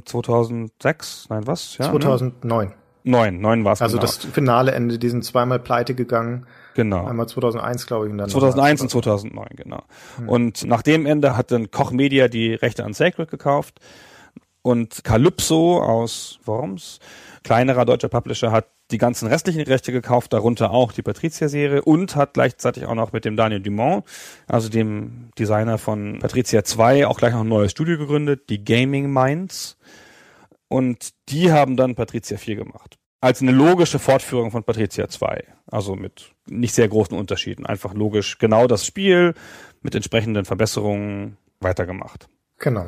2006, 0.05 1.27
nein, 1.29 1.47
was? 1.47 1.77
Ja, 1.77 1.91
2009. 1.91 2.69
Ne? 2.69 2.75
Neun, 3.05 3.41
neun 3.41 3.65
war 3.65 3.75
es. 3.75 3.83
Also 3.83 3.99
genau. 3.99 4.07
das 4.07 4.17
Finale 4.17 4.73
Ende, 4.73 4.99
die 4.99 5.09
sind 5.09 5.25
zweimal 5.25 5.59
pleite 5.59 5.95
gegangen. 5.95 6.47
Genau. 6.75 7.07
Einmal 7.07 7.29
2001, 7.29 7.87
glaube 7.87 8.07
ich. 8.07 8.13
Und 8.13 8.19
dann 8.19 8.29
2001 8.29 8.81
und 8.81 8.91
2009, 8.91 9.47
genau. 9.57 9.83
Hm. 10.17 10.29
Und 10.29 10.65
nach 10.65 10.83
dem 10.83 11.07
Ende 11.07 11.37
hat 11.37 11.53
dann 11.53 11.71
Koch 11.71 11.93
Media 11.93 12.29
die 12.29 12.55
Rechte 12.55 12.85
an 12.85 12.95
Sacred 12.95 13.31
gekauft. 13.31 13.79
Und 14.63 15.05
Calypso 15.05 15.81
aus 15.81 16.41
Worms 16.45 16.99
kleinerer 17.47 17.85
deutscher 17.85 18.09
Publisher 18.09 18.51
hat 18.51 18.67
die 18.91 18.99
ganzen 18.99 19.29
restlichen 19.29 19.63
Rechte 19.63 19.93
gekauft, 19.93 20.33
darunter 20.33 20.73
auch 20.73 20.91
die 20.91 21.03
Patricia-Serie 21.03 21.81
und 21.83 22.17
hat 22.17 22.35
gleichzeitig 22.35 22.87
auch 22.87 22.97
noch 22.97 23.13
mit 23.13 23.25
dem 23.25 23.37
Daniel 23.37 23.61
Dumont, 23.61 24.05
also 24.49 24.69
dem 24.69 25.31
Designer 25.39 25.79
von 25.79 26.19
Patricia 26.19 26.65
2, 26.65 27.07
auch 27.07 27.19
gleich 27.19 27.33
noch 27.33 27.43
ein 27.43 27.49
neues 27.49 27.71
Studio 27.71 27.99
gegründet, 27.99 28.51
die 28.51 28.65
Gaming 28.65 29.13
Minds. 29.13 29.79
Und 30.67 31.11
die 31.29 31.53
haben 31.53 31.77
dann 31.77 31.95
Patricia 31.95 32.37
4 32.37 32.57
gemacht. 32.57 32.99
Als 33.21 33.41
eine 33.41 33.53
logische 33.53 34.01
Fortführung 34.01 34.51
von 34.51 34.65
Patricia 34.65 35.09
2. 35.09 35.45
Also 35.69 35.95
mit 35.95 36.33
nicht 36.47 36.75
sehr 36.75 36.89
großen 36.89 37.17
Unterschieden. 37.17 37.65
Einfach 37.65 37.95
logisch 37.95 38.39
genau 38.39 38.67
das 38.67 38.85
Spiel 38.85 39.35
mit 39.83 39.95
entsprechenden 39.95 40.45
Verbesserungen 40.45 41.37
weitergemacht. 41.61 42.29
Genau. 42.59 42.87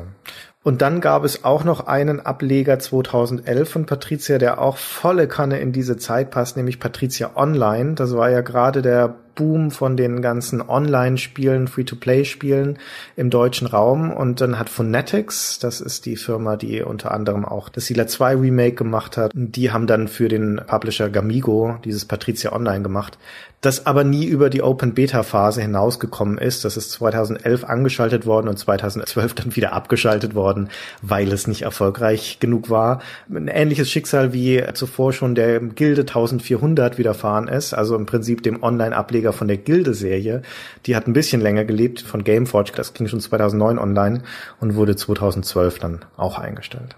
Und 0.61 0.81
dann 0.81 0.99
gab 0.99 1.23
es 1.23 1.45
auch 1.45 1.63
noch 1.63 1.87
einen 1.87 2.19
Ableger 2.19 2.79
2011 2.79 3.69
von 3.69 3.85
Patricia, 3.85 4.37
der 4.37 4.59
auch 4.59 4.77
volle 4.77 5.27
Kanne 5.27 5.59
in 5.59 5.71
diese 5.71 5.97
Zeit 5.97 6.31
passt, 6.31 6.57
nämlich 6.57 6.79
Patricia 6.79 7.31
Online. 7.35 7.93
Das 7.95 8.15
war 8.15 8.29
ja 8.29 8.41
gerade 8.41 8.81
der 8.81 9.15
Boom 9.39 9.71
von 9.71 9.95
den 9.95 10.21
ganzen 10.21 10.61
Online-Spielen, 10.61 11.69
Free-to-Play-Spielen 11.69 12.77
im 13.15 13.29
deutschen 13.29 13.67
Raum. 13.67 14.11
Und 14.11 14.41
dann 14.41 14.59
hat 14.59 14.69
Phonetics, 14.69 15.59
das 15.59 15.79
ist 15.79 16.05
die 16.05 16.17
Firma, 16.17 16.57
die 16.57 16.81
unter 16.81 17.11
anderem 17.11 17.45
auch 17.45 17.69
das 17.69 17.85
Sila 17.85 18.05
2 18.05 18.35
Remake 18.35 18.75
gemacht 18.75 19.15
hat, 19.15 19.31
die 19.33 19.71
haben 19.71 19.87
dann 19.87 20.09
für 20.09 20.27
den 20.27 20.59
Publisher 20.67 21.09
Gamigo 21.09 21.77
dieses 21.85 22.03
Patricia 22.03 22.51
Online 22.51 22.83
gemacht, 22.83 23.17
das 23.61 23.85
aber 23.85 24.03
nie 24.03 24.25
über 24.25 24.49
die 24.49 24.61
Open 24.61 24.93
Beta 24.93 25.23
Phase 25.23 25.61
hinausgekommen 25.61 26.37
ist. 26.37 26.63
Das 26.63 26.77
ist 26.77 26.91
2011 26.91 27.63
angeschaltet 27.65 28.25
worden 28.25 28.47
und 28.47 28.57
2012 28.57 29.33
dann 29.33 29.55
wieder 29.55 29.73
abgeschaltet 29.73 30.35
worden, 30.35 30.69
weil 31.01 31.31
es 31.31 31.47
nicht 31.47 31.63
erfolgreich 31.63 32.39
genug 32.39 32.69
war. 32.69 33.01
Ein 33.29 33.47
ähnliches 33.47 33.89
Schicksal 33.89 34.33
wie 34.33 34.63
zuvor 34.73 35.13
schon 35.13 35.35
der 35.35 35.59
Gilde 35.59 36.01
1400 36.01 36.97
widerfahren 36.97 37.47
ist, 37.47 37.73
also 37.73 37.95
im 37.95 38.05
Prinzip 38.05 38.43
dem 38.43 38.63
Online-Ableger 38.63 39.28
von 39.33 39.47
der 39.47 39.57
Gilde-Serie. 39.57 40.41
Die 40.85 40.95
hat 40.95 41.07
ein 41.07 41.13
bisschen 41.13 41.41
länger 41.41 41.65
gelebt 41.65 42.01
von 42.01 42.23
Gameforge, 42.23 42.71
das 42.75 42.93
ging 42.93 43.07
schon 43.07 43.21
2009 43.21 43.79
online 43.79 44.23
und 44.59 44.75
wurde 44.75 44.95
2012 44.95 45.79
dann 45.79 46.05
auch 46.17 46.37
eingestellt. 46.39 46.95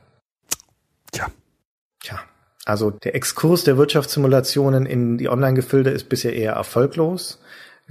Tja. 1.12 1.28
Tja. 2.04 2.20
Also 2.66 2.92
der 2.92 3.16
Exkurs 3.16 3.64
der 3.64 3.78
Wirtschaftssimulationen 3.78 4.86
in 4.86 5.18
die 5.18 5.30
Online-Gefilde 5.30 5.90
ist 5.90 6.10
bisher 6.10 6.36
eher 6.36 6.54
erfolglos. 6.54 7.40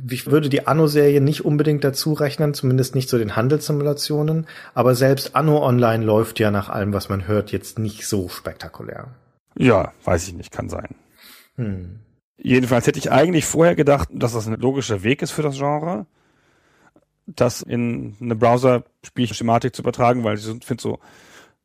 Ich 0.09 0.31
würde 0.31 0.49
die 0.49 0.67
Anno-Serie 0.67 1.21
nicht 1.21 1.45
unbedingt 1.45 1.85
dazu 1.85 2.13
rechnen, 2.13 2.55
zumindest 2.55 2.95
nicht 2.95 3.09
zu 3.09 3.19
den 3.19 3.37
Handelssimulationen, 3.37 4.47
aber 4.75 4.95
selbst 4.95 5.37
Anno 5.37 5.65
Online 5.65 6.05
läuft 6.05 6.39
ja 6.39 6.51
nach 6.51 6.69
allem, 6.69 6.93
was 6.93 7.09
man 7.09 7.27
hört, 7.27 7.53
jetzt 7.53 7.79
nicht 7.79 8.07
so 8.07 8.29
spektakulär. 8.29 9.09
Ja, 9.57 9.93
weiß 10.05 10.29
ich 10.29 10.35
nicht, 10.35 10.53
kann 10.53 10.69
sein. 10.69 10.95
Hm. 11.57 12.01
Jedenfalls 12.43 12.87
hätte 12.87 12.99
ich 12.99 13.11
eigentlich 13.11 13.45
vorher 13.45 13.75
gedacht, 13.75 14.09
dass 14.13 14.33
das 14.33 14.47
ein 14.47 14.55
logischer 14.55 15.03
Weg 15.03 15.21
ist 15.23 15.31
für 15.31 15.43
das 15.43 15.57
Genre, 15.57 16.07
das 17.27 17.61
in 17.61 18.17
eine 18.21 18.35
Browser-Spielschematik 18.35 19.75
zu 19.75 19.83
übertragen, 19.83 20.25
weil 20.25 20.39
ich 20.39 20.45
finde 20.65 20.83
so, 20.83 21.01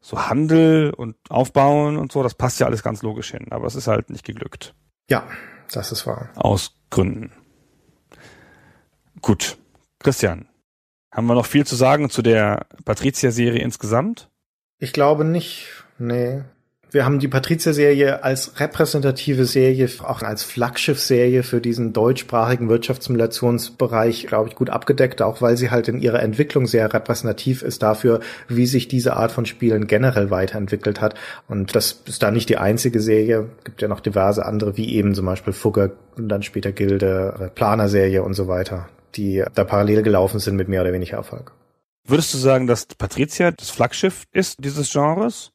so 0.02 0.28
Handel 0.28 0.94
und 0.96 1.16
Aufbauen 1.30 1.98
und 1.98 2.12
so, 2.12 2.22
das 2.24 2.36
passt 2.36 2.60
ja 2.60 2.68
alles 2.68 2.84
ganz 2.84 3.02
logisch 3.02 3.32
hin, 3.32 3.48
aber 3.52 3.66
es 3.68 3.76
ist 3.76 3.88
halt 3.88 4.10
nicht 4.10 4.26
geglückt. 4.26 4.76
Ja, 5.10 5.24
das 5.72 5.92
ist 5.92 6.06
wahr. 6.06 6.30
Aus 6.36 6.78
Gründen. 6.90 7.32
Gut. 9.22 9.58
Christian, 10.00 10.48
haben 11.12 11.28
wir 11.28 11.36
noch 11.36 11.46
viel 11.46 11.66
zu 11.66 11.76
sagen 11.76 12.10
zu 12.10 12.22
der 12.22 12.68
Patricia-Serie 12.84 13.62
insgesamt? 13.62 14.30
Ich 14.78 14.92
glaube 14.92 15.24
nicht. 15.24 15.70
Nee. 15.98 16.44
Wir 16.96 17.04
haben 17.04 17.20
die 17.20 17.28
Patrizia-Serie 17.28 18.24
als 18.24 18.58
repräsentative 18.58 19.44
Serie, 19.44 19.90
auch 20.04 20.22
als 20.22 20.44
Flaggschiff-Serie 20.44 21.44
für 21.44 21.60
diesen 21.60 21.92
deutschsprachigen 21.92 22.70
Wirtschaftssimulationsbereich, 22.70 24.28
glaube 24.28 24.48
ich, 24.48 24.56
gut 24.56 24.70
abgedeckt, 24.70 25.22
auch 25.22 25.42
weil 25.42 25.58
sie 25.58 25.72
halt 25.72 25.90
in 25.90 26.00
ihrer 26.00 26.24
Entwicklung 26.24 26.68
sehr 26.68 26.94
repräsentativ 26.94 27.64
ist 27.64 27.84
dafür, 27.84 28.22
wie 28.48 28.66
sich 28.66 28.88
diese 28.88 29.18
Art 29.18 29.34
von 29.34 29.46
Spielen 29.46 29.88
generell 29.88 30.32
weiterentwickelt 30.32 31.02
hat. 31.02 31.16
Und 31.50 31.76
das 31.76 32.02
ist 32.06 32.24
da 32.24 32.32
nicht 32.32 32.48
die 32.48 32.60
einzige 32.60 33.02
Serie. 33.02 33.50
Gibt 33.66 33.82
ja 33.82 33.90
noch 33.90 34.00
diverse 34.00 34.46
andere, 34.46 34.78
wie 34.78 34.96
eben 34.96 35.14
zum 35.16 35.26
Beispiel 35.26 35.52
Fugger 35.52 35.92
und 36.16 36.30
dann 36.30 36.44
später 36.44 36.72
Gilde, 36.72 37.52
Planer-Serie 37.56 38.24
und 38.24 38.36
so 38.36 38.48
weiter, 38.48 38.88
die 39.16 39.44
da 39.54 39.66
parallel 39.66 40.02
gelaufen 40.02 40.40
sind 40.40 40.56
mit 40.56 40.70
mehr 40.70 40.80
oder 40.80 40.94
weniger 40.94 41.18
Erfolg. 41.18 41.52
Würdest 42.08 42.34
du 42.34 42.38
sagen, 42.38 42.68
dass 42.68 42.86
Patricia 42.86 43.52
das 43.52 43.70
Flaggschiff 43.70 44.24
ist 44.32 44.64
dieses 44.64 44.94
Genres? 44.94 45.52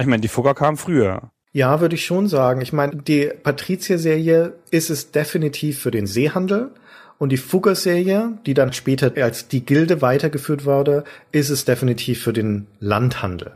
Ich 0.00 0.06
meine, 0.06 0.20
die 0.20 0.28
Fugger 0.28 0.54
kam 0.54 0.76
früher. 0.76 1.30
Ja, 1.52 1.80
würde 1.80 1.96
ich 1.96 2.04
schon 2.04 2.28
sagen. 2.28 2.60
Ich 2.60 2.72
meine, 2.72 2.96
die 2.96 3.30
Patrizier-Serie 3.42 4.54
ist 4.70 4.90
es 4.90 5.10
definitiv 5.10 5.80
für 5.80 5.90
den 5.90 6.06
Seehandel. 6.06 6.70
Und 7.18 7.30
die 7.32 7.36
Fugger-Serie, 7.36 8.38
die 8.46 8.54
dann 8.54 8.72
später 8.72 9.12
als 9.22 9.48
die 9.48 9.66
Gilde 9.66 10.00
weitergeführt 10.00 10.64
wurde, 10.64 11.04
ist 11.32 11.50
es 11.50 11.64
definitiv 11.66 12.22
für 12.22 12.32
den 12.32 12.66
Landhandel. 12.78 13.52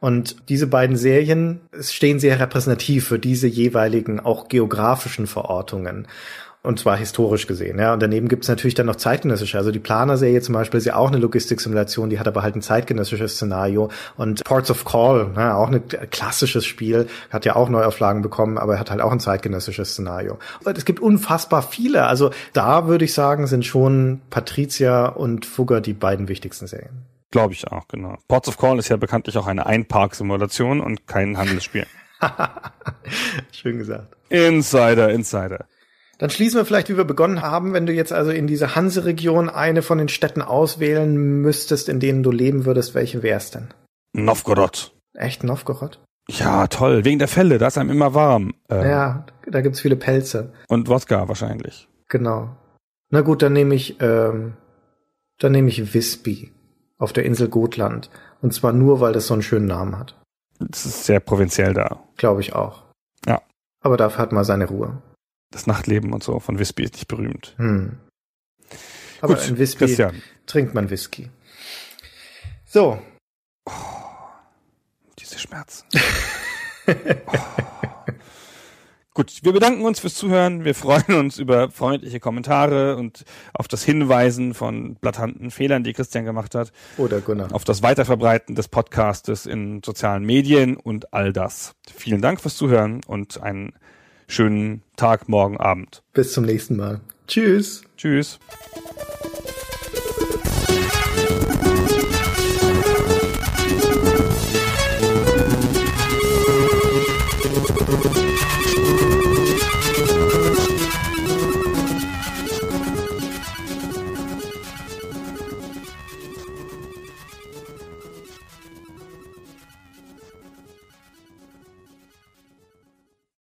Und 0.00 0.48
diese 0.48 0.66
beiden 0.66 0.96
Serien 0.96 1.60
stehen 1.80 2.20
sehr 2.20 2.38
repräsentativ 2.38 3.08
für 3.08 3.18
diese 3.18 3.46
jeweiligen 3.46 4.20
auch 4.20 4.48
geografischen 4.48 5.26
Verortungen. 5.26 6.06
Und 6.68 6.78
zwar 6.78 6.98
historisch 6.98 7.46
gesehen, 7.46 7.78
ja. 7.78 7.94
Und 7.94 8.02
daneben 8.02 8.28
gibt's 8.28 8.46
natürlich 8.46 8.74
dann 8.74 8.84
noch 8.84 8.96
zeitgenössische. 8.96 9.56
Also 9.56 9.70
die 9.70 9.78
Planer-Serie 9.78 10.42
zum 10.42 10.52
Beispiel 10.52 10.76
ist 10.76 10.84
ja 10.84 10.96
auch 10.96 11.08
eine 11.08 11.16
Logistik-Simulation, 11.16 12.10
die 12.10 12.20
hat 12.20 12.28
aber 12.28 12.42
halt 12.42 12.56
ein 12.56 12.60
zeitgenössisches 12.60 13.36
Szenario. 13.36 13.88
Und 14.18 14.44
Ports 14.44 14.70
of 14.70 14.84
Call, 14.84 15.30
ja, 15.34 15.56
auch 15.56 15.70
ein 15.70 15.82
klassisches 16.10 16.66
Spiel, 16.66 17.06
hat 17.30 17.46
ja 17.46 17.56
auch 17.56 17.70
Neuauflagen 17.70 18.20
bekommen, 18.20 18.58
aber 18.58 18.78
hat 18.78 18.90
halt 18.90 19.00
auch 19.00 19.12
ein 19.12 19.18
zeitgenössisches 19.18 19.92
Szenario. 19.92 20.38
Und 20.62 20.76
es 20.76 20.84
gibt 20.84 21.00
unfassbar 21.00 21.62
viele. 21.62 22.04
Also 22.04 22.32
da 22.52 22.86
würde 22.86 23.06
ich 23.06 23.14
sagen, 23.14 23.46
sind 23.46 23.64
schon 23.64 24.20
Patricia 24.28 25.06
und 25.06 25.46
Fugger 25.46 25.80
die 25.80 25.94
beiden 25.94 26.28
wichtigsten 26.28 26.66
Serien. 26.66 27.06
Glaube 27.30 27.54
ich 27.54 27.66
auch, 27.72 27.88
genau. 27.88 28.18
Ports 28.28 28.46
of 28.46 28.58
Call 28.58 28.78
ist 28.78 28.90
ja 28.90 28.98
bekanntlich 28.98 29.38
auch 29.38 29.46
eine 29.46 29.64
Einpark-Simulation 29.64 30.82
und 30.82 31.06
kein 31.06 31.38
Handelsspiel. 31.38 31.86
Schön 33.52 33.78
gesagt. 33.78 34.14
Insider, 34.28 35.08
Insider. 35.08 35.64
Dann 36.18 36.30
schließen 36.30 36.58
wir 36.58 36.64
vielleicht, 36.64 36.88
wie 36.88 36.96
wir 36.96 37.04
begonnen 37.04 37.42
haben, 37.42 37.72
wenn 37.72 37.86
du 37.86 37.92
jetzt 37.92 38.12
also 38.12 38.32
in 38.32 38.48
dieser 38.48 38.74
Hanse-Region 38.74 39.48
eine 39.48 39.82
von 39.82 39.98
den 39.98 40.08
Städten 40.08 40.42
auswählen 40.42 41.16
müsstest, 41.16 41.88
in 41.88 42.00
denen 42.00 42.24
du 42.24 42.32
leben 42.32 42.64
würdest, 42.64 42.94
welche 42.94 43.22
wär's 43.22 43.52
denn? 43.52 43.68
Novgorod. 44.12 44.92
Echt 45.14 45.44
Novgorod? 45.44 46.00
Ja, 46.28 46.66
toll. 46.66 47.04
Wegen 47.04 47.20
der 47.20 47.28
Fälle, 47.28 47.58
da 47.58 47.68
ist 47.68 47.78
einem 47.78 47.90
immer 47.90 48.14
warm. 48.14 48.54
Ähm, 48.68 48.84
ja, 48.84 49.26
da 49.46 49.60
gibt's 49.60 49.80
viele 49.80 49.96
Pelze. 49.96 50.52
Und 50.68 50.88
Wodka 50.88 51.28
wahrscheinlich. 51.28 51.88
Genau. 52.08 52.50
Na 53.10 53.20
gut, 53.20 53.40
dann 53.40 53.52
nehme 53.52 53.74
ich, 53.76 54.00
ähm, 54.00 54.54
dann 55.38 55.52
nehme 55.52 55.68
ich 55.68 55.94
Visby 55.94 56.52
auf 56.98 57.12
der 57.12 57.24
Insel 57.24 57.48
Gotland. 57.48 58.10
Und 58.42 58.52
zwar 58.52 58.72
nur, 58.72 59.00
weil 59.00 59.12
das 59.12 59.28
so 59.28 59.34
einen 59.34 59.42
schönen 59.42 59.66
Namen 59.66 59.96
hat. 59.98 60.16
Das 60.58 60.84
ist 60.84 61.04
sehr 61.04 61.20
provinziell 61.20 61.74
da. 61.74 62.00
Glaube 62.16 62.40
ich 62.40 62.54
auch. 62.54 62.82
Ja. 63.24 63.40
Aber 63.80 63.96
dafür 63.96 64.18
hat 64.18 64.32
man 64.32 64.44
seine 64.44 64.66
Ruhe 64.66 65.00
das 65.50 65.66
Nachtleben 65.66 66.12
und 66.12 66.22
so 66.22 66.40
von 66.40 66.58
Whisky 66.58 66.84
ist 66.84 66.94
nicht 66.94 67.08
berühmt. 67.08 67.54
Hm. 67.56 67.98
Aber 69.20 69.34
Gut, 69.34 69.48
in 69.48 69.58
Whisky 69.58 69.78
Christian. 69.78 70.22
trinkt 70.46 70.74
man 70.74 70.90
Whisky. 70.90 71.30
So. 72.64 73.00
Oh, 73.66 73.72
diese 75.18 75.38
Schmerzen. 75.38 75.86
oh. 77.26 77.32
Gut, 79.18 79.40
wir 79.42 79.52
bedanken 79.52 79.84
uns 79.84 79.98
fürs 79.98 80.14
Zuhören. 80.14 80.64
Wir 80.64 80.76
freuen 80.76 81.16
uns 81.16 81.38
über 81.38 81.72
freundliche 81.72 82.20
Kommentare 82.20 82.94
und 82.94 83.24
auf 83.52 83.66
das 83.66 83.82
Hinweisen 83.82 84.54
von 84.54 84.94
blattanten 84.94 85.50
Fehlern, 85.50 85.82
die 85.82 85.92
Christian 85.92 86.24
gemacht 86.24 86.54
hat. 86.54 86.70
Oder 86.98 87.20
Gunnar. 87.20 87.52
Auf 87.52 87.64
das 87.64 87.82
Weiterverbreiten 87.82 88.54
des 88.54 88.68
Podcastes 88.68 89.44
in 89.44 89.82
sozialen 89.84 90.24
Medien 90.24 90.76
und 90.76 91.12
all 91.12 91.32
das. 91.32 91.74
Vielen 91.92 92.22
Dank 92.22 92.40
fürs 92.40 92.56
Zuhören 92.56 93.00
und 93.08 93.42
einen 93.42 93.72
schönen 94.28 94.82
Tag, 94.96 95.28
morgen, 95.28 95.56
Abend. 95.56 96.02
Bis 96.12 96.32
zum 96.32 96.44
nächsten 96.44 96.76
Mal. 96.76 97.00
Tschüss. 97.26 97.82
Tschüss. 97.96 98.38